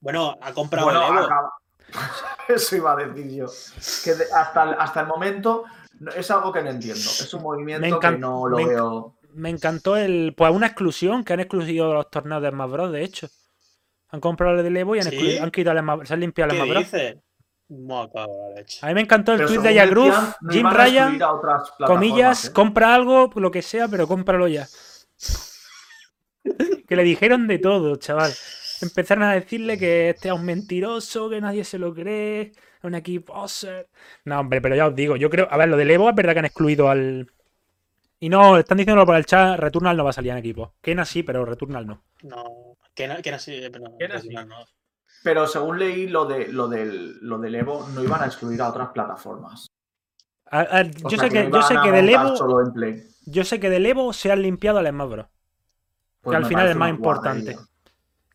Bueno, 0.00 0.36
ha 0.40 0.52
comprado 0.52 0.86
Bueno, 0.86 1.06
el 1.08 1.12
Evo. 1.16 1.24
acaba- 1.24 1.52
Eso 2.48 2.76
iba 2.76 2.92
a 2.92 2.96
decir 3.04 3.30
yo. 3.34 3.46
Que 4.04 4.12
hasta, 4.32 4.62
el, 4.62 4.74
hasta 4.78 5.00
el 5.00 5.06
momento 5.06 5.64
no- 5.66 5.83
es 6.16 6.30
algo 6.30 6.52
que 6.52 6.62
no 6.62 6.70
entiendo. 6.70 7.00
Es 7.00 7.34
un 7.34 7.42
movimiento 7.42 8.00
que 8.00 8.10
no 8.12 8.48
lo 8.48 8.56
me 8.56 8.66
veo. 8.66 9.16
Me 9.34 9.50
encantó 9.50 9.96
el, 9.96 10.34
pues 10.36 10.52
una 10.52 10.66
exclusión 10.66 11.24
que 11.24 11.32
han 11.32 11.40
excluido 11.40 11.92
los 11.92 12.10
torneos 12.10 12.40
de 12.42 12.50
Smash 12.50 12.70
Bros, 12.70 12.92
de 12.92 13.02
hecho. 13.04 13.28
Han 14.10 14.20
comprado 14.20 14.56
el 14.56 14.62
del 14.62 14.76
Evo 14.76 14.94
y 14.94 15.00
han, 15.00 15.04
¿Sí? 15.06 15.10
excluido- 15.16 15.42
han 15.42 15.50
quitado 15.50 15.78
el 15.78 15.84
Smash- 15.84 16.04
se 16.06 16.14
han 16.14 16.20
limpiado 16.20 16.52
el 16.52 16.56
¿Qué 16.58 16.64
Smash 16.64 16.70
Bros. 16.70 16.84
A 18.82 18.86
mí 18.88 18.94
me 18.94 19.00
encantó 19.00 19.32
el 19.32 19.38
Pero 19.38 19.48
tweet 19.48 19.60
de 19.62 19.68
decían, 19.70 19.88
no 20.42 20.52
Jim 20.52 20.70
Ryan, 20.70 21.18
comillas, 21.86 22.44
¿eh? 22.46 22.52
compra 22.52 22.94
algo, 22.94 23.30
lo 23.34 23.50
que 23.50 23.62
sea, 23.62 23.88
pero 23.88 24.06
cómpralo 24.06 24.46
ya. 24.48 24.68
que 26.86 26.94
le 26.96 27.02
dijeron 27.02 27.48
de 27.48 27.58
todo, 27.58 27.96
chaval. 27.96 28.32
Empezaron 28.80 29.24
a 29.24 29.32
decirle 29.32 29.78
que 29.78 30.10
este 30.10 30.28
es 30.28 30.34
un 30.34 30.44
mentiroso, 30.44 31.30
que 31.30 31.40
nadie 31.40 31.64
se 31.64 31.78
lo 31.78 31.94
cree, 31.94 32.52
un 32.82 32.94
equipo. 32.94 33.34
No, 34.24 34.40
hombre, 34.40 34.60
pero 34.60 34.74
ya 34.76 34.86
os 34.88 34.94
digo, 34.94 35.16
yo 35.16 35.30
creo. 35.30 35.48
A 35.50 35.56
ver, 35.56 35.68
lo 35.68 35.76
del 35.76 35.90
Evo 35.90 36.08
es 36.08 36.14
verdad 36.14 36.32
que 36.32 36.38
han 36.40 36.44
excluido 36.44 36.88
al. 36.88 37.30
Y 38.20 38.28
no, 38.28 38.56
están 38.58 38.78
diciéndolo 38.78 39.06
por 39.06 39.16
el 39.16 39.26
chat, 39.26 39.58
Returnal 39.58 39.96
no 39.96 40.04
va 40.04 40.10
a 40.10 40.14
salir 40.14 40.32
en 40.32 40.38
equipo. 40.38 40.74
Kena 40.80 41.04
sí, 41.04 41.22
pero 41.22 41.44
Returnal 41.44 41.86
no. 41.86 42.02
No, 42.22 42.76
que 42.94 43.06
no, 43.06 43.16
que 43.22 43.30
no, 43.30 43.38
sí, 43.38 43.60
pero 43.70 43.84
no, 43.84 43.96
no, 43.98 44.08
no, 44.14 44.20
sí. 44.20 44.28
no. 44.30 44.64
Pero 45.22 45.46
según 45.46 45.78
leí 45.78 46.06
lo, 46.08 46.26
de, 46.26 46.48
lo, 46.48 46.68
del, 46.68 47.18
lo 47.20 47.38
del 47.38 47.54
Evo, 47.54 47.86
no 47.94 48.02
iban 48.02 48.22
a 48.22 48.26
excluir 48.26 48.60
a 48.60 48.68
otras 48.68 48.90
plataformas. 48.90 49.66
A- 50.50 50.60
a- 50.60 50.80
O 50.82 51.08
yo 51.08 51.10
sea, 51.10 51.18
sé 51.20 51.30
que, 51.30 51.44
no 51.44 51.56
yo 51.56 51.62
sé 51.62 51.74
que 51.82 51.92
del 51.92 52.08
Evo. 52.10 52.36
Solo 52.36 52.60
en 52.60 52.72
Play. 52.72 53.02
Yo 53.26 53.44
sé 53.44 53.58
que 53.60 53.70
del 53.70 53.86
Evo 53.86 54.12
se 54.12 54.30
han 54.30 54.42
limpiado 54.42 54.78
al 54.78 54.86
Smash 54.86 55.08
Bros. 55.10 55.26
Pues 56.20 56.32
que 56.32 56.36
al 56.36 56.48
final 56.48 56.68
es 56.68 56.76
más 56.76 56.90
importante. 56.90 57.56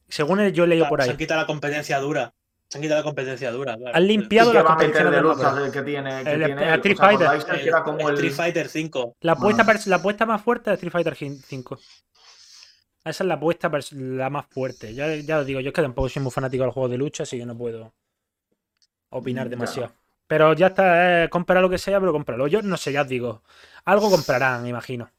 Según 0.10 0.48
yo 0.50 0.64
he 0.64 0.68
leído 0.68 0.88
por 0.90 1.00
Se 1.00 1.06
ahí. 1.06 1.12
han 1.12 1.18
quitado 1.18 1.42
la 1.42 1.48
competencia 1.48 2.00
dura. 2.00 2.34
Se 2.68 2.78
han 2.78 2.82
quitado 2.84 3.00
la 3.00 3.04
competencia 3.04 3.52
dura. 3.52 3.76
claro. 3.78 3.96
Han 3.96 4.04
¿Y 4.04 4.08
limpiado 4.08 4.52
qué 4.52 4.58
las 4.58 4.66
va 4.66 4.74
a 4.74 4.76
meter 4.78 4.92
competiciones 5.04 5.16
de 5.16 5.22
luchas 5.44 5.58
el 5.66 5.72
que 5.72 5.82
tiene? 5.82 6.24
Que 6.24 6.32
El- 6.34 6.46
tiene 6.46 6.64
el 6.64 6.74
Street 6.76 6.96
¿os 6.96 7.02
acordáis 7.04 7.44
Fighter. 7.46 7.68
el 7.76 7.84
como. 7.84 8.10
Street 8.12 8.32
Fighter 8.34 8.70
5. 8.70 9.16
La 9.22 9.32
apuesta, 9.34 9.64
Ah. 9.64 9.66
pers- 9.66 9.86
la 9.88 9.96
apuesta 9.96 10.26
más 10.26 10.42
fuerte 10.42 10.70
es 10.72 10.74
Street 10.76 10.92
Fighter 10.92 11.16
5. 11.16 11.80
Esa 13.06 13.24
es 13.24 13.28
la 13.28 13.34
apuesta 13.36 13.72
la 13.94 14.30
más 14.30 14.46
fuerte. 14.48 14.94
Ya, 14.94 15.16
ya 15.16 15.40
os 15.40 15.46
digo, 15.46 15.60
yo 15.62 15.70
es 15.70 15.74
que 15.74 15.82
tampoco 15.82 16.10
soy 16.10 16.22
muy 16.22 16.32
fanático 16.32 16.64
del 16.64 16.72
juego 16.72 16.90
de 16.90 16.98
lucha, 16.98 17.24
así 17.24 17.38
que 17.40 17.46
no 17.46 17.58
puedo 17.58 17.94
opinar 19.10 19.48
Mm, 19.48 19.50
demasiado. 19.50 19.92
Pero 20.28 20.54
ya 20.54 20.68
está, 20.68 21.24
eh, 21.24 21.30
compra 21.30 21.62
lo 21.62 21.70
que 21.72 21.80
sea, 21.80 22.00
pero 22.00 22.12
cómpralo. 22.12 22.46
Yo 22.48 22.62
no 22.62 22.78
sé, 22.78 22.92
ya 22.92 23.02
os 23.02 23.08
digo. 23.08 23.42
Algo 23.86 24.12
comprarán, 24.12 24.68
imagino. 24.68 25.10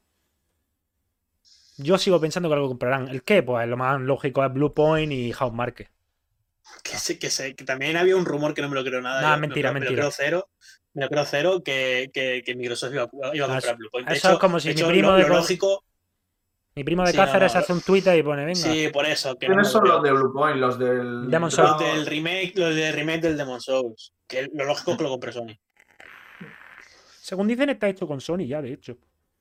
Yo 1.83 1.99
sigo 1.99 2.21
pensando 2.21 2.49
que 2.49 2.55
algo 2.55 2.69
comprarán. 2.69 3.09
¿El 3.09 3.23
qué? 3.23 3.43
Pues 3.43 3.67
lo 3.69 3.77
más 3.77 4.01
lógico 4.01 4.45
es 4.45 4.53
Blue 4.53 4.73
Point 4.75 5.13
y 5.13 5.33
House 5.33 5.53
Market. 5.53 5.89
Que, 6.83 6.97
sé, 6.97 7.19
que, 7.19 7.31
sé, 7.31 7.55
que 7.55 7.65
también 7.65 7.97
había 7.97 8.17
un 8.17 8.25
rumor 8.25 8.55
que 8.55 8.63
no 8.63 8.69
me 8.69 8.75
lo 8.75 8.85
creo 8.85 9.01
nada. 9.01 9.21
Nah, 9.23 9.35
yo 9.35 9.41
mentira, 9.41 9.73
me 9.73 9.81
lo, 9.81 9.85
mentira. 9.85 9.91
Me 9.91 9.97
lo 9.97 10.11
creo 10.11 10.11
cero. 10.17 10.49
Me 10.95 11.03
lo 11.03 11.09
creo 11.09 11.25
cero 11.25 11.63
que, 11.65 12.11
que, 12.13 12.43
que 12.45 12.55
Microsoft 12.55 12.93
iba, 12.93 13.05
a- 13.05 13.35
iba 13.35 13.47
a 13.47 13.49
Ah, 13.49 13.53
comprar 13.53 13.65
eso- 13.65 13.77
Bluepoint. 13.77 14.09
De 14.09 14.15
eso 14.17 14.29
hecho- 14.29 14.35
es 14.35 14.41
como 14.41 14.61
si 14.61 14.69
de 14.69 14.75
mi 14.75 14.81
hecho, 14.81 14.89
primo 14.89 15.11
lo, 15.13 15.17
de 15.17 15.23
lo 15.23 15.29
lógico. 15.37 15.85
Mi 16.77 16.85
primo 16.85 17.05
de 17.05 17.11
Sí, 17.13 17.17
no, 17.19 17.25
Cáceres 17.25 17.55
no. 17.55 17.61
hace 17.61 17.73
un 17.73 17.81
Twitter 17.81 18.17
y 18.19 18.23
pone, 18.23 18.45
venga. 18.45 18.55
Sí, 18.61 18.89
por 18.93 19.05
eso. 19.07 19.37
Que 19.37 19.49
no 19.49 19.55
¿Quiénes 19.55 19.67
me 19.69 19.73
son 19.73 19.85
lo 19.89 19.95
los 19.95 20.03
de 20.05 20.13
Blue 20.13 20.33
Point? 20.33 20.57
Los 20.59 20.79
del... 20.79 21.29
Demon 21.31 21.49
Los 21.49 21.55
Souls. 21.55 21.79
del 21.81 22.07
remake, 22.07 22.53
los 22.57 22.75
del 22.75 22.95
remake 22.95 23.21
del 23.23 23.37
Demon 23.37 23.61
Souls. 23.61 24.13
Que 24.29 24.49
lo 24.55 24.65
lógico 24.65 24.93
es 24.93 24.97
que 24.97 25.03
lo 25.03 25.11
compre 25.11 25.33
Sony. 25.33 25.57
Según 27.21 27.49
dicen, 27.49 27.71
está 27.71 27.89
hecho 27.89 28.07
con 28.07 28.21
Sony 28.21 28.47
ya, 28.47 28.63
de 28.63 28.73
hecho. 28.73 28.97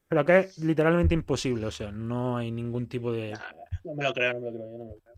Pero 0.10 0.26
que 0.26 0.39
es 0.39 0.57
literalmente 0.57 1.14
imposible, 1.14 1.68
o 1.68 1.72
sea, 1.72 1.91
no 1.91 2.38
hay 2.38 2.51
ningún 2.51 2.88
tipo 2.89 3.12
de. 3.12 3.38
No 3.84 3.93
me 3.95 4.03
lo 4.03 4.14
creo, 4.14 4.34
no 4.34 4.39
me 4.39 4.45
lo 4.47 4.51
creo. 4.51 4.72
yo 4.72 4.78
no 4.78 4.86
me 4.86 4.95
lo 4.95 4.99
creo. 5.01 5.16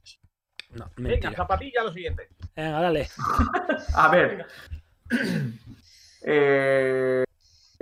No, 0.73 0.89
Venga, 0.97 1.33
zapatilla, 1.33 1.83
lo 1.83 1.91
siguiente. 1.93 2.29
Venga, 2.55 2.81
dale. 2.81 3.09
A 3.95 4.07
ver. 4.09 4.45
Eh, 6.23 7.23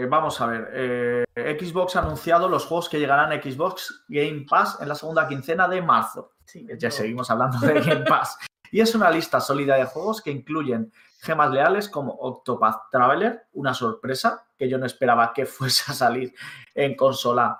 vamos 0.10 0.40
a 0.42 0.46
ver. 0.48 0.70
eh, 0.74 1.58
Xbox 1.60 1.96
ha 1.96 2.00
anunciado 2.00 2.48
los 2.48 2.66
juegos 2.66 2.90
que 2.90 3.00
llegarán 3.00 3.32
a 3.32 3.42
Xbox 3.42 4.06
Game 4.08 4.46
Pass 4.50 4.78
en 4.82 4.88
la 4.88 4.96
segunda 4.96 5.28
quincena 5.28 5.68
de 5.68 5.82
marzo. 5.82 6.34
Sí, 6.46 6.66
Ya 6.78 6.88
no. 6.90 6.92
seguimos 6.92 7.30
hablando 7.30 7.60
de 7.60 7.74
Game 7.82 8.06
Pass. 8.06 8.38
Y 8.72 8.82
es 8.82 8.94
una 8.96 9.10
lista 9.12 9.40
sólida 9.40 9.76
de 9.76 9.86
juegos 9.86 10.22
que 10.22 10.32
incluyen 10.32 10.92
gemas 11.20 11.52
leales 11.52 11.90
como 11.90 12.14
Octopath 12.14 12.90
Traveler, 12.92 13.48
una 13.54 13.74
sorpresa 13.74 14.46
que 14.58 14.70
yo 14.70 14.78
no 14.78 14.86
esperaba 14.86 15.34
que 15.34 15.46
fuese 15.46 15.92
a 15.92 15.96
salir 15.96 16.34
en 16.74 16.96
consola 16.96 17.60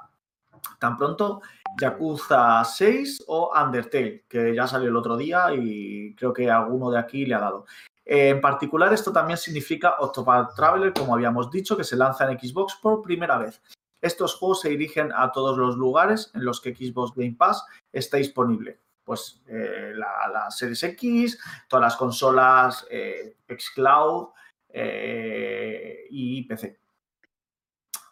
tan 0.80 0.98
pronto. 0.98 1.42
Yakuza 1.80 2.64
6 2.64 3.26
o 3.28 3.52
Undertale, 3.56 4.26
que 4.28 4.56
ya 4.56 4.68
salió 4.68 4.90
el 4.90 4.96
otro 4.96 5.16
día 5.16 5.54
y 5.54 6.16
creo 6.16 6.34
que 6.34 6.50
alguno 6.50 6.90
de 6.90 7.00
aquí 7.00 7.26
le 7.26 7.36
ha 7.36 7.40
dado. 7.40 7.66
En 8.06 8.42
particular, 8.42 8.92
esto 8.92 9.12
también 9.12 9.38
significa 9.38 9.96
Octopath 10.00 10.56
Traveler, 10.56 10.94
como 10.94 11.14
habíamos 11.14 11.52
dicho, 11.52 11.78
que 11.78 11.84
se 11.84 11.96
lanza 11.96 12.30
en 12.30 12.40
Xbox 12.40 12.76
por 12.82 13.04
primera 13.04 13.38
vez. 13.38 13.62
Estos 14.02 14.36
juegos 14.36 14.62
se 14.62 14.70
dirigen 14.70 15.12
a 15.14 15.32
todos 15.32 15.58
los 15.58 15.76
lugares 15.76 16.32
en 16.34 16.44
los 16.44 16.60
que 16.60 16.74
Xbox 16.74 17.14
Game 17.16 17.36
Pass 17.38 17.64
está 17.92 18.18
disponible. 18.18 18.80
Pues 19.10 19.42
eh, 19.48 19.92
la, 19.96 20.28
la 20.32 20.52
Series 20.52 20.84
X, 20.84 21.40
todas 21.68 21.82
las 21.82 21.96
consolas 21.96 22.86
eh, 22.92 23.38
xCloud 23.48 24.28
eh, 24.72 26.06
y 26.12 26.44
PC. 26.44 26.78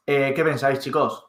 Eh, 0.08 0.34
¿Qué 0.36 0.44
pensáis, 0.44 0.80
chicos? 0.80 1.28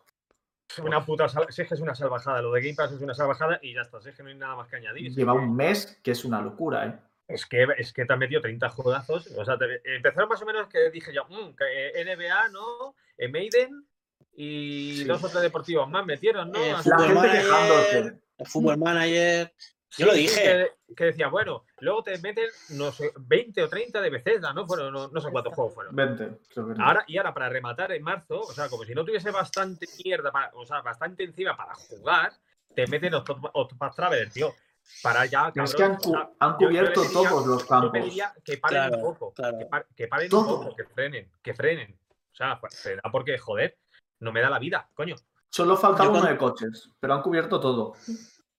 Es 0.71 0.79
una 0.79 1.05
puta 1.05 1.29
sal- 1.29 1.49
si 1.51 1.61
es 1.61 1.69
que 1.69 1.75
es 1.75 1.81
una 1.83 1.95
salvajada. 1.95 2.41
Lo 2.41 2.51
de 2.53 2.63
Game 2.63 2.77
Pass 2.77 2.93
es 2.93 3.03
una 3.03 3.13
salvajada 3.13 3.59
y 3.61 3.75
ya 3.75 3.83
está. 3.83 4.01
Si 4.01 4.09
es 4.09 4.17
que 4.17 4.23
no 4.23 4.31
hay 4.31 4.37
nada 4.37 4.57
más 4.57 4.69
que 4.69 4.77
añadir. 4.77 5.13
Lleva 5.15 5.33
Es 5.35 5.39
que- 5.39 5.45
un 5.45 5.55
mes, 5.55 6.01
que 6.03 6.11
es 6.13 6.25
una 6.25 6.41
locura, 6.41 6.87
¿eh? 6.87 6.99
Es 7.29 7.45
que, 7.45 7.67
es 7.77 7.93
que 7.93 8.07
te 8.07 8.13
han 8.15 8.21
metido 8.21 8.41
30 8.41 8.71
juegazos. 8.71 9.27
O 9.37 9.45
sea, 9.45 9.59
te- 9.59 9.83
empezaron 9.97 10.31
más 10.31 10.41
o 10.41 10.47
menos 10.47 10.67
que 10.69 10.89
dije 10.89 11.13
yo, 11.13 11.27
mm, 11.27 11.55
que, 11.57 11.89
eh, 11.91 12.01
NBA, 12.07 12.49
¿no? 12.49 12.95
Maiden 13.31 13.87
y 14.35 15.01
Sí. 15.01 15.05
dos 15.05 15.23
o 15.25 15.29
tres 15.29 15.43
deportivos 15.43 15.91
más 15.91 16.07
metieron, 16.07 16.51
¿no? 16.53 16.59
Así 16.75 16.89
La 16.89 16.99
gente 17.01 17.31
quejándose. 17.33 18.19
El 18.39 18.47
Fútbol 18.47 18.79
Manager. 18.79 19.53
Sí, 19.91 20.03
Yo 20.03 20.07
lo 20.09 20.13
dije. 20.15 20.71
que, 20.87 20.95
que 20.95 21.05
decía, 21.07 21.29
bueno, 21.29 21.65
luego 21.81 22.03
te 22.03 22.19
meten, 22.19 22.47
no 22.71 22.93
sé, 22.93 23.11
20 23.17 23.63
o 23.63 23.69
30 23.71 24.01
de 24.03 24.11
Bethesda, 24.11 24.53
¿no? 24.53 24.67
Fueron, 24.67 24.93
no, 24.93 25.09
no 25.09 25.21
sé 25.21 25.31
cuántos 25.31 25.55
juegos 25.55 25.75
fueron. 25.75 25.97
20, 25.97 26.39
creo 26.53 26.69
que 26.69 26.75
no. 26.75 26.85
Ahora, 26.85 27.05
y 27.07 27.17
ahora 27.17 27.33
para 27.33 27.49
rematar 27.49 27.93
en 27.93 28.03
marzo, 28.03 28.39
o 28.41 28.53
sea, 28.53 28.69
como 28.69 28.85
si 28.85 28.95
no 28.95 29.05
tuviese 29.05 29.31
bastante 29.31 29.87
mierda, 30.05 30.31
para- 30.31 30.51
o 30.55 30.67
sea, 30.67 30.83
bastante 30.83 31.25
encima 31.25 31.57
para 31.57 31.75
jugar, 31.75 32.33
te 32.75 32.87
meten 32.87 33.15
Octop- 33.15 33.51
Octopath 33.55 33.97
Traveler, 33.97 34.31
tío. 34.31 34.55
Para 35.03 35.27
ya, 35.27 35.53
es 35.55 35.75
que 35.75 35.83
han, 35.83 35.97
cu- 35.97 36.13
yo- 36.15 36.35
yo 36.41 36.57
cubierto 36.59 37.01
pediría- 37.03 37.13
todos 37.31 37.47
los 37.47 37.63
Yo 37.63 37.69
campos. 37.69 37.91
pediría 37.93 38.35
que 38.45 38.57
paren 38.59 38.79
Claro, 38.89 38.97
un 38.97 39.03
poco, 39.03 39.33
claro. 39.35 39.59
que, 39.59 39.67
par- 39.67 39.87
que 39.97 40.07
paren 40.09 40.25
un 40.27 40.31
Todo. 40.31 40.61
poco, 40.63 40.77
que 40.77 40.85
frenen, 40.85 41.31
que 41.43 41.55
frenen. 41.55 41.99
O 42.33 42.35
sea, 42.37 42.59
frena 42.83 43.03
porque, 43.11 43.37
joder, 43.39 43.79
no 44.21 44.33
me 44.33 44.41
da 44.41 44.49
la 44.51 44.59
vida, 44.59 44.89
coño. 44.95 45.17
Solo 45.51 45.77
faltaba 45.77 46.05
Yo 46.05 46.11
uno 46.11 46.21
cuando- 46.21 46.33
de 46.33 46.39
coches, 46.39 46.91
pero 47.01 47.15
han 47.15 47.23
cubierto 47.23 47.59
todo. 47.61 47.95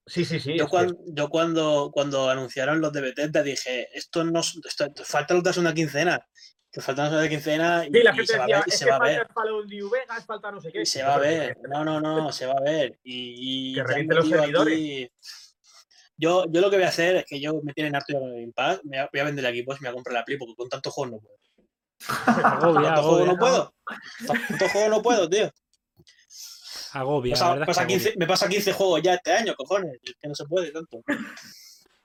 Sí, 0.05 0.25
sí, 0.25 0.39
sí. 0.39 0.57
Yo, 0.57 0.67
cuando, 0.67 0.97
yo 1.05 1.29
cuando, 1.29 1.91
cuando 1.93 2.29
anunciaron 2.29 2.81
los 2.81 2.91
de 2.91 3.01
Bethesda 3.01 3.43
dije, 3.43 3.87
esto 3.95 4.23
no 4.23 4.39
es- 4.39 4.59
esto, 4.65 4.87
falta 5.05 5.35
la 5.35 5.53
segunda 5.53 5.73
quincena. 5.73 6.25
Que 6.71 6.81
falta 6.81 7.03
la 7.03 7.09
segunda 7.09 7.29
quincena 7.29 7.83
y, 7.85 7.91
Sí, 7.91 8.03
la 8.03 8.11
y 8.11 8.15
gente 8.15 8.25
se 8.33 8.37
va 8.37 8.43
a 8.43 8.47
ver. 8.47 8.63
Y 8.67 8.71
se 8.71 8.85
va 8.89 8.95
a 8.95 8.99
falta 8.99 9.43
ver. 9.43 9.89
Vegas, 9.91 10.25
falta 10.25 10.51
no 10.51 10.61
sé 10.61 10.71
qué. 10.71 10.81
Y 10.81 10.85
se 10.85 11.03
va 11.03 11.15
a 11.15 11.19
ver. 11.19 11.57
No, 11.69 11.83
no, 11.85 11.99
no, 12.01 12.31
se 12.31 12.45
va 12.47 12.53
a 12.53 12.61
ver. 12.61 12.99
Y, 13.03 13.71
y 13.71 13.75
Que 13.75 13.83
reviente 13.83 14.15
los 14.15 14.29
servidores. 14.29 14.73
aquí- 14.75 15.11
Yo, 16.17 16.45
yo 16.49 16.59
lo 16.61 16.69
que 16.69 16.75
voy 16.77 16.85
a 16.85 16.89
hacer 16.89 17.15
es 17.17 17.25
que 17.25 17.39
yo 17.39 17.61
me 17.63 17.73
tienen 17.73 17.95
harto 17.95 18.13
de 18.13 18.19
Game 18.41 18.51
Pass, 18.53 18.81
me 18.83 18.97
voy 19.11 19.19
a- 19.21 19.23
vender 19.23 19.45
el 19.45 19.51
equipo 19.51 19.73
y 19.73 19.77
me 19.79 19.89
voy 19.89 19.91
a 19.91 19.93
comprar 19.95 20.13
la 20.15 20.25
Play 20.25 20.37
porque 20.37 20.55
con 20.55 20.69
tantos 20.69 20.91
juegos 20.93 21.13
no 21.13 21.19
puedo. 21.19 21.37
Agobia, 22.45 22.93
¿Tantos 22.93 23.05
juegos 23.05 23.27
no 23.27 23.37
puedo? 23.37 23.73
¿Tantos 24.27 24.71
juegos 24.71 24.89
no 24.89 25.01
puedo, 25.01 25.29
tío? 25.29 25.51
Agobia, 26.93 27.33
la 27.35 27.39
Pasa- 27.39 27.49
verdad 27.51 27.61
es 27.63 27.67
pasa 27.67 27.87
que 27.87 27.93
agobia. 27.93 28.03
15 28.05 28.19
me 28.19 28.27
pasa 28.27 28.49
15 28.49 28.73
juegos 28.73 29.01
ya 29.01 29.13
este 29.15 29.33
año, 29.33 29.53
cojones. 29.55 29.99
Es 30.03 30.15
que 30.21 30.27
no 30.27 30.35
se 30.35 30.45
puede 30.45 30.71
tanto. 30.71 31.01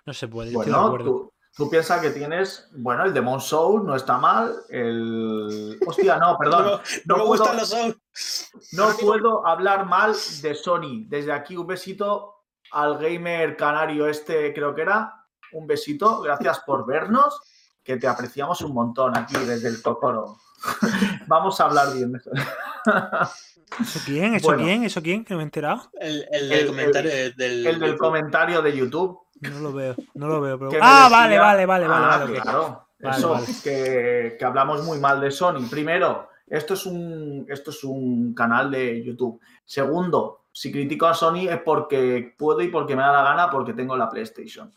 No 0.07 0.13
se 0.13 0.29
puede, 0.29 0.49
estoy 0.51 0.67
de 0.67 0.71
Bueno, 0.73 0.87
acuerdo. 0.87 1.05
tú, 1.07 1.33
tú 1.57 1.71
piensas 1.71 2.01
que 2.01 2.11
tienes, 2.11 2.69
bueno, 2.77 3.05
el 3.05 3.15
Demon 3.15 3.41
Soul 3.41 3.87
no 3.87 3.97
está 3.97 4.19
mal, 4.19 4.55
el... 4.69 5.79
Hostia, 5.87 6.19
no, 6.19 6.37
perdón. 6.41 6.65
me- 6.65 6.71
No, 6.71 6.79
no 7.07 7.17
me 7.17 7.25
puedo, 7.25 7.27
gustan 7.27 7.57
los 7.57 7.69
Souls. 7.71 8.51
no 8.73 8.97
puedo 8.99 9.47
hablar 9.47 9.87
mal 9.87 10.15
de 10.43 10.55
Sony. 10.55 11.07
Desde 11.09 11.33
aquí 11.33 11.57
un 11.57 11.67
besito 11.67 12.35
al 12.73 12.99
gamer 12.99 13.57
canario 13.57 14.07
este, 14.09 14.53
creo 14.53 14.75
que 14.75 14.83
era. 14.83 15.15
Un 15.53 15.67
besito, 15.69 16.21
gracias 16.21 16.61
por 16.67 16.85
vernos, 16.85 17.41
que 17.85 17.97
te 17.97 18.09
apreciamos 18.09 18.61
un 18.63 18.75
montón 18.75 19.17
aquí 19.17 19.37
desde 19.37 19.69
el 19.69 19.83
Tocoro. 19.83 20.37
Vamos 21.29 21.61
a 21.61 21.65
hablar 21.67 21.93
bien 21.95 22.11
de 22.13 22.21
eso. 23.73 23.83
¿Eso 23.83 24.01
quién? 24.05 24.35
¿Eso 24.35 24.47
Bueno. 24.49 24.63
quién? 24.65 24.85
¿Eso 24.85 25.03
quién? 25.03 25.25
Que 25.25 25.35
no 25.35 25.39
me 25.39 25.43
he 25.43 25.47
enterado. 25.47 25.91
El, 26.01 26.27
el, 26.31 26.53
El- 26.53 26.67
comentario 26.67 27.11
del. 27.37 27.67
El 27.67 27.81
del 27.81 27.97
comentario 27.99 28.63
de 28.63 28.77
YouTube. 28.77 29.19
No 29.41 29.59
lo 29.61 29.73
veo, 29.73 29.95
no 30.15 30.27
lo 30.29 30.41
veo. 30.41 30.59
Pero... 30.59 30.71
Ah, 30.81 31.05
decía- 31.05 31.19
vale, 31.19 31.39
vale, 31.39 31.67
vale, 31.67 31.87
vale. 31.89 32.05
Ah, 32.07 32.19
vale, 32.19 32.41
claro. 32.41 32.89
Vale, 33.01 33.17
Eso, 33.19 33.31
vale. 33.31 33.47
Que, 33.63 34.37
que 34.39 34.45
hablamos 34.45 34.83
muy 34.85 34.99
mal 34.99 35.21
de 35.21 35.31
Sony. 35.31 35.67
Primero, 35.69 36.31
esto 36.47 36.75
es 36.75 36.87
un, 36.87 37.45
esto 37.49 37.71
es 37.71 37.85
un 37.85 38.33
canal 38.35 38.71
de 38.71 39.05
YouTube. 39.05 39.41
Segundo, 39.65 40.45
si 40.53 40.73
critico 40.73 41.07
a 41.07 41.15
Sony 41.15 41.49
es 41.51 41.61
porque 41.61 42.35
puedo 42.39 42.61
y 42.63 42.69
porque 42.69 42.97
me 42.97 43.03
da 43.03 43.13
la 43.13 43.23
gana, 43.25 43.51
porque 43.51 43.75
tengo 43.75 43.97
la 43.97 44.09
PlayStation. 44.09 44.73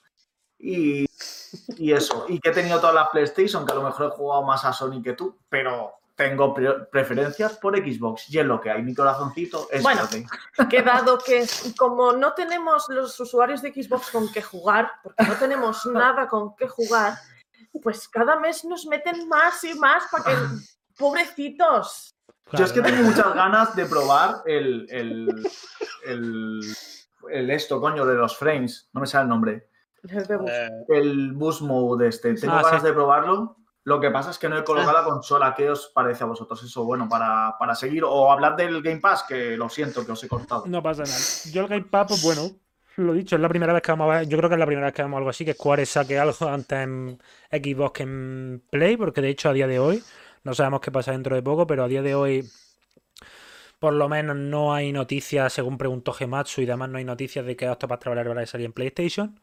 Y, 0.59 1.05
y 1.77 1.91
eso, 1.93 2.25
y 2.27 2.39
que 2.39 2.49
he 2.49 2.53
tenido 2.53 2.79
todas 2.79 2.95
las 2.95 3.09
PlayStation, 3.09 3.65
que 3.65 3.71
a 3.71 3.75
lo 3.75 3.83
mejor 3.83 4.07
he 4.07 4.09
jugado 4.17 4.41
más 4.43 4.65
a 4.65 4.73
Sony 4.73 5.01
que 5.03 5.13
tú, 5.13 5.37
pero 5.47 5.93
tengo 6.17 6.53
pre- 6.53 6.85
preferencias 6.91 7.53
por 7.59 7.77
Xbox 7.77 8.29
y 8.29 8.39
es 8.39 8.45
lo 8.45 8.59
que 8.59 8.71
hay. 8.71 8.81
Mi 8.83 8.93
corazoncito 8.93 9.67
es 9.71 9.81
Bueno. 9.83 10.01
que 10.69 10.81
dado 10.81 11.17
que 11.19 11.45
como 11.77 12.11
no 12.11 12.33
tenemos 12.33 12.85
los 12.89 13.17
usuarios 13.19 13.61
de 13.61 13.71
Xbox 13.71 14.09
con 14.09 14.29
qué 14.33 14.41
jugar, 14.41 14.91
porque 15.03 15.23
no 15.23 15.35
tenemos 15.35 15.85
nada 15.93 16.27
con 16.27 16.55
qué 16.55 16.67
jugar, 16.67 17.13
pues 17.83 18.09
cada 18.09 18.39
mes 18.39 18.65
nos 18.65 18.85
meten 18.87 19.29
más 19.29 19.63
y 19.63 19.73
más 19.79 20.03
para 20.11 20.23
que... 20.25 20.31
Pobrecitos. 20.97 22.15
Yo 22.53 22.65
es 22.65 22.71
que 22.73 22.81
tengo 22.81 23.03
muchas 23.03 23.33
ganas 23.35 23.75
de 23.75 23.85
probar 23.85 24.41
el, 24.45 24.87
el, 24.89 25.47
el, 26.07 26.59
el 27.29 27.49
esto, 27.51 27.79
coño, 27.79 28.03
de 28.05 28.15
los 28.15 28.35
frames. 28.35 28.89
No 28.93 29.01
me 29.01 29.05
sale 29.05 29.23
el 29.23 29.29
nombre. 29.29 29.69
Les 30.01 30.27
debo. 30.27 30.47
Eh, 30.47 30.69
El 30.89 31.33
boost 31.33 31.61
mode 31.61 32.07
este. 32.07 32.33
Tengo 32.33 32.53
Ah, 32.55 32.63
ganas 32.63 32.81
sí. 32.81 32.87
de 32.87 32.93
probarlo. 32.93 33.57
Lo 33.87 34.01
que 34.01 34.11
pasa 34.11 34.31
es 34.31 34.37
que 34.37 34.49
no 34.49 34.57
he 34.57 34.65
colocado 34.65 34.91
la 34.91 35.03
consola. 35.05 35.53
¿Qué 35.55 35.69
os 35.69 35.87
parece 35.87 36.25
a 36.25 36.27
vosotros 36.27 36.61
eso? 36.61 36.83
Bueno, 36.83 37.07
para, 37.07 37.55
para 37.57 37.73
seguir 37.73 38.03
o 38.03 38.29
hablar 38.29 38.57
del 38.57 38.81
Game 38.81 38.99
Pass, 38.99 39.23
que 39.23 39.55
lo 39.55 39.69
siento, 39.69 40.05
que 40.05 40.11
os 40.11 40.21
he 40.25 40.27
cortado. 40.27 40.65
No 40.67 40.83
pasa 40.83 41.03
nada. 41.03 41.17
Yo 41.53 41.61
el 41.61 41.67
Game 41.69 41.85
Pass, 41.85 42.07
pues 42.09 42.21
bueno, 42.21 42.49
lo 42.97 43.13
dicho, 43.13 43.37
es 43.37 43.41
la 43.41 43.47
primera 43.47 43.71
vez 43.71 43.81
que 43.81 43.93
vamos 43.93 44.11
a 44.11 44.17
ver, 44.17 44.27
yo 44.27 44.37
creo 44.37 44.49
que 44.49 44.55
es 44.55 44.59
la 44.59 44.65
primera 44.65 44.87
vez 44.87 44.93
que 44.93 45.03
vemos 45.03 45.17
algo 45.19 45.29
así, 45.29 45.45
que 45.45 45.53
Square 45.53 45.85
saque 45.85 46.19
algo 46.19 46.49
antes 46.49 46.77
en 46.79 47.17
Xbox 47.49 47.93
que 47.93 48.03
en 48.03 48.61
Play, 48.69 48.97
porque 48.97 49.21
de 49.21 49.29
hecho 49.29 49.47
a 49.47 49.53
día 49.53 49.67
de 49.67 49.79
hoy, 49.79 50.03
no 50.43 50.53
sabemos 50.53 50.81
qué 50.81 50.91
pasa 50.91 51.13
dentro 51.13 51.37
de 51.37 51.41
poco, 51.41 51.65
pero 51.65 51.85
a 51.85 51.87
día 51.87 52.01
de 52.01 52.13
hoy, 52.13 52.43
por 53.79 53.93
lo 53.93 54.09
menos 54.09 54.35
no 54.35 54.73
hay 54.73 54.91
noticias, 54.91 55.53
según 55.53 55.77
preguntó 55.77 56.11
Gematsu 56.11 56.59
y 56.59 56.65
demás, 56.65 56.89
no 56.89 56.97
hay 56.97 57.05
noticias 57.05 57.45
de 57.45 57.55
que 57.55 57.69
Octopath 57.69 58.01
Traveler 58.01 58.35
va 58.35 58.41
a 58.41 58.45
salir 58.45 58.65
en 58.65 58.73
PlayStation. 58.73 59.39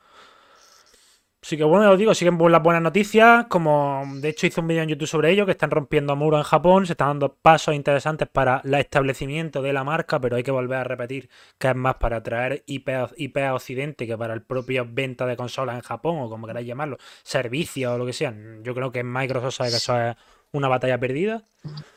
Así 1.44 1.58
que 1.58 1.64
bueno, 1.64 1.90
os 1.90 1.98
digo, 1.98 2.14
siguen 2.14 2.38
las 2.50 2.62
buenas 2.62 2.80
noticias. 2.82 3.44
Como 3.50 4.02
de 4.16 4.30
hecho 4.30 4.46
hice 4.46 4.60
un 4.62 4.66
vídeo 4.66 4.82
en 4.82 4.88
YouTube 4.88 5.06
sobre 5.06 5.30
ello, 5.30 5.44
que 5.44 5.52
están 5.52 5.70
rompiendo 5.70 6.16
muros 6.16 6.40
en 6.40 6.44
Japón, 6.44 6.86
se 6.86 6.94
están 6.94 7.08
dando 7.08 7.34
pasos 7.34 7.74
interesantes 7.74 8.26
para 8.28 8.62
el 8.64 8.72
establecimiento 8.72 9.60
de 9.60 9.74
la 9.74 9.84
marca, 9.84 10.18
pero 10.18 10.36
hay 10.36 10.42
que 10.42 10.50
volver 10.50 10.78
a 10.78 10.84
repetir 10.84 11.28
que 11.58 11.68
es 11.68 11.76
más 11.76 11.96
para 11.96 12.22
traer 12.22 12.62
IP, 12.66 12.88
a- 12.94 13.10
IP 13.18 13.36
a 13.44 13.54
Occidente 13.54 14.06
que 14.06 14.16
para 14.16 14.32
el 14.32 14.42
propio 14.42 14.86
venta 14.90 15.26
de 15.26 15.36
consolas 15.36 15.74
en 15.76 15.82
Japón, 15.82 16.16
o 16.20 16.30
como 16.30 16.46
queráis 16.46 16.66
llamarlo, 16.66 16.96
servicios 17.22 17.92
o 17.92 17.98
lo 17.98 18.06
que 18.06 18.14
sea. 18.14 18.34
Yo 18.62 18.74
creo 18.74 18.90
que 18.90 19.04
Microsoft 19.04 19.56
sabe 19.56 19.68
que 19.70 19.76
eso 19.76 20.00
es 20.00 20.16
una 20.52 20.68
batalla 20.68 20.98
perdida. 20.98 21.42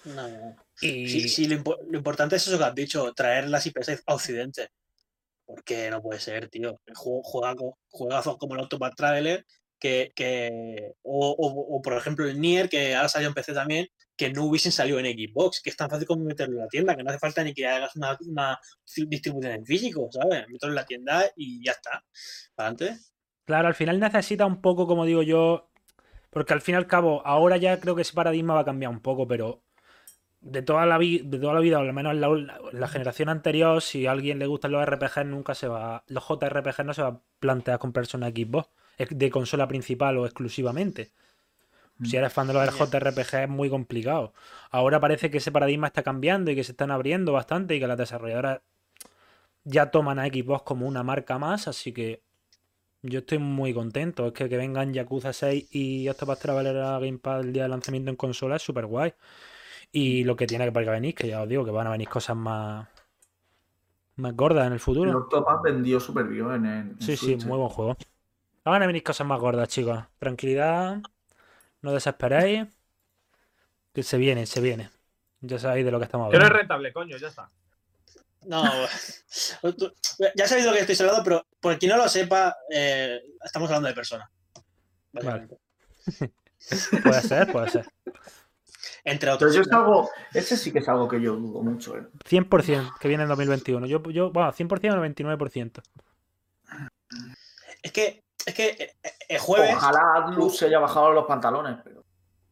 no. 0.04 0.56
Y 0.82 1.08
Sí, 1.08 1.30
sí, 1.30 1.48
lo, 1.48 1.56
impo- 1.56 1.78
lo 1.90 1.98
importante 1.98 2.36
es 2.36 2.46
eso 2.48 2.58
que 2.58 2.64
has 2.66 2.76
dicho, 2.76 3.14
traer 3.14 3.48
las 3.48 3.66
IPs 3.66 4.04
a 4.06 4.14
Occidente. 4.14 4.68
Porque 5.48 5.90
no 5.90 6.02
puede 6.04 6.20
ser, 6.20 6.50
tío. 6.50 6.80
Juegazo, 6.94 7.80
juegazos 7.90 8.38
como 8.38 8.56
el 8.56 8.62
Octopath 8.62 8.96
Traveler, 8.96 9.46
que, 9.80 10.12
que 10.16 10.94
o, 11.04 11.36
o- 11.40 11.82
por 11.82 11.94
ejemplo 11.94 12.28
el 12.28 12.40
Nier, 12.42 12.70
que 12.70 12.96
ahora 12.96 13.10
salió 13.10 13.30
en 13.30 13.34
PC 13.34 13.54
también, 13.54 13.88
que 14.18 14.32
no 14.32 14.46
hubiesen 14.46 14.72
salido 14.74 15.00
en 15.00 15.06
Xbox, 15.06 15.62
que 15.62 15.70
es 15.70 15.78
tan 15.78 15.90
fácil 15.90 16.08
como 16.08 16.26
meterlo 16.26 16.56
en 16.58 16.62
la 16.64 16.68
tienda, 16.68 16.96
que 16.96 17.04
no 17.04 17.10
hace 17.12 17.20
falta 17.20 17.44
ni 17.44 17.54
que 17.54 17.68
hagas 17.68 17.96
una, 17.96 18.18
una 18.28 18.60
distribución 19.08 19.54
en 19.54 19.66
físico, 19.66 20.10
¿sabes? 20.12 20.46
Meterlo 20.50 20.74
en 20.74 20.76
la 20.76 20.86
tienda 20.86 21.26
y 21.36 21.64
ya 21.66 21.72
está. 21.74 22.04
Adelante. 22.58 22.98
Claro, 23.46 23.68
al 23.70 23.76
final 23.76 24.00
necesita 24.00 24.46
un 24.46 24.62
poco, 24.62 24.88
como 24.88 25.06
digo 25.06 25.24
yo, 25.24 25.70
porque 26.32 26.54
al 26.54 26.62
fin 26.62 26.76
y 26.76 26.78
al 26.78 26.88
cabo, 26.88 27.26
ahora 27.26 27.58
ya 27.58 27.80
creo 27.80 27.96
que 27.96 28.02
ese 28.04 28.14
paradigma 28.14 28.56
va 28.56 28.62
a 28.62 28.66
cambiar 28.66 28.92
un 28.92 29.02
poco, 29.02 29.28
pero 29.28 29.64
de 30.42 30.62
toda 30.62 30.86
la, 30.86 30.98
vi- 30.98 31.20
de 31.20 31.40
toda 31.40 31.54
la 31.54 31.60
vida, 31.60 31.78
o 31.80 31.82
al 31.82 31.94
menos 31.94 32.14
en 32.14 32.22
la, 32.22 32.60
la 32.72 32.88
generación 32.88 33.30
anterior, 33.30 33.82
si 33.82 34.06
a 34.08 34.12
alguien 34.12 34.40
le 34.40 34.48
gustan 34.48 34.72
los 34.72 34.82
RPG, 34.86 35.26
nunca 35.26 35.56
se 35.56 35.68
va, 35.68 36.04
los 36.08 36.24
JRPG 36.28 36.86
no 36.86 36.94
se 36.94 37.02
va 37.02 37.08
a 37.10 37.22
plantear 37.40 37.80
comprarse 37.80 38.18
una 38.18 38.30
Xbox 38.30 38.70
de 39.10 39.30
consola 39.30 39.68
principal 39.68 40.18
o 40.18 40.26
exclusivamente. 40.26 41.12
Si 42.04 42.16
eres 42.18 42.32
fan 42.34 42.48
de 42.48 42.54
los. 42.54 42.76
JRPG 42.76 43.44
es 43.44 43.50
muy 43.50 43.70
complicado. 43.70 44.34
Ahora 44.72 45.00
parece 45.00 45.32
que 45.32 45.38
ese 45.40 45.52
paradigma 45.52 45.88
está 45.88 46.04
cambiando 46.04 46.52
y 46.52 46.56
que 46.56 46.64
se 46.64 46.72
están 46.74 46.92
abriendo 46.92 47.34
bastante 47.34 47.76
y 47.76 47.80
que 47.80 47.88
las 47.88 47.98
desarrolladoras 47.98 48.62
ya 49.64 49.92
toman 49.92 50.20
a 50.20 50.28
Xbox 50.28 50.64
como 50.64 50.88
una 50.88 51.04
marca 51.04 51.38
más, 51.40 51.68
así 51.68 51.92
que 51.94 52.22
yo 53.02 53.20
estoy 53.20 53.40
muy 53.40 53.74
contento. 53.74 54.28
Es 54.28 54.34
que 54.34 54.50
que 54.50 54.58
vengan 54.58 54.94
Yakuza 54.94 55.34
6 55.34 55.68
y 55.72 56.10
Octopath 56.10 56.40
Traveler 56.42 56.78
a 56.78 57.00
Game 57.00 57.20
Pass 57.20 57.46
el 57.46 57.54
día 57.54 57.64
de 57.64 57.70
lanzamiento 57.70 58.10
en 58.12 58.18
consola 58.18 58.58
es 58.58 58.64
súper 58.64 58.86
guay. 58.88 59.14
Y 59.92 60.24
lo 60.24 60.36
que 60.36 60.48
tiene 60.48 60.66
que 60.66 60.72
para 60.72 60.92
venir, 60.92 61.16
que 61.16 61.28
ya 61.28 61.42
os 61.42 61.50
digo 61.50 61.66
que 61.66 61.72
van 61.72 61.88
a 61.88 61.92
venir 61.92 62.08
cosas 62.10 62.36
más, 62.36 62.88
más 64.16 64.36
gordas 64.36 64.68
en 64.68 64.74
el 64.74 64.80
El 64.80 64.80
futuro. 64.80 65.18
Octopath 65.18 65.62
vendió 65.64 66.00
súper 66.00 66.28
bien 66.28 66.48
en, 66.52 66.66
en 66.66 67.02
Sí, 67.02 67.18
sí, 67.18 67.36
muy 67.46 67.56
eh. 67.56 67.58
buen 67.58 67.70
juego. 67.70 67.98
Van 68.66 68.84
a 68.84 68.88
venir 68.88 69.04
cosas 69.04 69.26
más 69.28 69.40
gordas, 69.40 69.70
chicos. 69.70 70.04
Tranquilidad, 70.20 70.98
no 71.82 71.92
desesperéis. 71.94 72.68
Que 73.94 74.04
se 74.04 74.18
viene, 74.18 74.46
se 74.46 74.62
viene. 74.62 74.90
Ya 75.42 75.60
sabéis 75.60 75.86
de 75.86 75.92
lo 75.92 76.00
que 76.00 76.06
estamos 76.06 76.32
Que 76.32 76.38
no 76.38 76.44
es 76.44 76.52
hablando. 76.52 76.60
rentable, 76.60 76.94
coño, 76.94 77.18
ya 77.18 77.28
está. 77.28 77.50
No, 78.46 78.64
ya 80.36 80.48
sabéis 80.48 80.66
de 80.66 80.72
lo 80.72 80.74
que 80.74 80.80
estoy 80.92 81.06
hablando, 81.06 81.24
pero 81.24 81.46
por 81.60 81.78
quien 81.78 81.92
no 81.92 81.98
lo 81.98 82.08
sepa, 82.08 82.56
eh, 82.74 83.22
estamos 83.44 83.70
hablando 83.70 83.90
de 83.90 83.94
personas. 83.96 84.30
básicamente. 85.12 85.58
Puede 87.04 87.22
ser, 87.22 87.52
puede 87.52 87.70
ser. 87.70 87.86
Entre 89.04 89.28
Pero 89.28 89.36
otros. 89.36 89.56
yo 89.56 89.62
es 89.62 89.72
algo, 89.72 90.10
ese 90.34 90.58
sí 90.58 90.72
que 90.72 90.80
es 90.80 90.88
algo 90.90 91.08
que 91.08 91.22
yo 91.22 91.36
dudo 91.36 91.62
mucho. 91.62 91.98
eh. 91.98 92.04
100% 92.30 92.98
que 93.00 93.08
viene 93.08 93.24
en 93.24 93.30
2021. 93.30 93.86
Yo, 93.88 94.02
yo 94.10 94.32
bueno, 94.32 94.52
100% 94.52 94.94
o 94.94 94.98
99%. 94.98 95.82
Es 97.82 97.92
que, 97.92 98.24
es 98.46 98.54
que 98.54 98.68
eh, 98.70 98.96
eh, 99.04 99.12
el 99.30 99.40
jueves, 99.40 99.76
Ojalá 99.76 100.00
Atlus 100.16 100.58
se 100.58 100.66
haya 100.66 100.80
bajado 100.80 101.12
los 101.14 101.26
pantalones, 101.26 101.78
pero 101.84 102.04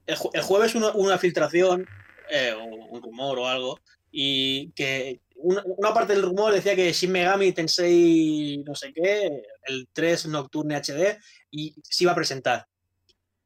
el, 0.05 0.15
ju- 0.17 0.29
el 0.33 0.41
jueves 0.41 0.75
una, 0.75 0.91
una 0.91 1.17
filtración, 1.17 1.85
eh, 2.29 2.53
o 2.53 2.63
un 2.63 3.01
rumor 3.01 3.39
o 3.39 3.47
algo, 3.47 3.79
y 4.11 4.71
que 4.71 5.21
una, 5.37 5.61
una 5.65 5.93
parte 5.93 6.13
del 6.13 6.23
rumor 6.23 6.53
decía 6.53 6.75
que 6.75 6.91
Shin 6.93 7.11
Megami 7.11 7.51
Tensei 7.51 8.63
no 8.65 8.75
sé 8.75 8.93
qué, 8.93 9.41
el 9.63 9.87
3 9.91 10.27
Nocturne 10.27 10.75
HD, 10.77 11.17
y 11.51 11.75
se 11.83 12.03
iba 12.05 12.11
a 12.13 12.15
presentar. 12.15 12.65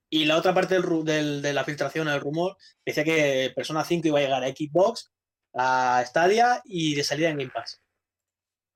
Y 0.09 0.25
la 0.25 0.37
otra 0.37 0.53
parte 0.53 0.73
del 0.73 0.83
ru- 0.83 1.03
del- 1.03 1.41
de 1.41 1.53
la 1.53 1.63
filtración, 1.63 2.07
el 2.07 2.19
rumor, 2.19 2.57
decía 2.85 3.03
que 3.03 3.51
Persona 3.55 3.83
5 3.83 4.07
iba 4.07 4.19
a 4.19 4.21
llegar 4.21 4.43
a 4.43 4.47
Xbox, 4.47 5.11
a 5.53 6.03
Stadia 6.05 6.61
y 6.65 6.95
de 6.95 7.03
salida 7.03 7.29
en 7.29 7.37
Game 7.37 7.51
Pass. 7.53 7.81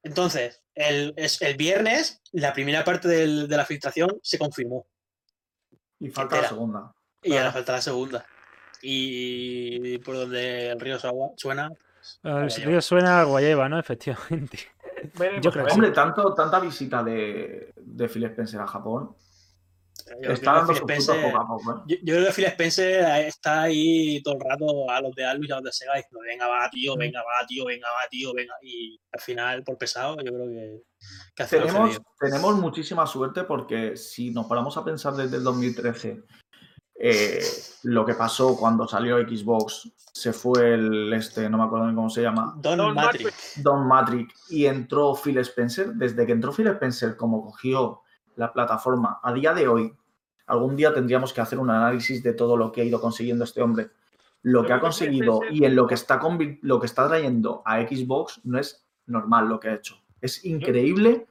Entonces, 0.03 0.61
el, 0.75 1.13
es- 1.17 1.41
el 1.41 1.55
viernes, 1.57 2.21
la 2.33 2.53
primera 2.53 2.83
parte 2.83 3.07
del- 3.07 3.47
de 3.47 3.57
la 3.57 3.65
filtración 3.65 4.19
se 4.21 4.37
confirmó. 4.37 4.85
y 5.99 6.09
falta 6.09 6.41
la 6.41 6.49
segunda. 6.49 6.93
Y 7.21 7.35
ahora 7.37 7.51
falta 7.53 7.71
la 7.71 7.81
segunda. 7.81 8.25
Y 8.81 9.97
por 9.99 10.15
donde 10.15 10.71
el 10.71 10.79
río 10.79 10.97
suena. 11.37 11.71
El 12.23 12.33
Vaya. 12.33 12.65
río 12.65 12.81
suena 12.81 13.21
a 13.21 13.23
Guayeva, 13.23 13.69
¿no? 13.69 13.79
Efectivamente. 13.79 14.59
Yo 15.41 15.51
creo 15.51 15.51
que 15.51 15.59
a 15.59 15.63
ver. 15.63 15.71
Hombre, 15.73 15.91
tanto, 15.91 16.33
tanta 16.33 16.59
visita 16.59 17.01
de, 17.01 17.71
de 17.77 18.09
Phil 18.09 18.25
Spencer 18.25 18.59
a 18.59 18.67
Japón 18.67 19.15
Yo 20.05 20.17
creo 20.19 20.31
está 20.33 20.51
que 20.51 20.57
dando 20.57 20.73
Phil 20.73 20.77
sus 20.79 20.85
frutos 20.87 21.07
Spencer- 21.15 21.31
poco 21.31 21.37
a 21.43 21.47
poco. 21.47 21.71
¿eh? 21.71 21.81
yo, 21.87 21.95
yo 22.03 22.13
creo 22.15 22.25
que 22.27 22.33
Phil 22.33 22.45
Spencer 22.45 23.25
está 23.27 23.61
ahí 23.63 24.21
todo 24.23 24.35
el 24.35 24.41
rato 24.41 24.89
a 24.89 25.01
los 25.01 25.15
de 25.15 25.25
Alus 25.25 25.47
y 25.47 25.51
a 25.51 25.55
los 25.55 25.63
de 25.65 25.71
Sega 25.71 25.95
diciendo, 25.95 26.19
venga, 26.27 26.47
va, 26.47 26.67
Mm. 26.67 26.71
tío, 26.71 26.97
venga, 26.97 27.19
va, 27.21 27.47
tío, 27.47 27.65
venga, 27.65 27.87
va, 27.89 28.07
tío, 28.09 28.33
venga. 28.33 28.53
Y 28.61 28.99
al 29.11 29.19
final, 29.21 29.63
por 29.63 29.77
pesado, 29.77 30.17
yo 30.17 30.23
creo 30.33 30.45
que, 30.47 30.81
que 31.35 31.43
hace 31.43 31.59
Tenemos, 31.59 31.99
tenemos 32.19 32.55
muchísima 32.55 33.05
suerte 33.07 33.43
porque 33.43 33.95
si 33.97 34.31
nos 34.31 34.45
paramos 34.47 34.75
a 34.77 34.83
pensar 34.85 35.13
desde 35.13 35.37
el 35.37 35.43
2013, 35.43 36.23
eh, 36.95 37.43
lo 37.83 38.05
que 38.05 38.13
pasó 38.13 38.55
cuando 38.57 38.87
salió 38.87 39.17
Xbox, 39.17 39.91
se 40.13 40.31
fue 40.31 40.75
el 40.75 41.11
este, 41.13 41.49
no 41.49 41.57
me 41.57 41.63
acuerdo 41.63 41.87
ni 41.87 41.95
cómo 41.95 42.09
se 42.09 42.21
llama, 42.21 42.53
Don, 42.57 42.77
Don 42.77 42.93
Matrix. 42.93 43.53
Don 43.63 43.87
Matrix 43.87 44.51
y 44.51 44.67
entró 44.67 45.15
Phil 45.15 45.39
Spencer, 45.39 45.87
desde 45.95 46.25
que 46.25 46.31
entró 46.33 46.53
Phil 46.53 46.67
Spencer, 46.67 47.17
como 47.17 47.41
cogió 47.43 48.02
la 48.35 48.51
plataforma 48.53 49.19
a 49.23 49.33
día 49.33 49.53
de 49.53 49.67
hoy, 49.67 49.93
algún 50.47 50.75
día 50.75 50.93
tendríamos 50.93 51.33
que 51.33 51.41
hacer 51.41 51.59
un 51.59 51.69
análisis 51.69 52.21
de 52.23 52.33
todo 52.33 52.57
lo 52.57 52.71
que 52.71 52.81
ha 52.81 52.83
ido 52.85 52.99
consiguiendo 53.01 53.43
este 53.43 53.61
hombre. 53.61 53.89
Lo 54.41 54.65
que 54.65 54.73
ha 54.73 54.77
que 54.77 54.81
conseguido 54.81 55.39
y 55.49 55.63
en 55.63 55.75
lo 55.75 55.87
que 55.87 55.93
está 55.93 56.19
lo 56.61 56.79
que 56.79 56.85
está 56.85 57.07
trayendo 57.07 57.61
a 57.65 57.81
Xbox 57.81 58.41
no 58.43 58.59
es 58.59 58.85
normal 59.05 59.47
lo 59.47 59.59
que 59.59 59.69
ha 59.69 59.75
hecho. 59.75 59.95
Es 60.19 60.43
increíble. 60.43 61.27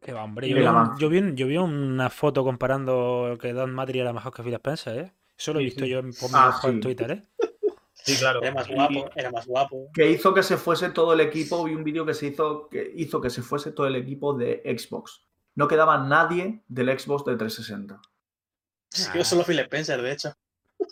Que 0.00 0.12
va, 0.12 0.24
hombre. 0.24 0.46
Y 0.46 0.50
Yo 0.50 0.56
vi, 0.60 0.66
un- 0.66 0.98
yo, 0.98 1.08
vi, 1.08 1.18
un- 1.18 1.36
yo 1.36 1.46
vi 1.46 1.56
una 1.58 2.08
foto 2.08 2.44
comparando 2.44 3.36
que 3.40 3.52
Don 3.52 3.74
Matri 3.74 4.00
era 4.00 4.12
mejor 4.12 4.32
que 4.32 4.42
Phil 4.42 4.54
Spencer, 4.54 4.98
¿eh? 4.98 5.12
Eso 5.36 5.52
lo 5.52 5.60
he 5.60 5.64
visto 5.64 5.84
sí. 5.84 5.90
yo 5.90 5.98
en, 5.98 6.10
Ah, 6.32 6.58
en. 6.64 6.80
Twitter, 6.80 7.10
¿eh? 7.10 7.22
Sí, 7.92 8.16
claro. 8.16 8.40
Era 8.42 8.54
más 8.54 8.68
guapo, 8.68 9.10
era 9.14 9.30
más 9.30 9.46
guapo. 9.46 9.88
que 9.92 10.10
hizo 10.10 10.32
que 10.32 10.42
se 10.42 10.56
fuese 10.56 10.90
todo 10.90 11.12
el 11.12 11.20
equipo. 11.20 11.64
Vi 11.64 11.74
un 11.74 11.84
vídeo 11.84 12.06
que 12.06 12.14
se 12.14 12.28
hizo 12.28 12.68
que 12.70 12.90
hizo 12.96 13.20
que 13.20 13.28
se 13.28 13.42
fuese 13.42 13.72
todo 13.72 13.86
el 13.86 13.96
equipo 13.96 14.32
de 14.34 14.62
Xbox. 14.78 15.24
No 15.58 15.66
quedaba 15.66 15.98
nadie 15.98 16.60
del 16.68 16.96
Xbox 16.96 17.24
de 17.24 17.34
360. 17.36 18.00
Sí, 18.90 19.08
yo 19.12 19.24
solo 19.24 19.42
Phil 19.42 19.58
Spencer, 19.58 20.00
de 20.00 20.12
hecho. 20.12 20.32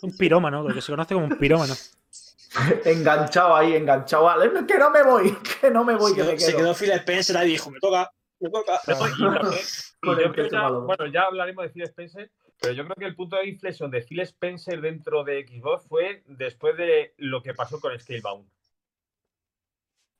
Un 0.01 0.17
pirómano, 0.17 0.61
lo 0.61 0.73
que 0.75 0.81
se 0.81 0.91
conoce 0.91 1.13
como 1.13 1.25
un 1.27 1.37
pirómano. 1.37 1.73
enganchado 2.83 3.55
ahí, 3.55 3.75
enganchado. 3.75 4.27
Que 4.67 4.77
no 4.77 4.91
me 4.91 5.03
voy, 5.03 5.37
que 5.61 5.71
no 5.71 5.85
me 5.85 5.95
voy, 5.95 6.11
Se 6.11 6.17
que 6.17 6.21
quedó, 6.21 6.31
me 6.33 6.39
se 6.39 6.47
quedo. 6.51 6.57
quedó 6.57 6.73
Phil 6.75 6.91
Spencer 6.91 7.37
ahí 7.37 7.47
y 7.47 7.51
dijo, 7.53 7.71
me 7.71 7.79
toca, 7.79 8.11
me 8.41 8.49
toca. 8.49 8.81
Ya- 10.51 10.69
bueno, 10.69 11.07
ya 11.07 11.21
hablaremos 11.23 11.63
de 11.63 11.69
Phil 11.69 11.83
Spencer, 11.83 12.29
Pero 12.59 12.73
yo 12.73 12.83
creo 12.83 12.95
que 12.95 13.05
el 13.05 13.15
punto 13.15 13.37
de 13.37 13.47
inflexión 13.47 13.89
de 13.89 14.01
Phil 14.01 14.19
Spencer 14.19 14.81
dentro 14.81 15.23
de 15.23 15.47
Xbox 15.47 15.87
fue 15.87 16.23
después 16.27 16.75
de 16.75 17.13
lo 17.17 17.41
que 17.41 17.53
pasó 17.53 17.79
con 17.79 17.97
Scalebound. 17.97 18.49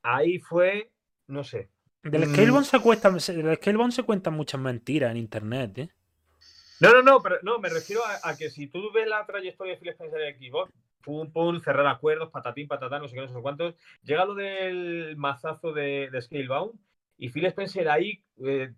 Ahí 0.03 0.39
fue, 0.39 0.89
no 1.27 1.43
sé. 1.43 1.69
Del 2.11 2.27
Mm. 2.27 2.33
Scalebound 2.33 2.65
se, 2.65 2.79
cuentan, 2.79 3.19
se- 3.19 3.33
del 3.33 3.57
Scalebound 3.57 3.91
se 3.93 4.03
cuentan 4.03 4.33
muchas 4.33 4.59
mentiras 4.61 5.11
en 5.11 5.17
internet, 5.17 5.77
¿eh? 5.77 5.89
No, 6.79 6.91
no, 6.93 7.01
no, 7.01 7.21
pero 7.21 7.37
no, 7.41 7.57
me 7.59 7.69
refiero 7.69 8.01
a, 8.05 8.29
a 8.29 8.37
que 8.37 8.49
si 8.49 8.67
tú 8.67 8.91
ves 8.93 9.07
la 9.07 9.25
trayectoria 9.25 9.73
de 9.73 9.79
Phil 9.79 9.89
Spencer 9.89 10.21
en 10.21 10.37
Xbox, 10.39 10.71
pum, 11.01 11.31
pum, 11.31 11.59
cerrar 11.59 11.87
acuerdos, 11.87 12.29
patatín, 12.29 12.67
patatán, 12.67 13.01
no 13.01 13.07
sé 13.07 13.15
qué, 13.15 13.21
no 13.21 13.27
sé 13.27 13.41
cuántos, 13.41 13.73
llega 14.03 14.25
lo 14.25 14.35
del 14.35 15.15
mazazo 15.17 15.73
de, 15.73 16.09
de 16.11 16.21
Scalebound 16.21 16.73
y 17.17 17.29
Phil 17.29 17.45
Spencer 17.47 17.89
ahí 17.89 18.23
eh, 18.43 18.71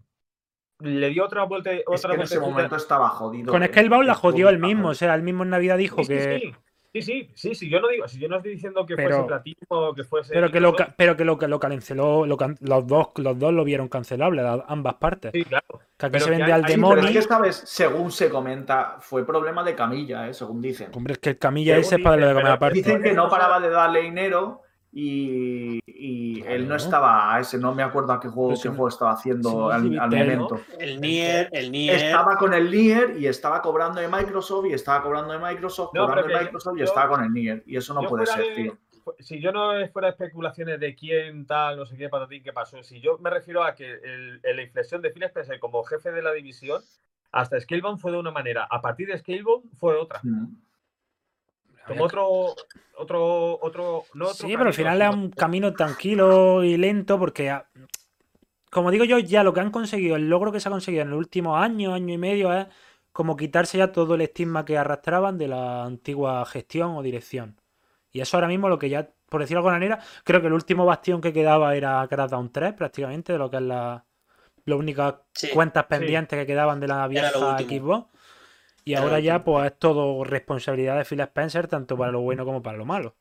le 0.80 1.10
dio 1.10 1.26
otra 1.26 1.44
vuelta. 1.44 1.74
Es 1.74 1.84
Otra 1.86 2.12
que 2.12 2.16
en 2.16 2.22
ese 2.22 2.40
momento 2.40 2.78
estaba 2.78 3.10
jodido. 3.10 3.52
Con 3.52 3.64
eh. 3.64 3.68
Scalebound 3.68 4.08
la 4.08 4.16
jodió 4.16 4.48
él 4.48 4.60
mismo. 4.60 4.90
O 4.90 4.94
sea, 4.94 5.14
él 5.16 5.24
mismo 5.24 5.44
en 5.44 5.50
Navidad 5.50 5.78
dijo 5.78 6.02
sí, 6.04 6.08
que. 6.08 6.40
sí. 6.40 6.40
Sí, 6.40 6.56
sí, 6.94 7.30
sí, 7.36 7.54
sí, 7.56 7.70
yo 7.70 7.80
no 7.80 7.88
digo, 7.88 8.08
si 8.08 8.20
yo 8.20 8.28
no 8.28 8.38
estoy 8.38 8.54
diciendo 8.54 8.86
que 8.86 8.96
Pero- 8.96 9.10
fuese 9.18 9.28
platino 9.28 9.58
o 9.70 9.94
que 9.94 10.04
fuese. 10.04 10.34
Pero 10.34 10.52
que 10.52 10.60
lo, 10.60 10.76
pero 10.98 11.16
que 11.16 11.24
lo, 11.26 11.38
que 11.38 11.48
lo 11.48 11.60
canceló, 11.60 12.26
lo 12.26 12.36
can- 12.38 12.58
los, 12.62 12.88
dos, 12.88 13.10
los 13.18 13.38
dos 13.38 13.54
lo 13.54 13.64
vieron 13.64 13.88
cancelable, 13.88 14.42
la- 14.42 14.66
ambas 14.68 14.96
partes. 14.96 15.32
Sí, 15.34 15.44
claro. 15.46 15.66
Que 15.98 16.06
aquí 16.08 16.14
Pero 16.14 16.26
se 16.26 16.32
que 16.32 16.38
vende 16.38 16.46
hay- 16.46 16.52
al 16.52 16.66
hay- 16.66 16.72
Sí, 16.74 16.80
pero 16.82 16.90
es 16.92 16.96
demonio. 17.02 17.22
que, 17.22 17.28
¿sabes? 17.28 17.56
Según 17.66 18.12
se 18.12 18.30
comenta, 18.30 18.98
fue 19.00 19.26
problema 19.26 19.64
de 19.64 19.76
camilla, 19.76 20.28
¿eh? 20.28 20.34
según 20.34 20.62
dicen. 20.62 20.90
Hombre, 20.96 21.14
es 21.14 21.20
que 21.20 21.38
camilla 21.38 21.74
Según 21.74 21.86
ese 21.86 21.96
es 21.98 22.02
para 22.02 22.18
lo 22.18 22.28
de 22.30 22.36
pero 22.36 22.48
aparte. 22.52 22.76
Dicen 22.76 23.02
que 23.04 23.14
no 23.14 23.30
paraba 23.30 23.60
de 23.60 23.70
darle 23.70 24.02
dinero 24.02 24.62
y, 24.92 25.80
y 25.86 26.42
él 26.48 26.68
no 26.68 26.76
estaba 26.76 27.36
a 27.36 27.40
ese, 27.40 27.58
no 27.60 27.76
me 27.76 27.84
acuerdo 27.84 28.14
a 28.14 28.20
qué 28.20 28.28
juego, 28.28 28.50
Pero 28.50 28.62
qué 28.62 28.70
juego 28.70 28.88
estaba 28.88 29.12
haciendo 29.12 29.70
al, 29.70 29.84
momento. 29.92 30.62
El 30.80 31.00
Nier, 31.00 31.50
el 31.52 31.72
Nier. 31.72 31.96
Estaba 31.96 32.38
con 32.38 32.54
el 32.54 32.72
Nier 32.72 33.16
y 33.20 33.28
estaba 33.28 33.62
cobrando 33.62 34.02
de 34.02 34.08
Microsoft 34.08 34.66
y 34.68 34.74
estaba 34.74 35.04
cobrando 35.04 35.34
de 35.34 35.40
Microsoft, 35.40 35.92
No, 35.94 36.08
cobrando 36.08 36.34
de 36.34 36.40
Microsoft 36.44 36.78
y 36.78 36.82
estaba 36.82 37.10
con 37.10 37.24
el 37.24 37.32
Nier. 37.32 37.64
Y 37.66 37.78
eso 37.78 37.94
no 37.94 38.02
puede 38.04 38.26
ser, 38.26 38.46
de- 38.46 38.56
tío. 38.56 38.78
Si 39.20 39.40
yo 39.40 39.52
no 39.52 39.72
fuera 39.92 40.10
especulaciones 40.10 40.80
de 40.80 40.94
quién 40.96 41.46
tal, 41.48 41.78
no 41.78 41.86
sé 41.86 41.98
qué, 41.98 42.10
patatín, 42.10 42.44
qué 42.44 42.54
pasó, 42.54 42.84
si 42.84 43.00
yo 43.02 43.18
me 43.18 43.30
refiero 43.30 43.64
a 43.64 43.74
que 43.74 43.92
el- 43.92 44.40
el- 44.44 44.56
la 44.56 44.62
inflexión 44.62 45.02
de 45.02 45.10
Phil 45.12 45.24
Spencer 45.24 45.60
como 45.60 45.84
jefe 45.84 46.12
de 46.12 46.22
la 46.22 46.32
división, 46.32 46.82
hasta 47.32 47.60
Scalebound 47.60 48.00
fue 48.00 48.12
de 48.12 48.18
una 48.20 48.32
manera, 48.32 48.68
a 48.70 48.82
partir 48.82 49.08
de 49.08 49.18
Scalebound 49.18 49.64
fue 49.78 49.94
de 49.94 50.00
otra. 50.00 50.20
Mm. 50.24 50.46
Como 51.88 52.04
otro, 52.04 52.56
otro, 52.98 53.60
otro, 53.62 54.04
no 54.14 54.26
otro 54.26 54.48
Sí, 54.48 54.54
pero 54.56 54.68
al 54.68 54.74
final 54.74 55.02
es 55.02 55.10
un 55.10 55.32
camino 55.32 55.74
tranquilo 55.74 56.64
y 56.64 56.78
lento 56.78 57.18
porque, 57.18 57.50
ah, 57.50 57.68
como 58.72 58.92
digo 58.92 59.06
yo, 59.06 59.18
ya 59.20 59.44
lo 59.44 59.54
que 59.54 59.62
han 59.62 59.72
conseguido, 59.72 60.16
el 60.16 60.30
logro 60.30 60.52
que 60.52 60.60
se 60.60 60.70
ha 60.70 60.72
conseguido 60.72 61.04
en 61.04 61.10
los 61.10 61.18
últimos 61.18 61.60
años, 61.60 61.94
año 61.94 62.14
y 62.14 62.18
medio, 62.18 62.54
es 62.54 62.68
como 63.12 63.36
quitarse 63.36 63.78
ya 63.80 63.92
todo 63.92 64.16
el 64.16 64.22
estigma 64.22 64.66
que 64.66 64.78
arrastraban 64.78 65.38
de 65.38 65.48
la 65.48 65.84
antigua 65.84 66.46
gestión 66.46 66.92
o 66.96 67.02
dirección. 67.02 67.60
Y 68.12 68.22
eso 68.22 68.38
ahora 68.38 68.48
mismo 68.48 68.70
lo 68.70 68.78
que 68.80 68.90
ya, 68.90 69.10
por 69.28 69.42
decirlo 69.42 69.62
de 69.62 69.70
alguna 69.70 69.76
manera, 69.80 70.00
creo 70.24 70.42
que 70.42 70.48
el 70.48 70.54
último 70.54 70.86
bastión 70.86 71.22
que 71.22 71.34
quedaba 71.34 71.76
era 71.76 72.08
Crackdown 72.08 72.52
3 72.52 72.74
prácticamente, 72.74 73.34
de 73.34 73.40
lo 73.40 73.50
que 73.50 73.58
es 73.58 73.64
la, 73.64 74.06
las 74.66 74.80
únicas 74.80 75.16
Sí. 75.34 75.50
cuentas 75.50 75.86
pendientes 75.86 76.38
que 76.38 76.46
quedaban 76.46 76.80
de 76.80 76.88
la 76.88 77.08
vieja. 77.08 77.30
Xbox. 77.58 78.06
Y 78.90 78.96
ahora 78.96 79.20
ya, 79.20 79.44
pues 79.44 79.68
es 79.68 79.78
todo 79.78 80.24
responsabilidad 80.24 80.98
de 80.98 81.06
Phil 81.06 81.20
Spencer, 81.20 81.68
tanto 81.68 81.96
para 81.96 82.12
lo 82.12 82.22
bueno 82.22 82.44
como 82.44 82.64
para 82.64 82.76
lo 82.76 82.86
malo. 82.86 83.14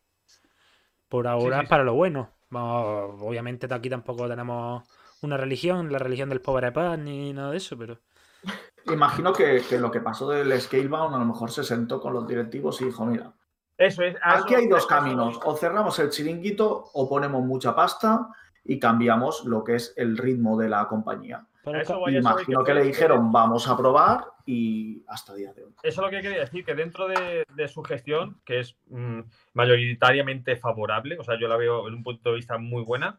Por 1.10 1.26
ahora 1.26 1.60
sí, 1.60 1.66
para 1.66 1.84
lo 1.84 1.92
bueno. 1.92 2.30
Vamos, 2.48 3.20
obviamente 3.20 3.66
aquí 3.70 3.90
tampoco 3.90 4.26
tenemos 4.26 4.82
una 5.20 5.36
religión, 5.36 5.92
la 5.92 5.98
religión 5.98 6.30
del 6.30 6.40
pobre 6.40 6.72
paz 6.72 6.98
ni 6.98 7.34
nada 7.34 7.50
de 7.50 7.58
eso, 7.58 7.76
pero 7.76 7.98
Imagino 8.86 9.30
que, 9.34 9.62
que 9.68 9.78
lo 9.78 9.90
que 9.90 10.00
pasó 10.00 10.30
del 10.30 10.58
Scalebound 10.58 11.14
a 11.14 11.18
lo 11.18 11.26
mejor 11.26 11.50
se 11.50 11.62
sentó 11.62 12.00
con 12.00 12.14
los 12.14 12.26
directivos 12.26 12.80
y 12.80 12.86
dijo, 12.86 13.04
mira, 13.04 13.34
Eso 13.76 14.02
es. 14.04 14.16
a 14.22 14.38
aquí 14.38 14.54
hay 14.54 14.68
dos 14.68 14.86
caminos, 14.86 15.38
o 15.44 15.54
cerramos 15.54 15.98
el 15.98 16.08
chiringuito 16.08 16.88
o 16.94 17.06
ponemos 17.10 17.44
mucha 17.44 17.74
pasta 17.74 18.28
y 18.64 18.78
cambiamos 18.78 19.44
lo 19.44 19.62
que 19.64 19.74
es 19.74 19.92
el 19.98 20.16
ritmo 20.16 20.56
de 20.56 20.70
la 20.70 20.88
compañía. 20.88 21.46
Pero 21.70 21.82
Eso 21.82 21.92
ca- 21.94 21.98
voy 21.98 22.16
a 22.16 22.22
saber 22.22 22.36
Imagino 22.42 22.64
que 22.64 22.72
que 22.72 22.74
le 22.78 22.84
dijeron, 22.84 23.32
vamos 23.32 23.68
a 23.68 23.76
probar 23.76 24.24
y 24.46 25.02
hasta 25.08 25.32
el 25.32 25.38
día 25.38 25.52
de 25.52 25.64
hoy. 25.64 25.72
Eso 25.82 26.00
es 26.00 26.04
lo 26.06 26.10
que 26.10 26.20
quería 26.22 26.40
decir, 26.40 26.64
que 26.64 26.74
dentro 26.74 27.06
de, 27.08 27.44
de 27.54 27.68
su 27.68 27.82
gestión, 27.82 28.40
que 28.44 28.60
es 28.60 28.76
mm, 28.86 29.20
mayoritariamente 29.54 30.56
favorable, 30.56 31.18
o 31.18 31.24
sea, 31.24 31.38
yo 31.38 31.48
la 31.48 31.56
veo 31.56 31.86
en 31.88 31.94
un 31.94 32.02
punto 32.02 32.30
de 32.30 32.36
vista 32.36 32.58
muy 32.58 32.82
buena, 32.82 33.18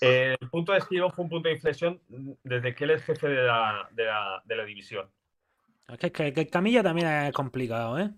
eh, 0.00 0.36
el 0.40 0.48
punto 0.48 0.72
de 0.72 0.78
Esquivo 0.78 1.10
fue 1.10 1.24
un 1.24 1.30
punto 1.30 1.48
de 1.48 1.54
inflexión 1.54 2.00
desde 2.42 2.74
que 2.74 2.84
él 2.84 2.90
es 2.92 3.02
jefe 3.02 3.28
de 3.28 3.42
la, 3.42 3.88
de 3.92 4.04
la, 4.04 4.42
de 4.44 4.56
la 4.56 4.64
división. 4.64 5.06
es 5.88 5.98
que, 5.98 6.10
que- 6.10 6.32
que 6.32 6.46
camilla 6.48 6.82
también 6.82 7.06
es 7.08 7.32
complicado, 7.32 7.98
¿eh? 7.98 8.10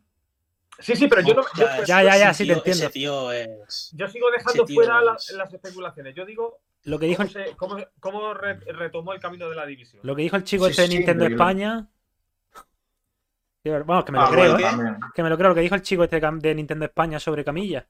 Sí, 0.79 0.97
sí, 0.97 1.07
pero 1.07 1.21
yo 1.21 1.35
no. 1.35 1.43
yo- 1.55 1.67
Ya, 1.87 2.03
ya, 2.03 2.17
ya, 2.17 2.33
sí 2.35 2.45
te 2.45 2.55
tío- 2.55 2.57
entiendo. 2.59 2.85
Ese 2.85 2.93
tío 2.93 3.33
es. 3.33 3.93
Yo 3.95 4.09
sigo 4.09 4.31
dejando 4.31 4.67
fuera 4.67 5.03
la- 5.03 5.17
las 5.37 5.53
especulaciones. 5.53 6.15
Yo 6.15 6.25
digo 6.25 6.61
Lo 6.85 6.99
que 6.99 7.07
dijo 7.07 7.23
cómo, 7.25 7.39
el, 7.39 7.47
se- 7.49 7.57
cómo- 7.57 7.77
cómo 8.01 8.35
re- 8.35 8.59
retomó 8.73 9.13
el 9.13 9.21
camino 9.21 9.49
de 9.49 9.55
la 9.57 9.65
división. 9.67 10.01
lo 10.05 10.17
que 10.17 10.23
dijo 10.23 10.37
el 10.37 10.45
chico 10.45 10.65
Sí, 10.67 10.71
este 10.71 10.83
de 10.83 10.89
sí, 10.89 10.97
Nintendo. 10.97 11.27
España. 11.27 11.87
Vamos, 13.65 14.05
que 14.05 14.11
me 14.13 14.19
lo 14.19 14.25
Ah, 14.25 14.31
creo, 14.31 14.53
bueno, 14.55 14.91
¿eh? 14.91 14.97
Que 15.15 15.23
me 15.23 15.31
lo 15.31 15.37
creo, 15.37 15.51
lo 15.51 15.55
que 15.55 15.61
dijo 15.61 15.77
el 15.77 15.83
chico 15.83 16.03
este 16.03 16.19
de 16.21 16.55
Nintendo 16.55 16.85
España 16.85 17.21
sobre 17.21 17.45
Camilla. 17.45 17.87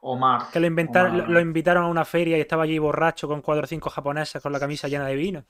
Omar. 0.00 0.42
Que 0.52 0.60
lo, 0.60 0.66
inventaron, 0.68 1.12
Omar. 1.16 1.26
lo, 1.26 1.34
lo 1.34 1.40
invitaron 1.40 1.82
a 1.84 1.88
una 1.88 2.04
feria 2.04 2.38
y 2.38 2.40
estaba 2.40 2.62
allí 2.62 2.78
borracho 2.78 3.26
con 3.26 3.42
cuatro 3.42 3.64
o 3.64 3.66
cinco 3.66 3.90
japoneses 3.90 4.40
con 4.40 4.52
la 4.52 4.60
camisa 4.60 4.86
llena 4.86 5.06
de 5.06 5.16
vino. 5.16 5.44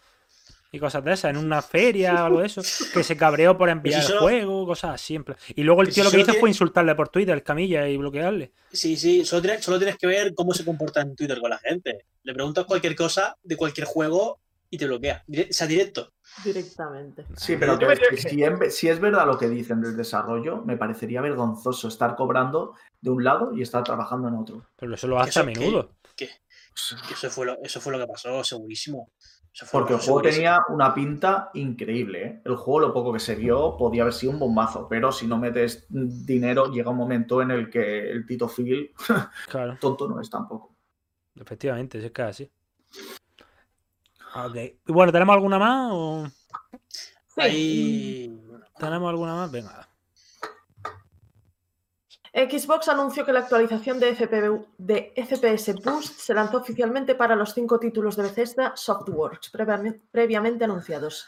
Y 0.70 0.78
cosas 0.78 1.03
de 1.03 1.15
esas, 1.15 1.31
en 1.31 1.39
una 1.39 1.62
feria 1.62 2.23
o 2.23 2.27
algo 2.27 2.40
de 2.40 2.47
eso. 2.47 2.61
Que 2.93 3.03
se 3.03 3.16
cabreó 3.16 3.57
por 3.57 3.69
enviar 3.70 4.01
si 4.03 4.07
el 4.07 4.07
solo- 4.09 4.20
juego, 4.20 4.66
cosas 4.66 4.95
así. 4.95 5.15
en 5.15 5.24
plan. 5.24 5.39
Y 5.55 5.62
luego 5.62 5.81
el 5.82 5.89
tío 5.89 6.03
si 6.03 6.03
lo 6.05 6.11
que 6.11 6.16
hizo 6.19 6.27
tiene- 6.27 6.40
fue 6.40 6.51
insultarle 6.51 6.95
por 6.95 7.09
Twitter, 7.09 7.35
el 7.35 7.43
Camilla, 7.43 7.89
y 7.89 7.97
bloquearle. 7.97 8.53
Sí, 8.73 8.97
sí, 8.97 9.24
solo 9.24 9.40
tienes, 9.43 9.65
solo 9.65 9.78
tienes 9.78 9.97
que 9.97 10.07
ver 10.07 10.35
cómo 10.35 10.53
se 10.53 10.65
comporta 10.65 11.01
en 11.01 11.16
Twitter 11.16 11.40
con 11.40 11.51
la 11.51 11.59
gente. 11.59 12.05
Le 12.23 12.35
preguntas 12.35 12.66
cualquier 12.66 12.95
cosa 12.95 13.36
de 13.43 13.57
cualquier 13.57 13.86
juego 13.86 14.40
y 14.70 14.77
te 14.77 14.86
bloquea. 14.86 15.24
O 15.27 15.53
sea, 15.53 15.66
directo. 15.66 16.12
directamente. 16.45 17.24
Sí, 17.36 17.57
pero 17.57 17.78
que- 17.78 17.86
que- 18.11 18.16
si, 18.19 18.43
en- 18.45 18.70
si 18.70 18.89
es 18.90 19.01
verdad 19.01 19.27
lo 19.27 19.39
que 19.39 19.49
dicen 19.49 19.81
del 19.81 19.97
desarrollo, 19.97 20.62
me 20.66 20.77
parecería 20.77 21.23
vergonzoso 21.23 21.89
estar 21.89 22.15
cobrando 22.15 22.74
de 23.01 23.09
un 23.11 23.24
lado 23.24 23.55
y 23.55 23.62
estar 23.62 23.82
trabajando 23.82 24.28
en 24.28 24.35
otro. 24.35 24.66
Pero 24.77 24.95
eso 24.95 25.07
lo 25.09 25.19
hace 25.19 25.39
a 25.40 25.43
Eso 25.43 25.45
menudo. 25.45 25.93
Eso, 27.11 27.31
fue 27.31 27.47
lo, 27.47 27.57
eso 27.62 27.81
fue 27.81 27.93
lo 27.93 27.99
que 27.99 28.07
pasó, 28.07 28.45
segurísimo. 28.45 29.11
Porque 29.72 29.89
que 29.89 29.94
el 29.94 30.01
juego 30.01 30.22
tenía 30.22 30.60
una 30.68 30.94
pinta 30.94 31.51
increíble. 31.55 32.24
¿eh? 32.24 32.43
El 32.44 32.56
juego, 32.56 32.80
lo 32.80 32.93
poco 32.93 33.12
que 33.12 33.18
se 33.18 33.35
vio, 33.35 33.76
podía 33.76 34.02
haber 34.02 34.14
sido 34.14 34.32
un 34.32 34.39
bombazo, 34.39 34.86
pero 34.89 35.10
si 35.10 35.26
no 35.26 35.39
metes 35.39 35.86
dinero, 35.89 36.70
llega 36.70 36.90
un 36.90 36.97
momento 36.97 37.43
en 37.43 37.51
el 37.51 37.70
que 37.70 38.10
el 38.10 38.26
Tito 38.26 38.48
Phil 38.48 38.93
Claro, 39.48 39.76
tonto 39.80 40.09
no 40.09 40.20
es 40.20 40.30
tampoco. 40.30 40.74
efectivamente, 41.35 42.01
si 42.01 42.06
es 42.06 42.18
así. 42.18 42.51
Ok. 44.35 44.56
Y 44.86 44.93
bueno, 44.93 45.10
¿tenemos 45.12 45.35
alguna 45.35 45.59
más? 45.59 45.90
O... 45.93 46.26
Sí. 46.89 47.40
Ahí. 47.40 48.40
¿Tenemos 48.78 49.09
alguna 49.09 49.35
más? 49.35 49.51
Venga. 49.51 49.88
Xbox 52.32 52.88
anunció 52.88 53.24
que 53.24 53.32
la 53.32 53.40
actualización 53.40 53.98
de, 53.98 54.14
FPS 54.14 55.74
Boost 55.82 56.20
se 56.20 56.34
lanzó 56.34 56.59
oficialmente 56.59 57.14
para 57.14 57.34
los 57.34 57.55
cinco 57.55 57.78
títulos 57.78 58.16
de 58.16 58.24
Bethesda 58.24 58.72
Softworks 58.76 59.50
previamente, 59.50 60.64
anunciados. 60.64 61.26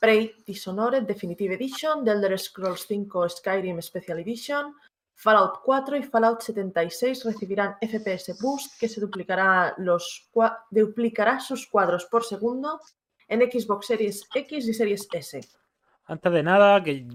Prey 0.00 0.34
Dishonored 0.44 1.04
Definitive 1.04 1.54
Edition, 1.54 2.04
The 2.04 2.10
Elder 2.10 2.38
Scrolls 2.38 2.86
5 2.88 3.28
Skyrim 3.28 3.80
Special 3.80 4.18
Edition, 4.18 4.74
Fallout 5.14 5.60
4 5.62 5.96
y 5.98 6.02
Fallout 6.02 6.42
76 6.42 7.24
recibirán 7.24 7.76
FPS 7.80 8.36
Boost 8.40 8.80
que 8.80 8.88
se 8.88 9.00
duplicará, 9.00 9.74
los, 9.78 10.28
duplicará 10.70 11.38
sus 11.38 11.68
cuadros 11.68 12.06
por 12.06 12.24
segundo 12.24 12.80
en 13.28 13.40
Xbox 13.48 13.86
Series 13.86 14.28
X 14.34 14.66
y 14.66 14.74
Series 14.74 15.08
S. 15.12 15.40
Antes 16.06 16.32
de 16.32 16.42
nada, 16.42 16.82
que 16.82 17.06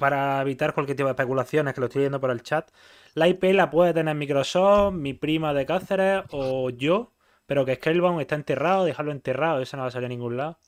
para 0.00 0.42
evitar 0.42 0.74
cualquier 0.74 0.96
tipo 0.96 1.06
de 1.06 1.12
especulaciones, 1.12 1.74
que 1.74 1.80
lo 1.80 1.86
estoy 1.86 2.00
viendo 2.00 2.20
por 2.20 2.32
el 2.32 2.42
chat, 2.42 2.68
la 3.14 3.28
IP 3.28 3.44
la 3.54 3.70
puede 3.70 3.94
tener 3.94 4.16
Microsoft, 4.16 4.94
mi 4.94 5.14
prima 5.14 5.54
de 5.54 5.66
Cáceres 5.66 6.24
o 6.30 6.70
yo, 6.70 7.12
pero 7.46 7.64
que 7.64 7.76
Scalebound 7.76 8.20
está 8.20 8.34
enterrado, 8.34 8.84
dejarlo 8.84 9.12
enterrado, 9.12 9.60
eso 9.60 9.76
no 9.76 9.84
va 9.84 9.88
a 9.88 9.92
salir 9.92 10.06
a 10.06 10.08
ningún 10.08 10.36
lado. 10.36 10.58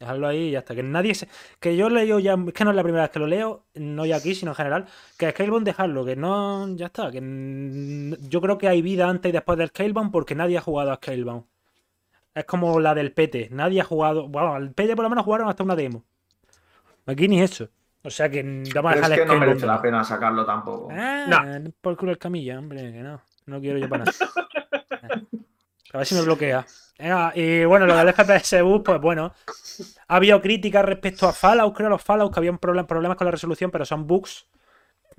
Dejarlo 0.00 0.26
ahí 0.26 0.48
y 0.48 0.50
ya 0.50 0.58
está. 0.60 0.74
Que 0.74 0.82
nadie 0.82 1.14
se... 1.14 1.28
Que 1.60 1.76
yo 1.76 1.88
leo 1.88 2.18
ya, 2.18 2.34
es 2.34 2.52
que 2.52 2.64
no 2.64 2.70
es 2.70 2.76
la 2.76 2.82
primera 2.82 3.04
vez 3.04 3.10
que 3.12 3.20
lo 3.20 3.28
leo, 3.28 3.64
no 3.74 4.04
ya 4.04 4.16
aquí, 4.16 4.34
sino 4.34 4.50
en 4.50 4.56
general, 4.56 4.86
que 5.16 5.30
Scalebound 5.30 5.64
dejarlo, 5.64 6.04
que 6.04 6.16
no, 6.16 6.74
ya 6.76 6.86
está. 6.86 7.10
Que 7.12 8.16
yo 8.28 8.40
creo 8.40 8.58
que 8.58 8.68
hay 8.68 8.82
vida 8.82 9.08
antes 9.08 9.30
y 9.30 9.32
después 9.32 9.56
del 9.56 9.68
Scalebound 9.68 10.10
porque 10.10 10.34
nadie 10.34 10.58
ha 10.58 10.60
jugado 10.60 10.90
a 10.92 10.96
Scalebound. 10.96 11.44
Es 12.34 12.44
como 12.46 12.80
la 12.80 12.94
del 12.94 13.12
PT, 13.12 13.50
nadie 13.52 13.80
ha 13.80 13.84
jugado, 13.84 14.28
bueno, 14.28 14.56
el 14.56 14.72
PT 14.72 14.96
por 14.96 15.04
lo 15.04 15.10
menos 15.10 15.24
jugaron 15.24 15.48
hasta 15.48 15.62
una 15.62 15.76
demo. 15.76 16.04
Aquí 17.06 17.28
ni 17.28 17.40
eso. 17.40 17.68
O 18.06 18.10
sea 18.10 18.28
que 18.28 18.42
vamos 18.42 18.92
a 18.92 18.94
Pero 18.94 19.04
es 19.04 19.08
dejar 19.10 19.18
que 19.18 19.24
no 19.34 19.40
merece 19.40 19.66
la 19.66 19.80
pena 19.82 20.04
sacarlo 20.04 20.44
tampoco. 20.44 20.88
Ah, 20.92 21.58
por 21.80 21.96
culo 21.96 22.12
el 22.12 22.18
camilla, 22.18 22.58
hombre, 22.58 22.92
que 22.92 23.00
no. 23.00 23.20
No 23.46 23.60
quiero 23.60 23.78
yo 23.78 23.88
para 23.88 24.04
nada. 24.04 24.12
A 25.92 25.98
ver 25.98 26.06
si 26.06 26.14
me 26.14 26.22
bloquea. 26.22 26.66
Venga, 26.98 27.32
y 27.34 27.64
bueno, 27.64 27.86
lo 27.86 27.96
del 27.96 28.08
FPS 28.12 28.62
Boost, 28.62 28.84
pues 28.86 29.00
bueno. 29.00 29.32
Ha 30.08 30.16
habido 30.16 30.40
críticas 30.40 30.84
respecto 30.84 31.26
a 31.28 31.32
Fallout, 31.32 31.74
creo, 31.76 31.88
los 31.88 32.02
Fallout, 32.02 32.32
que 32.32 32.40
había 32.40 32.50
un 32.50 32.58
problem- 32.58 32.86
problemas 32.86 33.16
con 33.16 33.24
la 33.26 33.30
resolución, 33.30 33.70
pero 33.70 33.84
son 33.84 34.06
bugs. 34.06 34.46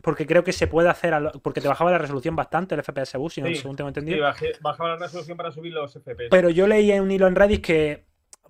Porque 0.02 0.28
creo 0.28 0.44
que 0.44 0.52
se 0.52 0.68
puede 0.68 0.90
hacer, 0.90 1.14
a 1.14 1.20
lo- 1.20 1.32
porque 1.32 1.62
te 1.62 1.68
bajaba 1.70 1.92
la 1.92 1.98
resolución 1.98 2.36
bastante 2.36 2.76
el 2.76 2.82
FPS 2.84 3.18
Boost, 3.18 3.36
si 3.36 3.42
no, 3.42 3.48
Sí, 3.48 3.56
según 3.56 3.76
tengo 3.78 3.90
Sí, 3.90 4.00
entendido. 4.00 4.26
bajé- 4.28 4.60
bajaba 4.62 4.90
la 4.92 4.98
resolución 4.98 5.38
para 5.38 5.52
subir 5.52 5.74
los 5.74 5.96
FPS. 5.96 6.28
Pero 6.30 6.50
yo 6.50 6.68
leí 6.68 6.92
en 6.92 7.02
un 7.04 7.12
hilo 7.12 7.28
en 7.28 7.36
Reddit 7.36 7.64
que 7.66 8.05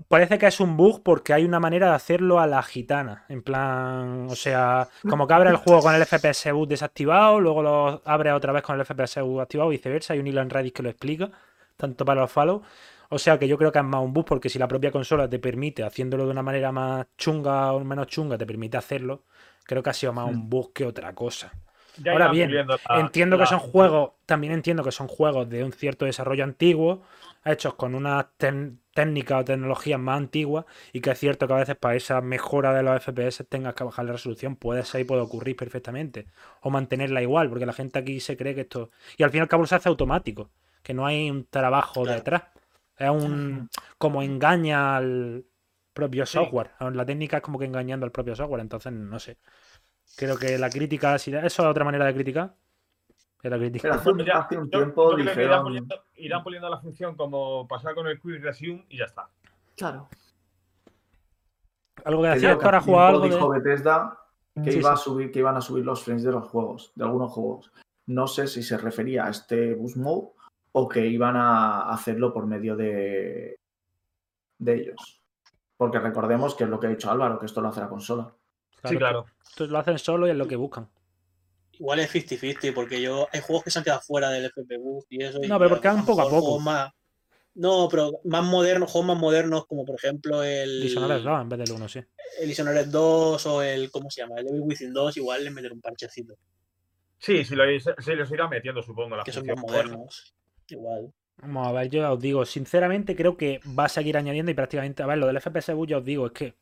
parece 0.08 0.38
que 0.38 0.48
es 0.48 0.60
un 0.60 0.78
bug 0.78 1.04
porque 1.04 1.34
hay 1.34 1.46
una 1.46 1.60
manera 1.60 1.90
de 1.90 1.96
hacerlo 1.96 2.40
a 2.40 2.48
la 2.48 2.62
gitana. 2.64 3.26
En 3.30 3.42
plan, 3.44 4.28
o 4.30 4.36
sea, 4.36 4.88
como 5.06 5.28
que 5.28 5.34
abre 5.34 5.50
el 5.50 5.56
juego 5.58 5.82
con 5.84 5.96
el 5.96 6.02
FPS 6.02 6.52
boost 6.52 6.70
desactivado, 6.70 7.40
luego 7.40 7.62
lo 7.64 8.02
abre 8.06 8.32
otra 8.32 8.52
vez 8.54 8.64
con 8.64 8.76
el 8.76 8.82
FPS 8.82 9.22
boost 9.22 9.42
activado, 9.44 9.70
viceversa. 9.70 10.14
Hay 10.14 10.20
un 10.20 10.28
hilo 10.28 10.42
en 10.42 10.50
Reddit 10.50 10.74
que 10.76 10.84
lo 10.84 10.90
explica, 10.90 11.32
tanto 11.78 12.06
para 12.06 12.22
los 12.22 12.32
follow. 12.32 12.62
O 13.10 13.20
sea 13.20 13.38
que 13.38 13.48
yo 13.48 13.58
creo 13.58 13.72
que 13.72 13.80
es 13.80 13.86
más 13.86 14.02
un 14.02 14.14
bug 14.14 14.26
porque 14.26 14.50
si 14.50 14.58
la 14.60 14.68
propia 14.68 14.92
consola 14.92 15.30
te 15.30 15.40
permite, 15.40 15.84
haciéndolo 15.84 16.26
de 16.26 16.32
una 16.32 16.42
manera 16.44 16.72
más 16.72 17.06
chunga 17.18 17.72
o 17.74 17.84
menos 17.84 18.08
chunga, 18.08 18.38
te 18.38 18.46
permite 18.46 18.78
hacerlo, 18.78 19.24
creo 19.64 19.84
que 19.84 19.90
ha 19.90 19.94
sido 19.94 20.12
más 20.14 20.28
un 20.28 20.50
bug 20.50 20.74
que 20.74 20.86
otra 20.86 21.14
cosa. 21.14 21.52
Ya 22.04 22.12
Ahora 22.12 22.28
bien, 22.30 22.52
la- 22.52 22.78
Entiendo 23.00 23.38
que 23.38 23.42
la- 23.42 23.48
son 23.48 23.60
juegos, 23.60 24.12
también 24.26 24.54
entiendo 24.54 24.84
que 24.84 24.92
son 24.92 25.08
juegos 25.08 25.50
de 25.50 25.64
un 25.64 25.72
cierto 25.72 26.06
desarrollo 26.06 26.44
antiguo, 26.44 27.04
hechos 27.46 27.76
con 27.76 27.96
unas 27.96 28.26
técnicas 28.96 29.42
o 29.42 29.46
tecnologías 29.46 30.00
más 30.00 30.18
antiguas, 30.18 30.66
y 30.92 31.02
que 31.02 31.12
es 31.12 31.20
cierto 31.20 31.46
que 31.46 31.54
a 31.54 31.58
veces 31.58 31.76
para 31.76 31.96
esa 31.96 32.22
mejora 32.22 32.74
de 32.74 32.82
los 32.82 33.04
FPS 33.04 33.44
tengas 33.48 33.76
que 33.76 33.84
bajar 33.84 34.06
la 34.06 34.14
resolución, 34.14 34.56
puede 34.56 34.84
ser 34.84 35.02
y 35.02 35.04
puede 35.04 35.22
ocurrir 35.22 35.56
perfectamente, 35.56 36.26
o 36.62 36.72
mantenerla 36.72 37.22
igual, 37.22 37.50
porque 37.50 37.68
la 37.68 37.74
gente 37.74 38.00
aquí 38.00 38.20
se 38.20 38.36
cree 38.36 38.56
que 38.56 38.62
esto... 38.62 38.90
Y 39.18 39.24
al 39.24 39.30
fin 39.30 39.40
y 39.40 39.42
al 39.42 39.48
cabo 39.48 39.68
se 39.68 39.76
hace 39.76 39.90
automático, 39.90 40.50
que 40.82 40.96
no 40.96 41.06
hay 41.06 41.30
un 41.30 41.46
trabajo 41.46 42.02
Claro. 42.04 42.18
detrás. 42.18 42.44
Es 42.98 43.10
un... 43.10 43.70
como 43.98 44.24
engaña 44.24 44.96
al 44.98 45.46
propio 45.94 46.26
software. 46.26 46.72
La 46.80 47.06
técnica 47.06 47.38
es 47.38 47.44
como 47.44 47.60
que 47.60 47.66
engañando 47.66 48.06
al 48.06 48.12
propio 48.12 48.36
software, 48.36 48.62
entonces 48.62 48.92
no 48.94 49.20
sé. 49.20 49.38
Creo 50.16 50.38
que 50.38 50.58
la 50.58 50.70
crítica, 50.70 51.18
si 51.20 51.34
eso 51.34 51.46
es 51.46 51.60
otra 51.60 51.84
manera 51.84 52.06
de 52.06 52.14
criticar. 52.14 52.56
Es 53.46 53.52
la 53.52 53.58
crítica. 53.60 53.82
Pero 53.84 53.94
hace 53.94 54.58
un, 54.58 54.70
yo- 54.72 54.80
tiempo 54.80 55.16
yo 55.16 55.24
irán 55.24 55.62
poniendo, 55.64 56.04
irán 56.16 56.44
poniendo 56.44 56.68
la 56.68 56.80
función 56.80 57.16
como 57.16 57.68
pasar 57.68 57.94
con 57.94 58.08
el 58.08 58.20
Quick 58.20 58.42
Resume 58.42 58.86
y 58.90 58.98
ya 58.98 59.06
está. 59.06 59.30
Claro. 59.78 60.08
Algo 62.04 62.24
que 62.24 62.28
hace 62.30 62.54
juega 62.56 62.72
tiempo 62.82 63.00
algo 63.00 63.22
dijo 63.22 63.52
de... 63.54 63.60
Bethesda 63.60 64.20
que 64.64 64.72
Sí, 64.72 64.80
iba 64.80 64.94
a 64.94 64.98
subir, 64.98 65.32
que 65.32 65.40
iban 65.40 65.56
a 65.58 65.62
subir 65.62 65.86
los 65.86 66.04
frames 66.04 66.24
de 66.24 66.32
los 66.32 66.48
juegos, 66.48 66.92
de 66.96 67.04
algunos 67.04 67.32
juegos. 67.34 67.72
No 68.08 68.26
sé 68.26 68.48
si 68.48 68.64
se 68.64 68.78
refería 68.80 69.26
a 69.26 69.30
este 69.30 69.76
boost 69.76 69.98
mode 69.98 70.30
o 70.72 70.90
que 70.90 71.06
iban 71.06 71.36
a 71.36 71.90
hacerlo 71.92 72.34
por 72.34 72.48
medio 72.48 72.76
de, 72.76 73.60
de 74.58 74.74
ellos. 74.74 75.22
Porque 75.78 76.00
recordemos 76.00 76.56
que 76.56 76.64
es 76.64 76.70
lo 76.72 76.80
que 76.80 76.88
ha 76.88 76.90
dicho 76.90 77.12
Álvaro, 77.12 77.38
que 77.38 77.46
esto 77.46 77.62
lo 77.62 77.68
hace 77.68 77.82
la 77.82 77.90
consola. 77.90 78.34
sí, 78.86 78.98
claro. 78.98 79.26
Esto 79.44 79.68
lo 79.68 79.78
hacen 79.78 80.00
solo 80.00 80.26
y 80.26 80.32
es 80.32 80.36
lo 80.38 80.48
que 80.48 80.56
buscan. 80.56 80.88
Igual 81.80 82.00
es 82.00 82.14
50-50, 82.14 82.74
porque 82.74 83.02
yo 83.02 83.28
hay 83.32 83.42
juegos 83.42 83.64
que 83.64 83.72
se 83.72 83.80
han 83.80 83.84
quedado 83.86 84.02
fuera 84.02 84.30
del 84.30 84.46
FP 84.46 84.78
Boost 84.78 85.12
y 85.12 85.24
eso. 85.24 85.40
y 85.42 85.48
No, 85.48 85.58
pero 85.58 85.70
porque 85.70 85.88
van 85.88 86.06
poco 86.06 86.22
a 86.22 86.26
poco. 86.26 86.42
juegos 86.42 86.64
Más, 86.64 86.92
no, 87.56 87.88
pero 87.90 88.20
más 88.26 88.44
modernos, 88.44 88.92
juegos 88.92 89.08
más 89.08 89.18
modernos, 89.18 89.66
como 89.66 89.86
por 89.86 89.96
ejemplo 89.96 90.44
el. 90.44 90.82
Dishonored 90.82 91.24
2 91.24 91.42
en 91.42 91.50
vez 91.50 91.60
del 91.60 91.72
1, 91.72 91.88
sí. 91.88 92.00
El 92.42 92.48
Dishonored 92.50 92.88
2 92.88 93.46
o 93.46 93.62
el. 93.62 93.90
¿Cómo 93.92 94.10
se 94.10 94.22
llama? 94.22 94.36
El 94.40 94.48
Evil 94.48 94.62
Within 94.62 94.94
2, 94.94 95.18
igual 95.18 95.44
le 95.44 95.52
meten 95.52 95.72
un 95.72 95.82
parchecito. 95.82 96.36
Sí, 97.18 97.46
sí, 97.46 97.56
lo, 97.56 97.64
se 97.80 98.16
los 98.16 98.32
irá 98.32 98.48
metiendo, 98.50 98.84
supongo. 98.84 99.16
La 99.16 99.24
Que 99.24 99.32
son 99.32 99.46
más 99.46 99.58
modernos. 99.58 100.36
Igual. 100.68 101.14
Vamos 101.38 101.68
a 101.68 101.72
ver, 101.72 101.90
yo 101.90 102.02
ya 102.02 102.14
os 102.14 102.20
digo, 102.20 102.46
sinceramente 102.46 103.16
creo 103.16 103.36
que 103.36 103.60
va 103.78 103.86
a 103.86 103.90
seguir 103.90 104.18
añadiendo 104.18 104.52
y 104.52 104.54
prácticamente, 104.54 105.04
a 105.04 105.06
ver, 105.06 105.18
lo 105.18 105.28
del 105.28 105.40
FPS 105.40 105.74
ya 105.88 105.98
os 105.98 106.06
digo, 106.06 106.28
es 106.28 106.32
que 106.32 106.54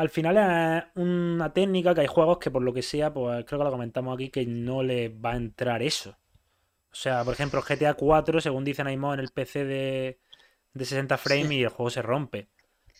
al 0.00 0.08
final 0.08 0.36
es 0.38 0.84
una 0.96 1.52
técnica 1.52 1.94
que 1.94 2.00
hay 2.02 2.06
juegos 2.06 2.38
que 2.38 2.50
por 2.50 2.62
lo 2.62 2.72
que 2.72 2.82
sea, 2.82 3.12
pues 3.12 3.44
creo 3.44 3.58
que 3.58 3.64
lo 3.64 3.70
comentamos 3.70 4.14
aquí, 4.14 4.30
que 4.30 4.46
no 4.46 4.82
le 4.82 5.08
va 5.10 5.32
a 5.32 5.36
entrar 5.36 5.82
eso. 5.82 6.10
O 6.92 6.94
sea, 6.94 7.22
por 7.24 7.34
ejemplo, 7.34 7.62
GTA 7.62 7.94
4, 7.94 8.40
según 8.40 8.64
dicen 8.64 8.86
ahí 8.86 8.94
en 8.94 9.20
el 9.20 9.30
PC 9.30 9.64
de, 9.64 10.18
de 10.72 10.84
60 10.84 11.18
frames 11.18 11.48
Sí. 11.48 11.54
y 11.58 11.62
el 11.62 11.68
juego 11.68 11.90
se 11.90 12.02
rompe. 12.02 12.48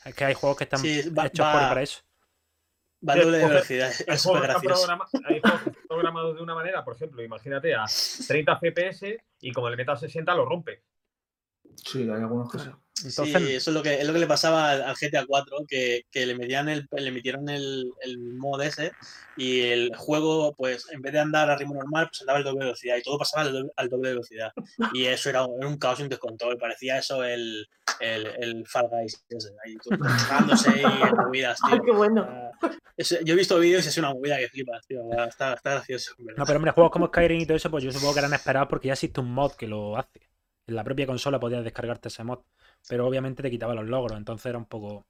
Es 0.05 0.14
que 0.14 0.24
hay 0.24 0.35
juegos 0.35 0.59
que 0.59 0.64
están 0.64 0.81
Sí, 0.81 1.09
va- 1.10 1.27
hechos 1.27 1.44
va- 1.44 1.52
por 1.52 1.60
para 1.62 1.82
eso. 1.82 2.01
Va 3.09 3.16
doble 3.16 3.39
de 3.39 3.47
velocidad. 3.48 3.90
Hay 4.06 4.14
Es 4.14 4.22
juegos, 4.22 4.40
programa- 4.43 5.09
hay 5.24 5.40
juegos 5.40 5.62
que 5.62 5.70
están 5.70 5.86
programados 5.89 6.36
de 6.36 6.43
una 6.43 6.55
manera, 6.55 6.85
por 6.85 6.94
ejemplo, 6.97 7.22
imagínate 7.22 7.74
a 7.74 7.85
30 8.28 8.56
FPS 8.60 9.24
y 9.40 9.52
como 9.52 9.70
le 9.70 9.77
metas 9.77 10.01
60 10.01 10.35
lo 10.35 10.44
rompe. 10.44 10.82
Sí, 11.85 12.02
hay 12.02 12.09
algunos 12.11 12.51
que 12.51 12.59
sí. 12.59 12.69
Entonces, 13.02 13.43
sí, 13.43 13.55
eso 13.55 13.70
es 13.70 13.74
lo 13.74 13.82
que, 13.82 13.94
es 13.94 14.07
lo 14.07 14.12
que 14.12 14.19
le 14.19 14.27
pasaba 14.27 14.73
al, 14.73 14.94
GTA 14.94 15.24
4, 15.27 15.57
que, 15.66 16.02
que 16.11 16.27
le 16.27 16.35
metían 16.35 16.69
el, 16.69 16.86
le 16.90 17.11
metieron 17.11 17.48
el, 17.48 17.90
el 18.02 18.19
mod 18.35 18.61
ese 18.62 18.93
y 19.39 19.62
el 19.62 19.97
juego, 19.97 20.55
pues 20.55 20.86
en 20.93 21.01
vez 21.01 21.15
de 21.15 21.20
andar 21.20 21.48
a 21.48 21.57
ritmo 21.57 21.74
normal, 21.74 22.09
pues 22.11 22.20
andaba 22.20 22.39
al 22.39 22.44
doble 22.44 22.66
velocidad 22.66 22.97
y 22.98 23.02
todo 23.02 23.16
pasaba 23.16 23.44
al 23.47 23.52
doble, 23.55 23.70
al 23.77 23.89
doble 23.89 24.11
velocidad. 24.11 24.52
Y 24.94 25.07
eso 25.07 25.31
era, 25.31 25.44
un- 25.47 25.57
era 25.59 25.69
un 25.69 25.78
caos 25.78 26.01
y 26.01 26.02
un 26.02 26.09
descontrol. 26.11 26.59
Parecía 26.59 26.98
eso 26.98 27.24
el, 27.24 27.66
el, 28.01 28.27
el 28.27 28.66
Fall 28.66 28.89
Guys, 28.90 29.24
ese, 29.31 29.48
ahí 29.65 29.77
y 29.77 30.81
en 30.81 31.16
movidas, 31.27 31.59
tío. 31.66 31.74
Ay, 31.74 31.81
qué 31.85 31.93
bueno. 31.93 32.27
Ah, 32.28 32.51
yo 33.24 33.32
he 33.32 33.36
visto 33.36 33.59
vídeos 33.59 33.85
y 33.86 33.89
es 33.89 33.97
una 33.97 34.12
movida 34.12 34.36
que 34.39 34.48
flipas, 34.48 34.86
tío. 34.86 35.01
Está, 35.27 35.55
está 35.55 35.70
gracioso. 35.70 36.12
No, 36.36 36.44
pero 36.44 36.57
hombre, 36.59 36.73
juegos 36.73 36.93
como 36.93 37.07
Skyrim 37.07 37.40
y 37.40 37.47
todo 37.47 37.57
eso, 37.57 37.70
pues 37.70 37.82
yo 37.82 37.93
supongo 37.93 38.12
que 38.12 38.19
eran 38.20 38.35
esperados 38.35 38.69
porque 38.69 38.89
ya 38.89 38.93
existe 38.93 39.20
un 39.20 39.32
mod 39.32 39.52
que 39.52 39.66
lo 39.66 39.97
hace. 39.97 40.30
En 40.70 40.76
la 40.76 40.84
propia 40.84 41.06
consola 41.06 41.40
podías 41.40 41.64
descargarte 41.64 42.09
ese 42.09 42.22
mod. 42.22 42.38
Pero 42.88 43.06
obviamente 43.06 43.42
te 43.42 43.51
quitaba 43.51 43.74
los 43.74 43.86
logros, 43.86 44.16
entonces 44.16 44.47
era 44.47 44.59
un 44.59 44.66
poco. 44.66 45.05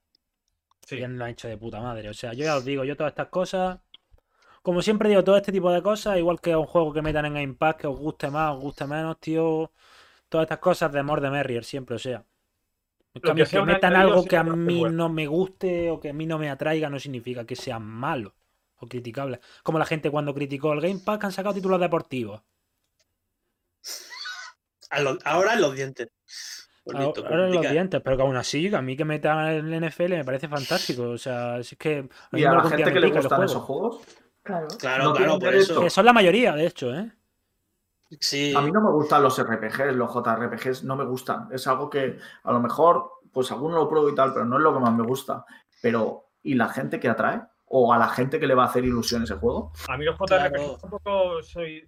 Sí. 0.87 0.97
Bien 0.97 1.19
lo 1.19 1.25
han 1.25 1.31
hecho 1.31 1.49
de 1.49 1.59
puta 1.59 1.81
madre. 1.81 2.09
O 2.09 2.15
sea, 2.15 2.33
yo 2.33 2.45
ya 2.45 2.57
os 2.57 2.65
digo, 2.65 2.85
yo 2.85 2.97
todas 2.97 3.13
estas 3.13 3.29
cosas. 3.29 3.79
Como 4.63 4.83
siempre 4.83 5.09
digo, 5.09 5.23
todo 5.23 5.37
este 5.37 5.53
tipo 5.53 5.71
de 5.71 5.83
cosas, 5.83 6.19
igual 6.19 6.41
que 6.41 6.57
un 6.57 6.67
juego 6.67 6.93
que 6.93 7.03
metan 7.03 7.27
en 7.27 7.35
Game 7.35 7.55
Pass, 7.55 7.77
que 7.77 7.87
os 7.87 7.99
guste 7.99 8.31
más, 8.31 8.55
os 8.57 8.61
guste 8.61 8.87
menos, 8.87 9.19
tío. 9.21 9.71
Todas 10.29 10.45
estas 10.45 10.59
cosas 10.59 10.93
de 10.93 11.03
more 11.03 11.21
de 11.21 11.31
merrier, 11.31 11.65
siempre, 11.65 11.97
o 11.97 11.99
sea. 11.99 12.25
A 13.23 13.35
mí 13.35 13.43
que 13.43 13.51
que 13.51 13.63
metan 13.63 13.97
algo 13.97 14.25
que 14.25 14.37
a 14.37 14.45
mí 14.45 14.83
no 14.85 15.09
me 15.09 15.27
guste 15.27 15.91
o 15.91 16.01
que 16.01 16.11
a 16.11 16.13
mí 16.13 16.27
no 16.27 16.39
me 16.39 16.49
atraiga 16.49 16.89
no 16.89 16.99
significa 16.99 17.45
que 17.45 17.57
sea 17.57 17.79
malo 17.79 18.35
o 18.77 18.87
criticable. 18.87 19.41
Como 19.63 19.79
la 19.79 19.85
gente 19.85 20.11
cuando 20.11 20.33
criticó 20.33 20.73
el 20.73 20.81
Game 20.81 21.01
Pass 21.05 21.19
que 21.19 21.27
han 21.27 21.33
sacado 21.33 21.55
títulos 21.55 21.81
deportivos. 21.81 22.43
A 24.91 25.01
lo- 25.01 25.19
ahora 25.25 25.55
en 25.55 25.61
los 25.61 25.75
dientes. 25.75 26.09
Ahora 26.87 27.47
en 27.47 27.53
los 27.55 27.71
dientes, 27.71 28.01
pero 28.03 28.17
que 28.17 28.23
aún 28.23 28.37
así, 28.37 28.69
que 28.71 28.77
a 28.77 28.83
mí 28.83 28.97
que 28.97 29.05
metan 29.05 29.47
el 29.49 29.73
NFL 29.83 30.11
me 30.17 30.25
parece 30.25 30.49
fantástico. 30.49 31.11
O 31.11 31.19
sea, 31.19 31.63
si 31.63 31.75
es 31.75 31.79
que. 31.79 32.09
a 32.33 32.39
Y 32.39 32.45
a 32.45 32.51
me 32.51 32.57
la 32.57 32.63
gente 32.65 32.85
me 32.87 32.93
que 32.93 33.01
le 33.01 33.09
gustan 33.11 33.29
juegos. 33.31 33.51
esos 33.51 33.63
juegos, 33.63 34.01
Claro. 34.43 34.69
Claro, 34.79 35.05
No 35.05 35.13
claro, 35.15 35.39
por 35.39 35.55
eso. 35.55 35.81
Que 35.83 35.91
son 35.91 36.05
la 36.07 36.13
mayoría, 36.13 36.53
de 36.55 36.67
hecho, 36.67 36.93
¿eh? 36.95 37.13
Sí. 38.19 38.53
a 38.57 38.61
mí 38.61 38.73
no 38.73 38.81
me 38.81 38.91
gustan 38.91 39.23
los 39.23 39.39
RPGs, 39.39 39.95
los 39.95 40.11
JRPGs, 40.13 40.83
no 40.83 40.97
me 40.97 41.05
gustan. 41.05 41.47
Es 41.53 41.67
algo 41.69 41.89
que 41.89 42.19
a 42.43 42.53
lo 42.53 42.59
mejor, 42.59 43.13
pues 43.33 43.53
alguno 43.53 43.77
lo 43.77 43.89
pruebo 43.89 44.09
y 44.09 44.15
tal, 44.17 44.33
pero 44.33 44.45
no 44.47 44.57
es 44.57 44.63
lo 44.65 44.75
que 44.75 44.81
más 44.81 44.93
me 44.93 45.05
gusta. 45.05 45.45
Pero, 45.81 46.31
¿y 46.43 46.55
la 46.55 46.69
gente 46.71 46.99
que 46.99 47.09
atrae? 47.09 47.43
¿O 47.73 47.93
a 47.93 47.99
la 47.99 48.09
gente 48.09 48.41
que 48.41 48.49
le 48.49 48.55
va 48.57 48.65
a 48.65 48.67
hacer 48.67 48.85
ilusión 48.85 49.23
ese 49.23 49.35
juego? 49.37 49.73
A 49.89 49.97
mí 49.97 50.05
los 50.05 50.17
Claro. 50.17 50.51
JRPG 50.51 50.81
tampoco 50.81 51.41
soy, 51.43 51.87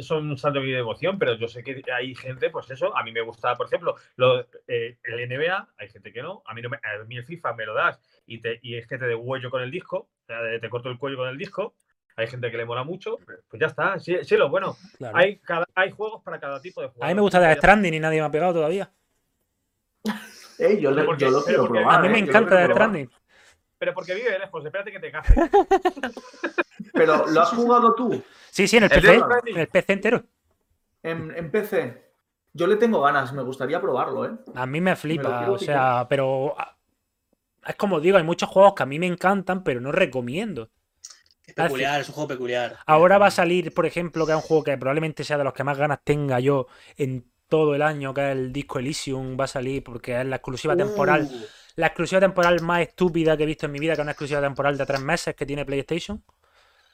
son 0.00 0.30
un 0.30 0.38
santo 0.38 0.60
de 0.60 0.66
mi 0.66 0.70
devoción, 0.70 1.18
pero 1.18 1.34
yo 1.34 1.48
sé 1.48 1.64
que 1.64 1.82
hay 1.92 2.14
gente, 2.14 2.50
pues 2.50 2.70
eso, 2.70 2.96
a 2.96 3.02
mí 3.02 3.10
me 3.10 3.20
gusta, 3.20 3.56
por 3.56 3.66
ejemplo, 3.66 3.96
lo, 4.14 4.42
eh, 4.68 4.98
el 5.02 5.28
NBA, 5.28 5.68
hay 5.76 5.88
gente 5.88 6.12
que 6.12 6.22
no, 6.22 6.42
a 6.46 6.54
mí, 6.54 6.62
no 6.62 6.68
me- 6.68 6.76
a 6.76 7.02
mí 7.04 7.16
el 7.16 7.24
FIFA 7.26 7.52
me 7.54 7.66
lo 7.66 7.74
das 7.74 7.98
y, 8.26 8.40
te, 8.40 8.60
y 8.62 8.76
es 8.76 8.86
que 8.86 8.96
te 8.96 9.06
degüello 9.06 9.50
con 9.50 9.60
el 9.62 9.72
disco, 9.72 10.08
te 10.26 10.70
corto 10.70 10.88
el 10.88 10.98
cuello 10.98 11.16
con 11.16 11.28
el 11.28 11.36
disco, 11.36 11.74
hay 12.14 12.28
gente 12.28 12.48
que 12.48 12.56
le 12.56 12.64
mola 12.64 12.84
mucho, 12.84 13.18
pues 13.48 13.60
ya 13.60 13.66
está, 13.66 13.98
sí, 13.98 14.16
sí 14.22 14.36
lo 14.36 14.48
bueno. 14.48 14.76
Claro. 14.98 15.16
Hay, 15.18 15.38
cada, 15.40 15.66
hay 15.74 15.90
juegos 15.90 16.22
para 16.22 16.38
cada 16.38 16.60
tipo 16.60 16.80
de 16.80 16.86
juego. 16.90 17.02
A 17.04 17.08
mí 17.08 17.14
me 17.16 17.20
gusta 17.22 17.40
Death 17.40 17.58
Stranding 17.58 17.92
y 17.94 17.98
nadie 17.98 18.20
me 18.20 18.26
ha 18.26 18.30
pegado 18.30 18.52
todavía. 18.54 18.88
Eh, 20.60 20.78
yo, 20.80 20.92
le- 20.92 21.02
Porque- 21.02 21.24
yo 21.24 21.30
lo 21.32 21.42
quiero 21.42 21.66
probar. 21.68 21.98
A 21.98 22.02
mí 22.02 22.08
me 22.10 22.18
encanta 22.20 22.54
Death 22.54 22.66
probar. 22.66 22.70
Stranding. 22.90 23.10
Pero 23.84 23.94
porque 23.94 24.14
vive 24.14 24.38
lejos, 24.38 24.64
espérate 24.64 24.90
que 24.92 24.98
te 24.98 25.12
case. 25.12 25.34
Pero, 26.94 27.26
¿lo 27.26 27.40
has 27.42 27.50
jugado 27.50 27.94
tú 27.94 28.24
Sí, 28.50 28.66
sí, 28.68 28.76
en 28.78 28.84
el 28.84 28.90
El 28.90 29.00
PC. 29.02 29.28
En 29.44 29.58
el 29.58 29.68
PC 29.68 29.92
entero. 29.92 30.24
en, 31.02 31.30
en 31.36 31.50
PC? 31.50 32.14
Yo 32.52 32.66
le 32.66 32.76
tengo 32.76 33.00
ganas, 33.02 33.32
me 33.32 33.42
gustaría 33.42 33.80
probarlo, 33.80 34.26
¿eh? 34.26 34.30
A 34.54 34.66
mí 34.66 34.80
me 34.80 34.96
flipa, 34.96 35.50
o 35.50 35.58
sea, 35.58 36.06
pero. 36.08 36.54
ah, 36.58 36.76
Es 37.66 37.76
como 37.76 38.00
digo, 38.00 38.16
hay 38.18 38.24
muchos 38.24 38.48
juegos 38.48 38.74
que 38.74 38.82
a 38.84 38.86
mí 38.86 38.98
me 38.98 39.06
encantan, 39.06 39.64
pero 39.64 39.80
no 39.80 39.92
recomiendo. 39.92 40.70
Es 41.46 41.54
peculiar, 41.54 42.00
es 42.00 42.08
un 42.08 42.14
juego 42.14 42.28
peculiar. 42.28 42.78
Ahora 42.86 43.18
va 43.18 43.26
a 43.26 43.30
salir, 43.30 43.72
por 43.74 43.86
ejemplo, 43.86 44.26
que 44.26 44.32
es 44.32 44.36
un 44.36 44.42
juego 44.42 44.64
que 44.64 44.78
probablemente 44.78 45.24
sea 45.24 45.38
de 45.38 45.44
los 45.44 45.52
que 45.54 45.64
más 45.64 45.78
ganas 45.78 46.00
tenga 46.04 46.40
yo 46.40 46.66
en 46.96 47.30
todo 47.48 47.74
el 47.74 47.82
año, 47.82 48.14
que 48.14 48.30
es 48.30 48.32
el 48.36 48.52
Disco 48.52 48.78
Elysium. 48.78 49.36
Va 49.38 49.44
a 49.44 49.48
salir 49.48 49.82
porque 49.84 50.20
es 50.20 50.26
la 50.26 50.36
exclusiva 50.36 50.76
temporal. 50.76 51.30
La 51.76 51.88
exclusiva 51.88 52.20
temporal 52.20 52.60
más 52.60 52.82
estúpida 52.82 53.36
que 53.36 53.42
he 53.42 53.46
visto 53.46 53.66
en 53.66 53.72
mi 53.72 53.78
vida, 53.78 53.94
que 53.94 54.00
es 54.00 54.04
una 54.04 54.12
exclusiva 54.12 54.40
temporal 54.40 54.78
de 54.78 54.86
tres 54.86 55.00
meses 55.00 55.34
que 55.34 55.44
tiene 55.46 55.64
PlayStation. 55.64 56.22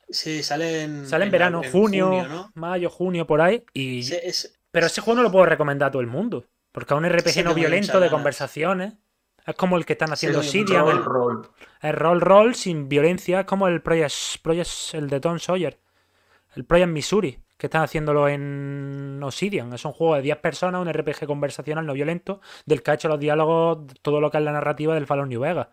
sí, 0.08 0.42
sale 0.42 0.82
en. 0.84 1.06
Sale 1.06 1.26
en 1.26 1.30
verano, 1.30 1.62
en 1.62 1.70
junio, 1.70 2.06
junio, 2.08 2.28
¿no? 2.28 2.50
mayo, 2.54 2.90
junio, 2.90 3.26
por 3.26 3.40
ahí. 3.40 3.64
Y... 3.74 4.02
Sí, 4.02 4.16
es- 4.22 4.58
Pero 4.70 4.86
ese 4.86 5.00
juego 5.00 5.16
no 5.18 5.22
lo 5.22 5.32
puedo 5.32 5.46
recomendar 5.46 5.88
a 5.88 5.90
todo 5.92 6.02
el 6.02 6.08
mundo. 6.08 6.46
Porque 6.72 6.94
es 6.94 6.98
un 6.98 7.04
RPG 7.08 7.28
Sí, 7.30 7.42
no 7.42 7.52
violento 7.54 7.98
de 8.00 8.08
conversaciones. 8.08 8.94
Es 9.46 9.54
como 9.56 9.76
el 9.76 9.84
que 9.84 9.94
están 9.94 10.12
haciendo 10.12 10.42
Sí, 10.42 10.64
Roll, 10.64 10.96
el, 10.98 11.04
roll. 11.04 11.48
el 11.80 11.92
roll 11.96 12.20
roll 12.20 12.54
sin 12.54 12.88
violencia, 12.88 13.40
es 13.40 13.46
como 13.46 13.66
el 13.68 13.82
Project, 13.82 14.12
Project- 14.44 14.94
el 14.94 15.08
de 15.08 15.18
Tom 15.20 15.38
Sawyer. 15.38 15.78
El 16.54 16.64
Project 16.64 16.90
Missouri, 16.90 17.38
que 17.60 17.66
están 17.66 17.82
haciéndolo 17.82 18.26
en 18.26 19.20
Obsidian. 19.22 19.70
Es 19.74 19.84
un 19.84 19.92
juego 19.92 20.14
de 20.14 20.22
10 20.22 20.38
personas, 20.38 20.80
un 20.80 20.90
RPG 20.90 21.26
conversacional 21.26 21.84
no 21.84 21.92
violento, 21.92 22.40
del 22.64 22.82
que 22.82 22.90
ha 22.90 22.94
hecho 22.94 23.08
los 23.08 23.20
diálogos, 23.20 23.80
todo 24.00 24.18
lo 24.20 24.30
que 24.30 24.38
es 24.38 24.42
la 24.42 24.52
narrativa 24.52 24.94
del 24.94 25.06
Fallout 25.06 25.28
New 25.28 25.42
Vegas. 25.42 25.68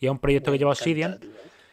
Y 0.00 0.06
es 0.06 0.10
un 0.10 0.18
proyecto 0.18 0.50
que 0.50 0.58
lleva 0.58 0.72
Obsidian. 0.72 1.20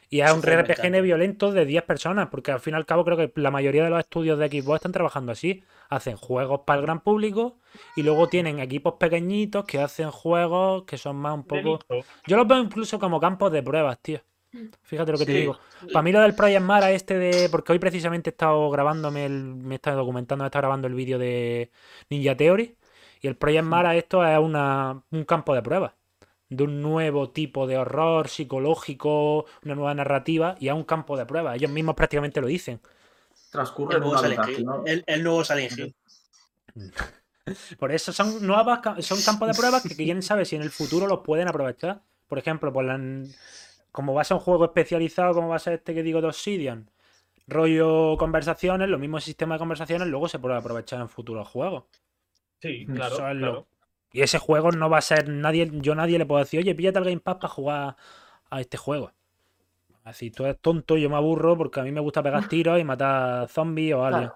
Y 0.07 0.21
es 0.21 0.31
un 0.31 0.43
RPG 0.43 1.01
violento 1.01 1.51
de 1.51 1.65
10 1.65 1.83
personas, 1.83 2.27
porque 2.27 2.51
al 2.51 2.59
fin 2.59 2.75
y 2.75 2.77
al 2.77 2.85
cabo 2.85 3.03
creo 3.03 3.17
que 3.17 3.31
la 3.41 3.49
mayoría 3.49 3.83
de 3.83 3.89
los 3.89 3.99
estudios 3.99 4.37
de 4.37 4.49
Xbox 4.49 4.75
están 4.75 4.91
trabajando 4.91 5.31
así. 5.31 5.63
Hacen 5.89 6.15
juegos 6.15 6.61
para 6.65 6.79
el 6.79 6.85
gran 6.85 6.99
público 7.01 7.57
y 7.95 8.03
luego 8.03 8.29
tienen 8.29 8.59
equipos 8.59 8.93
pequeñitos 8.99 9.65
que 9.65 9.79
hacen 9.79 10.11
juegos 10.11 10.83
que 10.83 10.99
son 10.99 11.15
más 11.15 11.33
un 11.33 11.43
poco... 11.43 11.79
Yo 12.27 12.37
los 12.37 12.47
veo 12.47 12.59
incluso 12.59 12.99
como 12.99 13.19
campos 13.19 13.51
de 13.51 13.63
pruebas, 13.63 13.97
tío. 13.99 14.21
Fíjate 14.84 15.11
lo 15.11 15.18
que 15.18 15.26
te 15.26 15.34
digo. 15.34 15.60
Para 15.91 16.03
mí 16.03 16.11
lo 16.11 16.22
del 16.22 16.36
Project 16.36 16.61
Mara 16.61 16.91
este 16.91 17.18
de... 17.18 17.49
Porque 17.49 17.72
hoy 17.72 17.80
precisamente 17.80 18.30
he 18.30 18.32
estado 18.32 18.69
grabándome, 18.69 19.26
el... 19.26 19.44
me 19.44 19.76
he 19.76 19.77
estado 19.77 19.98
documentando, 19.98 20.44
me 20.44 20.48
he 20.48 20.49
estado 20.49 20.61
grabando 20.61 20.88
el 20.88 20.95
vídeo 20.95 21.19
de 21.19 21.72
Ninja 22.10 22.36
Theory. 22.36 22.77
Y 23.22 23.27
el 23.27 23.36
Project 23.38 23.65
Mara 23.65 23.95
esto 23.95 24.26
es 24.26 24.38
una... 24.40 25.02
un 25.11 25.23
campo 25.26 25.53
de 25.53 25.61
pruebas. 25.61 25.94
De 26.49 26.64
un 26.64 26.82
nuevo 26.82 27.32
tipo 27.32 27.68
de 27.68 27.77
horror 27.77 28.27
psicológico, 28.27 29.45
una 29.64 29.76
nueva 29.76 29.94
narrativa. 29.94 30.56
Y 30.60 30.68
es 30.68 30.73
un 30.73 30.84
campo 30.84 31.18
de 31.18 31.26
pruebas. 31.26 31.56
Ellos 31.56 31.72
mismos 31.72 31.95
prácticamente 31.95 32.41
lo 32.41 32.48
dicen. 32.48 32.82
Transcurre 33.52 33.95
El 33.95 34.02
nuevo 34.02 34.18
Silent 34.18 34.48
Hill. 34.48 34.65
habitación. 34.68 34.84
El, 34.86 35.03
el 35.07 35.23
nuevo 35.23 35.44
Silent 35.44 35.77
Hill. 35.77 35.95
Por 37.77 37.91
eso 37.91 38.11
son 38.11 38.45
nuevas, 38.45 38.80
son 39.06 39.22
campos 39.22 39.48
de 39.48 39.53
pruebas 39.53 39.84
que 39.84 39.95
quién 39.95 40.22
sabe 40.23 40.45
si 40.45 40.56
en 40.56 40.64
el 40.64 40.72
futuro 40.72 41.07
los 41.07 41.19
pueden 41.19 41.48
aprovechar. 41.48 42.02
Por 42.27 42.40
ejemplo, 42.40 42.73
por 42.73 42.84
la, 42.84 42.98
como 43.95 44.13
va 44.13 44.22
a 44.22 44.26
ser 44.26 44.35
un 44.35 44.41
juego 44.43 44.65
especializado, 44.65 45.34
como 45.34 45.47
va 45.47 45.55
a 45.55 45.59
ser 45.59 45.73
este 45.73 45.93
que 45.93 46.03
digo 46.03 46.19
de 46.22 46.27
Obsidian, 46.27 46.91
rollo 47.47 48.17
conversaciones, 48.17 48.89
los 48.89 48.99
mismos 48.99 49.23
sistemas 49.23 49.55
de 49.55 49.59
conversaciones 49.59 50.07
luego 50.09 50.27
se 50.27 50.38
pueden 50.38 50.57
aprovechar 50.57 50.99
en 50.99 51.07
futuros 51.09 51.47
juegos. 51.47 51.85
Sí, 52.61 52.84
Eso 52.84 52.93
claro. 52.93 53.15
es 53.30 53.35
lo- 53.38 53.47
claro. 53.51 53.67
Y 54.11 54.22
ese 54.22 54.39
juego 54.39 54.72
no 54.72 54.89
va 54.89 54.97
a 54.99 55.01
ser 55.01 55.27
nadie, 55.30 55.69
yo 55.73 55.93
a 55.93 55.95
nadie 55.95 56.17
le 56.17 56.26
puedo 56.26 56.39
decir, 56.39 56.59
oye, 56.59 56.73
píllate 56.76 56.99
el 56.99 57.05
Game 57.05 57.19
Pass 57.19 57.35
para 57.35 57.49
jugar 57.53 57.95
a 58.49 58.61
este 58.61 58.77
juego. 58.77 59.11
Así, 60.03 60.30
tú 60.31 60.43
eres 60.45 60.59
tonto, 60.61 60.97
yo 60.97 61.09
me 61.09 61.15
aburro 61.17 61.57
porque 61.57 61.80
a 61.80 61.84
mí 61.84 61.91
me 61.91 61.99
gusta 61.99 62.22
pegar 62.23 62.47
tiros 62.49 62.80
y 62.80 62.84
matar 62.84 63.47
zombies 63.49 63.93
o 63.95 64.05
algo. 64.05 64.19
Claro. 64.19 64.35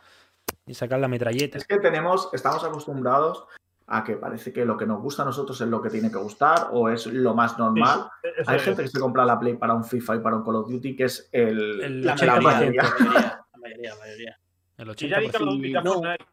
Y 0.65 0.73
sacar 0.73 0.99
la 0.99 1.07
metralleta. 1.07 1.57
Es 1.57 1.65
que 1.65 1.77
tenemos, 1.79 2.29
estamos 2.33 2.63
acostumbrados 2.63 3.45
a 3.91 4.03
que 4.03 4.17
parece 4.17 4.53
que 4.53 4.63
lo 4.65 4.77
que 4.77 4.85
nos 4.85 5.01
gusta 5.01 5.23
a 5.23 5.25
nosotros 5.25 5.59
es 5.61 5.67
lo 5.67 5.81
que 5.81 5.89
tiene 5.89 6.11
que 6.11 6.17
gustar 6.17 6.67
o 6.71 6.89
es 6.89 7.07
lo 7.07 7.33
más 7.33 7.57
normal. 7.57 8.07
Hay 8.45 8.57
es. 8.57 8.63
gente 8.63 8.83
que 8.83 8.87
se 8.89 8.99
compra 8.99 9.25
la 9.25 9.39
Play 9.39 9.55
para 9.55 9.73
un 9.73 9.83
FIFA 9.83 10.17
y 10.17 10.19
para 10.19 10.35
un 10.37 10.43
Call 10.45 10.55
of 10.57 10.69
Duty, 10.69 10.95
que 10.95 11.05
es 11.05 11.27
el, 11.31 11.81
El 11.81 12.05
La 12.05 12.15
80%. 12.15 12.41
mayoría, 12.41 12.83
la 12.83 12.89
mayoría, 12.89 13.21
la 13.53 13.59
mayoría, 13.59 13.89
la 13.89 13.99
mayoría. 13.99 14.39
El 14.77 14.89
Y 14.97 15.09
ya 15.09 15.19
ni 15.19 15.27
80%. 15.27 15.31
Call 15.31 15.47
of 15.49 15.55
Duty 15.55 15.75
a 15.75 15.81
No. 15.81 15.93
Fortnite. 15.93 16.25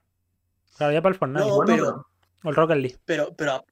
Claro, 0.76 0.92
ya 0.92 1.02
para 1.02 1.12
el 1.14 1.18
Fortnite. 1.18 1.48
No, 1.48 1.56
Bueno, 1.56 1.74
pero- 1.76 2.06
O 2.44 2.48
el 2.50 2.54
Rocket 2.54 2.76
League. 2.76 2.96
Pero, 3.06 3.34
pero, 3.34 3.64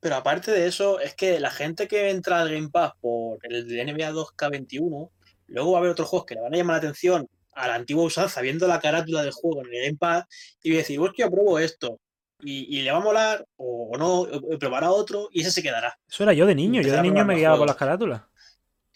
pero 0.00 0.16
aparte 0.16 0.50
de 0.52 0.66
eso, 0.66 1.00
es 1.00 1.14
que 1.14 1.40
la 1.40 1.50
gente 1.50 1.88
que 1.88 2.10
entra 2.10 2.40
al 2.42 2.50
Game 2.52 2.68
Pass 2.68 2.92
por 3.00 3.38
el 3.42 3.66
NBA 3.66 4.12
2K21, 4.12 5.10
luego 5.48 5.72
va 5.72 5.78
a 5.78 5.80
haber 5.80 5.92
otros 5.92 6.08
juegos 6.08 6.26
que 6.26 6.34
le 6.34 6.42
van 6.42 6.52
a 6.54 6.56
llamar 6.58 6.74
la 6.74 6.78
atención 6.88 7.26
a 7.54 7.66
la 7.68 7.74
antigua 7.74 8.04
usanza, 8.04 8.40
viendo 8.42 8.66
la 8.68 8.78
carátula 8.80 9.22
del 9.22 9.32
juego 9.32 9.62
en 9.62 9.74
el 9.74 9.82
Game 9.86 9.96
Pass, 9.98 10.26
y 10.62 10.70
va 10.70 10.74
a 10.76 10.78
decir, 10.78 11.00
hostia, 11.00 11.28
pruebo 11.30 11.58
esto. 11.58 11.98
Y, 12.42 12.78
y 12.78 12.82
le 12.82 12.90
va 12.92 12.98
a 12.98 13.00
molar, 13.00 13.46
o, 13.56 13.90
o 13.92 13.98
no, 13.98 14.20
o, 14.22 14.54
o 14.54 14.58
probará 14.58 14.90
otro, 14.90 15.28
y 15.32 15.42
ese 15.42 15.50
se 15.50 15.62
quedará. 15.62 15.98
Eso 16.08 16.22
era 16.22 16.32
yo 16.32 16.46
de 16.46 16.54
niño. 16.54 16.80
Yo 16.82 16.92
de 16.92 17.02
niño 17.02 17.24
me 17.24 17.36
guiaba 17.36 17.56
por 17.58 17.66
las 17.66 17.76
carátulas. 17.76 18.22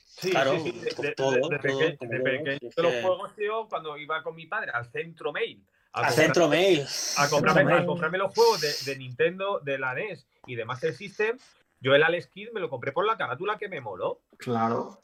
Sí, 0.06 0.30
Claro, 0.30 0.52
sí, 0.60 0.72
sí. 0.72 0.78
De, 0.80 0.90
con 0.94 1.04
de- 1.06 1.12
todo, 1.14 1.30
de- 1.32 1.40
de 1.58 1.58
todo, 1.58 1.78
de 2.08 2.20
pequeño 2.20 2.70
los 2.76 2.92
juegos, 3.02 3.34
tío, 3.36 3.68
cuando 3.68 3.96
iba 3.96 4.22
con 4.22 4.34
mi 4.34 4.46
padre 4.46 4.70
al 4.72 4.90
centro 4.90 5.32
mail. 5.32 5.62
A, 5.92 6.00
A 6.00 6.02
comprar- 6.08 6.12
Centro 6.24 6.48
Mail. 6.48 6.80
a 7.18 7.28
comprarme, 7.28 7.60
Centro 7.60 7.74
a 7.74 7.76
Mail. 7.78 7.86
comprarme 7.86 8.18
los 8.18 8.34
juegos 8.34 8.60
de, 8.60 8.72
de 8.92 8.98
Nintendo, 8.98 9.60
de 9.60 9.78
la 9.78 9.94
NES 9.94 10.26
y 10.46 10.56
de 10.56 10.64
Master 10.64 10.92
System. 10.92 11.38
Yo 11.80 11.94
el 11.94 12.02
Alex 12.02 12.26
Kidd 12.28 12.50
me 12.52 12.58
lo 12.60 12.68
compré 12.68 12.90
por 12.90 13.06
la 13.06 13.16
carátula 13.16 13.58
que 13.58 13.68
me 13.68 13.80
moló. 13.80 14.22
Claro. 14.38 15.00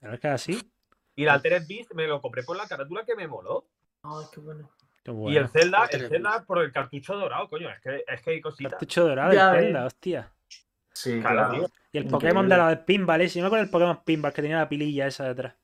La 0.00 0.10
verdad 0.10 0.14
es 0.14 0.20
que 0.20 0.28
así. 0.28 0.72
Y 1.16 1.22
el 1.24 1.28
Altered 1.30 1.64
Beast 1.66 1.92
me 1.94 2.06
lo 2.06 2.20
compré 2.20 2.44
por 2.44 2.56
la 2.56 2.66
carátula 2.68 3.04
que 3.04 3.16
me 3.16 3.26
moló. 3.26 3.66
Ay, 4.04 4.26
qué 4.32 4.38
bueno. 4.40 4.70
Y 5.12 5.36
el 5.36 5.48
Zelda, 5.48 5.86
el 5.90 6.08
Zelda 6.08 6.44
por 6.46 6.62
el 6.62 6.72
cartucho 6.72 7.14
dorado, 7.16 7.48
coño. 7.48 7.68
Es 7.70 7.80
que, 7.80 8.04
es 8.06 8.22
que 8.22 8.30
hay 8.30 8.40
cositas. 8.40 8.72
Cartucho 8.72 9.06
dorado 9.06 9.32
Ya 9.32 9.50
de 9.50 9.56
ves. 9.56 9.64
Zelda, 9.66 9.84
hostia. 9.86 10.32
Sí, 10.92 11.20
Claro, 11.20 11.34
claro. 11.36 11.52
tío. 11.52 11.60
Y 11.92 11.98
el 11.98 12.04
Increíble. 12.04 12.10
Pokémon 12.10 12.48
de 12.48 12.56
la 12.56 12.68
de 12.70 12.76
Pinball, 12.78 13.20
ese. 13.20 13.38
Yo 13.38 13.42
me 13.42 13.46
acuerdo 13.48 13.64
del 13.64 13.70
Pokémon 13.70 14.02
Pinball 14.04 14.32
que 14.32 14.42
tenía 14.42 14.58
la 14.58 14.68
pililla 14.68 15.06
esa 15.06 15.24
detrás. 15.24 15.54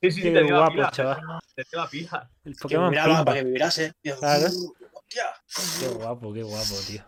Sí, 0.00 0.10
sí, 0.10 0.16
sí, 0.20 0.22
Qué 0.22 0.32
tenía 0.32 0.52
la 0.52 0.58
guapo, 0.58 0.72
pila, 0.74 0.90
chaval. 0.90 1.16
tenía 1.54 1.82
la 1.84 1.88
pila. 1.88 2.30
El 2.44 2.52
Que 2.54 2.60
Pokémon 2.62 2.92
para 2.94 3.04
Pinball. 3.16 3.34
que 3.34 3.44
vibrase. 3.44 3.92
Y 4.02 4.08
yo, 4.08 4.18
Claro. 4.18 4.46
hostia. 4.46 5.24
Qué 5.80 5.88
guapo, 5.88 6.32
qué 6.32 6.42
guapo, 6.42 6.74
tío. 6.86 7.02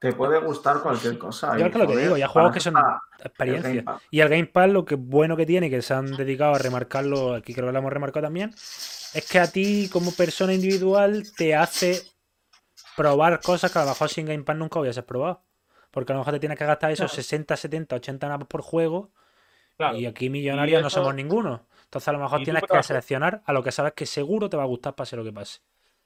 Te 0.00 0.12
puede 0.14 0.40
gustar 0.40 0.80
cualquier 0.82 1.18
cosa. 1.18 1.56
Yo 1.58 1.66
es 1.66 1.72
que 1.72 1.78
lo 1.78 1.86
que 1.86 1.96
digo, 1.96 2.16
ya 2.16 2.26
juegos 2.26 2.52
que 2.52 2.60
son 2.60 2.74
está 2.76 3.00
el 3.18 3.26
experiencia. 3.26 3.68
Game 3.70 3.82
Pass. 3.82 4.02
Y 4.10 4.20
el 4.20 4.28
Game 4.30 4.46
Pass 4.46 4.70
lo 4.70 4.84
que 4.84 4.94
bueno 4.96 5.36
que 5.36 5.44
tiene, 5.46 5.68
que 5.70 5.82
se 5.82 5.92
han 5.94 6.16
dedicado 6.16 6.54
a 6.54 6.58
remarcarlo, 6.58 7.34
aquí 7.34 7.52
creo 7.54 7.66
que 7.66 7.72
lo 7.72 7.78
hemos 7.78 7.92
remarcado 7.92 8.24
también, 8.24 8.50
es 8.50 9.28
que 9.30 9.38
a 9.38 9.46
ti 9.46 9.88
como 9.92 10.12
persona 10.12 10.54
individual 10.54 11.24
te 11.36 11.54
hace 11.54 12.00
probar 12.96 13.40
cosas 13.40 13.70
que 13.72 13.78
a 13.78 13.82
lo 13.84 13.90
mejor 13.90 14.08
sin 14.08 14.26
Game 14.26 14.42
Pass 14.42 14.56
nunca 14.56 14.80
hubieses 14.80 15.04
probado. 15.04 15.42
Porque 15.90 16.12
a 16.12 16.14
lo 16.14 16.20
mejor 16.20 16.34
te 16.34 16.40
tienes 16.40 16.56
que 16.58 16.64
gastar 16.64 16.90
esos 16.92 17.10
Claro. 17.10 17.22
60, 17.22 17.56
70, 17.56 17.96
80 17.96 18.28
navos 18.28 18.46
por 18.48 18.62
juego 18.62 19.10
Claro. 19.76 19.96
y 19.98 20.06
aquí 20.06 20.30
millonarios 20.30 20.80
no 20.82 20.88
eso- 20.88 21.00
somos 21.00 21.14
ninguno. 21.14 21.66
Entonces 21.84 22.06
a 22.08 22.12
lo 22.12 22.20
mejor 22.20 22.42
tienes 22.44 22.62
que 22.62 22.82
seleccionar 22.84 23.42
a 23.44 23.52
lo 23.52 23.62
que 23.64 23.72
sabes 23.72 23.92
que 23.94 24.06
seguro 24.06 24.48
te 24.48 24.56
va 24.56 24.62
a 24.62 24.66
gustar 24.66 24.94
pase 24.94 25.16
lo 25.16 25.24
que 25.24 25.32
pase. 25.32 25.60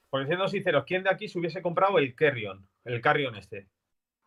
Porque 0.09 0.25
siendo 0.27 0.47
sinceros, 0.47 0.83
¿quién 0.85 1.03
de 1.03 1.11
aquí 1.11 1.27
se 1.27 1.37
hubiese 1.37 1.61
comprado 1.61 1.99
el 1.99 2.15
Carrion? 2.15 2.67
El 2.83 2.99
Carrion 3.01 3.35
este. 3.35 3.67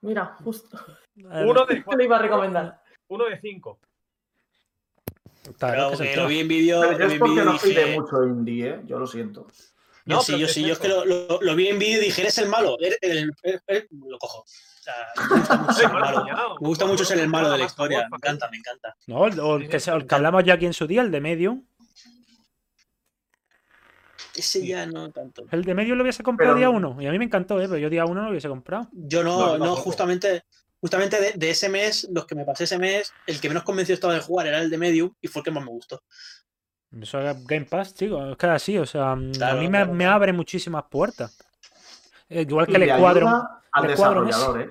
Mira, 0.00 0.36
justo. 0.44 0.78
Uno 1.16 1.66
de 1.66 1.82
Te 1.82 1.96
lo 1.96 2.02
iba 2.04 2.16
a 2.16 2.22
recomendar. 2.22 2.82
Uno 3.08 3.24
de 3.24 3.38
cinco. 3.40 3.80
Claro, 5.58 5.96
que 5.96 6.12
el 6.12 6.20
lo 6.20 6.26
vi 6.28 6.40
en 6.40 6.48
vídeo. 6.48 6.82
Yo 6.98 7.06
es 7.06 7.18
porque 7.18 7.42
no 7.44 7.58
soy 7.58 7.74
de 7.74 7.84
dije- 7.84 8.00
mucho 8.00 8.24
indie, 8.24 8.68
¿eh? 8.68 8.80
Yo 8.84 8.98
lo 8.98 9.06
siento. 9.06 9.46
Yo 10.04 10.16
No, 10.16 10.20
sí, 10.22 10.32
pero 10.32 10.38
yo 10.46 10.48
sí, 10.48 10.60
es 10.62 10.66
yo 10.66 10.72
es 10.74 10.78
que 10.78 10.88
lo, 10.88 11.04
lo- 11.04 11.38
lo 11.40 11.56
vi 11.56 11.68
en 11.68 11.78
vídeo 11.78 11.98
y 12.02 12.06
dije, 12.06 12.20
eres 12.22 12.38
el 12.38 12.48
malo. 12.48 12.76
eres- 12.80 12.98
eres- 13.02 13.86
lo 13.90 14.18
cojo. 14.18 14.40
O 14.40 14.44
sea, 14.82 14.94
me 15.30 15.36
gusta 15.38 15.56
mucho 15.56 15.72
ser 15.74 15.84
el 15.86 15.92
Mal 15.92 16.00
malo. 16.02 16.18
soñado. 16.20 16.56
Me 16.60 16.68
gusta 16.68 16.86
mucho 16.86 17.04
ser 17.04 17.18
el 17.18 17.28
malo 17.28 17.50
de 17.50 17.58
la 17.58 17.64
historia. 17.64 18.08
Me 18.10 18.16
encanta, 18.16 18.50
me 18.50 18.56
encanta. 18.58 18.96
No, 19.06 19.16
o 19.20 19.56
el 19.56 19.68
que, 19.68 19.76
el 19.76 20.06
que 20.06 20.14
hablamos 20.14 20.44
ya 20.44 20.54
aquí 20.54 20.66
en 20.66 20.72
su 20.74 20.86
día, 20.86 21.02
el 21.02 21.10
de 21.10 21.20
Medium. 21.20 21.64
Ese 24.39 24.66
ya 24.66 24.86
no 24.86 25.10
tanto. 25.10 25.44
El 25.51 25.65
de 25.65 25.74
Medium 25.74 25.97
lo 25.98 26.02
hubiese 26.05 26.23
comprado 26.23 26.55
Pero- 26.55 26.59
día 26.59 26.70
uno. 26.70 26.97
Y 27.01 27.06
a 27.06 27.10
mí 27.10 27.19
me 27.19 27.24
encantó, 27.24 27.60
¿eh? 27.60 27.66
pero 27.66 27.78
yo 27.78 27.90
día 27.90 28.05
uno 28.05 28.16
no 28.20 28.24
lo 28.24 28.31
hubiese 28.31 28.48
comprado. 28.48 28.89
Yo 28.93 29.23
No, 29.24 29.59
no, 29.59 29.74
justamente, 29.77 30.44
justamente 30.81 31.20
de, 31.20 31.32
de 31.32 31.51
ese 31.51 31.69
mes, 31.69 32.09
los 32.12 32.27
que 32.27 32.35
me 32.35 32.44
pasé 32.44 32.65
ese 32.65 32.78
mes, 32.78 33.12
el 33.27 33.40
que 33.40 33.48
menos 33.48 33.65
convencido 33.65 33.94
estaba 33.94 34.15
de 34.15 34.20
jugar 34.20 34.47
era 34.47 34.60
el 34.60 34.70
de 34.70 34.78
Medium 34.78 35.12
y 35.20 35.28
fue 35.28 35.40
el 35.40 35.44
que 35.44 35.51
más 35.51 35.65
me 35.65 35.70
gustó. 35.70 36.02
Eso 37.01 37.20
es 37.20 37.44
Game 37.47 37.66
Pass, 37.66 37.94
chico. 37.94 38.24
Es 38.31 38.36
que 38.36 38.47
así, 38.47 38.78
o 38.78 38.86
sea, 38.86 39.15
mm, 39.15 39.28
a 39.31 39.32
Claro, 39.39 39.59
mí 39.59 39.65
me, 39.69 39.78
claro, 39.78 39.93
me 39.93 39.98
claro. 40.05 40.15
abre 40.15 40.32
muchísimas 40.32 40.85
puertas. 40.90 41.36
Eh, 42.28 42.43
Igual 42.48 42.66
que 42.66 42.73
Y 42.73 42.74
el 42.77 42.82
ayuda 42.90 43.62
al 43.73 43.85
el 43.85 43.90
desarrollador, 43.90 44.60
¿eh? 44.62 44.70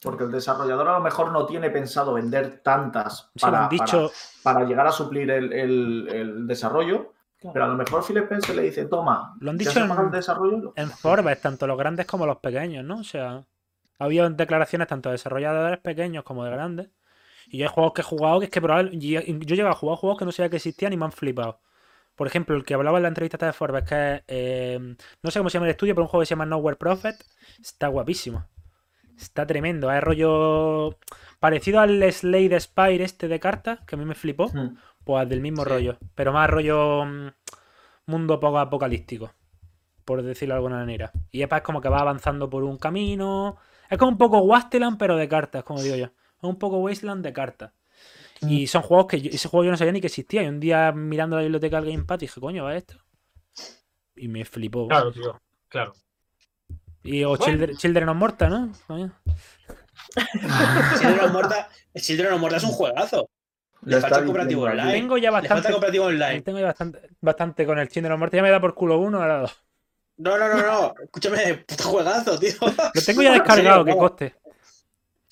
Porque 0.00 0.24
el 0.24 0.30
desarrollador 0.32 0.88
a 0.88 0.92
lo 0.94 1.00
mejor 1.00 1.32
no 1.32 1.46
tiene 1.46 1.70
pensado 1.70 2.14
vender 2.14 2.60
tantas 2.62 3.30
para, 3.40 3.64
han 3.64 3.68
dicho. 3.70 4.12
para- 4.42 4.56
para 4.56 4.66
llegar 4.66 4.86
a 4.86 4.92
suplir 4.92 5.30
el, 5.30 5.52
el- 5.52 6.08
el 6.12 6.46
desarrollo. 6.46 7.14
Pero 7.52 7.64
a 7.66 7.68
lo 7.68 7.74
mejor 7.76 8.04
Phil 8.04 8.16
Spencer 8.18 8.54
le 8.56 8.62
dice, 8.62 8.86
toma, 8.86 9.34
Lo 9.40 9.50
han 9.50 9.58
¿ya 9.58 9.68
dicho 9.70 9.84
en- 9.84 9.90
el 9.90 10.10
desarrollo? 10.10 10.72
En 10.76 10.90
Forbes, 10.90 11.40
tanto 11.40 11.66
los 11.66 11.78
grandes 11.78 12.06
como 12.06 12.26
los 12.26 12.38
pequeños, 12.38 12.84
¿no? 12.84 12.98
O 12.98 13.04
sea, 13.04 13.44
ha 13.98 14.04
habido 14.04 14.28
declaraciones 14.30 14.88
tanto 14.88 15.08
de 15.08 15.14
desarrolladores 15.14 15.78
pequeños 15.78 16.24
como 16.24 16.44
de 16.44 16.50
grandes. 16.50 16.88
Y 17.48 17.62
hay 17.62 17.68
juegos 17.68 17.92
que 17.92 18.00
he 18.00 18.04
jugado 18.04 18.40
que 18.40 18.46
es 18.46 18.50
que 18.50 18.60
probable, 18.60 18.90
yo 18.98 19.20
llegado 19.20 19.70
a 19.70 19.74
jugar 19.78 19.98
juegos 19.98 20.18
que 20.18 20.24
no 20.24 20.32
sabía 20.32 20.50
que 20.50 20.56
existían 20.56 20.92
y 20.92 20.96
me 20.96 21.04
han 21.04 21.12
flipado. 21.12 21.60
Por 22.16 22.26
ejemplo, 22.26 22.56
el 22.56 22.64
que 22.64 22.74
hablaba 22.74 22.98
en 22.98 23.02
la 23.02 23.08
entrevista 23.08 23.44
de 23.46 23.52
Forbes, 23.52 23.84
que 23.84 24.14
es, 24.16 24.22
eh, 24.26 24.96
no 25.22 25.30
sé 25.30 25.38
cómo 25.38 25.50
se 25.50 25.54
llama 25.54 25.66
el 25.66 25.70
estudio, 25.72 25.94
pero 25.94 26.04
un 26.04 26.08
juego 26.08 26.22
que 26.22 26.26
se 26.26 26.30
llama 26.30 26.46
Nowhere 26.46 26.76
Prophet, 26.76 27.14
está 27.60 27.88
guapísimo. 27.88 28.46
Está 29.16 29.46
tremendo. 29.46 29.90
Es 29.92 30.02
rollo 30.02 30.98
parecido 31.40 31.80
al 31.80 32.02
Slade 32.12 32.58
Spire 32.60 33.04
este 33.04 33.28
de 33.28 33.38
cartas, 33.40 33.80
que 33.86 33.94
a 33.94 33.98
mí 33.98 34.04
me 34.04 34.14
flipó. 34.14 34.48
Hmm. 34.48 34.76
Pues 35.06 35.28
del 35.28 35.40
mismo 35.40 35.62
Sí. 35.62 35.70
rollo, 35.70 35.98
pero 36.16 36.32
más 36.32 36.50
rollo 36.50 37.04
mm, 37.04 37.28
mundo 38.06 38.40
poco 38.40 38.58
apocalíptico, 38.58 39.32
por 40.04 40.20
decirlo 40.22 40.54
de 40.54 40.56
alguna 40.58 40.76
manera. 40.78 41.12
Y 41.30 41.42
es 41.42 41.48
como 41.62 41.80
que 41.80 41.88
va 41.88 42.00
avanzando 42.00 42.50
por 42.50 42.64
un 42.64 42.76
camino. 42.76 43.56
Es 43.88 43.98
como 43.98 44.10
un 44.10 44.18
poco 44.18 44.38
Wasteland, 44.40 44.98
pero 44.98 45.16
de 45.16 45.28
cartas, 45.28 45.62
como 45.62 45.80
digo 45.80 45.94
yo. 45.94 46.06
Es 46.06 46.42
un 46.42 46.58
poco 46.58 46.78
Wasteland 46.78 47.22
de 47.24 47.32
cartas. 47.32 47.72
Y 48.42 48.66
son 48.66 48.82
juegos 48.82 49.06
que 49.06 49.20
yo- 49.22 49.30
ese 49.32 49.48
juego 49.48 49.64
yo 49.64 49.70
no 49.70 49.76
sabía 49.76 49.92
ni 49.92 50.00
que 50.00 50.08
existía. 50.08 50.42
Y 50.42 50.48
un 50.48 50.58
día 50.60 50.90
mirando 50.92 51.36
la 51.36 51.42
biblioteca 51.42 51.80
del 51.80 51.90
Gamepad 51.92 52.18
dije, 52.18 52.40
coño, 52.40 52.64
¿va 52.64 52.74
esto? 52.76 52.96
Y 54.16 54.26
me 54.28 54.44
flipó. 54.44 54.88
Claro, 54.88 55.12
tío. 55.12 55.40
Claro. 55.68 55.92
Y 57.04 57.22
o 57.22 57.28
Bueno. 57.28 57.44
Children, 57.44 57.76
Children 57.76 58.08
of 58.08 58.16
Morta, 58.16 58.48
¿no? 58.48 58.72
Children 60.98 61.20
of 61.20 61.32
Morta, 61.32 61.68
el 61.94 62.02
Children 62.02 62.32
of 62.32 62.40
Morta 62.40 62.56
es 62.56 62.64
un 62.64 62.70
juegazo. 62.72 63.30
Le 63.86 64.00
falta 64.00 64.24
cooperativo 64.24 64.62
online. 64.64 64.92
Tengo 64.92 65.16
ya 65.18 65.30
Le 65.30 65.32
falta 65.32 65.54
bastante. 65.54 65.70
cooperativo 65.72 66.04
online. 66.06 66.42
Tengo 66.42 66.58
ya 66.58 66.66
bastante, 66.66 67.00
bastante 67.20 67.66
con 67.66 67.78
el 67.78 67.88
Children 67.88 68.12
of 68.12 68.18
Morta. 68.18 68.36
Ya 68.36 68.42
me 68.42 68.50
da 68.50 68.60
por 68.60 68.74
culo 68.74 68.98
uno, 68.98 69.22
ahora 69.22 69.38
dos. 69.40 69.56
No, 70.18 70.36
no, 70.38 70.48
no, 70.48 70.62
no. 70.62 70.94
Escúchame, 71.02 71.54
puto 71.66 71.84
juegazo, 71.84 72.38
tío. 72.38 72.52
Lo 72.60 73.02
tengo 73.04 73.22
ya 73.22 73.32
descargado, 73.32 73.84
que 73.84 73.90
no. 73.92 73.96
coste. 73.98 74.34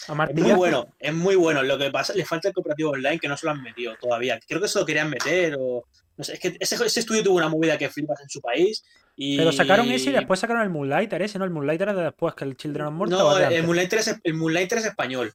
A 0.07 0.25
Es 0.25 0.35
muy 0.35 0.53
bueno, 0.53 0.87
es 0.99 1.15
muy 1.15 1.35
bueno. 1.35 1.63
Lo 1.63 1.79
que 1.79 1.91
pasa, 1.91 2.13
le 2.13 2.25
falta 2.27 2.49
el 2.49 2.55
cooperativo 2.55 2.91
online 2.91 3.19
que 3.19 3.27
no 3.29 3.37
se 3.37 3.47
lo 3.47 3.53
han 3.53 3.63
metido 3.63 3.95
todavía. 3.99 4.39
Creo 4.47 4.61
que 4.61 4.69
se 4.69 4.79
lo 4.79 4.85
querían 4.85 5.09
meter 5.11 5.57
o. 5.59 5.85
No 6.17 6.23
sé, 6.23 6.35
es 6.35 6.41
que 6.41 6.57
ese, 6.61 6.77
ese 6.85 7.01
estudio 7.01 7.23
tuvo 7.25 7.37
una 7.39 7.49
movida 7.49 7.77
que 7.79 7.89
flipas 7.89 8.21
en 8.21 8.29
su 8.29 8.41
país. 8.41 8.85
Y... 9.17 9.37
Pero 9.37 9.51
sacaron 9.51 9.91
ese 9.91 10.11
y 10.11 10.13
después 10.13 10.39
sacaron 10.39 10.63
el 10.63 10.71
Moonlighter 10.71 11.21
ese, 11.23 11.39
¿no? 11.39 11.45
El 11.45 11.51
Moonlighter 11.51 11.89
es 11.89 11.97
de 11.97 12.03
después 12.05 12.35
que 12.35 12.45
el 12.45 12.57
Children 12.57 12.87
of 12.87 12.93
Morta. 12.95 13.17
o 13.17 13.31
No, 13.31 13.39
es 13.39 13.49
de 13.49 13.57
el? 13.57 13.65
Moonlighter, 13.65 13.99
es, 13.99 14.21
el 14.23 14.35
Moonlighter 14.35 14.79
es 14.79 14.85
español. 14.85 15.33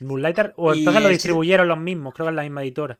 Moonlighter. 0.00 0.54
O 0.56 0.72
entonces 0.72 1.02
lo 1.02 1.08
distribuyeron 1.08 1.68
los 1.68 1.78
mismos, 1.78 2.14
creo 2.14 2.26
que 2.26 2.30
es 2.30 2.36
la 2.36 2.42
misma 2.42 2.62
editora. 2.62 2.98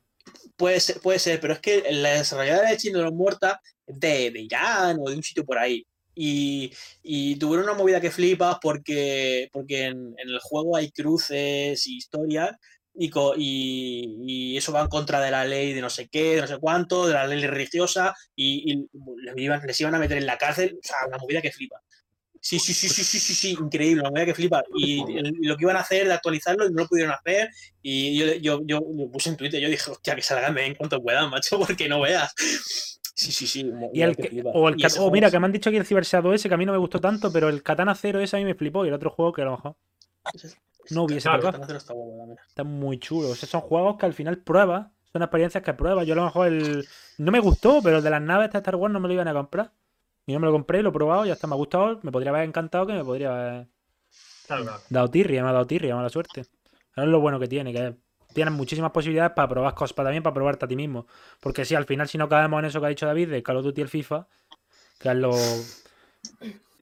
Puede 0.57 0.81
ser, 0.81 1.01
puede 1.01 1.19
ser, 1.19 1.41
pero 1.41 1.53
es 1.53 1.61
que 1.61 1.85
la 1.91 2.11
desarrolladora 2.11 2.71
de 2.71 3.11
Morta 3.13 3.61
es 3.87 4.01
de, 4.01 4.31
de 4.31 4.41
Irán 4.41 4.97
o 5.01 5.11
de 5.11 5.17
un 5.17 5.23
sitio 5.23 5.45
por 5.45 5.59
ahí. 5.59 5.87
Y, 6.15 6.73
y 7.03 7.37
tuvieron 7.37 7.69
una 7.69 7.77
movida 7.77 8.01
que 8.01 8.11
flipas 8.11 8.57
porque, 8.63 9.51
porque 9.53 9.85
en, 9.85 10.15
en 10.17 10.29
el 10.31 10.39
juego 10.41 10.75
hay 10.75 10.91
cruces 10.91 11.87
y 11.87 11.99
historias 11.99 12.57
y, 12.95 13.11
y, 13.37 14.17
y 14.27 14.57
eso 14.57 14.73
va 14.73 14.81
en 14.81 14.89
contra 14.89 15.21
de 15.21 15.31
la 15.31 15.45
ley 15.45 15.75
de 15.75 15.83
no 15.83 15.91
sé 15.91 16.09
qué, 16.09 16.37
de 16.37 16.41
no 16.41 16.47
sé 16.47 16.57
cuánto, 16.59 17.07
de 17.07 17.13
la 17.13 17.27
ley 17.27 17.45
religiosa 17.47 18.15
y, 18.35 18.73
y 18.73 18.89
les, 19.23 19.37
iban, 19.37 19.61
les 19.67 19.81
iban 19.81 19.95
a 19.95 19.99
meter 19.99 20.17
en 20.17 20.27
la 20.27 20.39
cárcel. 20.39 20.79
O 20.83 20.87
sea, 20.87 20.97
una 21.07 21.19
movida 21.19 21.43
que 21.43 21.53
flipa. 21.53 21.83
Sí, 22.41 22.59
sí, 22.59 22.73
sí, 22.73 22.89
sí, 22.89 23.03
sí, 23.03 23.19
sí, 23.19 23.35
sí, 23.35 23.57
increíble, 23.59 24.01
una 24.01 24.11
movida 24.11 24.27
que 24.27 24.35
flipa. 24.35 24.63
Y, 24.77 25.03
lo 25.47 25.57
que 25.57 25.65
iban 25.65 25.77
a 25.77 25.81
hacer 25.81 26.07
de 26.07 26.15
actualizarlo 26.15 26.69
no 26.71 26.83
lo 26.83 26.89
pudieron 26.89 27.13
hacer. 27.13 27.51
Y 27.83 28.19
yo, 28.19 28.35
yo, 28.35 28.61
yo 28.65 28.81
lo 28.81 29.11
puse 29.11 29.31
en 29.31 29.37
Twitter, 29.37 29.61
yo 29.61 29.69
dije, 29.69 29.91
hostia, 29.91 30.15
que 30.15 30.23
salgan 30.23 30.57
en 30.59 30.75
cuanto 30.75 31.03
puedan, 31.03 31.31
macho, 31.31 31.59
porque 31.67 31.89
no 31.89 32.01
veas. 32.01 32.33
Sí, 33.17 33.33
sí, 33.33 33.47
sí. 33.47 33.73
Y 33.95 34.03
el 34.03 34.15
que 34.15 34.43
o 34.53 34.69
el 34.69 34.79
Y 34.79 34.85
oh, 34.99 35.11
mira, 35.11 35.31
que 35.31 35.39
me 35.41 35.47
han 35.47 35.53
dicho 35.53 35.71
que 35.71 35.79
el 35.79 35.87
Cyber 35.87 36.05
Shadow 36.05 36.33
ese, 36.33 36.49
que 36.49 36.55
a 36.55 36.59
mí 36.59 36.67
no 36.67 36.73
me 36.73 36.79
gustó 36.79 37.01
tanto, 37.01 37.33
pero 37.33 37.49
el 37.49 37.63
Katana 37.63 37.95
Zero 37.95 38.21
ese 38.21 38.37
a 38.37 38.39
mí 38.39 38.45
me 38.45 38.55
flipó. 38.55 38.85
Y 38.85 38.89
el 38.89 38.95
otro 38.95 39.11
juego 39.11 39.33
que 39.33 39.43
a 39.43 39.47
lo 39.47 39.53
mejor 39.53 39.77
no 40.91 41.05
hubiese 41.05 41.29
Claro, 41.29 41.49
está. 41.49 41.95
Está 42.47 42.65
muy 42.65 42.99
chulo. 42.99 43.31
O 43.31 43.35
sea, 43.35 43.49
son 43.49 43.63
juegos 43.63 43.97
que 43.97 44.07
al 44.07 44.13
final 44.13 44.39
pruebas. 44.39 44.89
Son 45.13 45.23
experiencias 45.23 45.65
que 45.65 45.73
pruebas. 45.73 46.07
Yo 46.07 46.13
a 46.13 46.17
lo 46.17 46.25
mejor 46.25 46.49
el. 46.49 46.87
No 47.17 47.33
me 47.33 47.41
gustó, 47.41 47.81
pero 47.83 47.99
el 47.99 48.05
de 48.05 48.11
las 48.11 48.21
naves 48.21 48.53
de 48.53 48.59
Star 48.59 48.77
Wars 48.77 48.93
no 48.93 49.01
me 49.01 49.09
lo 49.09 49.15
iban 49.15 49.29
a 49.29 49.33
comprar. 49.33 49.73
Y 50.27 50.33
no 50.33 50.41
me 50.41 50.47
lo 50.47 50.53
compré, 50.53 50.83
lo 50.83 50.91
he 50.91 50.93
probado, 50.93 51.25
ya 51.25 51.35
está, 51.35 51.47
me 51.47 51.55
ha 51.55 51.57
gustado. 51.57 52.01
Me 52.03 52.11
podría 52.11 52.31
haber 52.31 52.43
encantado 52.43 52.87
que 52.87 52.93
me 52.93 53.05
podría 53.05 53.31
haber 53.31 53.69
dado 54.91 55.09
tirria, 55.09 55.43
me 55.43 55.51
ha 55.51 55.53
dado 55.53 55.67
tirria, 55.67 55.95
mala 55.95 56.09
suerte. 56.09 56.45
Ahora 56.97 57.07
es 57.07 57.13
lo 57.13 57.21
bueno 57.21 57.39
que 57.39 57.47
tiene, 57.47 57.73
que 57.73 57.95
tienes 58.33 58.53
muchísimas 58.53 58.91
posibilidades 58.91 59.33
para 59.33 59.49
probar 59.49 59.75
cosas, 59.75 59.93
para 59.93 60.09
también 60.09 60.23
para 60.23 60.35
probarte 60.35 60.65
a 60.65 60.69
ti 60.69 60.77
mismo. 60.77 61.07
Porque 61.41 61.65
si 61.65 61.75
al 61.75 61.85
final, 61.85 62.09
si 62.09 62.19
no 62.19 62.29
caemos 62.29 62.59
en 62.59 62.65
eso 62.67 62.81
que 62.81 62.87
ha 62.87 62.91
dicho 62.91 63.07
David, 63.07 63.31
de 63.31 63.43
Call 63.43 63.59
of 63.59 63.65
Duty 63.65 63.81
y 63.81 63.83
el 63.83 63.89
FIFA, 63.89 64.27
que 64.99 65.09
es 65.11 65.15
lo, 65.15 65.33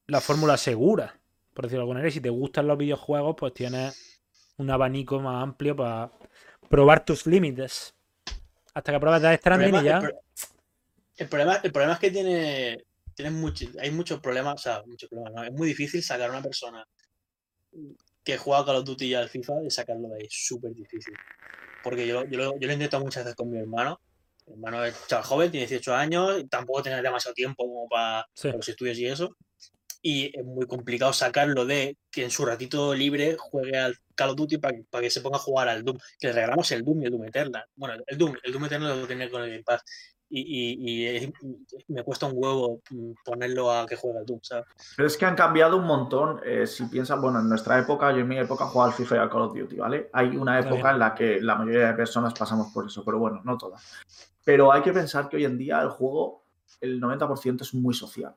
la 0.06 0.20
fórmula 0.20 0.56
segura, 0.56 1.14
por 1.52 1.64
decirlo 1.64 1.80
de 1.80 1.82
alguna 1.82 1.98
manera, 1.98 2.08
y 2.08 2.12
si 2.12 2.20
te 2.20 2.30
gustan 2.30 2.66
los 2.66 2.78
videojuegos, 2.78 3.36
pues 3.38 3.52
tienes 3.52 4.22
un 4.56 4.70
abanico 4.70 5.20
más 5.20 5.42
amplio 5.42 5.76
para 5.76 6.10
probar 6.68 7.04
tus 7.04 7.26
límites. 7.26 7.94
Hasta 8.72 8.92
que 8.92 9.00
pruebas 9.00 9.22
Death 9.22 9.40
Stranding 9.40 9.74
y 9.76 9.84
ya. 9.84 10.00
el 11.18 11.28
problema, 11.28 11.56
el 11.62 11.72
problema 11.72 11.94
es 11.94 12.00
que 12.00 12.10
tiene, 12.10 12.84
tiene 13.14 13.30
mucho, 13.30 13.66
hay 13.80 13.90
muchos 13.90 14.20
problemas, 14.20 14.54
o 14.54 14.58
sea, 14.58 14.82
muchos 14.86 15.08
problemas, 15.08 15.32
¿no? 15.34 15.44
Es 15.44 15.52
muy 15.52 15.68
difícil 15.68 16.02
sacar 16.02 16.28
a 16.28 16.32
una 16.32 16.42
persona 16.42 16.84
que 18.22 18.38
juega 18.38 18.60
a 18.60 18.64
Call 18.64 18.76
of 18.76 18.84
Duty 18.84 19.06
y 19.06 19.14
al 19.14 19.28
FIFA 19.28 19.64
y 19.66 19.70
sacarlo 19.70 20.08
de 20.08 20.16
ahí. 20.16 20.26
Es 20.26 20.46
súper 20.46 20.72
difícil. 20.74 21.14
Porque 21.82 22.06
yo, 22.06 22.24
yo, 22.24 22.38
lo, 22.38 22.52
yo 22.58 22.66
lo 22.66 22.70
he 22.70 22.74
intentado 22.74 23.04
muchas 23.04 23.24
veces 23.24 23.36
con 23.36 23.50
mi 23.50 23.58
hermano. 23.58 24.00
Mi 24.46 24.54
hermano 24.54 24.84
es 24.84 25.06
chaval 25.06 25.24
joven, 25.24 25.50
tiene 25.50 25.66
18 25.66 25.94
años, 25.94 26.40
y 26.40 26.46
tampoco 26.48 26.82
tiene 26.82 27.00
demasiado 27.02 27.34
tiempo 27.34 27.66
como 27.66 27.88
para, 27.88 28.26
Sí. 28.34 28.48
para 28.48 28.58
los 28.58 28.68
estudios 28.68 28.98
y 28.98 29.06
eso. 29.06 29.36
Y 30.00 30.38
es 30.38 30.44
muy 30.44 30.66
complicado 30.66 31.14
sacarlo 31.14 31.64
de 31.64 31.96
que 32.10 32.24
en 32.24 32.30
su 32.30 32.44
ratito 32.44 32.94
libre 32.94 33.36
juegue 33.38 33.78
al 33.78 33.96
Call 34.14 34.30
of 34.30 34.36
Duty 34.36 34.58
para, 34.58 34.76
que 35.00 35.10
se 35.10 35.22
ponga 35.22 35.36
a 35.36 35.40
jugar 35.40 35.68
al 35.68 35.82
Doom. 35.82 35.96
Que 36.18 36.26
le 36.28 36.32
regalamos 36.34 36.70
el 36.72 36.84
Doom 36.84 37.02
y 37.02 37.04
el 37.06 37.10
Doom 37.10 37.24
Eternal. 37.24 37.64
Bueno, 37.74 38.02
el 38.06 38.18
Doom, 38.18 38.36
el 38.42 38.52
Doom 38.52 38.64
Eternal 38.66 39.00
lo 39.00 39.06
tenía 39.06 39.30
con 39.30 39.42
el 39.42 39.50
Game 39.50 39.62
Pass. 39.62 39.82
Y, 40.30 40.40
y- 40.40 40.90
y 40.90 41.06
es- 41.06 41.32
me 41.88 42.02
cuesta 42.02 42.26
un 42.26 42.32
huevo 42.36 42.80
mm, 42.90 43.12
ponerlo 43.24 43.70
a 43.70 43.86
que 43.86 43.94
juegue 43.96 44.20
Doom, 44.26 44.40
¿sabes? 44.42 44.64
Pero 44.96 45.06
es 45.06 45.16
que 45.16 45.26
han 45.26 45.36
cambiado 45.36 45.76
un 45.76 45.84
montón. 45.86 46.40
eh, 46.44 46.66
si 46.66 46.86
piensas, 46.86 47.20
bueno, 47.20 47.40
en 47.40 47.48
nuestra 47.48 47.78
época, 47.78 48.10
yo 48.12 48.18
en 48.20 48.28
mi 48.28 48.38
época 48.38 48.64
jugaba 48.66 48.90
al 48.90 48.96
FIFA 48.96 49.16
y 49.16 49.18
al 49.18 49.30
Call 49.30 49.42
of 49.42 49.54
Duty, 49.56 49.76
¿vale? 49.76 50.10
Hay 50.12 50.36
una 50.36 50.58
época 50.58 50.90
en 50.92 50.98
la 50.98 51.14
que 51.14 51.40
la 51.40 51.56
mayoría 51.56 51.88
de 51.88 51.94
personas 51.94 52.34
pasamos 52.34 52.72
por 52.72 52.86
eso, 52.86 53.04
pero 53.04 53.18
bueno, 53.18 53.40
no 53.44 53.56
todas. 53.58 53.82
Pero 54.44 54.72
hay 54.72 54.82
que 54.82 54.92
pensar 54.92 55.28
que 55.28 55.36
hoy 55.36 55.44
en 55.44 55.56
día 55.58 55.80
el 55.82 55.88
juego, 55.90 56.44
el 56.80 57.00
90% 57.00 57.62
es 57.62 57.74
muy 57.74 57.94
social. 57.94 58.34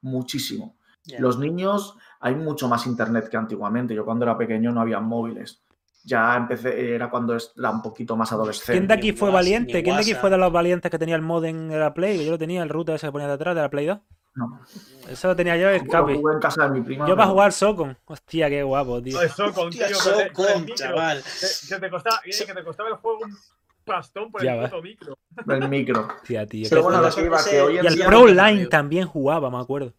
Muchísimo. 0.00 0.76
Los 1.18 1.38
niños, 1.38 1.96
hay 2.20 2.34
mucho 2.34 2.68
más 2.68 2.86
internet 2.86 3.28
que 3.28 3.36
antiguamente. 3.36 3.94
Yo 3.94 4.04
cuando 4.04 4.24
era 4.24 4.38
pequeño 4.38 4.72
no 4.72 4.80
había 4.80 5.00
móviles. 5.00 5.62
Ya 6.06 6.36
empecé, 6.36 6.94
era 6.94 7.08
cuando 7.08 7.34
era 7.34 7.70
un 7.70 7.80
poquito 7.80 8.14
más 8.16 8.30
adolescente. 8.30 8.72
¿Quién 8.72 8.86
de 8.86 8.94
aquí 8.94 9.12
fue 9.12 9.30
valiente? 9.30 9.72
ni 9.74 9.82
¿Quién 9.82 9.96
de 9.96 10.02
aquí 10.02 10.14
fue 10.14 10.28
de 10.28 10.36
los 10.36 10.52
valientes 10.52 10.90
que 10.90 10.98
tenía 10.98 11.16
el 11.16 11.22
modem 11.22 11.68
de 11.68 11.78
la 11.78 11.94
Play? 11.94 12.18
Que 12.18 12.24
yo 12.26 12.30
lo 12.32 12.38
tenía, 12.38 12.62
el 12.62 12.68
router 12.68 12.96
ese 12.96 13.06
que 13.06 13.12
ponía 13.12 13.26
detrás 13.28 13.54
de 13.54 13.62
la 13.62 13.70
Play 13.70 13.86
2. 13.86 13.98
No. 14.34 14.60
Eso 15.08 15.28
lo 15.28 15.36
tenía 15.36 15.56
yo, 15.56 15.70
el 15.70 15.86
Capi. 15.88 16.14
jugué 16.16 16.34
en 16.34 16.40
casa 16.40 16.64
de 16.68 16.70
mi 16.78 16.84
prima. 16.84 17.08
Yo 17.08 17.16
para 17.16 17.28
jugar 17.30 17.52
Socon. 17.52 17.96
Hostia, 18.04 18.50
qué 18.50 18.62
guapo, 18.64 19.00
tío. 19.00 19.22
Eso 19.22 19.52
con 19.54 19.68
Hostia, 19.68 19.86
tío, 19.86 19.96
que 19.96 20.24
te- 20.24 20.32
con 20.32 20.44
el 20.44 20.50
Socom, 20.50 20.60
micro, 20.62 20.74
chaval. 20.76 21.22
Que, 21.68 21.76
te 21.78 21.90
costaba, 21.90 22.20
que 22.24 22.52
te 22.54 22.64
costaba 22.64 22.88
el 22.90 22.94
juego 22.96 23.20
un 23.24 23.36
pastón 23.84 24.32
por 24.32 24.42
Ya 24.42 24.54
el 24.56 24.64
puto 24.68 24.82
micro. 24.82 25.18
El 25.48 25.68
micro. 25.68 26.08
Hostia, 26.16 26.46
tío. 26.46 26.66
Pero 26.68 26.80
qué 26.80 26.84
bueno, 26.84 26.98
chulo. 26.98 27.08
lo 27.08 27.14
que 27.14 27.24
iba, 27.26 27.44
que 27.50 27.60
hoy 27.62 27.78
en 27.78 27.84
y 27.84 27.86
el 27.88 28.04
Pro 28.04 28.22
Online 28.22 28.66
también 28.66 29.06
jugaba, 29.06 29.50
me 29.50 29.58
acuerdo. 29.58 29.94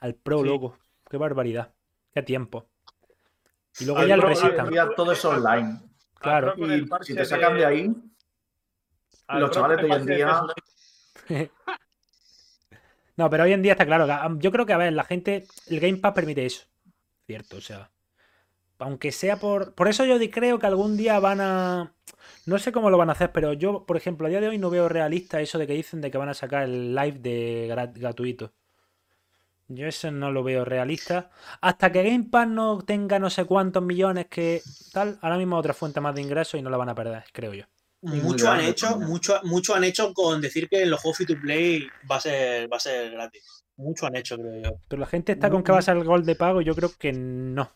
Al 0.00 0.14
Pro, 0.14 0.40
Sí. 0.42 0.46
loco. 0.46 0.76
Qué 1.10 1.16
barbaridad. 1.16 1.72
Qué 2.14 2.22
tiempo. 2.22 2.66
Y 3.80 3.84
luego 3.84 4.04
ya 4.06 4.14
el 4.16 4.70
día 4.70 4.88
todo 4.96 5.12
es 5.12 5.24
online. 5.24 5.80
Claro. 6.20 6.54
Y 6.56 6.86
si 7.04 7.14
te 7.14 7.24
sacan 7.24 7.56
de 7.56 7.64
ahí, 7.66 7.90
los 9.28 9.50
chavales 9.50 9.78
de 9.78 9.84
hoy 9.84 9.92
en 9.92 10.06
día- 10.06 10.42
PS1 11.28 11.50
No, 13.16 13.28
pero 13.30 13.44
hoy 13.44 13.52
en 13.52 13.62
día 13.62 13.72
está 13.72 13.84
claro. 13.86 14.06
Yo 14.38 14.52
creo 14.52 14.64
que, 14.64 14.72
a 14.72 14.76
ver, 14.78 14.92
la 14.92 15.02
gente. 15.04 15.46
El 15.66 15.80
Game 15.80 15.96
Pass 15.98 16.12
permite 16.14 16.46
eso. 16.46 16.66
Cierto, 17.26 17.56
o 17.56 17.60
sea. 17.60 17.90
Aunque 18.78 19.10
sea 19.10 19.38
por. 19.38 19.74
Por 19.74 19.88
eso 19.88 20.04
yo 20.04 20.18
di- 20.20 20.30
creo 20.30 20.58
que 20.60 20.66
algún 20.66 20.96
día 20.96 21.18
van 21.18 21.40
a. 21.40 21.92
No 22.46 22.58
sé 22.58 22.70
cómo 22.70 22.90
lo 22.90 22.96
van 22.98 23.08
a 23.08 23.12
hacer, 23.12 23.32
pero 23.32 23.52
yo, 23.52 23.84
por 23.86 23.96
ejemplo, 23.96 24.26
a 24.26 24.30
día 24.30 24.40
de 24.40 24.48
hoy 24.48 24.58
no 24.58 24.70
veo 24.70 24.88
realista 24.88 25.40
eso 25.40 25.58
de 25.58 25.66
que 25.66 25.72
dicen 25.74 26.00
de 26.00 26.10
que 26.12 26.18
van 26.18 26.28
a 26.28 26.34
sacar 26.34 26.62
el 26.62 26.94
live 26.94 27.18
de 27.18 27.68
gra- 27.68 27.92
gratuito. 27.92 28.52
Yo 29.68 29.86
eso 29.86 30.10
no 30.10 30.32
lo 30.32 30.42
veo 30.42 30.64
realista. 30.64 31.30
Hasta 31.60 31.92
que 31.92 32.02
Game 32.02 32.28
Pass 32.30 32.48
no 32.48 32.80
tenga 32.82 33.18
no 33.18 33.28
sé 33.28 33.44
cuántos 33.44 33.82
millones 33.82 34.26
que 34.26 34.62
tal, 34.92 35.18
ahora 35.20 35.36
mismo 35.36 35.56
otra 35.56 35.74
fuente 35.74 36.00
más 36.00 36.14
de 36.14 36.22
ingresos 36.22 36.58
y 36.58 36.62
no 36.62 36.70
la 36.70 36.78
van 36.78 36.88
a 36.88 36.94
perder, 36.94 37.24
creo 37.32 37.52
yo. 37.52 37.64
Mucho 38.00 38.50
han 38.50 38.60
hecho, 38.60 38.98
mucho, 38.98 39.40
mucho 39.42 39.74
han 39.74 39.84
hecho 39.84 40.14
con 40.14 40.40
decir 40.40 40.68
que 40.68 40.86
los 40.86 41.00
juegos 41.00 41.18
free 41.18 41.26
to 41.26 41.40
play 41.40 41.86
va 42.10 42.16
a 42.16 42.20
ser, 42.20 42.72
va 42.72 42.76
a 42.76 42.80
ser 42.80 43.10
gratis. 43.10 43.64
Mucho 43.76 44.06
han 44.06 44.16
hecho, 44.16 44.36
creo 44.36 44.62
yo. 44.62 44.80
Pero 44.88 45.00
la 45.00 45.06
gente 45.06 45.32
está 45.32 45.50
con 45.50 45.62
que 45.62 45.72
va 45.72 45.78
a 45.78 45.82
ser 45.82 45.96
el 45.96 46.04
gol 46.04 46.24
de 46.24 46.34
pago, 46.34 46.60
yo 46.62 46.74
creo 46.74 46.90
que 46.96 47.12
no. 47.12 47.70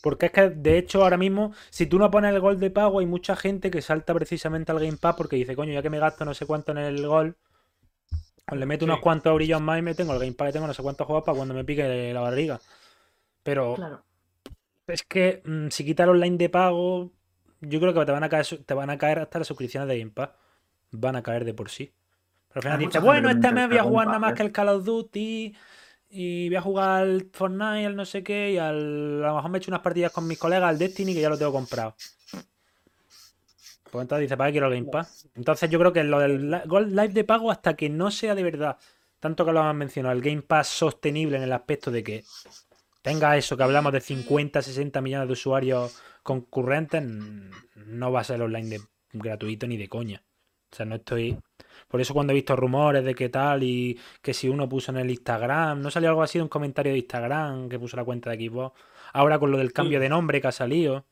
Porque 0.00 0.26
es 0.26 0.32
que, 0.32 0.50
de 0.50 0.78
hecho, 0.78 1.02
ahora 1.02 1.16
mismo, 1.16 1.52
si 1.70 1.86
tú 1.86 1.98
no 1.98 2.10
pones 2.10 2.32
el 2.32 2.40
gol 2.40 2.60
de 2.60 2.70
pago, 2.70 3.00
hay 3.00 3.06
mucha 3.06 3.36
gente 3.36 3.70
que 3.70 3.82
salta 3.82 4.14
precisamente 4.14 4.72
al 4.72 4.78
Game 4.78 4.96
Pass 4.96 5.16
porque 5.16 5.36
dice, 5.36 5.56
coño, 5.56 5.72
ya 5.72 5.82
que 5.82 5.90
me 5.90 5.98
gasto 5.98 6.24
no 6.24 6.32
sé 6.32 6.46
cuánto 6.46 6.72
en 6.72 6.78
el 6.78 7.06
gol, 7.06 7.36
le 8.50 8.66
meto 8.66 8.84
unos 8.84 8.98
Sí. 8.98 9.02
cuantos 9.02 9.34
brillos 9.34 9.60
más 9.60 9.78
y 9.78 9.82
me 9.82 9.94
tengo 9.94 10.12
el 10.14 10.18
Game 10.20 10.32
Pass, 10.32 10.48
que 10.48 10.52
tengo 10.54 10.66
no 10.66 10.74
sé 10.74 10.82
cuántos 10.82 11.06
juegos 11.06 11.24
para 11.24 11.36
cuando 11.36 11.54
me 11.54 11.64
pique 11.64 12.12
la 12.12 12.20
barriga. 12.20 12.60
Pero 13.42 13.74
Claro. 13.74 14.04
es 14.86 15.02
que 15.02 15.42
mm, 15.44 15.68
si 15.68 15.84
quitas 15.84 16.04
el 16.04 16.10
online 16.10 16.36
de 16.38 16.48
pago, 16.48 17.12
yo 17.60 17.80
creo 17.80 17.94
que 17.94 18.04
te 18.06 18.12
van 18.12 18.24
a 18.24 18.28
caer, 18.28 18.46
te 18.64 18.74
van 18.74 18.90
a 18.90 18.98
caer 18.98 19.18
hasta 19.20 19.38
las 19.38 19.48
suscripciones 19.48 19.88
de 19.88 19.98
Game 19.98 20.10
Pass. 20.12 20.30
Van 20.92 21.16
a 21.16 21.22
caer 21.22 21.44
de 21.44 21.54
por 21.54 21.70
sí. 21.70 21.92
Pero 22.48 22.60
al 22.60 22.62
final 22.62 22.78
dices, 22.78 23.02
bueno, 23.02 23.28
este 23.30 23.52
mes 23.52 23.68
voy 23.68 23.78
a 23.78 23.82
jugar 23.84 24.06
nada 24.06 24.18
más 24.18 24.30
Pass, 24.30 24.36
que 24.38 24.42
¿eh? 24.42 24.46
el 24.46 24.52
Call 24.52 24.68
of 24.70 24.84
Duty 24.84 25.56
y 26.10 26.48
voy 26.48 26.56
a 26.56 26.62
jugar 26.62 27.02
al 27.02 27.28
Fortnite, 27.32 27.86
al 27.86 27.96
no 27.96 28.04
sé 28.06 28.22
qué, 28.22 28.52
y 28.52 28.58
al, 28.58 29.22
a 29.24 29.28
lo 29.28 29.34
mejor 29.36 29.50
me 29.50 29.58
echo 29.58 29.70
unas 29.70 29.82
partidas 29.82 30.12
con 30.12 30.26
mis 30.26 30.38
colegas 30.38 30.68
al 30.70 30.78
Destiny 30.78 31.12
que 31.14 31.20
ya 31.20 31.28
lo 31.28 31.36
tengo 31.36 31.52
comprado. 31.52 31.94
Pues 33.90 34.02
entonces 34.02 34.22
dice, 34.22 34.36
¿para 34.36 34.48
qué 34.48 34.52
quiero 34.52 34.68
el 34.68 34.74
Game 34.74 34.90
Pass? 34.90 35.28
Entonces 35.34 35.70
yo 35.70 35.78
creo 35.78 35.92
que 35.92 36.04
lo 36.04 36.18
del 36.18 36.62
Gold 36.66 36.90
Live 36.90 37.08
de 37.08 37.24
pago 37.24 37.50
hasta 37.50 37.74
que 37.74 37.88
no 37.88 38.10
sea 38.10 38.34
de 38.34 38.42
verdad, 38.42 38.76
tanto 39.20 39.44
que 39.44 39.52
lo 39.52 39.62
han 39.62 39.76
mencionado, 39.76 40.14
el 40.14 40.22
Game 40.22 40.42
Pass 40.42 40.68
sostenible 40.68 41.36
en 41.36 41.42
el 41.42 41.52
aspecto 41.52 41.90
de 41.90 42.02
que 42.02 42.24
tenga 43.02 43.36
eso 43.36 43.56
que 43.56 43.62
hablamos 43.62 43.92
de 43.92 44.00
50, 44.00 44.62
60 44.62 45.00
millones 45.00 45.28
de 45.28 45.32
usuarios 45.32 46.00
concurrentes, 46.22 47.02
mm, 47.02 47.50
no 47.86 48.12
va 48.12 48.20
a 48.20 48.24
ser 48.24 48.42
online 48.42 48.68
de 48.68 48.80
gratuito 49.12 49.66
ni 49.66 49.76
de 49.76 49.88
coña. 49.88 50.22
O 50.70 50.76
sea, 50.76 50.84
no 50.84 50.96
estoy. 50.96 51.38
Por 51.88 52.00
eso 52.00 52.12
cuando 52.12 52.32
he 52.32 52.34
visto 52.34 52.54
rumores 52.54 53.04
de 53.04 53.14
qué 53.14 53.30
tal 53.30 53.62
y 53.62 53.98
que 54.20 54.34
si 54.34 54.48
uno 54.48 54.68
puso 54.68 54.90
en 54.92 54.98
el 54.98 55.10
Instagram, 55.10 55.80
no 55.80 55.90
salió 55.90 56.10
algo 56.10 56.22
así 56.22 56.38
de 56.38 56.42
un 56.42 56.48
comentario 56.48 56.92
de 56.92 56.98
Instagram 56.98 57.68
que 57.68 57.78
puso 57.78 57.96
la 57.96 58.04
cuenta 58.04 58.30
de 58.30 58.36
Xbox. 58.36 58.78
Ahora 59.14 59.38
con 59.38 59.50
lo 59.50 59.56
del 59.56 59.72
cambio 59.72 59.98
de 59.98 60.10
nombre 60.10 60.40
que 60.40 60.48
ha 60.48 60.52
salido. 60.52 61.06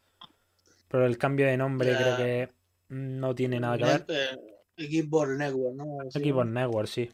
Pero 0.89 1.07
el 1.07 1.19
cambio 1.19 1.47
de 1.47 1.57
nombre 1.57 1.97
creo 1.97 2.17
que 2.17 2.49
no 2.89 3.35
tiene 3.35 3.61
nada 3.61 3.77
que 3.79 3.85
ver. 3.85 4.39
Xbox 4.79 5.29
Network, 5.31 5.75
¿no? 5.77 5.99
Xbox 6.11 6.47
Network, 6.47 6.89
sí. 6.89 7.11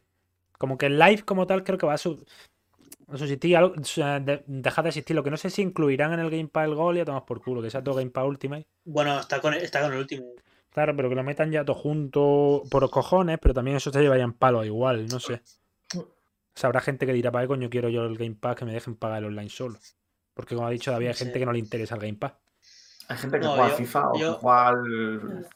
Como 0.59 0.77
que 0.79 0.87
el 0.87 0.99
live 0.99 1.23
como 1.25 1.47
tal 1.47 1.63
creo 1.65 1.79
que 1.79 1.87
va 1.87 1.95
a, 1.95 1.99
su- 1.99 2.25
a 3.09 3.17
subsistir, 3.19 3.57
algo- 3.57 3.75
de- 3.77 4.43
dejar 4.47 4.85
de 4.85 4.89
existir. 4.91 5.15
Lo 5.17 5.23
que 5.23 5.31
no 5.31 5.37
sé 5.37 5.51
si 5.51 5.63
incluirán 5.63 6.13
en 6.13 6.21
el 6.21 6.31
Game 6.31 6.49
Pass 6.49 6.67
el 6.69 6.75
Gol 6.75 6.97
y 6.97 7.01
a 7.01 7.05
tomar 7.05 7.25
por 7.25 7.41
culo, 7.43 7.63
que 7.63 7.71
sea 7.71 7.83
todo 7.83 7.97
Game 7.97 8.11
Pass 8.11 8.27
Ultimate. 8.27 8.67
Bueno, 8.85 9.19
está 9.21 9.41
con, 9.41 9.55
está 9.55 9.83
con 9.83 9.93
el 9.93 9.99
último. 10.01 10.25
Claro, 10.71 10.97
pero 10.97 11.09
que 11.09 11.15
lo 11.15 11.23
metan 11.23 11.51
ya 11.53 11.65
todo 11.65 11.77
junto 11.77 12.63
por 12.71 12.83
los 12.83 12.91
cojones, 12.91 13.39
pero 13.41 13.53
también 13.55 13.77
eso 13.77 13.91
se 13.93 14.01
llevarían 14.01 14.33
palos 14.33 14.65
igual, 14.67 15.07
no 15.09 15.21
sé. 15.21 15.43
O 15.95 16.05
sea, 16.55 16.69
habrá 16.69 16.81
gente 16.81 17.07
que 17.07 17.13
dirá, 17.13 17.31
¿para 17.31 17.45
qué 17.45 17.49
coño 17.49 17.71
quiero 17.71 17.89
yo 17.89 18.05
el 18.05 18.17
Game 18.17 18.37
Pass 18.39 18.57
que 18.57 18.65
me 18.65 18.73
dejen 18.73 18.97
pagar 18.97 19.19
el 19.19 19.27
online 19.27 19.51
solo? 19.51 19.79
Porque 20.35 20.55
como 20.55 20.67
ha 20.67 20.71
dicho 20.71 20.91
David, 20.91 21.09
hay 21.09 21.15
gente 21.15 21.39
que 21.39 21.47
no 21.47 21.53
le 21.53 21.59
interesa 21.59 21.95
el 21.95 22.01
Game 22.01 22.15
Pass. 22.15 22.33
Hay 23.13 23.19
gente 23.19 23.39
que 23.39 23.45
No, 23.45 23.51
juega 23.55 23.69
yo- 23.69 23.75
a 23.75 23.77
FIFA 23.77 24.09
o 24.11 24.19
yo- 24.19 24.35
que 24.35 24.41
juega 24.41 24.69
al. 24.69 25.47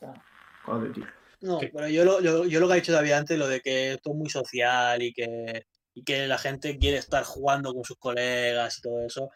Call 0.64 0.76
of 0.76 0.82
Duty. 0.84 1.04
No, 1.42 1.60
Sí. 1.60 1.68
pero 1.72 1.88
yo 1.88 2.04
lo, 2.04 2.20
yo, 2.20 2.44
yo 2.44 2.60
lo 2.60 2.66
que 2.66 2.72
ha 2.72 2.76
dicho 2.76 2.92
David 2.92 3.12
antes, 3.12 3.38
lo 3.38 3.46
de 3.48 3.60
que 3.60 3.92
esto 3.92 4.10
es 4.10 4.16
muy 4.16 4.28
social 4.30 5.02
y 5.02 5.12
que, 5.12 5.66
y 5.94 6.02
que 6.02 6.26
la 6.26 6.38
gente 6.38 6.78
quiere 6.78 6.96
estar 6.98 7.24
jugando 7.24 7.72
con 7.74 7.84
sus 7.84 7.98
colegas 7.98 8.78
y 8.78 8.80
todo 8.82 9.04
eso, 9.06 9.30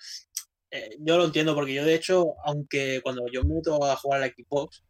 eh, 0.70 0.97
yo 1.01 1.16
lo 1.18 1.24
entiendo 1.26 1.55
porque 1.55 1.74
yo 1.74 1.84
de 1.84 1.94
hecho, 1.94 2.34
aunque 2.44 3.01
cuando 3.02 3.26
yo 3.32 3.42
me 3.44 3.55
meto 3.56 3.82
a 3.84 3.97
jugar 3.97 4.22
a 4.22 4.26
la 4.26 4.32
Xbox, 4.32 4.82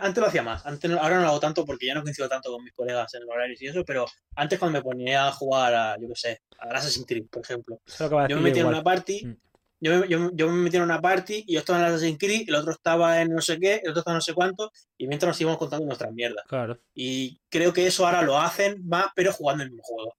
antes 0.00 0.18
lo 0.20 0.26
hacía 0.26 0.42
más, 0.42 0.64
antes 0.66 0.90
no- 0.90 0.98
ahora 1.00 1.16
no 1.16 1.22
lo 1.22 1.28
hago 1.28 1.40
tanto 1.40 1.64
porque 1.64 1.86
ya 1.86 1.94
no 1.94 2.02
coincido 2.02 2.28
tanto 2.28 2.52
con 2.52 2.62
mis 2.62 2.72
colegas 2.74 3.12
en 3.14 3.28
horarios 3.28 3.60
y 3.62 3.66
eso, 3.66 3.84
pero 3.84 4.04
antes 4.36 4.58
cuando 4.58 4.78
me 4.78 4.82
ponía 4.82 5.26
a 5.28 5.32
jugar 5.32 5.74
a, 5.74 5.96
yo 5.98 6.06
qué 6.08 6.14
sé, 6.14 6.40
a 6.58 6.68
Assassin's 6.68 7.06
Creed, 7.06 7.26
por 7.30 7.42
ejemplo, 7.42 7.80
yo 8.28 8.36
me 8.36 8.42
metía 8.42 8.60
en 8.62 8.68
igual. 8.68 8.74
una 8.74 8.82
party, 8.84 9.26
Mm. 9.26 9.36
Yo, 9.80 10.00
me- 10.00 10.08
yo, 10.08 10.30
yo 10.32 10.48
me 10.48 10.62
metía 10.62 10.78
en 10.78 10.84
una 10.84 11.00
party 11.00 11.44
y 11.46 11.54
yo 11.54 11.58
estaba 11.60 11.78
en 11.80 11.84
Assassin's 11.86 12.18
Creed, 12.18 12.48
el 12.48 12.54
otro 12.54 12.72
estaba 12.72 13.20
en 13.20 13.34
no 13.34 13.40
sé 13.40 13.58
qué, 13.58 13.80
el 13.82 13.90
otro 13.90 14.00
estaba 14.00 14.14
en 14.14 14.18
no 14.18 14.22
sé 14.22 14.34
cuánto, 14.34 14.72
y 14.96 15.06
mientras 15.06 15.28
nos 15.28 15.40
íbamos 15.40 15.58
contando 15.58 15.86
nuestras 15.86 16.12
mierdas. 16.12 16.44
Claro. 16.48 16.78
Y 16.94 17.40
creo 17.48 17.72
que 17.72 17.86
eso 17.86 18.06
ahora 18.06 18.22
lo 18.22 18.38
hacen 18.40 18.86
más, 18.86 19.06
pero 19.14 19.32
jugando 19.32 19.64
el 19.64 19.70
mismo 19.70 19.82
juego. 19.84 20.14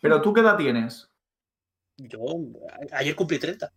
Pero 0.00 0.20
tú 0.20 0.32
qué 0.32 0.40
edad 0.40 0.56
tienes? 0.56 1.08
Yo 1.96 2.18
a- 2.92 2.98
ayer 2.98 3.14
cumplí 3.16 3.38
30. 3.38 3.72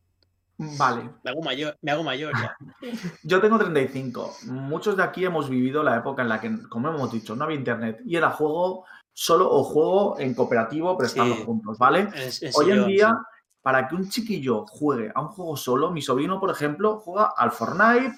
Vale, 0.61 1.09
Me 1.23 1.31
hago 1.31 1.41
mayor, 1.41 1.77
me 1.81 1.91
hago 1.91 2.03
mayor 2.03 2.33
ya. 2.33 2.53
yo 3.23 3.39
tengo 3.39 3.57
35. 3.57 4.35
Muchos 4.47 4.97
de 4.97 5.03
aquí 5.03 5.23
hemos 5.23 5.49
vivido 5.49 5.83
la 5.83 5.95
época 5.95 6.21
en 6.21 6.27
la 6.27 6.41
que, 6.41 6.51
como 6.67 6.89
hemos 6.89 7.13
dicho, 7.13 7.33
no 7.33 7.45
había 7.45 7.55
internet 7.55 8.01
y 8.05 8.17
era 8.17 8.29
juego 8.31 8.83
solo 9.13 9.49
o 9.49 9.63
juego 9.63 10.19
en 10.19 10.33
cooperativo, 10.33 10.97
pero 10.97 11.07
estando 11.07 11.35
Sí. 11.35 11.43
juntos, 11.45 11.77
¿vale? 11.77 12.09
Hoy 12.55 12.71
en 12.71 12.87
día, 12.87 13.07
sí. 13.17 13.38
Para 13.61 13.87
que 13.87 13.95
un 13.95 14.09
chiquillo 14.09 14.65
juegue 14.67 15.11
a 15.13 15.21
un 15.21 15.27
juego 15.29 15.57
solo, 15.57 15.91
mi 15.91 16.01
sobrino, 16.01 16.39
por 16.39 16.49
ejemplo, 16.49 16.99
juega 16.99 17.33
al 17.35 17.51
Fortnite 17.51 18.15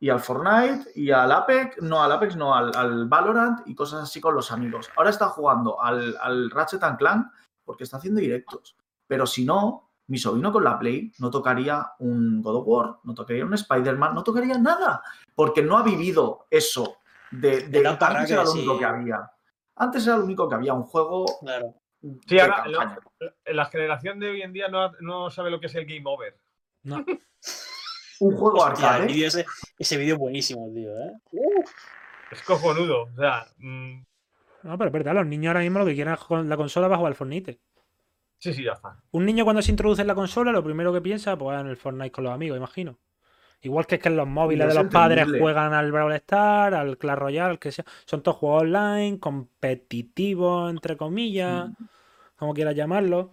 y 0.00 0.10
al 0.10 0.20
Fortnite 0.20 0.90
y 0.96 1.10
al 1.10 1.30
Apex, 1.32 1.80
no 1.80 2.02
al 2.02 2.12
Apex, 2.12 2.36
no, 2.36 2.54
al, 2.54 2.74
al 2.76 3.08
Valorant 3.08 3.60
y 3.66 3.74
cosas 3.74 4.02
así 4.02 4.20
con 4.20 4.34
los 4.34 4.50
amigos. 4.52 4.90
Ahora 4.96 5.10
está 5.10 5.28
jugando 5.28 5.80
al, 5.80 6.16
al 6.20 6.50
Ratchet 6.50 6.82
and 6.82 6.98
Clank 6.98 7.26
porque 7.64 7.84
está 7.84 7.96
haciendo 7.98 8.20
directos. 8.20 8.76
Pero 9.06 9.26
si 9.26 9.44
no, 9.44 9.92
mi 10.08 10.18
sobrino 10.18 10.52
con 10.52 10.64
la 10.64 10.78
Play 10.78 11.12
no 11.18 11.30
tocaría 11.30 11.92
un 12.00 12.42
God 12.42 12.56
of 12.56 12.64
War, 12.66 12.96
no 13.04 13.14
tocaría 13.14 13.46
un 13.46 13.54
Spider-Man, 13.54 14.14
no 14.14 14.22
tocaría 14.24 14.58
nada, 14.58 15.02
porque 15.34 15.62
no 15.62 15.78
ha 15.78 15.82
vivido 15.82 16.46
eso 16.50 16.96
de, 17.30 17.68
de- 17.68 17.80
De 17.80 17.88
antes 17.88 18.30
era 18.30 18.44
lo 18.44 18.52
único 18.52 18.72
sí. 18.74 18.78
que 18.80 18.84
había. 18.84 19.30
Antes 19.76 20.06
era 20.06 20.18
lo 20.18 20.24
único 20.24 20.48
que 20.48 20.54
había, 20.56 20.74
un 20.74 20.82
juego 20.82 21.24
Claro. 21.40 21.74
Sí, 22.26 22.38
ahora 22.38 22.56
campaña. 22.64 22.98
la 23.46 23.64
generación 23.66 24.20
de 24.20 24.28
hoy 24.30 24.42
en 24.42 24.52
día 24.52 24.68
no, 24.68 24.92
no 25.00 25.30
sabe 25.30 25.50
lo 25.50 25.60
que 25.60 25.66
es 25.66 25.74
el 25.74 25.86
game 25.86 26.02
over. 26.04 26.36
No. 26.82 27.04
Un 28.20 28.36
juego 28.36 28.58
Hostia, 28.58 28.94
arcade. 28.94 29.06
vídeo 29.06 29.26
ese, 29.28 29.44
ese 29.78 29.96
vídeo 29.96 30.14
es 30.14 30.20
buenísimo, 30.20 30.70
tío, 30.74 30.90
¿eh? 30.98 31.12
Es 32.30 32.42
cojonudo. 32.42 33.04
O 33.04 33.16
sea, 33.16 33.46
mm, 33.58 34.02
No, 34.62 34.78
pero 34.78 34.86
es 34.88 34.92
verdad, 34.92 35.14
los 35.14 35.26
niños 35.26 35.48
ahora 35.48 35.60
mismo 35.60 35.78
lo 35.78 35.86
que 35.86 35.94
quieren 35.94 36.14
es 36.14 36.20
con 36.20 36.48
la 36.48 36.56
consola 36.56 36.88
va 36.88 36.94
a 36.94 36.98
jugar 36.98 37.12
al 37.12 37.16
Fortnite. 37.16 37.58
sí, 38.38 38.52
sí, 38.52 38.62
ya 38.64 38.72
está. 38.72 38.96
Un 39.10 39.24
niño 39.24 39.44
cuando 39.44 39.62
se 39.62 39.70
introduce 39.70 40.02
en 40.02 40.08
la 40.08 40.14
consola, 40.14 40.52
lo 40.52 40.62
primero 40.62 40.92
que 40.92 41.00
piensa, 41.00 41.36
pues 41.36 41.58
en 41.58 41.66
el 41.66 41.76
Fortnite 41.76 42.12
con 42.12 42.24
los 42.24 42.32
amigos, 42.32 42.56
imagino. 42.58 42.98
Igual 43.62 43.86
que 43.86 43.94
es 43.94 44.00
que 44.02 44.08
en 44.10 44.16
los 44.16 44.28
móviles 44.28 44.68
es 44.68 44.74
de 44.74 44.82
los 44.82 44.92
padres 44.92 45.26
juegan 45.38 45.72
al 45.72 45.90
Brawl 45.90 46.12
Stars, 46.16 46.76
al 46.76 46.98
Clash 46.98 47.16
Royale, 47.18 47.50
al 47.52 47.58
que 47.58 47.72
sea. 47.72 47.84
Son 48.04 48.22
todos 48.22 48.36
juegos 48.36 48.62
online, 48.62 49.18
competitivos, 49.18 50.70
entre 50.70 50.98
comillas, 50.98 51.70
como 52.36 52.54
quieras 52.54 52.74
llamarlo. 52.74 53.32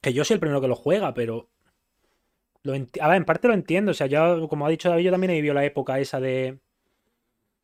Que 0.00 0.12
yo 0.12 0.24
soy 0.24 0.34
el 0.34 0.40
primero 0.40 0.60
que 0.60 0.68
lo 0.68 0.76
juega, 0.76 1.14
pero. 1.14 1.48
Lo 2.62 2.72
a 2.74 3.08
ver, 3.08 3.16
en 3.16 3.24
parte 3.24 3.48
lo 3.48 3.54
entiendo. 3.54 3.92
O 3.92 3.94
sea, 3.94 4.06
yo, 4.06 4.48
como 4.48 4.66
ha 4.66 4.70
dicho 4.70 4.88
David, 4.88 5.04
yo 5.04 5.10
también 5.12 5.30
he 5.30 5.34
vivido 5.36 5.54
la 5.54 5.64
época 5.64 5.98
esa 6.00 6.20
de 6.20 6.58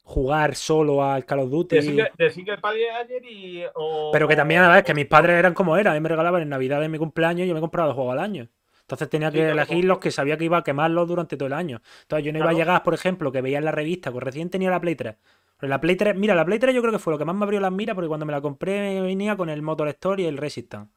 jugar 0.05 0.55
solo 0.55 1.05
al 1.05 1.25
Call 1.25 1.41
of 1.41 1.51
Duty. 1.51 1.77
De 1.77 1.83
Single, 1.83 2.13
de 2.19 2.31
Single 2.31 2.59
ayer 2.65 3.25
y. 3.25 3.65
o- 3.75 4.11
Pero 4.13 4.29
que 4.29 4.37
también, 4.37 4.63
a 4.63 4.73
ver, 4.73 4.85
que 4.85 4.95
mis 4.95 5.07
padres 5.07 5.37
eran 5.37 5.55
como 5.55 5.77
eran. 5.77 5.93
A 5.93 5.95
mí 5.95 6.01
me 6.01 6.09
regalaban 6.09 6.43
en 6.43 6.49
Navidad 6.49 6.83
en 6.85 6.91
mi 6.91 6.99
cumpleaños 6.99 7.45
y 7.45 7.49
yo 7.49 7.55
me 7.55 7.61
compraba 7.61 7.89
dos 7.89 7.97
juegos 7.97 8.13
al 8.13 8.21
año. 8.21 8.49
Entonces 8.83 9.09
tenía 9.09 9.31
que 9.31 9.39
elegir 9.53 9.85
los 9.85 9.99
que 10.01 10.11
sabía 10.11 10.37
que 10.37 10.45
iba 10.45 10.59
a 10.59 10.65
quemarlos 10.65 11.09
durante 11.09 11.37
todo 11.37 11.47
el 11.47 11.53
año. 11.53 11.81
Entonces 12.03 12.27
yo 12.27 12.33
no 12.33 12.39
iba 12.41 12.51
a 12.51 12.53
llegar, 12.59 12.83
por 12.83 12.95
ejemplo, 12.95 13.33
que 13.33 13.41
veía 13.41 13.59
en 13.59 13.65
la 13.65 13.71
revista, 13.73 14.13
que 14.13 14.21
recién 14.21 14.51
tenía 14.51 14.71
la 14.71 14.81
Play 14.81 14.97
3. 14.97 15.17
Pero 15.63 15.71
la 15.71 15.81
Play 15.81 15.95
3, 15.95 16.17
mira, 16.17 16.35
la 16.35 16.45
Play 16.45 16.59
3 16.59 16.75
yo 16.75 16.81
creo 16.81 16.93
que 16.93 16.99
fue 16.99 17.13
lo 17.13 17.19
que 17.19 17.25
más 17.25 17.37
me 17.37 17.45
abrió 17.45 17.61
las 17.61 17.71
miras 17.71 17.95
porque 17.95 18.09
cuando 18.09 18.27
me 18.27 18.33
la 18.33 18.41
compré 18.41 19.01
venía 19.01 19.37
con 19.37 19.49
el 19.49 19.63
Motor 19.63 19.87
Store 19.91 20.21
y 20.21 20.27
el 20.27 20.37
Resistance. 20.37 20.91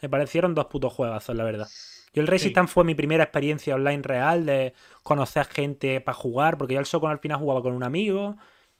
Me 0.00 0.08
parecieron 0.08 0.54
dos 0.54 0.64
putos 0.68 0.90
juegazos, 0.94 1.36
la 1.36 1.44
verdad. 1.44 1.68
Yo 2.14 2.22
el 2.22 2.26
Resistance 2.26 2.72
fue 2.72 2.82
mi 2.84 2.94
primera 2.94 3.24
experiencia 3.24 3.74
online 3.74 4.00
real 4.02 4.46
de 4.46 4.72
conocer 5.02 5.44
gente 5.44 6.00
para 6.00 6.16
jugar, 6.16 6.56
porque 6.56 6.72
yo 6.72 6.80
al 6.80 6.86
Socon 6.86 7.10
al 7.10 7.18
final 7.18 7.38
jugaba 7.38 7.60
con 7.60 7.74
un 7.74 7.82
amigo 7.84 8.38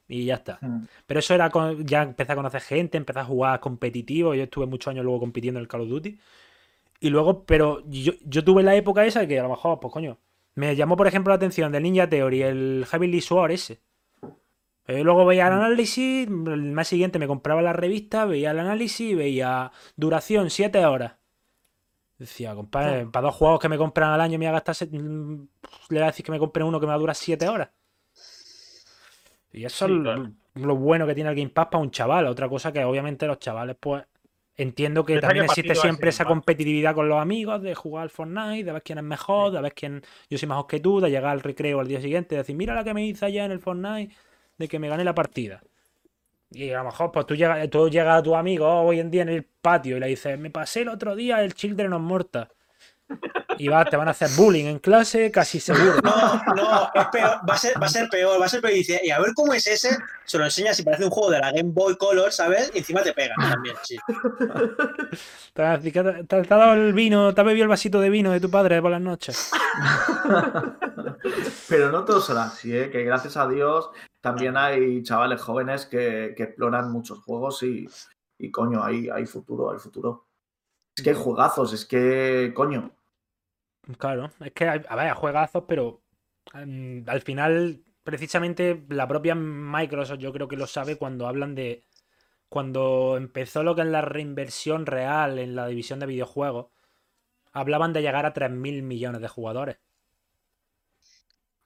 y 0.08 0.24
ya 0.24 0.36
está. 0.36 0.56
Mm. 0.62 0.84
Pero 1.06 1.20
eso 1.20 1.34
era, 1.34 1.50
con- 1.50 1.86
ya 1.86 2.04
empecé 2.04 2.32
a 2.32 2.36
conocer 2.36 2.62
gente, 2.62 2.96
empecé 2.96 3.18
a 3.18 3.24
jugar 3.26 3.60
competitivo. 3.60 4.34
Yo 4.34 4.44
estuve 4.44 4.64
muchos 4.64 4.90
años 4.90 5.04
luego 5.04 5.20
compitiendo 5.20 5.60
en 5.60 5.64
el 5.64 5.68
Call 5.68 5.82
of 5.82 5.90
Duty. 5.90 6.18
Y 7.00 7.10
luego, 7.10 7.44
pero 7.44 7.82
yo, 7.90 8.14
yo 8.24 8.42
tuve 8.42 8.62
la 8.62 8.74
época 8.74 9.04
esa 9.04 9.26
que 9.26 9.38
a 9.38 9.42
lo 9.42 9.50
mejor, 9.50 9.80
pues 9.80 9.92
coño, 9.92 10.16
me 10.54 10.74
llamó 10.74 10.96
por 10.96 11.06
ejemplo 11.08 11.30
la 11.30 11.36
atención 11.36 11.70
del 11.72 11.82
Ninja 11.82 12.08
Theory, 12.08 12.42
el 12.42 12.86
Heavenly 12.90 13.20
Sword 13.20 13.50
ese. 13.50 13.80
Pero 14.86 14.98
yo 14.98 15.04
luego 15.04 15.26
veía 15.26 15.48
el 15.48 15.54
análisis, 15.54 16.26
el 16.28 16.62
mes 16.62 16.88
siguiente 16.88 17.18
me 17.18 17.26
compraba 17.26 17.60
la 17.60 17.72
revista, 17.72 18.24
veía 18.24 18.52
el 18.52 18.58
análisis 18.60 19.16
veía 19.16 19.72
duración 19.96 20.48
7 20.50 20.86
horas. 20.86 21.14
Decía, 22.18 22.54
compadre, 22.54 23.06
para 23.06 23.26
dos 23.26 23.34
juegos 23.34 23.60
que 23.60 23.68
me 23.68 23.76
compran 23.76 24.10
al 24.10 24.20
año 24.20 24.38
me 24.38 24.46
voy 24.46 24.50
a 24.50 24.52
gastar. 24.52 24.74
se- 24.74 24.86
mm, 24.86 25.48
Le 25.90 25.98
voy 25.98 26.02
a 26.02 26.06
decir 26.06 26.24
que 26.24 26.32
me 26.32 26.38
compren 26.38 26.66
uno 26.66 26.80
que 26.80 26.86
me 26.86 26.90
va 26.90 26.94
a 26.96 26.98
durar 26.98 27.14
7 27.16 27.48
horas. 27.48 27.70
Y 29.52 29.64
eso 29.64 29.86
Sí, 29.86 29.92
es 29.92 29.98
lo- 29.98 30.02
claro. 30.02 30.32
lo 30.54 30.76
bueno 30.76 31.06
que 31.06 31.14
tiene 31.14 31.30
el 31.30 31.36
Game 31.36 31.50
Pass 31.50 31.66
para 31.66 31.82
un 31.82 31.90
chaval. 31.90 32.26
Otra 32.26 32.48
cosa 32.48 32.72
que 32.72 32.84
obviamente 32.84 33.26
los 33.26 33.38
chavales, 33.38 33.76
pues. 33.78 34.04
Entiendo 34.58 35.04
que 35.04 35.18
también 35.20 35.44
existe 35.44 35.74
siempre 35.74 36.08
esa 36.08 36.24
competitividad 36.24 36.94
con 36.94 37.10
los 37.10 37.20
amigos, 37.20 37.60
de 37.60 37.74
jugar 37.74 38.04
al 38.04 38.10
Fortnite, 38.10 38.64
de 38.64 38.72
ver 38.72 38.82
quién 38.82 38.96
es 38.98 39.04
mejor, 39.04 39.52
de 39.52 39.60
ver 39.60 39.74
quién 39.74 40.02
yo 40.30 40.38
soy 40.38 40.48
mejor 40.48 40.66
que 40.66 40.80
tú, 40.80 40.98
de 41.00 41.10
llegar 41.10 41.32
al 41.32 41.42
recreo 41.42 41.80
al 41.80 41.88
día 41.88 42.00
siguiente 42.00 42.34
y 42.34 42.38
decir, 42.38 42.56
mira 42.56 42.74
la 42.74 42.82
que 42.82 42.94
me 42.94 43.04
hice 43.06 43.26
ayer 43.26 43.44
en 43.44 43.50
el 43.52 43.60
Fortnite, 43.60 44.14
de 44.58 44.68
que 44.68 44.78
me 44.78 44.88
gané 44.88 45.04
la 45.04 45.14
partida. 45.14 45.62
Y 46.50 46.70
a 46.70 46.78
lo 46.78 46.84
mejor, 46.84 47.12
pues 47.12 47.26
tú 47.26 47.34
llegas, 47.34 47.68
tú 47.70 47.88
llegas 47.90 48.18
a 48.20 48.22
tu 48.22 48.34
amigo 48.36 48.66
hoy 48.68 49.00
en 49.00 49.10
día 49.10 49.22
en 49.22 49.28
el 49.28 49.44
patio 49.44 49.96
y 49.96 50.00
le 50.00 50.08
dices, 50.08 50.38
me 50.38 50.50
pasé 50.50 50.82
el 50.82 50.88
otro 50.88 51.16
día 51.16 51.42
el 51.42 51.54
Children 51.54 51.92
of 51.92 52.02
Morta. 52.02 52.50
Y 53.58 53.68
va, 53.68 53.84
te 53.84 53.96
van 53.96 54.08
a 54.08 54.10
hacer 54.10 54.28
bullying 54.36 54.64
en 54.66 54.78
clase, 54.80 55.30
casi 55.30 55.60
seguro. 55.60 55.94
No, 56.02 56.42
no, 56.54 56.90
es 56.94 57.06
peor, 57.06 57.38
va 57.48 57.54
a 57.54 57.56
ser, 57.56 57.80
va 57.80 57.86
a 57.86 57.88
ser 57.88 58.08
peor, 58.08 58.40
va 58.40 58.46
a 58.46 58.48
ser 58.48 58.60
peor. 58.60 58.74
Y 58.74 58.78
dice, 58.78 59.00
y 59.02 59.10
a 59.10 59.18
ver 59.20 59.30
cómo 59.34 59.54
es 59.54 59.66
ese, 59.66 59.96
se 60.24 60.38
lo 60.38 60.44
enseñas 60.44 60.78
y 60.80 60.82
parece 60.82 61.04
un 61.04 61.10
juego 61.10 61.30
de 61.30 61.38
la 61.38 61.52
Game 61.52 61.70
Boy 61.72 61.96
Color, 61.96 62.32
¿sabes? 62.32 62.70
Y 62.74 62.78
encima 62.78 63.02
te 63.02 63.12
pegan 63.14 63.36
también, 63.38 63.76
sí. 63.84 63.96
Te, 65.54 65.92
que 65.92 66.02
te, 66.02 66.24
te- 66.24 66.42
te 66.42 66.54
ha 66.54 66.56
dado 66.56 66.74
el 66.74 66.92
vino, 66.92 67.32
te 67.34 67.40
ha 67.40 67.44
bebido 67.44 67.62
el 67.62 67.68
vasito 67.68 68.00
de 68.00 68.10
vino 68.10 68.30
de 68.32 68.40
tu 68.40 68.50
padre 68.50 68.82
por 68.82 68.90
las 68.90 69.00
noches. 69.00 69.50
Pero 71.68 71.90
no 71.90 72.04
todos 72.04 72.26
son 72.26 72.38
así, 72.38 72.76
¿eh? 72.76 72.90
que 72.90 73.04
gracias 73.04 73.36
a 73.36 73.48
Dios 73.48 73.90
también 74.20 74.56
hay 74.56 75.02
chavales 75.02 75.40
jóvenes 75.40 75.86
que, 75.86 76.34
que 76.36 76.42
exploran 76.44 76.90
muchos 76.90 77.20
juegos 77.20 77.62
y, 77.62 77.88
y 78.38 78.50
coño, 78.50 78.82
hay, 78.84 79.08
hay 79.08 79.24
futuro, 79.26 79.72
hay 79.72 79.78
futuro. 79.78 80.25
Es 80.96 81.02
que 81.02 81.10
hay 81.10 81.16
juegazos, 81.16 81.72
es 81.74 81.84
que, 81.84 82.52
coño, 82.54 82.90
Claro, 83.98 84.32
es 84.40 84.52
que, 84.52 84.68
hay- 84.68 84.82
a 84.88 84.96
ver, 84.96 85.12
juegazos, 85.12 85.64
pero 85.68 86.00
em, 86.54 87.04
al 87.08 87.20
final, 87.20 87.82
precisamente 88.02 88.84
la 88.88 89.06
propia 89.06 89.34
Microsoft 89.34 90.18
yo 90.18 90.32
creo 90.32 90.48
que 90.48 90.56
lo 90.56 90.66
sabe 90.66 90.96
cuando 90.96 91.26
hablan 91.28 91.54
de... 91.54 91.84
Cuando 92.48 93.16
empezó 93.16 93.62
lo 93.64 93.74
que 93.74 93.82
es 93.82 93.88
la 93.88 94.02
reinversión 94.02 94.86
real 94.86 95.38
en 95.40 95.56
la 95.56 95.66
división 95.66 95.98
de 95.98 96.06
videojuegos, 96.06 96.66
hablaban 97.52 97.92
de 97.92 98.02
llegar 98.02 98.24
a 98.24 98.32
3.000 98.32 98.82
millones 98.82 99.20
de 99.20 99.28
jugadores. 99.28 99.78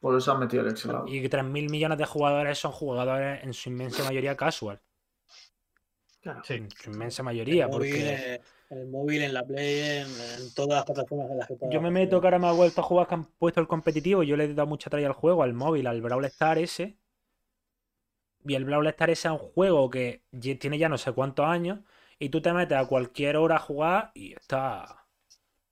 Por 0.01 0.17
eso 0.17 0.33
han 0.33 0.41
metido 0.41 0.63
el 0.63 0.71
Excel. 0.71 0.97
Y 1.07 1.29
3.000 1.29 1.69
millones 1.71 1.99
de 1.99 2.07
jugadores 2.07 2.59
son 2.59 2.73
jugadores 2.73 3.45
en 3.45 3.53
su 3.53 3.69
inmensa 3.69 4.03
mayoría 4.05 4.35
casual. 4.37 4.81
Claro. 6.23 6.41
Sí. 6.45 6.55
En 6.55 6.71
su 6.71 6.91
inmensa 6.91 7.23
mayoría. 7.23 7.65
el, 7.65 7.71
móvil, 7.71 7.91
Porque 7.93 8.35
eh, 8.35 8.43
el 8.71 8.87
móvil, 8.87 9.23
en 9.23 9.35
la 9.35 9.45
Play, 9.45 9.81
en, 10.01 10.07
en 10.41 10.55
todas 10.55 10.77
las 10.79 10.85
plataformas 10.85 11.31
en 11.31 11.39
las 11.39 11.49
que 11.49 11.55
puedas 11.55 11.75
yo 11.75 11.81
me 11.81 11.91
meto 11.91 12.21
que 12.21 12.27
ahora 12.27 12.39
me 12.39 12.49
ha 12.49 12.53
vuelto 12.53 12.81
a 12.81 12.85
jugar 12.85 13.07
que 13.07 13.15
han 13.15 13.25
puesto 13.25 13.61
el 13.61 13.67
competitivo. 13.69 14.23
Yo 14.23 14.37
le 14.37 14.45
he 14.45 14.55
dado 14.55 14.69
mucha 14.69 14.91
tralla 14.91 15.09
al 15.09 15.13
juego, 15.13 15.43
al 15.43 15.53
móvil, 15.55 15.87
al 15.87 16.01
Brawl 16.01 16.25
Star 16.27 16.59
ese. 16.59 16.97
Y 18.45 18.55
el 18.55 18.65
Brawl 18.65 18.87
Star 18.89 19.11
ese 19.11 19.29
es 19.29 19.33
un 19.33 19.39
juego 19.39 19.91
que 19.91 20.23
tiene 20.59 20.79
ya 20.79 20.89
no 20.89 20.99
sé 20.99 21.13
cuántos 21.13 21.47
años. 21.47 21.81
Y 22.19 22.29
tú 22.29 22.41
te 22.41 22.53
metes 22.53 22.77
a 22.79 22.87
cualquier 22.87 23.37
hora 23.37 23.57
a 23.57 23.61
jugar 23.61 24.13
y 24.15 24.35
está. 24.35 25.07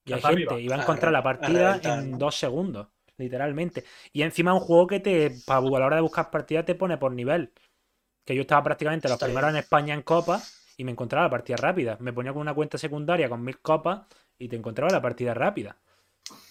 Y 0.05 0.12
hay 0.12 0.19
Está 0.19 0.31
gente, 0.31 0.61
y 0.61 0.69
va 0.69 0.77
a 0.77 0.83
encontrar 0.83 1.12
la 1.12 1.23
partida 1.23 1.81
en 1.85 2.12
¿no? 2.12 2.19
dos 2.19 2.37
segundos, 2.37 2.89
literalmente. 3.16 3.85
Y 4.12 4.23
encima 4.23 4.55
es 4.55 4.61
un 4.61 4.66
juego 4.66 4.87
que 4.87 5.01
te, 5.01 5.43
a 5.47 5.61
la 5.61 5.87
hora 5.87 5.97
de 5.97 6.03
buscar 6.03 6.31
partidas, 6.31 6.65
te 6.65 6.75
pone 6.75 6.97
por 6.97 7.12
nivel. 7.12 7.53
Que 8.25 8.35
yo 8.35 8.43
estaba 8.43 8.62
prácticamente 8.62 9.09
los 9.09 9.15
Está 9.16 9.27
primeros 9.27 9.49
bien. 9.49 9.57
en 9.57 9.62
España 9.62 9.95
en 9.95 10.03
copa 10.03 10.43
y 10.78 10.84
me 10.84 10.92
encontraba 10.92 11.26
la 11.26 11.30
partida 11.30 11.56
rápida. 11.56 11.98
Me 12.00 12.12
ponía 12.14 12.32
con 12.32 12.40
una 12.40 12.55
cuenta 12.55 12.78
secundaria 12.78 13.28
con 13.28 13.44
mil 13.44 13.59
copas 13.59 14.06
y 14.38 14.48
te 14.48 14.56
encontraba 14.56 14.90
la 14.90 15.02
partida 15.02 15.34
rápida. 15.34 15.76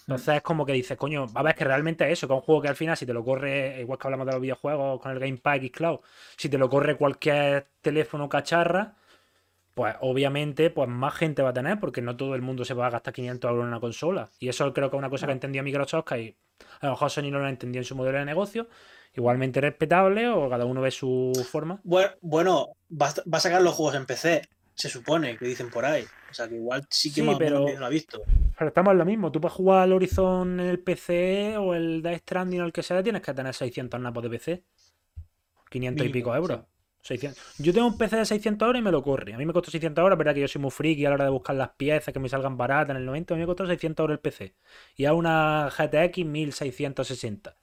Entonces 0.02 0.36
es 0.36 0.42
como 0.42 0.66
que 0.66 0.74
dices, 0.74 0.98
coño, 0.98 1.28
a 1.34 1.44
ver, 1.44 1.54
es 1.54 1.58
que 1.58 1.64
realmente 1.64 2.06
es 2.06 2.14
eso, 2.14 2.28
que 2.28 2.34
es 2.34 2.40
un 2.40 2.44
juego 2.44 2.62
que 2.62 2.68
al 2.68 2.76
final, 2.76 2.98
si 2.98 3.06
te 3.06 3.14
lo 3.14 3.24
corre, 3.24 3.80
igual 3.80 3.98
que 3.98 4.08
hablamos 4.08 4.26
de 4.28 4.34
los 4.34 4.42
videojuegos 4.42 5.02
con 5.02 5.12
el 5.12 5.20
Game 5.20 5.38
Pack 5.38 5.64
y 5.64 5.70
Cloud, 5.70 6.00
si 6.36 6.50
te 6.50 6.58
lo 6.58 6.70
corre 6.70 6.98
cualquier 6.98 7.68
teléfono 7.82 8.28
cacharra, 8.28 8.96
pues 9.74 9.96
obviamente 10.02 10.72
pues 10.72 10.90
más 10.90 11.14
gente 11.14 11.42
va 11.42 11.50
a 11.50 11.54
tener, 11.54 11.80
porque 11.80 12.02
no 12.02 12.18
todo 12.18 12.36
el 12.36 12.42
mundo 12.42 12.66
se 12.66 12.74
va 12.74 12.88
a 12.88 12.90
gastar 12.90 13.14
500 13.14 13.50
euros 13.50 13.64
en 13.64 13.70
una 13.70 13.80
consola. 13.80 14.30
Y 14.40 14.50
eso 14.50 14.74
creo 14.74 14.90
que 14.90 14.98
es 14.98 15.00
una 15.00 15.10
cosa 15.10 15.26
que 15.26 15.34
entendió 15.34 15.64
Microsoft, 15.64 16.06
que 16.06 16.36
a 16.82 16.88
lo 16.88 16.94
mejor 16.94 17.10
Sony 17.10 17.32
no 17.32 17.40
lo 17.40 17.48
entendió 17.48 17.80
en 17.80 17.86
su 17.86 17.96
modelo 17.96 18.18
de 18.18 18.26
negocio, 18.26 18.68
igualmente 19.18 19.60
respetable, 19.62 20.28
o 20.30 20.50
cada 20.50 20.66
uno 20.66 20.82
ve 20.82 20.92
su 20.92 21.32
forma. 21.50 21.80
Bueno, 21.84 22.12
bueno, 22.22 22.68
va, 22.90 23.08
a- 23.10 23.30
va 23.32 23.38
a 23.38 23.42
sacar 23.42 23.62
los 23.62 23.74
juegos 23.74 23.96
en 23.96 24.06
PC, 24.06 24.42
se 24.76 24.90
supone, 24.90 25.38
que 25.38 25.46
dicen 25.46 25.70
por 25.70 25.86
ahí. 25.86 26.04
O 26.30 26.34
sea, 26.34 26.48
que 26.48 26.56
igual 26.56 26.86
sí 26.90 27.10
que 27.10 27.22
Sí, 27.22 27.28
más 27.28 27.38
pero- 27.38 27.66
lo 27.68 27.86
ha 27.86 27.90
visto. 27.90 28.22
Pero 28.58 28.70
estamos 28.70 28.92
en 28.94 28.98
lo 28.98 29.06
mismo. 29.06 29.32
Tú 29.32 29.40
para 29.42 29.54
jugar 29.54 29.84
al 29.84 29.94
Horizon 29.94 30.60
en 30.60 30.68
el 30.68 30.80
PC 30.80 31.58
o 31.58 31.74
el 31.76 32.02
Death 32.02 32.22
Stranding 32.22 32.62
o 32.62 32.66
el 32.66 32.72
que 32.74 32.82
sea, 32.84 33.04
tienes 33.04 33.22
que 33.22 33.34
tener 33.34 33.54
600 33.54 34.00
napos 34.00 34.24
de 34.24 34.30
PC. 34.30 34.64
500 35.70 36.06
y 36.06 36.10
pico 36.10 36.32
sí. 36.32 36.38
euros. 36.38 36.60
600. 37.02 37.42
Yo 37.60 37.72
tengo 37.74 37.88
un 37.88 37.98
PC 37.98 38.18
de 38.18 38.26
600 38.26 38.66
euros 38.66 38.80
y 38.80 38.84
me 38.84 38.92
lo 38.92 39.02
corre. 39.04 39.34
A 39.34 39.38
mí 39.38 39.46
me 39.46 39.54
costó 39.54 39.72
600 39.72 40.02
euros, 40.02 40.18
verdad 40.18 40.34
que 40.34 40.42
yo 40.42 40.48
soy 40.48 40.62
muy 40.62 40.72
friki 40.72 41.06
a 41.06 41.10
la 41.10 41.16
hora 41.16 41.24
de 41.26 41.30
buscar 41.32 41.56
las 41.56 41.70
piezas 41.70 42.14
que 42.14 42.20
me 42.20 42.28
salgan 42.30 42.58
baratas 42.58 42.92
en 42.92 42.98
el 42.98 43.06
90. 43.06 43.34
A 43.34 43.38
mí 43.38 43.42
me 43.42 43.46
costó 43.48 43.66
600 43.66 44.04
euros 44.04 44.16
el 44.16 44.20
PC. 44.20 44.56
Y 44.96 45.06
a 45.06 45.14
una 45.14 45.70
GTX 45.70 46.26
1660. 46.26 47.56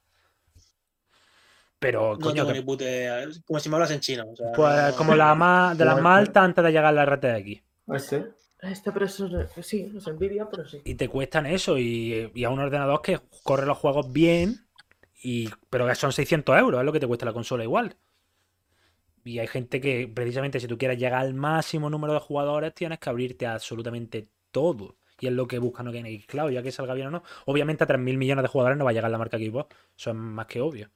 Pero, 1.85 2.12
No 2.15 2.19
coño, 2.19 2.35
tengo 2.35 2.48
que- 2.48 2.55
ni 2.61 2.65
puta 2.65 2.85
idea. 2.85 3.24
Como 3.44 3.61
si 3.61 3.69
me 3.69 3.74
hablas 3.77 3.90
en 3.90 4.01
chino. 4.01 4.24
o 4.31 4.35
sea, 4.36 4.52
pues 4.52 4.90
no- 4.93 4.97
como 4.97 5.15
la 5.15 5.35
más, 5.35 5.77
de 5.77 5.85
las 5.85 5.94
más 5.97 6.02
Bueno. 6.02 6.16
altas 6.16 6.44
antes 6.44 6.65
de 6.65 6.70
llegar 6.70 6.86
a 6.86 6.93
la 6.93 7.02
RTX. 7.05 7.62
Este. 7.94 8.24
Este, 8.62 8.90
pero 8.93 9.05
eso 9.05 9.27
es- 9.39 9.66
sí, 9.66 9.93
es 9.94 10.06
envidia, 10.06 10.48
pero 10.51 10.66
sí. 10.66 10.81
y 10.82 10.94
te 10.94 11.09
cuestan 11.11 11.44
eso 11.44 11.77
y, 11.77 12.31
y 12.35 12.44
a 12.44 12.48
un 12.48 12.59
ordenador 12.59 13.02
que 13.02 13.20
corre 13.43 13.66
los 13.66 13.77
juegos 13.77 14.11
bien 14.11 14.66
y 15.23 15.51
pero 15.69 15.86
que 15.86 15.94
son 15.94 16.11
600 16.12 16.59
euros 16.59 16.81
es 16.81 16.86
lo 16.86 16.93
que 16.93 17.01
te 17.01 17.06
cuesta 17.06 17.27
la 17.27 17.35
consola 17.35 17.62
igual 17.65 17.97
y 19.23 19.39
hay 19.39 19.47
gente 19.48 19.81
que 19.82 20.11
precisamente 20.12 20.61
si 20.61 20.66
tú 20.66 20.78
quieres 20.78 20.98
llegar 20.98 21.20
al 21.20 21.35
máximo 21.35 21.90
número 21.90 22.15
de 22.15 22.20
jugadores 22.20 22.74
tienes 22.74 22.98
que 22.98 23.11
abrirte 23.11 23.47
a 23.47 23.52
absolutamente 23.55 24.28
todo 24.51 24.97
y 25.20 25.27
es 25.27 25.32
lo 25.35 25.47
que 25.47 25.59
buscan 25.59 25.89
aquí 25.89 25.98
en 25.98 26.20
Xcloud 26.23 26.51
ya 26.51 26.62
que 26.62 26.73
salga 26.73 26.94
bien 26.94 27.09
o 27.09 27.11
no 27.11 27.23
obviamente 27.47 27.85
a 27.85 27.86
3.000 27.86 28.16
millones 28.16 28.43
de 28.44 28.48
jugadores 28.48 28.78
no 28.78 28.85
va 28.85 28.90
a 28.90 28.94
llegar 28.94 29.11
la 29.11 29.19
marca 29.19 29.36
Xbox 29.39 29.74
eso 29.97 30.11
es 30.11 30.16
más 30.16 30.47
que 30.47 30.61
obvio 30.62 30.90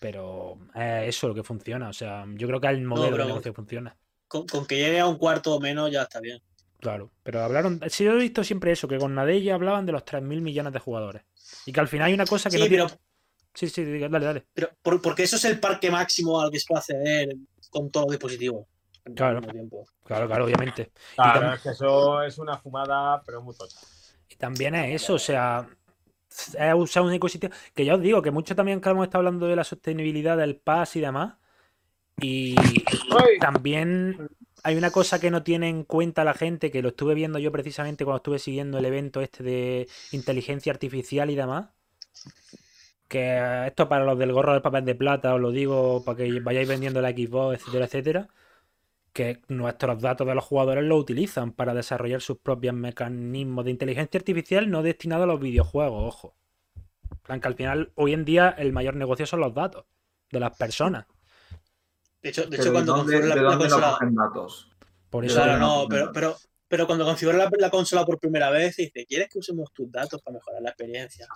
pero 0.00 0.58
es 0.74 1.08
eso 1.14 1.28
lo 1.28 1.34
que 1.34 1.44
funciona 1.44 1.88
o 1.90 1.92
sea 1.92 2.24
yo 2.34 2.48
creo 2.48 2.60
que 2.60 2.66
el 2.68 2.82
modelo 2.82 3.12
pero- 3.12 3.22
de 3.24 3.28
negocio 3.28 3.54
funciona 3.54 3.96
con, 4.26 4.46
con 4.48 4.66
que 4.66 4.76
llegue 4.76 4.98
a 4.98 5.06
un 5.06 5.16
cuarto 5.18 5.54
o 5.54 5.60
menos 5.60 5.90
ya 5.90 6.02
está 6.02 6.20
bien. 6.20 6.40
Claro, 6.78 7.10
pero 7.24 7.42
hablaron. 7.42 7.80
Si 7.90 8.04
yo 8.04 8.12
he 8.12 8.16
visto 8.16 8.42
siempre 8.44 8.70
eso, 8.72 8.86
que 8.86 8.96
con 8.96 9.12
Nadella 9.14 9.54
hablaban 9.56 9.84
de 9.86 9.92
los 9.92 10.04
3.000 10.04 10.40
millones 10.40 10.72
de 10.72 10.78
jugadores. 10.78 11.22
Y 11.66 11.72
que 11.72 11.80
al 11.80 11.88
final 11.88 12.06
hay 12.06 12.14
una 12.14 12.24
cosa 12.26 12.48
que 12.48 12.56
Sí, 12.56 12.62
no 12.62 12.68
tiene. 12.68 12.84
pero, 12.86 13.00
Sí, 13.52 13.68
sí, 13.68 13.84
dale, 13.98 14.24
dale. 14.24 14.46
pero 14.54 14.70
por- 14.80 15.02
porque 15.02 15.24
eso 15.24 15.34
es 15.34 15.44
el 15.46 15.58
parque 15.58 15.90
máximo 15.90 16.40
al 16.40 16.50
que 16.52 16.60
se 16.60 16.66
puede 16.68 16.78
acceder 16.78 17.36
con 17.70 17.90
todos 17.90 18.06
los 18.06 18.12
dispositivos. 18.12 18.66
Claro. 19.16 19.40
Claro, 20.04 20.26
claro, 20.28 20.44
obviamente. 20.44 20.92
Claro, 21.16 21.52
es 21.54 21.60
que 21.60 21.70
eso 21.70 22.22
es 22.22 22.38
una 22.38 22.56
fumada, 22.56 23.20
pero 23.26 23.42
muy 23.42 23.56
tocha. 23.56 23.76
Y 24.28 24.36
también 24.36 24.76
es 24.76 25.02
eso, 25.02 25.14
o 25.14 25.18
sea. 25.18 25.68
Es 26.30 26.74
usar 26.74 27.02
un 27.02 27.12
ecosistema. 27.12 27.54
Que 27.74 27.84
ya 27.84 27.94
os 27.94 28.00
digo, 28.00 28.22
que 28.22 28.30
mucho 28.30 28.54
también 28.54 28.80
que 28.80 28.88
hemos 28.88 29.04
estado 29.04 29.20
hablando 29.20 29.46
de 29.46 29.56
la 29.56 29.64
sostenibilidad 29.64 30.36
del 30.36 30.56
PAS 30.56 30.96
y 30.96 31.00
demás. 31.00 31.34
Y 32.20 32.54
también 33.40 34.30
hay 34.62 34.76
una 34.76 34.90
cosa 34.90 35.18
que 35.18 35.30
no 35.30 35.42
tiene 35.42 35.68
en 35.68 35.84
cuenta 35.84 36.24
la 36.24 36.34
gente, 36.34 36.70
que 36.70 36.82
lo 36.82 36.90
estuve 36.90 37.14
viendo 37.14 37.38
yo 37.38 37.50
precisamente 37.50 38.04
cuando 38.04 38.18
estuve 38.18 38.38
siguiendo 38.38 38.78
el 38.78 38.84
evento 38.84 39.20
este 39.20 39.42
de 39.42 39.88
inteligencia 40.12 40.72
artificial 40.72 41.30
y 41.30 41.34
demás. 41.34 41.68
Que 43.08 43.66
esto 43.66 43.88
para 43.88 44.04
los 44.04 44.18
del 44.18 44.32
gorro 44.32 44.54
de 44.54 44.60
papel 44.60 44.84
de 44.84 44.94
plata, 44.94 45.34
os 45.34 45.40
lo 45.40 45.50
digo 45.50 46.04
para 46.04 46.18
que 46.18 46.40
vayáis 46.40 46.68
vendiendo 46.68 47.00
la 47.00 47.10
Xbox, 47.10 47.58
etcétera, 47.58 47.86
etcétera. 47.86 48.28
Que 49.12 49.40
nuestros 49.48 50.00
datos 50.00 50.26
de 50.26 50.34
los 50.34 50.44
jugadores 50.44 50.84
los 50.84 51.00
utilizan 51.00 51.52
para 51.52 51.74
desarrollar 51.74 52.20
sus 52.20 52.38
propios 52.38 52.74
mecanismos 52.74 53.64
de 53.64 53.72
inteligencia 53.72 54.18
artificial 54.18 54.70
no 54.70 54.82
destinados 54.82 55.24
a 55.24 55.26
los 55.26 55.40
videojuegos, 55.40 56.14
ojo. 56.14 56.36
Plan 57.24 57.40
que 57.40 57.48
al 57.48 57.54
final, 57.54 57.92
hoy 57.96 58.12
en 58.12 58.24
día, 58.24 58.50
el 58.56 58.72
mayor 58.72 58.94
negocio 58.96 59.26
son 59.26 59.40
los 59.40 59.52
datos 59.52 59.84
de 60.30 60.40
las 60.40 60.56
personas. 60.56 61.06
De 62.22 62.28
hecho, 62.28 62.46
de 62.46 62.56
hecho 62.56 62.64
¿de 62.66 62.72
cuando 62.72 62.96
dónde, 62.96 63.14
configuras 63.14 63.36
la, 63.42 63.50
la 63.50 63.58
consola. 63.58 63.98
datos? 64.12 64.70
Por 65.10 65.24
eso. 65.24 65.34
Claro, 65.34 65.58
no, 65.58 65.82
no, 65.82 65.88
pero, 65.88 66.06
no. 66.06 66.12
pero, 66.12 66.36
pero 66.68 66.86
cuando 66.86 67.04
configuras 67.04 67.50
la, 67.50 67.50
la 67.58 67.70
consola 67.70 68.04
por 68.04 68.20
primera 68.20 68.50
vez, 68.50 68.76
dice, 68.76 69.06
¿quieres 69.06 69.28
que 69.28 69.38
usemos 69.38 69.72
tus 69.72 69.90
datos 69.90 70.22
para 70.22 70.34
mejorar 70.34 70.62
la 70.62 70.70
experiencia? 70.70 71.26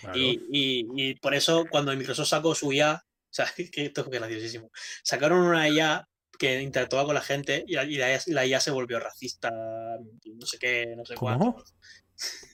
Claro. 0.00 0.18
Y, 0.18 0.40
y- 0.50 0.86
y 1.10 1.14
por 1.16 1.34
eso 1.34 1.66
cuando 1.70 1.94
Microsoft 1.96 2.28
sacó 2.28 2.54
su 2.54 2.72
IA, 2.72 2.94
o 2.94 3.32
sea, 3.32 3.46
que 3.56 3.86
esto 3.86 4.02
es 4.02 4.08
graciosísimo, 4.08 4.70
sacaron 5.02 5.40
una 5.40 5.68
IA 5.68 6.06
que 6.40 6.62
interactuaba 6.62 7.04
con 7.04 7.14
la 7.14 7.20
gente 7.20 7.62
y 7.66 7.74
la, 7.74 7.84
y 7.84 7.96
la 7.96 8.10
IA, 8.14 8.20
la 8.28 8.46
IA 8.46 8.60
se 8.60 8.70
volvió 8.70 8.98
racista, 8.98 9.50
no 9.50 10.46
sé 10.46 10.58
qué, 10.58 10.94
no 10.96 11.04
sé 11.04 11.14
cuánto. 11.14 11.62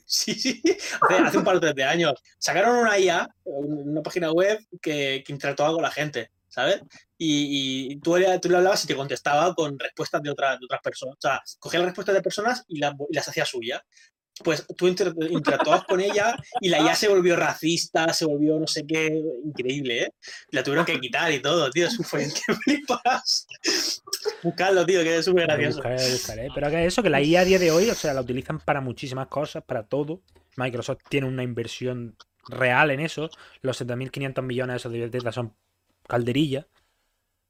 Sí, 0.09 0.35
sí, 0.35 0.63
hace, 1.01 1.15
hace 1.19 1.39
un 1.39 1.43
par 1.45 1.59
de 1.59 1.83
años. 1.85 2.15
Sacaron 2.39 2.77
una 2.79 2.97
IA, 2.97 3.29
un- 3.45 3.89
una 3.91 4.03
página 4.03 4.31
web 4.31 4.61
que, 4.81 5.25
que 5.27 5.33
interactuaba 5.33 5.73
con 5.75 5.83
la 5.83 5.91
gente, 5.91 6.31
¿sabes? 6.49 6.81
Y, 7.19 7.93
y 7.93 7.99
tú, 7.99 8.17
le, 8.17 8.39
tú 8.39 8.49
le 8.49 8.59
hablabas 8.59 8.85
y 8.85 8.87
te 8.87 8.95
contestaba 8.95 9.53
con 9.57 9.77
respuestas 9.77 10.23
de, 10.23 10.31
otras 10.31 10.61
de 10.61 10.67
otras 10.67 10.81
personas. 10.81 11.17
O 11.17 11.21
sea, 11.21 11.43
cogía 11.59 11.81
las 11.81 11.87
respuestas 11.89 12.15
de 12.15 12.23
personas 12.23 12.65
y, 12.69 12.79
las 12.79 12.95
y 13.11 13.15
las 13.17 13.27
hacía 13.29 13.45
suya. 13.45 13.85
Pues 14.45 14.67
tú 14.77 14.87
inter- 14.87 15.15
interactuabas 15.31 15.85
con 15.85 16.01
ella 16.01 16.37
y 16.61 16.69
la 16.69 16.79
IA 16.83 16.95
se 16.95 17.09
volvió 17.09 17.37
racista, 17.37 18.13
se 18.13 18.27
volvió 18.27 18.59
no 18.59 18.67
sé 18.67 18.87
qué, 18.87 19.23
increíble, 19.45 20.03
¿eh? 20.05 20.13
La 20.51 20.63
tuvieron 20.63 20.85
que 20.85 21.01
quitar 21.01 21.33
y 21.33 21.41
todo, 21.41 21.71
tío, 21.71 21.87
es 21.87 21.97
fue 21.97 22.27
que 22.29 22.55
flipas. 22.55 23.47
Buscadlo, 24.43 24.85
tío, 24.85 25.03
que 25.03 25.17
es 25.19 25.25
súper 25.25 25.47
Lo 25.47 25.55
gracioso. 25.55 25.79
buscaré, 25.79 26.05
lo 26.05 26.11
buscaré. 26.13 26.51
Pero 26.55 26.71
que 26.71 26.87
eso, 26.87 27.03
que 27.03 27.11
la 27.11 27.23
IA 27.23 27.41
a 27.41 27.45
día 27.45 27.59
de 27.59 27.71
hoy, 27.71 27.89
o 27.91 27.95
sea, 27.95 28.15
la 28.15 28.21
utilizan 28.21 28.61
para 28.61 28.81
muchísimas 28.81 29.29
cosas, 29.29 29.65
para 29.65 29.85
todo. 29.85 30.21
Microsoft 30.57 30.99
tiene 31.09 31.27
una 31.27 31.43
inversión 31.43 32.17
real 32.49 32.91
en 32.91 33.01
eso. 33.01 33.31
Los 33.63 33.77
7.500 33.79 34.45
millones 34.45 34.77
esos 34.77 34.93
de 34.93 35.01
Bethesda 35.01 35.33
son 35.33 35.55
calderilla. 36.07 36.67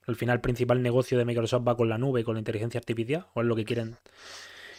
Al 0.07 0.17
final, 0.17 0.37
el 0.37 0.41
principal 0.41 0.83
negocio 0.83 1.19
de 1.19 1.25
Microsoft 1.25 1.67
va 1.67 1.77
con 1.77 1.89
la 1.89 1.99
nube 1.99 2.21
y 2.21 2.25
con 2.25 2.35
la 2.35 2.41
inteligencia 2.41 2.79
artificial, 2.79 3.27
o 3.35 3.41
es 3.41 3.47
lo 3.47 3.57
que 3.57 3.65
quieren. 3.65 3.97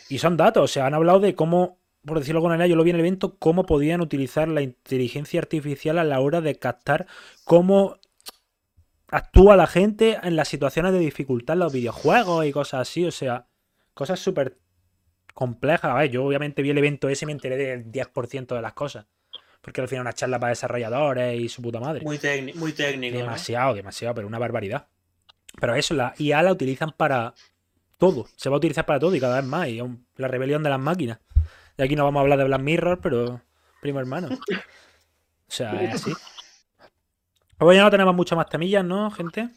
Y 0.09 0.19
son 0.19 0.37
datos, 0.37 0.63
o 0.63 0.67
sea, 0.67 0.85
han 0.85 0.93
hablado 0.93 1.19
de 1.19 1.35
cómo, 1.35 1.79
por 2.07 2.19
decirlo 2.19 2.41
con 2.41 2.49
manera, 2.49 2.67
yo 2.67 2.75
lo 2.75 2.83
vi 2.83 2.89
en 2.89 2.95
el 2.95 3.01
evento, 3.01 3.37
cómo 3.37 3.65
podían 3.65 4.01
utilizar 4.01 4.47
la 4.47 4.61
inteligencia 4.61 5.39
artificial 5.39 5.99
a 5.99 6.03
la 6.03 6.19
hora 6.19 6.41
de 6.41 6.55
captar 6.55 7.05
cómo 7.43 7.97
actúa 9.09 9.55
la 9.55 9.67
gente 9.67 10.17
en 10.23 10.35
las 10.35 10.47
situaciones 10.47 10.93
de 10.93 10.99
dificultad 10.99 11.53
en 11.53 11.59
los 11.59 11.73
videojuegos 11.73 12.45
y 12.45 12.51
cosas 12.51 12.81
así, 12.81 13.05
o 13.05 13.11
sea, 13.11 13.45
cosas 13.93 14.19
súper 14.19 14.57
complejas. 15.33 15.91
A 15.91 15.95
ver, 15.95 16.09
yo 16.09 16.25
obviamente 16.25 16.61
vi 16.61 16.71
el 16.71 16.77
evento 16.77 17.09
ese 17.09 17.25
y 17.25 17.27
me 17.27 17.31
enteré 17.33 17.57
del 17.57 17.91
10% 17.91 18.55
de 18.55 18.61
las 18.61 18.73
cosas. 18.73 19.05
Porque 19.61 19.81
al 19.81 19.87
final 19.87 20.01
una 20.01 20.13
charla 20.13 20.39
para 20.39 20.51
desarrolladores 20.51 21.39
y 21.39 21.49
su 21.49 21.61
puta 21.61 21.79
madre. 21.79 22.03
Muy, 22.03 22.19
muy 22.55 22.73
técnico. 22.73 23.17
¿no? 23.17 23.23
Demasiado, 23.23 23.73
demasiado, 23.73 24.15
pero 24.15 24.27
una 24.27 24.39
barbaridad. 24.39 24.87
Pero 25.59 25.75
eso, 25.75 25.93
la 25.93 26.13
IA 26.17 26.41
la 26.43 26.51
utilizan 26.51 26.93
para 26.95 27.33
todo. 27.97 28.27
Se 28.35 28.49
va 28.49 28.55
a 28.55 28.57
utilizar 28.57 28.85
para 28.85 28.99
todo 28.99 29.13
y 29.15 29.19
cada 29.19 29.41
vez 29.41 29.45
más. 29.45 29.67
Y 29.67 29.81
la 30.15 30.27
rebelión 30.27 30.63
de 30.63 30.69
las 30.69 30.79
máquinas. 30.79 31.19
Y 31.77 31.83
aquí 31.83 31.95
no 31.95 32.03
vamos 32.05 32.19
a 32.19 32.21
hablar 32.23 32.39
de 32.39 32.45
Black 32.45 32.61
Mirror, 32.61 32.99
pero 33.01 33.41
primo 33.81 33.99
hermano. 33.99 34.29
O 34.29 34.37
sea, 35.51 35.73
es 35.81 35.95
así. 35.95 36.13
Pues 37.57 37.77
ya 37.77 37.83
no 37.83 37.91
tenemos 37.91 38.15
muchas 38.15 38.35
más 38.35 38.49
temillas, 38.49 38.83
¿no, 38.83 39.09
gente? 39.11 39.49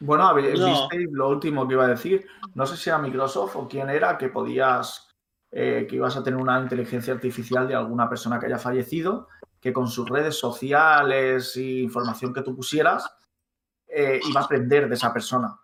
Bueno, 0.00 0.28
No. 0.28 0.34
visteis 0.34 1.08
lo 1.12 1.28
último 1.28 1.66
que 1.66 1.74
iba 1.74 1.84
a 1.84 1.88
decir. 1.88 2.26
No 2.54 2.66
sé 2.66 2.76
si 2.76 2.90
era 2.90 2.98
Microsoft 2.98 3.56
o 3.56 3.68
quién 3.68 3.88
era 3.88 4.18
que 4.18 4.28
podías, 4.28 5.08
eh, 5.50 5.86
que 5.88 5.96
ibas 5.96 6.16
a 6.16 6.22
tener 6.22 6.40
una 6.40 6.60
inteligencia 6.60 7.14
artificial 7.14 7.66
de 7.68 7.74
alguna 7.74 8.08
persona 8.08 8.38
que 8.38 8.46
haya 8.46 8.58
fallecido, 8.58 9.28
que 9.60 9.72
con 9.72 9.88
sus 9.88 10.08
redes 10.08 10.36
sociales 10.38 11.56
e 11.56 11.80
información 11.80 12.34
que 12.34 12.42
tú 12.42 12.54
pusieras, 12.54 13.10
eh, 13.86 14.20
iba 14.28 14.40
a 14.40 14.44
aprender 14.44 14.88
de 14.88 14.94
esa 14.96 15.12
persona 15.12 15.58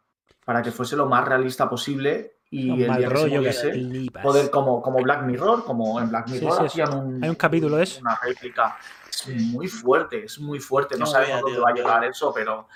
para 0.44 0.62
que 0.62 0.70
fuese 0.70 0.96
lo 0.96 1.06
más 1.06 1.26
realista 1.26 1.68
posible 1.68 2.36
y 2.50 2.82
el 2.82 2.88
mal 2.88 2.98
día 2.98 3.08
que 3.08 3.14
se 3.16 3.22
rollo 3.22 3.30
que 3.30 3.36
muriese, 3.38 3.72
flipas. 3.72 4.22
poder 4.22 4.50
como, 4.50 4.82
como 4.82 5.02
Black 5.02 5.22
Mirror, 5.22 5.64
como 5.64 6.00
en 6.00 6.08
Black 6.08 6.28
Mirror 6.28 6.56
sí, 6.58 6.64
hacían 6.66 6.92
un, 6.94 7.22
Hay 7.24 7.30
un 7.30 7.36
capítulo 7.36 7.76
de 7.76 7.84
eso. 7.84 8.00
una 8.00 8.18
réplica. 8.22 8.76
Es 9.08 9.26
muy 9.28 9.68
fuerte, 9.68 10.24
es 10.24 10.38
muy 10.40 10.58
fuerte. 10.60 10.94
No 10.94 11.00
No 11.00 11.06
sabemos 11.06 11.30
sabía, 11.40 11.42
dónde 11.42 11.60
va 11.60 11.70
a 11.70 11.72
llegar 11.74 12.04
eso, 12.04 12.32
pero 12.34 12.66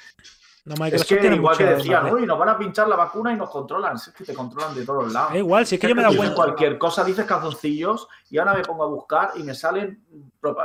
No, 0.67 0.73
es 0.75 0.81
Microsoft 0.81 1.09
que 1.09 1.17
tiene 1.19 1.37
igual 1.37 1.55
mucho 1.57 1.69
que 1.69 1.75
decían, 1.75 2.07
¿eh? 2.07 2.15
uy, 2.15 2.25
nos 2.25 2.39
van 2.39 2.49
a 2.49 2.57
pinchar 2.57 2.89
la 2.89 2.97
vacuna 2.97 3.33
y 3.35 3.37
nos 3.37 3.51
controlan. 3.51 3.99
Si 3.99 4.09
es 4.09 4.17
que 4.17 4.25
te 4.25 4.33
controlan 4.33 4.75
de 4.75 4.87
todos 4.87 5.13
lados. 5.13 5.33
Da 5.33 5.39
igual, 5.39 5.67
si 5.67 5.75
es 5.75 5.81
que 5.81 5.89
yo 5.89 5.95
me 5.95 6.01
he 6.01 6.05
dado 6.05 6.15
Dices 6.15 6.31
cuenta. 6.31 6.43
cualquier 6.43 6.79
cosa, 6.79 7.05
dices 7.05 7.27
calzoncillos 7.27 8.09
y 8.31 8.39
ahora 8.39 8.55
me 8.55 8.63
pongo 8.63 8.83
a 8.85 8.87
buscar 8.87 9.33
y 9.37 9.43
me 9.43 9.55
salen 9.55 10.03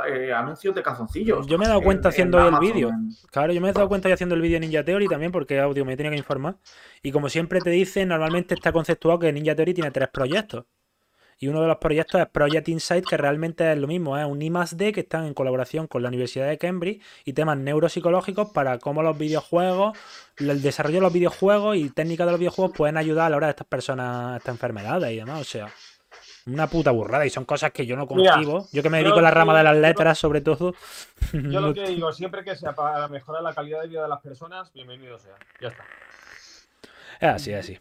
eh, 0.08 0.32
anuncios 0.32 0.74
de 0.74 0.82
calzoncillos. 0.82 1.46
Yo 1.46 1.58
me 1.58 1.66
he 1.66 1.68
dado 1.68 1.82
cuenta 1.82 2.08
En- 2.08 2.12
haciendo 2.14 2.38
en 2.48 2.54
el 2.54 2.60
vídeo. 2.60 2.90
Claro, 3.30 3.52
yo 3.52 3.60
me 3.60 3.68
he 3.68 3.72
dado 3.74 3.88
cuenta 3.88 4.08
y 4.08 4.12
haciendo 4.12 4.34
el 4.34 4.40
vídeo 4.40 4.56
en 4.56 4.62
Ninja 4.62 4.82
Theory 4.84 5.06
también, 5.06 5.32
porque 5.32 5.60
audio 5.60 5.84
me 5.84 5.96
tenía 5.98 6.12
que 6.12 6.18
informar. 6.18 6.56
Y 7.02 7.12
como 7.12 7.28
siempre 7.28 7.60
te 7.60 7.68
dicen, 7.68 8.08
normalmente 8.08 8.54
está 8.54 8.72
conceptuado 8.72 9.18
que 9.18 9.30
Ninja 9.34 9.54
Theory 9.54 9.74
tiene 9.74 9.90
tres 9.90 10.08
proyectos. 10.08 10.64
Y 11.42 11.48
uno 11.48 11.62
de 11.62 11.68
los 11.68 11.78
proyectos 11.78 12.20
es 12.20 12.28
Project 12.28 12.68
Insight, 12.68 13.06
que 13.06 13.16
realmente 13.16 13.72
es 13.72 13.78
lo 13.78 13.86
mismo, 13.86 14.18
es 14.18 14.26
un 14.26 14.42
I 14.42 14.52
D 14.72 14.92
que 14.92 15.00
están 15.00 15.24
en 15.24 15.32
colaboración 15.32 15.86
con 15.86 16.02
la 16.02 16.08
Universidad 16.08 16.46
de 16.46 16.58
Cambridge 16.58 17.02
y 17.24 17.32
temas 17.32 17.56
neuropsicológicos 17.56 18.50
para 18.50 18.78
cómo 18.78 19.02
los 19.02 19.16
videojuegos, 19.16 19.98
el 20.36 20.60
desarrollo 20.60 20.96
de 20.96 21.00
los 21.00 21.12
videojuegos 21.14 21.78
y 21.78 21.88
técnicas 21.88 22.26
de 22.26 22.32
los 22.32 22.40
videojuegos 22.40 22.76
pueden 22.76 22.98
ayudar 22.98 23.26
a 23.26 23.30
la 23.30 23.36
hora 23.38 23.46
de 23.46 23.52
estas 23.52 23.66
personas, 23.66 24.36
estas 24.36 24.54
enfermedades 24.54 25.10
y 25.12 25.16
demás. 25.16 25.40
O 25.40 25.44
sea, 25.44 25.72
una 26.44 26.66
puta 26.66 26.90
burrada. 26.90 27.24
Y 27.24 27.30
son 27.30 27.46
cosas 27.46 27.72
que 27.72 27.86
yo 27.86 27.96
no 27.96 28.06
Mira, 28.10 28.34
concibo. 28.34 28.66
Yo 28.70 28.82
que 28.82 28.90
me 28.90 28.98
dedico 28.98 29.20
a 29.20 29.22
la 29.22 29.30
rama 29.30 29.56
de 29.56 29.64
las 29.64 29.76
letras, 29.76 30.18
sobre 30.18 30.42
todo. 30.42 30.74
Yo 31.32 31.60
lo 31.62 31.72
que 31.74 31.86
digo, 31.86 32.12
siempre 32.12 32.44
que 32.44 32.54
sea 32.54 32.74
para 32.74 33.08
mejorar 33.08 33.42
la 33.42 33.54
calidad 33.54 33.80
de 33.80 33.88
vida 33.88 34.02
de 34.02 34.08
las 34.08 34.20
personas, 34.20 34.70
bienvenido 34.74 35.18
sea. 35.18 35.36
Ya 35.58 35.68
está. 35.68 35.84
Es 37.18 37.28
así, 37.28 37.52
es 37.52 37.60
así. 37.60 37.78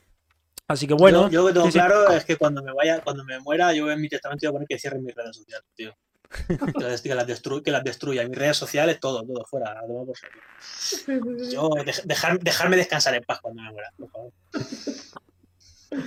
Así 0.70 0.88
que 0.88 0.94
bueno. 0.94 1.24
yo, 1.24 1.30
yo 1.30 1.42
lo 1.42 1.48
que 1.48 1.54
tengo 1.54 1.66
sí, 1.66 1.72
sí. 1.74 1.78
claro 1.80 2.10
es 2.12 2.24
que 2.24 2.38
cuando 2.38 2.64
me 2.64 2.72
vaya, 2.72 3.02
cuando 3.02 3.26
me 3.26 3.40
muera, 3.40 3.74
yo 3.74 3.92
en 3.92 4.00
mi 4.00 4.08
testamento 4.08 4.46
voy 4.46 4.50
a 4.50 4.52
poner 4.54 4.68
que 4.70 4.80
cierren 4.80 5.04
mis 5.04 5.14
redes 5.16 5.36
sociales, 5.36 5.66
tío. 5.76 5.94
Que 6.78 6.84
las, 6.84 7.02
que 7.02 7.16
las, 7.16 7.28
destru- 7.28 7.64
que 7.64 7.72
las 7.72 7.84
destruya. 7.84 8.24
Mis 8.28 8.38
redes 8.38 8.56
sociales, 8.56 9.00
todo, 9.00 9.24
todo, 9.24 9.44
fuera. 9.46 9.76
por. 9.88 10.16
Yo, 11.52 11.70
dej- 11.72 12.04
dejar- 12.06 12.40
dejarme 12.40 12.78
descansar 12.78 13.16
en 13.16 13.24
paz 13.24 13.40
cuando 13.42 13.64
me 13.64 13.72
muera, 13.72 13.92
por 13.98 14.10
favor. 14.12 14.32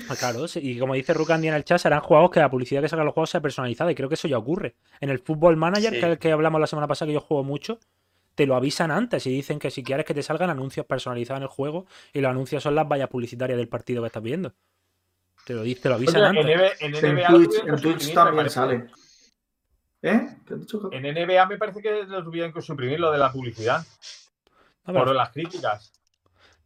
Ah, 0.08 0.14
Claro, 0.16 0.46
sí, 0.46 0.60
y 0.62 0.78
como 0.78 0.94
dice 0.94 1.12
Rucandi 1.12 1.48
en 1.48 1.54
el 1.54 1.64
chat, 1.64 1.80
serán 1.80 2.00
juegos 2.00 2.30
que 2.30 2.38
la 2.38 2.48
publicidad 2.48 2.80
que 2.82 2.88
sacan 2.88 3.04
los 3.04 3.14
juegos 3.14 3.30
sea 3.30 3.40
personalizada. 3.40 3.90
Y 3.90 3.96
creo 3.96 4.08
que 4.08 4.14
eso 4.14 4.28
ya 4.28 4.38
ocurre. 4.38 4.76
En 5.00 5.10
el 5.10 5.18
Football 5.18 5.56
Manager, 5.56 5.92
Sí. 5.92 5.98
que 5.98 6.06
es 6.06 6.12
el 6.12 6.18
que 6.20 6.30
hablamos 6.30 6.60
la 6.60 6.68
semana 6.68 6.86
pasada, 6.86 7.08
que 7.08 7.14
yo 7.14 7.20
juego 7.20 7.42
mucho, 7.42 7.80
te 8.34 8.46
lo 8.46 8.54
avisan 8.56 8.90
antes 8.90 9.26
y 9.26 9.30
dicen 9.30 9.58
que 9.58 9.70
si 9.70 9.82
quieres 9.84 10.06
que 10.06 10.14
te 10.14 10.22
salgan 10.22 10.50
anuncios 10.50 10.86
personalizados 10.86 11.38
en 11.38 11.42
el 11.44 11.48
juego, 11.48 11.86
y 12.12 12.20
los 12.20 12.30
anuncios 12.30 12.62
son 12.62 12.74
las 12.74 12.88
vallas 12.88 13.08
publicitarias 13.08 13.56
del 13.58 13.68
partido 13.68 14.02
que 14.02 14.06
estás 14.06 14.22
viendo. 14.22 14.52
Te 15.44 15.54
lo, 15.54 15.62
te 15.64 15.88
lo 15.88 15.96
avisan 15.96 16.36
Oye, 16.36 16.40
en, 16.52 16.60
antes. 16.60 16.80
En 16.82 16.94
En 16.94 17.14
NBA 17.16 17.28
Twitch, 17.28 17.54
en 17.66 17.76
Twitch 17.80 18.08
me 18.08 18.14
también 18.14 18.50
sale. 18.50 18.86
¿Eh? 20.02 20.28
¿Qué 20.46 20.54
has 20.54 20.60
dicho? 20.60 20.80
Capi? 20.82 20.96
En 20.96 21.02
NBA 21.14 21.46
me 21.46 21.58
parece 21.58 21.80
que 21.82 22.04
lo 22.04 22.24
tuvieron 22.24 22.52
que 22.52 22.60
suprimir 22.62 22.98
lo 23.00 23.10
de 23.12 23.18
la 23.18 23.30
publicidad. 23.30 23.84
No, 24.86 24.92
pero 24.92 25.04
Por 25.06 25.14
las 25.14 25.30
críticas. 25.30 25.92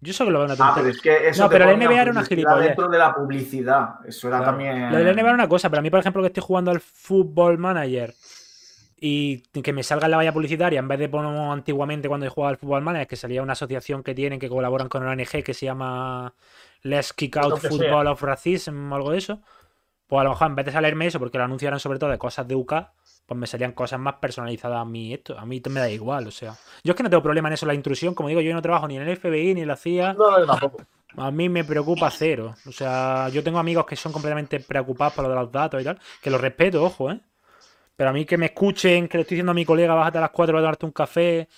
yo 0.01 0.11
eso 0.11 0.25
que 0.25 0.31
lo 0.31 0.39
veo 0.39 0.47
una 0.47 0.55
Ah, 0.55 0.73
pero 0.75 0.87
tontería. 0.89 0.91
es 0.93 1.01
que 1.03 1.29
eso 1.29 1.43
No, 1.43 1.49
te 1.51 1.55
pero 1.59 1.67
la 1.71 1.77
NBA 1.77 2.03
era 2.03 2.11
una 2.13 2.25
gilipollez. 2.25 2.67
Dentro 2.69 2.89
de 2.89 2.99
la 2.99 3.15
publicidad. 3.15 3.89
Eso 4.07 4.29
era 4.29 4.39
Claro. 4.39 4.53
también. 4.53 4.91
Lo 4.91 4.97
de 4.99 5.05
la 5.05 5.13
NBA 5.13 5.21
era 5.21 5.35
una 5.35 5.49
cosa, 5.49 5.69
pero 5.69 5.81
a 5.81 5.83
mí, 5.83 5.91
por 5.91 6.01
ejemplo, 6.01 6.23
que 6.23 6.29
estoy 6.29 6.43
jugando 6.43 6.71
al 6.71 6.81
Football 6.81 7.59
Manager 7.59 8.15
y 8.99 9.39
que 9.63 9.73
me 9.73 9.83
salga 9.83 10.07
en 10.07 10.13
la 10.13 10.17
valla 10.17 10.33
publicitaria, 10.33 10.79
en 10.79 10.89
vez 10.89 10.99
de 10.99 11.09
poner 11.09 11.37
antiguamente 11.37 12.09
cuando 12.09 12.25
yo 12.25 12.33
jugaba 12.33 12.51
al 12.51 12.57
Football 12.57 12.83
Manager, 12.83 13.07
que 13.07 13.17
salía 13.17 13.43
una 13.43 13.53
asociación 13.53 14.03
que 14.03 14.15
tienen 14.15 14.39
que 14.39 14.49
colaboran 14.49 14.89
con 14.89 15.03
una 15.03 15.13
ONG 15.13 15.43
que 15.45 15.53
se 15.55 15.67
llama 15.67 16.33
Let's 16.83 17.13
Kick 17.13 17.37
Out 17.37 17.59
Football 17.59 18.07
of 18.07 18.23
Racism 18.23 18.93
o 18.93 18.97
algo 18.97 19.11
de 19.11 19.19
eso. 19.19 19.41
Pues 20.07 20.21
a 20.21 20.25
lo 20.25 20.31
mejor 20.31 20.47
en 20.47 20.55
vez 20.55 20.67
de 20.67 20.73
salirme 20.73 21.07
eso, 21.07 21.19
porque 21.19 21.37
lo 21.37 21.45
anunciaran 21.45 21.81
sobre 21.81 21.99
todo 21.99 22.11
de 22.11 22.19
cosas 22.19 22.47
de 22.47 22.55
UK, 22.55 22.75
pues 23.27 23.39
me 23.39 23.47
salían 23.47 23.73
cosas 23.73 23.99
más 23.99 24.15
personalizadas 24.15 24.79
a 24.79 24.85
mí. 24.85 25.13
Esto, 25.13 25.39
a 25.39 25.45
mí 25.45 25.61
me 25.69 25.81
da 25.81 25.91
igual, 25.91 26.29
o 26.29 26.31
sea. 26.31 26.55
Yo 26.85 26.93
es 26.93 26.97
que 26.97 27.03
no 27.03 27.11
tengo 27.11 27.25
problema 27.25 27.49
en 27.49 27.55
eso, 27.55 27.67
la 27.67 27.75
intrusión. 27.75 28.15
Como 28.15 28.29
digo, 28.29 28.41
yo 28.41 28.55
no 28.55 28.63
trabajo 28.63 28.87
ni 28.87 28.97
en 28.97 29.03
el 29.03 29.17
FBI 29.17 29.55
ni 29.55 29.63
en 29.63 29.69
la 29.69 29.77
CIA. 29.77 30.15
No, 30.15 30.39
yo 30.39 30.47
tampoco. 30.47 30.83
A 31.19 31.31
mí 31.31 31.49
me 31.49 31.65
preocupa 31.65 32.11
cero. 32.11 32.55
O 32.67 32.73
sea, 32.73 33.29
yo 33.31 33.43
tengo 33.43 33.59
amigos 33.59 33.87
que 33.87 33.97
son 33.97 34.13
completamente 34.13 34.61
preocupados 34.61 35.15
por 35.15 35.25
lo 35.25 35.31
de 35.31 35.37
los 35.37 35.51
datos 35.51 35.81
y 35.81 35.85
tal, 35.85 35.99
que 36.21 36.31
los 36.31 36.41
respeto, 36.41 36.85
ojo, 36.85 37.11
¿eh? 37.11 37.21
Pero 37.97 38.11
a 38.11 38.13
mí 38.13 38.25
que 38.27 38.37
me 38.37 38.47
escuchen, 38.47 39.09
que 39.09 39.17
le 39.19 39.23
estoy 39.23 39.37
diciendo 39.37 39.53
a 39.53 39.55
mi 39.55 39.65
colega, 39.65 39.95
bájate 39.95 40.19
a 40.19 40.23
las 40.23 40.31
4 40.31 40.59
a 40.59 40.61
tomarte 40.61 40.87
un 40.87 40.93
café, 40.93 41.49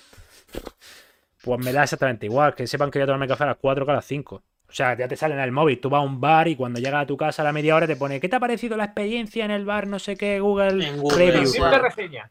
pues 1.43 1.65
me 1.65 1.73
da 1.73 1.83
exactamente 1.83 2.27
igual. 2.27 2.55
Que 2.55 2.67
sepan 2.67 2.91
que 2.91 2.99
voy 2.99 3.05
a 3.05 3.07
tomarme 3.07 3.27
café 3.29 3.45
a 3.45 3.49
las 3.49 3.57
4 3.57 3.85
que 3.85 3.91
a 3.91 3.95
las 3.95 4.05
5. 4.05 4.37
O 4.69 4.73
sea, 4.73 4.97
ya 4.97 5.09
te 5.09 5.17
sale 5.17 5.35
en 5.35 5.41
el 5.41 5.51
móvil, 5.51 5.81
tú 5.81 5.89
vas 5.89 6.01
a 6.01 6.05
un 6.05 6.21
bar 6.21 6.47
y 6.47 6.55
cuando 6.55 6.79
llegas 6.79 7.03
a 7.03 7.07
tu 7.07 7.17
casa 7.17 7.41
a 7.41 7.45
la 7.47 7.53
media 7.53 7.75
hora 7.75 7.87
te 7.87 7.97
pone, 7.97 8.21
¿qué 8.21 8.29
te 8.29 8.37
ha 8.37 8.41
parecido 8.41 8.77
la 8.77 8.85
experiencia 8.85 9.45
en 9.47 9.51
el 9.51 9.65
bar? 9.65 9.87
No 9.87 9.99
sé 9.99 10.17
qué, 10.17 10.41
Google, 10.41 10.93
Google, 10.93 11.33
Review. 11.33 11.65
reseña. 11.83 12.31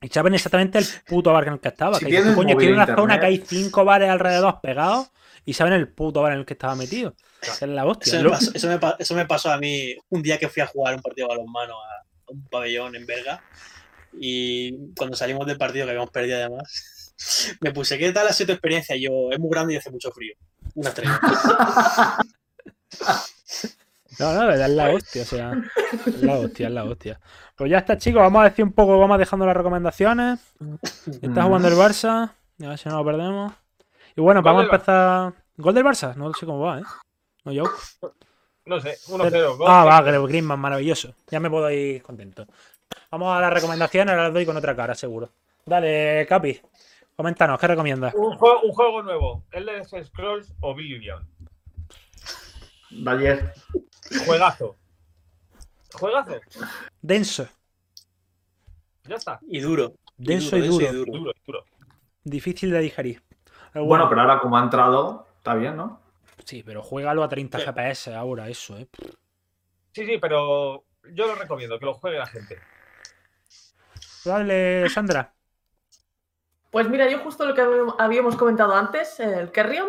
Y 0.00 0.08
saben 0.08 0.34
exactamente 0.34 0.78
el 0.78 0.84
puto 1.06 1.32
bar 1.32 1.46
en 1.48 1.54
el 1.54 1.60
que 1.60 1.68
estaba. 1.68 1.98
Si 1.98 2.04
que 2.04 2.18
dices, 2.18 2.34
coño, 2.34 2.56
tiene 2.56 2.74
una 2.74 2.82
internet. 2.82 2.98
zona 3.00 3.18
que 3.20 3.26
hay 3.26 3.38
cinco 3.38 3.84
bares 3.84 4.08
alrededor 4.10 4.60
pegados 4.60 5.10
y 5.44 5.54
saben 5.54 5.72
el 5.72 5.88
puto 5.88 6.22
bar 6.22 6.34
en 6.34 6.40
el 6.40 6.46
que 6.46 6.52
estaba 6.52 6.76
metido. 6.76 7.14
Es 7.42 7.62
la 7.62 7.84
hostia. 7.84 8.12
Eso 8.12 8.22
me, 8.22 8.30
pasó, 8.30 8.50
eso, 8.54 8.68
me, 8.68 8.78
pa- 8.78 8.96
eso 8.98 9.14
me 9.14 9.26
pasó 9.26 9.50
a 9.50 9.58
mí 9.58 9.94
un 10.10 10.22
día 10.22 10.38
que 10.38 10.48
fui 10.48 10.62
a 10.62 10.66
jugar 10.66 10.94
un 10.94 11.02
partido 11.02 11.26
de 11.28 11.34
balonmano 11.34 11.74
a 11.82 11.97
un 12.28 12.44
pabellón 12.48 12.94
en 12.96 13.06
Berga. 13.06 13.42
Y 14.12 14.92
cuando 14.94 15.16
salimos 15.16 15.46
del 15.46 15.58
partido, 15.58 15.84
que 15.84 15.90
habíamos 15.90 16.10
perdido 16.10 16.38
además, 16.38 17.14
me 17.60 17.72
puse, 17.72 17.98
¿qué 17.98 18.12
tal 18.12 18.28
ha 18.28 18.32
sido 18.32 18.48
tu 18.48 18.52
experiencia? 18.52 18.96
Y 18.96 19.02
yo, 19.02 19.30
es 19.30 19.38
muy 19.38 19.50
grande 19.50 19.74
y 19.74 19.76
hace 19.76 19.90
mucho 19.90 20.10
frío. 20.10 20.34
Una 20.74 20.88
estrella. 20.88 21.20
No, 24.18 24.34
no, 24.34 24.50
es 24.50 24.70
la 24.70 24.90
hostia, 24.90 25.22
o 25.22 25.24
sea. 25.24 25.52
Es 26.04 26.22
la 26.22 26.38
hostia, 26.38 26.66
es 26.66 26.72
la 26.72 26.84
hostia. 26.84 27.20
Pues 27.54 27.70
ya 27.70 27.78
está, 27.78 27.96
chicos. 27.96 28.20
Vamos 28.20 28.40
a 28.40 28.48
decir 28.48 28.64
un 28.64 28.72
poco, 28.72 28.98
vamos 28.98 29.18
dejando 29.18 29.46
las 29.46 29.56
recomendaciones. 29.56 30.40
Está 31.22 31.44
jugando 31.44 31.68
el 31.68 31.74
Barça. 31.74 32.32
A 32.60 32.68
ver 32.68 32.78
si 32.78 32.88
no 32.88 32.98
lo 32.98 33.04
perdemos. 33.04 33.52
Y 34.16 34.20
bueno, 34.20 34.42
vamos 34.42 34.62
a 34.62 34.64
empezar. 34.64 35.34
¿Gol 35.56 35.74
del 35.74 35.84
Barça? 35.84 36.16
No 36.16 36.32
sé 36.34 36.46
cómo 36.46 36.60
va, 36.60 36.80
¿eh? 36.80 36.82
No, 37.44 37.52
yo. 37.52 37.64
No 38.68 38.78
sé, 38.80 38.98
1-0. 39.08 39.56
gol. 39.56 39.66
Ah, 39.66 39.82
va, 39.84 40.04
creo 40.04 40.26
Griezmann, 40.26 40.60
maravilloso. 40.60 41.14
Ya 41.30 41.40
me 41.40 41.48
puedo 41.48 41.70
ir 41.70 42.02
contento. 42.02 42.46
Vamos 43.10 43.34
a 43.34 43.40
las 43.40 43.52
recomendaciones, 43.54 44.12
ahora 44.12 44.24
las 44.24 44.34
doy 44.34 44.44
con 44.44 44.58
otra 44.58 44.76
cara, 44.76 44.94
seguro. 44.94 45.30
Dale, 45.64 46.26
Capi. 46.28 46.60
Coméntanos, 47.16 47.58
¿qué 47.58 47.66
recomiendas? 47.66 48.14
Un 48.14 48.36
juego, 48.36 48.60
un 48.60 48.72
juego 48.72 49.02
nuevo. 49.02 49.44
Elder 49.52 49.86
Scrolls 49.86 50.52
Oblivion. 50.60 51.26
Ayer. 53.06 53.54
Juegazo. 54.26 54.76
Juegazo. 55.94 56.34
Denso. 57.00 57.48
Ya 59.04 59.16
está. 59.16 59.40
Y 59.48 59.60
duro. 59.60 59.94
Denso 60.18 60.58
y 60.58 60.68
duro. 60.68 60.92
Duro, 60.92 61.32
duro. 61.46 61.64
Difícil 62.22 62.70
de 62.70 62.80
digerir. 62.80 63.22
Pero 63.72 63.86
Bueno, 63.86 64.10
pero 64.10 64.20
ahora 64.20 64.38
como 64.40 64.58
ha 64.58 64.62
entrado, 64.62 65.26
está 65.38 65.54
bien, 65.54 65.74
¿no? 65.74 66.00
Sí, 66.44 66.62
pero 66.62 66.82
juégalo 66.82 67.22
a 67.22 67.28
30 67.28 67.58
FPS 67.58 68.14
ahora, 68.14 68.48
eso, 68.48 68.76
¿eh? 68.78 68.88
Sí, 69.92 70.06
sí, 70.06 70.18
pero 70.18 70.84
yo 71.12 71.26
lo 71.26 71.34
recomiendo, 71.34 71.78
que 71.78 71.86
lo 71.86 71.94
juegue 71.94 72.18
la 72.18 72.26
gente. 72.26 72.58
Dale, 74.24 74.88
Sandra. 74.88 75.32
Pues 76.70 76.88
mira, 76.88 77.08
yo 77.08 77.18
justo 77.20 77.46
lo 77.46 77.54
que 77.54 77.62
habíamos- 77.62 77.94
habíamos 77.98 78.36
comentado 78.36 78.74
antes, 78.74 79.18
el 79.20 79.50
Kerrion. 79.50 79.88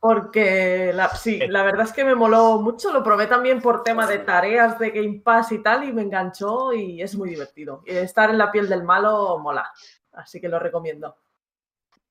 Porque 0.00 0.92
la, 0.94 1.08
sí, 1.08 1.40
la 1.48 1.64
verdad 1.64 1.84
es 1.86 1.92
que 1.92 2.04
me 2.04 2.14
moló 2.14 2.60
mucho. 2.60 2.92
Lo 2.92 3.02
probé 3.02 3.26
también 3.26 3.60
por 3.60 3.82
tema 3.82 4.06
de 4.06 4.20
tareas 4.20 4.78
de 4.78 4.90
Game 4.90 5.20
Pass 5.24 5.50
y 5.50 5.60
tal, 5.60 5.82
y 5.88 5.92
me 5.92 6.02
enganchó 6.02 6.72
y 6.72 7.02
es 7.02 7.16
muy 7.16 7.30
divertido. 7.30 7.82
Y 7.84 7.90
estar 7.96 8.30
en 8.30 8.38
la 8.38 8.52
piel 8.52 8.68
del 8.68 8.84
malo 8.84 9.38
mola. 9.38 9.72
Así 10.12 10.40
que 10.40 10.48
lo 10.48 10.60
recomiendo. 10.60 11.16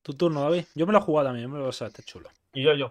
Tu 0.08 0.14
turno, 0.14 0.40
David. 0.44 0.64
Yo 0.74 0.88
me 0.88 0.94
lo 0.94 1.00
he 1.00 1.02
jugado 1.02 1.28
también, 1.28 1.52
me 1.52 1.60
lo 1.60 1.70
sé, 1.74 1.86
está 1.86 2.02
chulo. 2.02 2.30
Y 2.54 2.64
yo, 2.64 2.74
yo. 2.76 2.88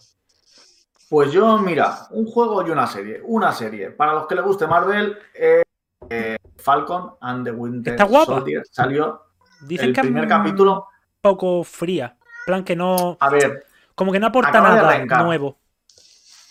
Pues 1.09 1.33
yo, 1.33 1.57
mira, 1.57 2.09
un 2.11 2.27
juego 2.27 2.61
y 2.67 2.69
una 2.69 2.87
serie. 2.87 3.23
Una 3.25 3.53
serie. 3.53 3.91
Para 3.91 4.13
los 4.13 4.27
que 4.27 4.35
les 4.35 4.45
guste 4.45 4.67
Marvel, 4.67 5.17
eh, 5.33 5.63
eh, 6.11 6.37
Falcon 6.59 7.15
and 7.23 7.47
the 7.47 7.53
Winter 7.53 7.95
Está 7.95 8.05
guapa. 8.05 8.27
Soldier 8.35 8.63
salió 8.71 9.23
Dicen 9.63 9.87
el 9.87 9.95
que 9.95 10.01
es 10.01 10.07
primer 10.07 10.25
un 10.25 10.29
capítulo. 10.29 10.89
poco 11.23 11.65
fría. 11.65 12.19
En 12.21 12.45
plan 12.45 12.65
que 12.65 12.77
no. 12.77 13.17
A 13.19 13.31
ver, 13.31 13.65
Como 13.95 14.13
que 14.13 14.21
no 14.21 14.27
aporta 14.27 14.61
nada 14.61 14.87
arrancar. 14.87 15.25
nuevo. 15.25 15.57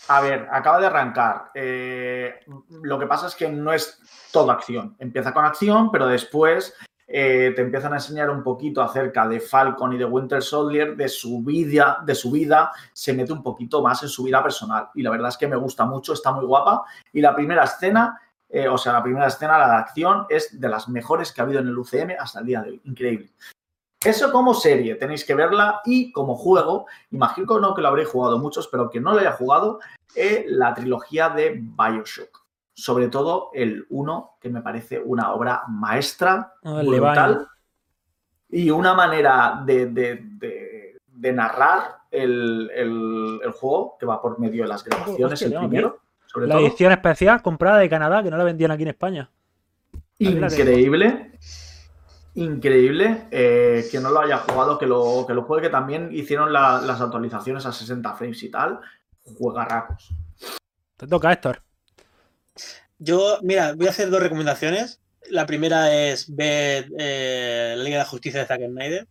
A 0.08 0.22
ver, 0.22 0.48
acaba 0.52 0.80
de 0.80 0.88
arrancar. 0.88 1.52
Eh, 1.54 2.40
lo 2.82 2.98
que 2.98 3.06
pasa 3.06 3.28
es 3.28 3.36
que 3.36 3.50
no 3.50 3.72
es 3.72 4.00
toda 4.32 4.54
acción. 4.54 4.96
Empieza 4.98 5.32
con 5.32 5.46
acción, 5.46 5.92
pero 5.92 6.08
después 6.08 6.74
eh, 7.08 7.54
te 7.56 7.62
empiezan 7.62 7.94
a 7.94 7.98
enseñar 7.98 8.30
un 8.30 8.44
poquito 8.44 8.82
acerca 8.82 9.28
de 9.28 9.40
Falcon 9.40 9.94
y 9.94 9.98
de 9.98 10.06
Winter 10.06 10.42
Soldier, 10.42 10.96
de 10.96 11.08
su 11.08 11.42
vida, 11.44 12.00
de 12.06 12.16
su 12.16 12.32
vida, 12.32 12.72
se 12.94 13.14
mete 13.14 13.34
un 13.34 13.44
poquito 13.44 13.82
más 13.82 14.02
en 14.04 14.10
su 14.10 14.24
vida 14.24 14.42
personal. 14.42 14.90
Y 14.96 15.04
la 15.04 15.12
verdad 15.12 15.30
es 15.30 15.38
que 15.38 15.48
me 15.48 15.56
gusta 15.56 15.86
mucho, 15.86 16.14
está 16.14 16.32
muy 16.32 16.46
guapa. 16.46 16.84
Y 17.14 17.22
la 17.22 17.36
primera 17.36 17.64
escena 17.64 18.20
eh, 18.50 18.68
o 18.70 18.78
sea, 18.78 18.94
la 18.94 19.04
primera 19.04 19.28
escena, 19.28 19.58
la 19.58 19.68
de 19.68 19.76
acción, 19.76 20.26
es 20.30 20.60
de 20.60 20.70
las 20.70 20.88
mejores 20.88 21.32
que 21.32 21.42
ha 21.42 21.44
habido 21.44 21.60
en 21.60 21.68
el 21.68 21.78
UCM 21.78 22.12
hasta 22.20 22.40
el 22.40 22.46
día 22.46 22.62
de 22.62 22.72
hoy. 22.72 22.82
Increíble. 22.86 23.34
Eso 24.02 24.32
como 24.32 24.54
serie, 24.54 24.96
tenéis 24.96 25.26
que 25.26 25.34
verla 25.34 25.82
y 25.84 26.12
como 26.12 26.36
juego, 26.36 26.86
imagino 27.10 27.48
que 27.48 27.60
no 27.60 27.74
que 27.74 27.82
lo 27.82 27.88
habréis 27.88 28.08
jugado 28.08 28.38
muchos, 28.38 28.68
pero 28.68 28.90
que 28.90 29.00
no 29.00 29.14
lo 29.14 29.20
haya 29.20 29.32
jugado, 29.32 29.80
eh, 30.16 30.46
la 30.48 30.74
trilogía 30.76 31.30
de 31.30 31.60
Bioshock. 31.60 32.45
Sobre 32.78 33.08
todo 33.08 33.52
el 33.54 33.86
1, 33.90 34.38
que 34.42 34.50
me 34.50 34.62
parece 34.62 35.00
una 35.00 35.32
obra 35.34 35.64
maestra, 35.70 36.54
Ah, 36.64 36.82
brutal, 36.84 37.48
y 38.50 38.70
una 38.70 38.94
manera 38.94 39.62
de, 39.66 39.86
de- 39.88 40.20
de- 40.22 40.98
de 41.08 41.34
narrar 41.34 42.00
el, 42.12 42.70
el- 42.76 43.40
el 43.44 43.52
juego 43.52 43.96
que 43.98 44.06
va 44.06 44.22
por 44.22 44.38
medio 44.40 44.64
de 44.64 44.68
las 44.70 44.84
grabaciones, 44.84 45.42
el 45.42 45.54
primero, 45.70 46.00
sobre 46.28 46.48
La 46.48 46.56
todo. 46.56 46.66
edición 46.68 46.92
especial 46.92 47.42
comprada 47.42 47.78
de 47.78 47.90
Canadá, 47.90 48.22
que 48.22 48.30
no 48.30 48.36
la 48.38 48.44
vendían 48.44 48.72
aquí 48.72 48.84
en 48.84 48.90
España. 48.90 49.30
Increíble. 50.20 51.32
Increíble. 52.34 53.28
eh, 53.32 53.86
que 53.90 54.00
no 54.02 54.12
lo 54.12 54.20
haya 54.20 54.40
jugado, 54.40 54.78
que 54.78 54.86
lo, 54.86 55.24
que 55.26 55.34
lo 55.34 55.44
juegue, 55.44 55.68
que 55.68 55.70
también 55.72 56.10
hicieron 56.12 56.52
la- 56.52 56.82
las 56.82 57.00
actualizaciones 57.00 57.66
a 57.66 57.72
60 57.72 58.14
frames 58.16 58.44
y 58.44 58.52
tal. 58.52 58.80
Juega 59.40 59.64
racos. 59.66 60.14
Te 60.98 61.08
toca, 61.08 61.32
Héctor. 61.32 61.62
Yo, 62.98 63.40
mira, 63.42 63.74
voy 63.74 63.88
a 63.88 63.90
hacer 63.92 64.10
dos 64.10 64.22
recomendaciones. 64.22 65.02
La 65.30 65.46
primera 65.46 65.94
es 65.94 66.34
ver 66.34 66.90
eh, 66.98 67.74
la 67.78 67.84
Liga 67.84 67.98
de 67.98 68.04
la 68.04 68.10
Justicia 68.10 68.40
de 68.42 68.46
Zack 68.46 68.62
Snyder. 68.62 69.08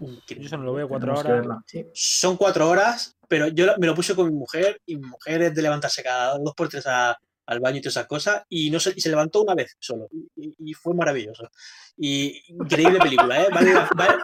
Yo 0.00 0.16
eso 0.46 0.56
no 0.56 0.64
lo 0.64 0.74
veo 0.74 0.88
cuatro 0.88 1.12
horas. 1.20 1.46
Son 1.94 2.36
cuatro 2.36 2.68
horas, 2.68 3.16
pero 3.28 3.48
yo 3.48 3.66
me 3.78 3.86
lo 3.86 3.94
puse 3.94 4.14
con 4.14 4.26
mi 4.28 4.34
mujer 4.34 4.80
y 4.86 4.96
mi 4.96 5.06
mujer 5.08 5.42
es 5.42 5.54
de 5.54 5.62
levantarse 5.62 6.02
cada 6.02 6.38
dos 6.38 6.54
por 6.54 6.68
tres 6.68 6.86
a- 6.86 7.16
al 7.46 7.58
baño 7.60 7.78
y 7.78 7.80
todas 7.80 7.94
esas 7.96 8.06
cosas 8.06 8.42
y 8.48 8.70
no 8.70 8.78
se, 8.78 8.92
y 8.94 9.00
se 9.00 9.08
levantó 9.08 9.42
una 9.42 9.54
vez 9.56 9.76
solo 9.80 10.06
y, 10.36 10.54
y 10.70 10.72
fue 10.74 10.94
maravilloso. 10.94 11.50
Y 11.96 12.40
increíble 12.48 12.98
película, 13.00 13.42
¿eh? 13.42 13.48
Vale 13.52 13.74
vale- 13.96 14.22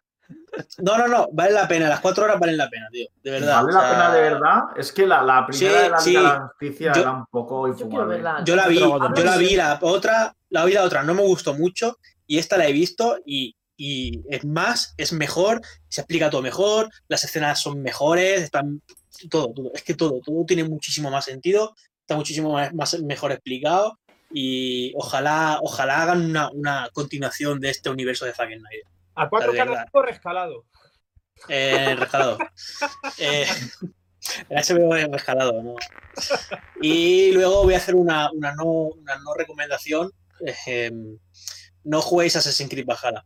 no, 0.78 0.98
no, 0.98 1.08
no, 1.08 1.28
vale 1.32 1.52
la 1.52 1.68
pena, 1.68 1.88
las 1.88 2.00
cuatro 2.00 2.24
horas 2.24 2.38
valen 2.40 2.56
la 2.56 2.68
pena, 2.70 2.88
tío, 2.90 3.06
de 3.22 3.30
verdad. 3.30 3.62
Vale 3.62 3.76
o 3.76 3.80
la 3.80 3.90
pena 3.90 4.14
de 4.14 4.20
verdad. 4.22 4.58
Es 4.76 4.92
que 4.92 5.06
la, 5.06 5.22
la 5.22 5.46
primera 5.46 5.76
Sí, 5.76 5.82
de 5.82 5.88
la 5.90 5.98
sí. 5.98 6.10
Liga 6.10 6.20
de 6.22 6.28
la 6.28 6.46
Justicia 6.48 6.92
Yo- 6.94 7.00
era 7.02 7.12
un 7.12 7.26
poco 7.26 7.66
Yo 7.66 7.72
infumable. 7.72 8.14
verla. 8.14 8.42
Yo 8.44 8.56
la 8.56 8.66
vi, 8.68 8.78
yo 8.78 9.24
la 9.24 9.36
vi, 9.36 9.56
la 9.56 9.78
otra, 9.82 10.34
la 10.50 10.64
vi 10.64 10.72
la 10.72 10.82
otra, 10.84 11.02
no 11.02 11.14
me 11.14 11.22
gustó 11.22 11.54
mucho 11.54 11.98
y 12.26 12.38
esta 12.38 12.56
la 12.56 12.66
he 12.66 12.72
visto 12.72 13.18
y, 13.26 13.54
y 13.76 14.22
es 14.30 14.44
más, 14.44 14.94
es 14.96 15.12
mejor, 15.12 15.60
se 15.88 16.00
explica 16.00 16.30
todo 16.30 16.42
mejor, 16.42 16.88
las 17.08 17.22
escenas 17.24 17.60
son 17.60 17.82
mejores, 17.82 18.42
están 18.42 18.80
todo, 19.30 19.52
todo, 19.52 19.70
es 19.74 19.82
que 19.82 19.94
todo, 19.94 20.20
todo 20.24 20.44
tiene 20.46 20.64
muchísimo 20.64 21.10
más 21.10 21.24
sentido, 21.26 21.74
está 22.00 22.16
muchísimo 22.16 22.52
más, 22.52 22.72
más- 22.74 22.98
mejor 23.00 23.32
explicado 23.32 23.98
y 24.32 24.92
ojalá, 24.96 25.58
ojalá 25.62 26.02
hagan 26.02 26.24
una, 26.24 26.50
una 26.50 26.88
continuación 26.92 27.60
de 27.60 27.70
este 27.70 27.90
universo 27.90 28.24
de 28.24 28.32
Zack 28.34 28.48
Snyder. 28.48 28.82
A 29.16 29.28
cuatro 29.28 29.52
caras 29.54 29.86
rescalado. 29.92 30.64
Eh, 31.48 31.94
rescalado. 31.98 32.38
Eh, 33.18 33.46
el 34.48 34.56
HBO 34.58 34.94
es 34.96 35.08
rescalado, 35.10 35.62
¿no? 35.62 35.74
Y 36.80 37.32
luego 37.32 37.64
voy 37.64 37.74
a 37.74 37.78
hacer 37.78 37.94
una, 37.94 38.30
una 38.32 38.54
no, 38.54 38.64
una 38.64 39.16
no 39.18 39.34
recomendación. 39.34 40.10
eh, 40.66 40.90
no 41.84 42.00
juguéis 42.02 42.36
Assassin's 42.36 42.70
Creed 42.70 42.86
Valhalla. 42.86 43.24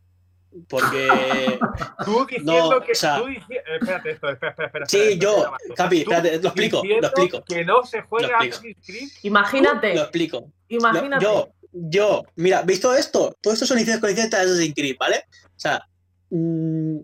Porque. 0.69 1.09
Tú 2.05 2.27
diciendo 2.27 2.71
No, 2.73 2.81
que. 2.81 2.93
o 2.93 2.95
sea- 2.95 3.19
tú 3.19 3.27
dici- 3.27 3.53
eh, 3.55 3.63
espérate, 3.81 4.11
esto, 4.11 4.29
espera, 4.29 4.51
espera, 4.51 4.67
espera. 4.67 4.87
Sí, 4.87 4.99
espera, 4.99 5.19
yo, 5.21 5.53
Capi, 5.77 6.01
espérate, 6.01 6.39
lo 6.41 6.49
explico, 6.49 6.83
lo 6.85 7.07
explico. 7.07 7.45
Que 7.45 7.65
no 7.65 7.85
se 7.87 8.03
juega. 8.03 8.39
Assassin's 8.39 8.77
Creed. 8.85 9.09
Imagínate, 9.23 9.95
Lo 9.95 10.03
explico. 10.03 10.41
Lo- 10.41 10.77
imagínate. 10.77 11.25
yo, 11.25 11.49
yo, 11.73 12.25
mira, 12.37 12.63
¿visto 12.63 12.93
esto? 12.95 13.37
Todo 13.41 13.53
esto 13.55 13.65
son 13.67 13.79
iniciativas 13.79 14.01
con 14.01 14.11
licencia 14.11 14.39
de 14.41 14.45
Assassin's 14.45 14.75
Creed, 14.75 14.97
¿vale? 14.99 15.25
O 15.61 15.63
sea, 15.63 15.87
mm, 16.31 16.97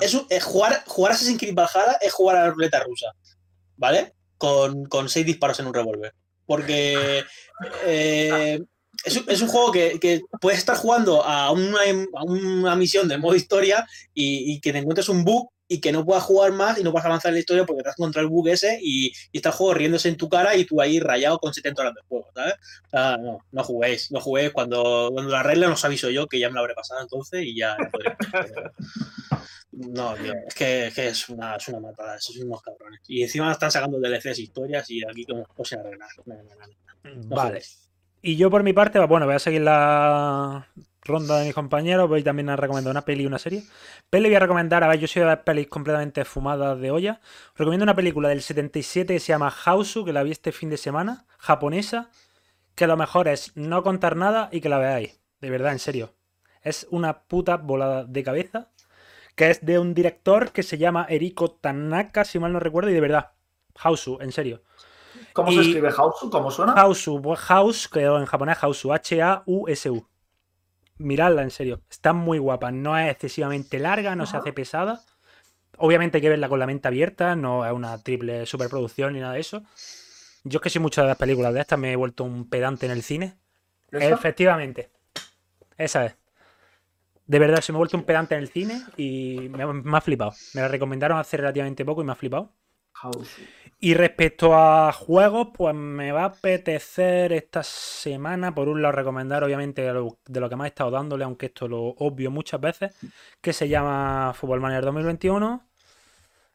es, 0.00 0.14
un- 0.14 0.26
es 0.30 0.42
jugar, 0.42 0.82
jugar 0.86 1.12
Assassin's 1.12 1.38
Creed 1.38 1.54
Valhalla 1.54 1.98
es 2.00 2.10
jugar 2.14 2.36
a 2.36 2.44
la 2.44 2.50
ruleta 2.50 2.82
rusa, 2.82 3.12
¿vale? 3.76 4.14
Con, 4.38 4.86
con 4.86 5.10
seis 5.10 5.26
disparos 5.26 5.60
en 5.60 5.66
un 5.66 5.74
revólver. 5.74 6.14
Porque 6.46 7.22
eh, 7.84 8.58
es, 9.04 9.16
un- 9.18 9.24
es 9.28 9.42
un 9.42 9.48
juego 9.48 9.70
que, 9.70 10.00
que 10.00 10.22
puedes 10.40 10.58
estar 10.58 10.76
jugando 10.78 11.22
a 11.22 11.50
una, 11.50 11.78
a 12.16 12.22
una 12.24 12.74
misión 12.74 13.06
de 13.06 13.18
modo 13.18 13.34
historia 13.36 13.86
y, 14.14 14.54
y 14.54 14.60
que 14.60 14.72
te 14.72 14.78
encuentres 14.78 15.10
un 15.10 15.24
bug 15.24 15.50
y 15.66 15.80
que 15.80 15.92
no 15.92 16.04
puedas 16.04 16.22
jugar 16.24 16.52
más 16.52 16.78
y 16.78 16.84
no 16.84 16.90
puedas 16.92 17.06
avanzar 17.06 17.30
en 17.30 17.34
la 17.34 17.40
historia 17.40 17.64
porque 17.64 17.82
te 17.82 17.88
has 17.88 17.98
encontrado 17.98 18.26
el 18.26 18.30
bug 18.30 18.48
ese 18.48 18.78
y, 18.82 19.06
y 19.32 19.38
está 19.38 19.48
el 19.48 19.54
juego 19.54 19.74
riéndose 19.74 20.08
en 20.08 20.16
tu 20.16 20.28
cara 20.28 20.54
y 20.56 20.64
tú 20.64 20.80
ahí 20.80 21.00
rayado 21.00 21.38
con 21.38 21.54
70 21.54 21.82
horas 21.82 21.94
de 21.94 22.00
juego, 22.08 22.28
¿sabes? 22.34 22.54
No, 22.92 23.38
no 23.50 23.64
juguéis, 23.64 24.10
no 24.10 24.20
juguéis. 24.20 24.52
Cuando, 24.52 25.10
cuando 25.12 25.32
la 25.32 25.42
regla 25.42 25.70
os 25.70 25.84
aviso 25.84 26.10
yo 26.10 26.26
que 26.26 26.38
ya 26.38 26.48
me 26.48 26.54
lo 26.54 26.60
habré 26.60 26.74
pasado 26.74 27.00
entonces 27.00 27.42
y 27.44 27.56
ya. 27.56 27.76
podré. 27.90 28.14
No, 29.72 30.14
tío, 30.14 30.32
es 30.46 30.54
que, 30.54 30.86
es 30.86 30.94
que 30.94 31.08
es 31.08 31.28
una, 31.28 31.56
es 31.56 31.66
una 31.68 31.80
matada, 31.80 32.16
esos 32.16 32.36
son 32.36 32.46
unos 32.46 32.62
cabrones. 32.62 33.00
Y 33.08 33.22
encima 33.22 33.50
están 33.50 33.70
sacando 33.70 33.98
DLCs, 33.98 34.38
historias 34.38 34.88
y 34.90 35.04
aquí 35.04 35.24
como 35.24 35.44
sin 35.64 35.80
arreglar. 35.80 36.08
No 37.02 37.36
Vale. 37.36 37.48
juguéis. 37.48 37.90
Y 38.22 38.36
yo 38.36 38.50
por 38.50 38.62
mi 38.62 38.72
parte, 38.72 38.98
bueno, 39.00 39.26
voy 39.26 39.34
a 39.34 39.38
seguir 39.38 39.62
la 39.62 40.68
ronda 41.04 41.38
de 41.38 41.46
mis 41.46 41.54
compañeros. 41.54 42.08
Voy 42.08 42.22
también 42.22 42.48
a 42.50 42.56
recomendar 42.56 42.90
una 42.90 43.02
peli 43.04 43.24
y 43.24 43.26
una 43.26 43.38
serie. 43.38 43.62
Peli 44.10 44.28
voy 44.28 44.36
a 44.36 44.40
recomendar, 44.40 44.82
a 44.84 44.88
ver, 44.88 44.98
yo 44.98 45.06
soy 45.06 45.20
de 45.20 45.26
ver 45.28 45.44
pelis 45.44 45.68
completamente 45.68 46.24
fumadas 46.24 46.78
de 46.80 46.90
olla. 46.90 47.20
Recomiendo 47.56 47.84
una 47.84 47.94
película 47.94 48.28
del 48.28 48.42
77 48.42 49.14
que 49.14 49.20
se 49.20 49.28
llama 49.32 49.52
Hausu, 49.64 50.04
que 50.04 50.12
la 50.12 50.22
vi 50.22 50.30
este 50.32 50.52
fin 50.52 50.70
de 50.70 50.76
semana, 50.76 51.26
japonesa, 51.38 52.10
que 52.74 52.86
lo 52.86 52.96
mejor 52.96 53.28
es 53.28 53.52
no 53.56 53.82
contar 53.82 54.16
nada 54.16 54.48
y 54.52 54.60
que 54.60 54.68
la 54.68 54.78
veáis. 54.78 55.20
De 55.40 55.50
verdad, 55.50 55.72
en 55.72 55.78
serio. 55.78 56.14
Es 56.62 56.86
una 56.90 57.20
puta 57.24 57.56
volada 57.58 58.04
de 58.04 58.22
cabeza. 58.22 58.70
Que 59.36 59.50
es 59.50 59.64
de 59.66 59.80
un 59.80 59.94
director 59.94 60.52
que 60.52 60.62
se 60.62 60.78
llama 60.78 61.06
Eriko 61.08 61.50
Tanaka, 61.50 62.24
si 62.24 62.38
mal 62.38 62.52
no 62.52 62.60
recuerdo, 62.60 62.90
y 62.90 62.94
de 62.94 63.00
verdad. 63.00 63.32
Hausu, 63.76 64.18
en 64.20 64.30
serio. 64.30 64.62
¿Cómo 65.32 65.50
Y- 65.50 65.56
se 65.56 65.60
escribe 65.62 65.90
House? 65.90 66.14
¿Cómo 66.30 66.50
suena? 66.52 66.72
Hausu, 66.74 67.20
pues 67.20 67.40
House, 67.40 67.88
que 67.88 68.04
en 68.04 68.26
japonés 68.26 68.58
Hausu, 68.62 68.92
H-A-U-S-U. 68.92 70.06
Miradla, 70.98 71.42
en 71.42 71.50
serio. 71.50 71.80
Está 71.90 72.12
muy 72.12 72.38
guapa. 72.38 72.70
No 72.70 72.96
es 72.98 73.10
excesivamente 73.10 73.78
larga, 73.78 74.14
no 74.16 74.26
se 74.26 74.36
hace 74.36 74.52
pesada. 74.52 75.02
Obviamente 75.76 76.18
hay 76.18 76.22
que 76.22 76.28
verla 76.28 76.48
con 76.48 76.60
la 76.60 76.66
mente 76.66 76.86
abierta, 76.86 77.34
no 77.34 77.66
es 77.66 77.72
una 77.72 77.98
triple 78.02 78.46
superproducción 78.46 79.12
ni 79.12 79.20
nada 79.20 79.34
de 79.34 79.40
eso. 79.40 79.62
Yo 80.44 80.58
es 80.58 80.62
que 80.62 80.70
soy 80.70 80.80
mucho 80.80 81.00
de 81.02 81.08
las 81.08 81.16
películas 81.16 81.52
de 81.52 81.60
estas, 81.60 81.78
me 81.78 81.90
he 81.92 81.96
vuelto 81.96 82.22
un 82.22 82.48
pedante 82.48 82.86
en 82.86 82.92
el 82.92 83.02
cine. 83.02 83.34
Efectivamente. 84.12 84.90
Esa 85.76 86.06
es. 86.06 86.16
De 87.26 87.38
verdad, 87.38 87.60
se 87.60 87.72
me 87.72 87.76
ha 87.76 87.78
vuelto 87.78 87.96
un 87.96 88.04
pedante 88.04 88.34
en 88.34 88.42
el 88.42 88.48
cine 88.48 88.82
y 88.96 89.48
me, 89.50 89.62
ha- 89.62 89.72
me 89.72 89.96
ha 89.96 90.00
flipado. 90.00 90.32
Me 90.52 90.60
la 90.60 90.68
recomendaron 90.68 91.18
hace 91.18 91.36
relativamente 91.38 91.84
poco 91.84 92.02
y 92.02 92.04
me 92.04 92.12
ha 92.12 92.16
flipado. 92.16 92.52
House. 92.92 93.36
Y 93.84 93.92
respecto 93.92 94.54
a 94.54 94.92
juegos, 94.92 95.48
pues 95.54 95.74
me 95.74 96.10
va 96.10 96.22
a 96.22 96.26
apetecer 96.28 97.34
esta 97.34 97.62
semana, 97.62 98.54
por 98.54 98.70
un 98.70 98.80
lado, 98.80 98.92
recomendar 98.92 99.44
obviamente 99.44 99.82
de 99.82 99.92
lo, 99.92 100.48
que 100.48 100.56
más 100.56 100.64
he 100.64 100.68
estado 100.68 100.90
dándole, 100.90 101.24
aunque 101.24 101.46
esto 101.46 101.68
lo 101.68 101.88
obvio 101.98 102.30
muchas 102.30 102.62
veces, 102.62 102.96
que 103.42 103.52
se 103.52 103.68
llama 103.68 104.32
Football 104.34 104.62
Manager 104.62 104.86
2021, 104.86 105.66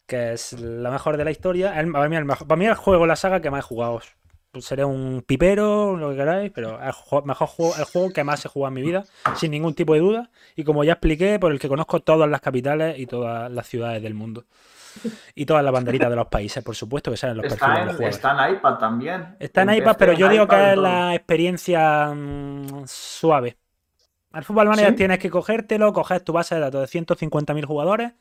que 0.08 0.34
es 0.34 0.54
la 0.54 0.90
mejor 0.90 1.18
de 1.18 1.26
la 1.26 1.30
historia. 1.30 1.80
El- 1.80 1.92
para, 1.92 2.10
mí 2.10 2.16
el 2.16 2.26
el 2.72 2.76
juego, 2.76 3.06
la 3.06 3.16
saga 3.16 3.40
que 3.42 3.52
más 3.52 3.60
he 3.64 3.68
jugado. 3.68 4.02
Pues 4.50 4.66
seré 4.66 4.84
un 4.84 5.22
pipero, 5.22 5.98
lo 5.98 6.10
que 6.10 6.16
queráis, 6.16 6.52
pero 6.52 6.80
el 6.82 7.26
mejor 7.26 7.48
juego, 7.48 7.76
el 7.78 7.84
juego 7.84 8.10
que 8.10 8.24
más 8.24 8.44
he 8.44 8.50
jugado 8.50 8.70
en 8.70 8.74
mi 8.74 8.82
vida, 8.82 9.06
sin 9.36 9.52
ningún 9.52 9.76
tipo 9.76 9.94
de 9.94 10.00
duda. 10.00 10.32
Y 10.56 10.64
como 10.64 10.84
ya 10.84 10.94
expliqué, 10.94 11.38
por 11.38 11.52
el 11.52 11.60
que 11.60 11.68
conozco 11.68 12.00
todas 12.00 12.28
las 12.28 12.42
capitales 12.42 12.98
y 12.98 13.06
todas 13.06 13.52
las 13.52 13.68
ciudades 13.68 14.02
del 14.02 14.16
mundo. 14.16 14.46
Y 15.36 15.46
todas 15.46 15.64
las 15.64 15.74
banderitas 15.74 16.10
de 16.10 16.16
los 16.16 16.28
países, 16.28 16.64
por 16.64 16.76
supuesto, 16.76 17.12
que 17.12 17.18
salen 17.18 17.38
los 17.38 17.44
perfiles 17.44 17.62
Está 17.62 17.80
de 17.80 17.86
los 17.86 17.92
en, 17.92 17.96
jugadores. 17.98 18.16
está 18.16 18.48
en 18.48 18.56
iPad 18.56 18.74
también. 18.78 19.36
Está 19.40 19.62
en 19.62 19.74
iPad, 19.74 19.86
PC, 19.94 20.00
pero 20.00 20.14
yo 20.14 20.30
digo 20.30 20.44
iPad, 20.46 20.58
que 20.58 20.72
es 20.72 20.78
la 20.78 21.16
experiencia 21.16 22.12
mm, 22.14 22.84
suave. 22.86 23.58
Al 24.32 24.44
Fútbol 24.44 24.68
Manager 24.68 24.92
¿Sí? 24.92 24.96
tienes 24.96 25.20
que 25.20 25.30
cogértelo, 25.30 25.92
coger 25.94 26.22
tu 26.22 26.34
base 26.34 26.56
de 26.56 26.62
datos 26.62 26.82
de 26.92 27.00
150.000 27.00 27.66
jugadores, 27.66 28.14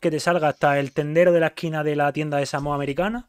que 0.00 0.10
te 0.10 0.20
salga 0.20 0.48
hasta 0.48 0.78
el 0.78 0.92
tendero 0.92 1.32
de 1.32 1.40
la 1.40 1.48
esquina 1.48 1.84
de 1.84 1.96
la 1.96 2.12
tienda 2.12 2.38
de 2.38 2.46
Samoa 2.46 2.74
americana. 2.74 3.28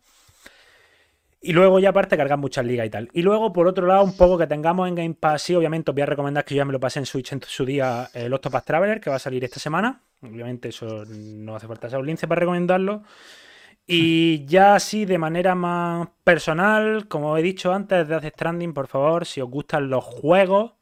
Y 1.46 1.54
luego 1.54 1.78
ya 1.78 1.90
aparte 1.90 2.18
cargar 2.18 2.40
muchas 2.40 2.66
ligas 2.66 2.88
y 2.88 2.90
tal. 2.90 3.08
Y 3.14 3.22
luego, 3.22 3.54
por 3.54 3.68
otro 3.68 3.86
lado, 3.86 4.04
un 4.04 4.18
poco 4.18 4.36
que 4.36 4.48
tengamos 4.48 4.88
en 4.88 4.96
Game 4.96 5.14
Pass, 5.14 5.44
sí, 5.44 5.54
obviamente 5.54 5.92
os 5.92 5.96
voy 5.96 6.02
a 6.02 6.08
recomendar 6.08 6.44
que 6.44 6.56
yo 6.56 6.62
ya 6.62 6.66
me 6.66 6.74
lo 6.74 6.80
pasé 6.80 6.98
en 6.98 7.06
Switch 7.06 7.32
en 7.34 7.42
su 7.46 7.64
día 7.66 8.10
el 8.16 8.34
Octopath 8.34 8.66
Traveler, 8.66 9.00
que 9.00 9.12
va 9.12 9.18
a 9.18 9.20
salir 9.20 9.44
esta 9.44 9.60
semana. 9.60 10.02
Obviamente 10.24 10.70
eso 10.70 11.06
no 11.06 11.56
hace 11.56 11.68
falta 11.68 11.88
ser 11.88 12.00
un 12.00 12.08
lince 12.08 12.28
para 12.28 12.40
recomendarlo. 12.40 13.04
Y 13.86 14.44
ya 14.48 14.74
así, 14.74 15.06
de 15.06 15.20
manera 15.20 15.54
más 15.54 16.08
personal, 16.24 17.08
como 17.08 17.38
he 17.38 17.44
dicho 17.44 17.72
antes, 17.72 18.08
de 18.08 18.20
Death 18.20 18.34
Stranding, 18.34 18.74
por 18.74 18.88
favor, 18.88 19.28
si 19.28 19.40
os 19.40 19.48
gustan 19.48 19.88
los 19.92 20.04
juegos 20.04 20.74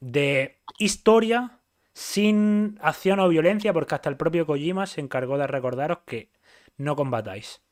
de 0.00 0.58
historia 0.78 1.60
sin 1.94 2.76
acción 2.82 3.20
o 3.20 3.28
violencia, 3.28 3.72
porque 3.72 3.94
hasta 3.94 4.08
el 4.08 4.16
propio 4.16 4.46
Kojima 4.46 4.88
se 4.88 5.00
encargó 5.00 5.38
de 5.38 5.46
recordaros 5.46 5.98
que 6.06 6.28
no 6.76 6.96
combatáis. 6.96 7.62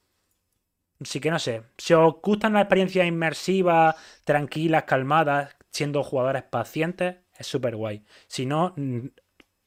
Así 1.00 1.20
que 1.20 1.30
no 1.30 1.38
sé. 1.38 1.62
Si 1.76 1.94
os 1.94 2.14
gustan 2.22 2.52
las 2.52 2.62
experiencias 2.62 3.06
inmersivas, 3.06 3.96
tranquilas, 4.24 4.84
calmadas, 4.84 5.56
siendo 5.70 6.02
jugadores 6.02 6.42
pacientes, 6.42 7.16
es 7.36 7.46
súper 7.46 7.76
guay. 7.76 8.04
Si 8.26 8.46
no, 8.46 8.74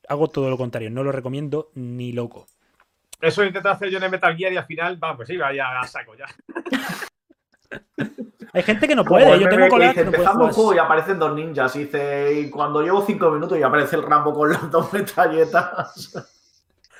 hago 0.07 0.27
todo 0.27 0.49
lo 0.49 0.57
contrario. 0.57 0.89
No 0.89 1.03
lo 1.03 1.11
recomiendo 1.11 1.71
ni 1.75 2.11
loco. 2.11 2.47
Eso 3.21 3.43
intenté 3.43 3.69
hacer 3.69 3.89
yo 3.89 3.97
en 3.97 4.03
el 4.05 4.11
Metal 4.11 4.35
Gear 4.35 4.51
y 4.51 4.57
al 4.57 4.65
final, 4.65 4.97
vamos, 4.97 5.29
iba 5.29 5.53
ya 5.53 5.79
a 5.79 5.87
saco 5.87 6.15
ya. 6.15 6.25
Hay 8.53 8.63
gente 8.63 8.87
que 8.87 8.95
no 8.95 9.05
puede. 9.05 9.39
Yo 9.39 9.47
tengo 9.47 9.63
que 9.63 9.69
colegas 9.69 9.95
dice, 9.95 10.05
que 10.05 10.11
no 10.11 10.11
pueden 10.11 10.31
empezamos 10.31 10.55
juego 10.55 10.75
y 10.75 10.77
aparecen 10.79 11.19
dos 11.19 11.33
ninjas. 11.33 11.75
Y 11.75 11.85
dice, 11.85 12.33
y 12.33 12.49
cuando 12.49 12.81
llevo 12.81 13.05
cinco 13.05 13.31
minutos 13.31 13.57
y 13.57 13.63
aparece 13.63 13.95
el 13.95 14.03
Rambo 14.03 14.33
con 14.33 14.51
las 14.51 14.69
dos 14.69 14.91
metralletas. 14.93 16.13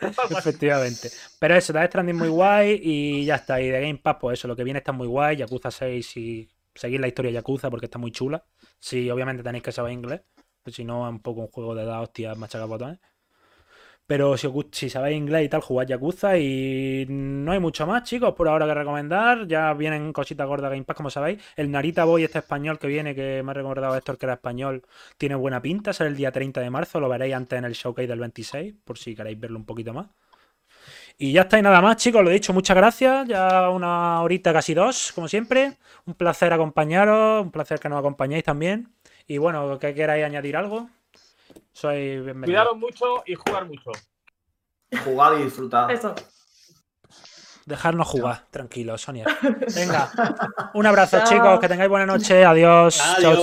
Efectivamente. 0.29 1.09
Pero 1.39 1.55
eso, 1.55 1.73
Death 1.73 1.89
Stranding 1.89 2.17
muy 2.17 2.29
guay 2.29 2.79
y 2.83 3.25
ya 3.25 3.35
está. 3.35 3.61
Y 3.61 3.69
de 3.69 3.81
Game 3.81 3.97
Pass, 3.97 4.17
pues 4.19 4.39
eso, 4.39 4.47
lo 4.47 4.55
que 4.55 4.63
viene 4.63 4.79
está 4.79 4.91
muy 4.91 5.07
guay. 5.07 5.37
Yakuza 5.37 5.71
6 5.71 6.17
y 6.17 6.49
seguir 6.73 6.99
la 6.99 7.07
historia 7.07 7.29
de 7.29 7.35
Yakuza 7.35 7.69
porque 7.69 7.85
está 7.85 7.97
muy 7.99 8.11
chula. 8.11 8.43
Sí, 8.79 9.09
obviamente 9.09 9.43
tenéis 9.43 9.63
que 9.63 9.71
saber 9.71 9.93
inglés. 9.93 10.21
Pues 10.63 10.75
si 10.75 10.83
no, 10.83 11.07
es 11.07 11.11
un 11.11 11.21
poco 11.21 11.41
un 11.41 11.47
juego 11.47 11.75
de 11.75 11.85
dar 11.85 12.01
hostias, 12.01 12.37
machacar 12.37 12.67
botones. 12.67 12.99
Pero 14.11 14.35
si, 14.35 14.45
os 14.45 14.65
si 14.73 14.89
sabéis 14.89 15.17
inglés 15.17 15.45
y 15.45 15.47
tal, 15.47 15.61
jugad 15.61 15.87
Yakuza 15.87 16.37
y 16.37 17.05
no 17.07 17.53
hay 17.53 17.61
mucho 17.61 17.87
más, 17.87 18.03
chicos, 18.03 18.33
por 18.33 18.49
ahora 18.49 18.65
que 18.65 18.73
recomendar. 18.73 19.47
Ya 19.47 19.73
vienen 19.73 20.11
cositas 20.11 20.45
gordas 20.45 20.69
Game 20.69 20.83
Pass, 20.83 20.97
como 20.97 21.09
sabéis. 21.09 21.41
El 21.55 21.71
Narita 21.71 22.03
Boy, 22.03 22.25
este 22.25 22.39
español 22.39 22.77
que 22.77 22.87
viene, 22.87 23.15
que 23.15 23.41
me 23.41 23.51
ha 23.51 23.53
recordado 23.53 23.95
Héctor 23.95 24.17
que 24.17 24.25
era 24.25 24.33
español, 24.33 24.83
tiene 25.17 25.35
buena 25.35 25.61
pinta. 25.61 25.93
Sale 25.93 26.09
el 26.09 26.17
día 26.17 26.29
30 26.29 26.59
de 26.59 26.69
marzo, 26.69 26.99
lo 26.99 27.07
veréis 27.07 27.33
antes 27.33 27.57
en 27.57 27.63
el 27.63 27.71
showcase 27.71 28.05
del 28.09 28.19
26, 28.19 28.73
por 28.83 28.97
si 28.97 29.15
queréis 29.15 29.39
verlo 29.39 29.57
un 29.57 29.65
poquito 29.65 29.93
más. 29.93 30.07
Y 31.17 31.31
ya 31.31 31.43
está, 31.43 31.57
y 31.57 31.61
nada 31.61 31.79
más, 31.79 31.95
chicos, 31.95 32.21
lo 32.21 32.31
he 32.31 32.33
dicho, 32.33 32.51
muchas 32.51 32.75
gracias. 32.75 33.25
Ya 33.29 33.69
una 33.69 34.21
horita, 34.23 34.51
casi 34.51 34.73
dos, 34.73 35.13
como 35.15 35.29
siempre. 35.29 35.77
Un 36.05 36.15
placer 36.15 36.51
acompañaros, 36.51 37.43
un 37.45 37.51
placer 37.51 37.79
que 37.79 37.87
nos 37.87 37.99
acompañéis 37.99 38.43
también. 38.43 38.89
Y 39.25 39.37
bueno, 39.37 39.79
que 39.79 39.93
queráis 39.93 40.25
añadir 40.25 40.57
algo, 40.57 40.89
sois 41.73 42.23
bienvenidos. 42.23 42.45
Cuidaros 42.45 42.77
mucho 42.77 43.23
y 43.25 43.35
jugar 43.35 43.65
mucho. 43.65 43.91
Jugad 45.03 45.37
y 45.39 45.43
disfrutad. 45.43 45.89
Eso. 45.91 46.13
Dejarnos 47.65 48.07
jugar, 48.07 48.45
tranquilos, 48.49 49.01
Sonia. 49.01 49.25
Venga, 49.75 50.11
un 50.73 50.85
abrazo, 50.85 51.19
Chao. 51.19 51.27
chicos, 51.27 51.59
que 51.59 51.67
tengáis 51.69 51.89
buena 51.89 52.05
noche. 52.05 52.43
Adiós. 52.43 52.97
Chao, 52.97 53.05
Adiós. 53.15 53.21
chao. 53.21 53.35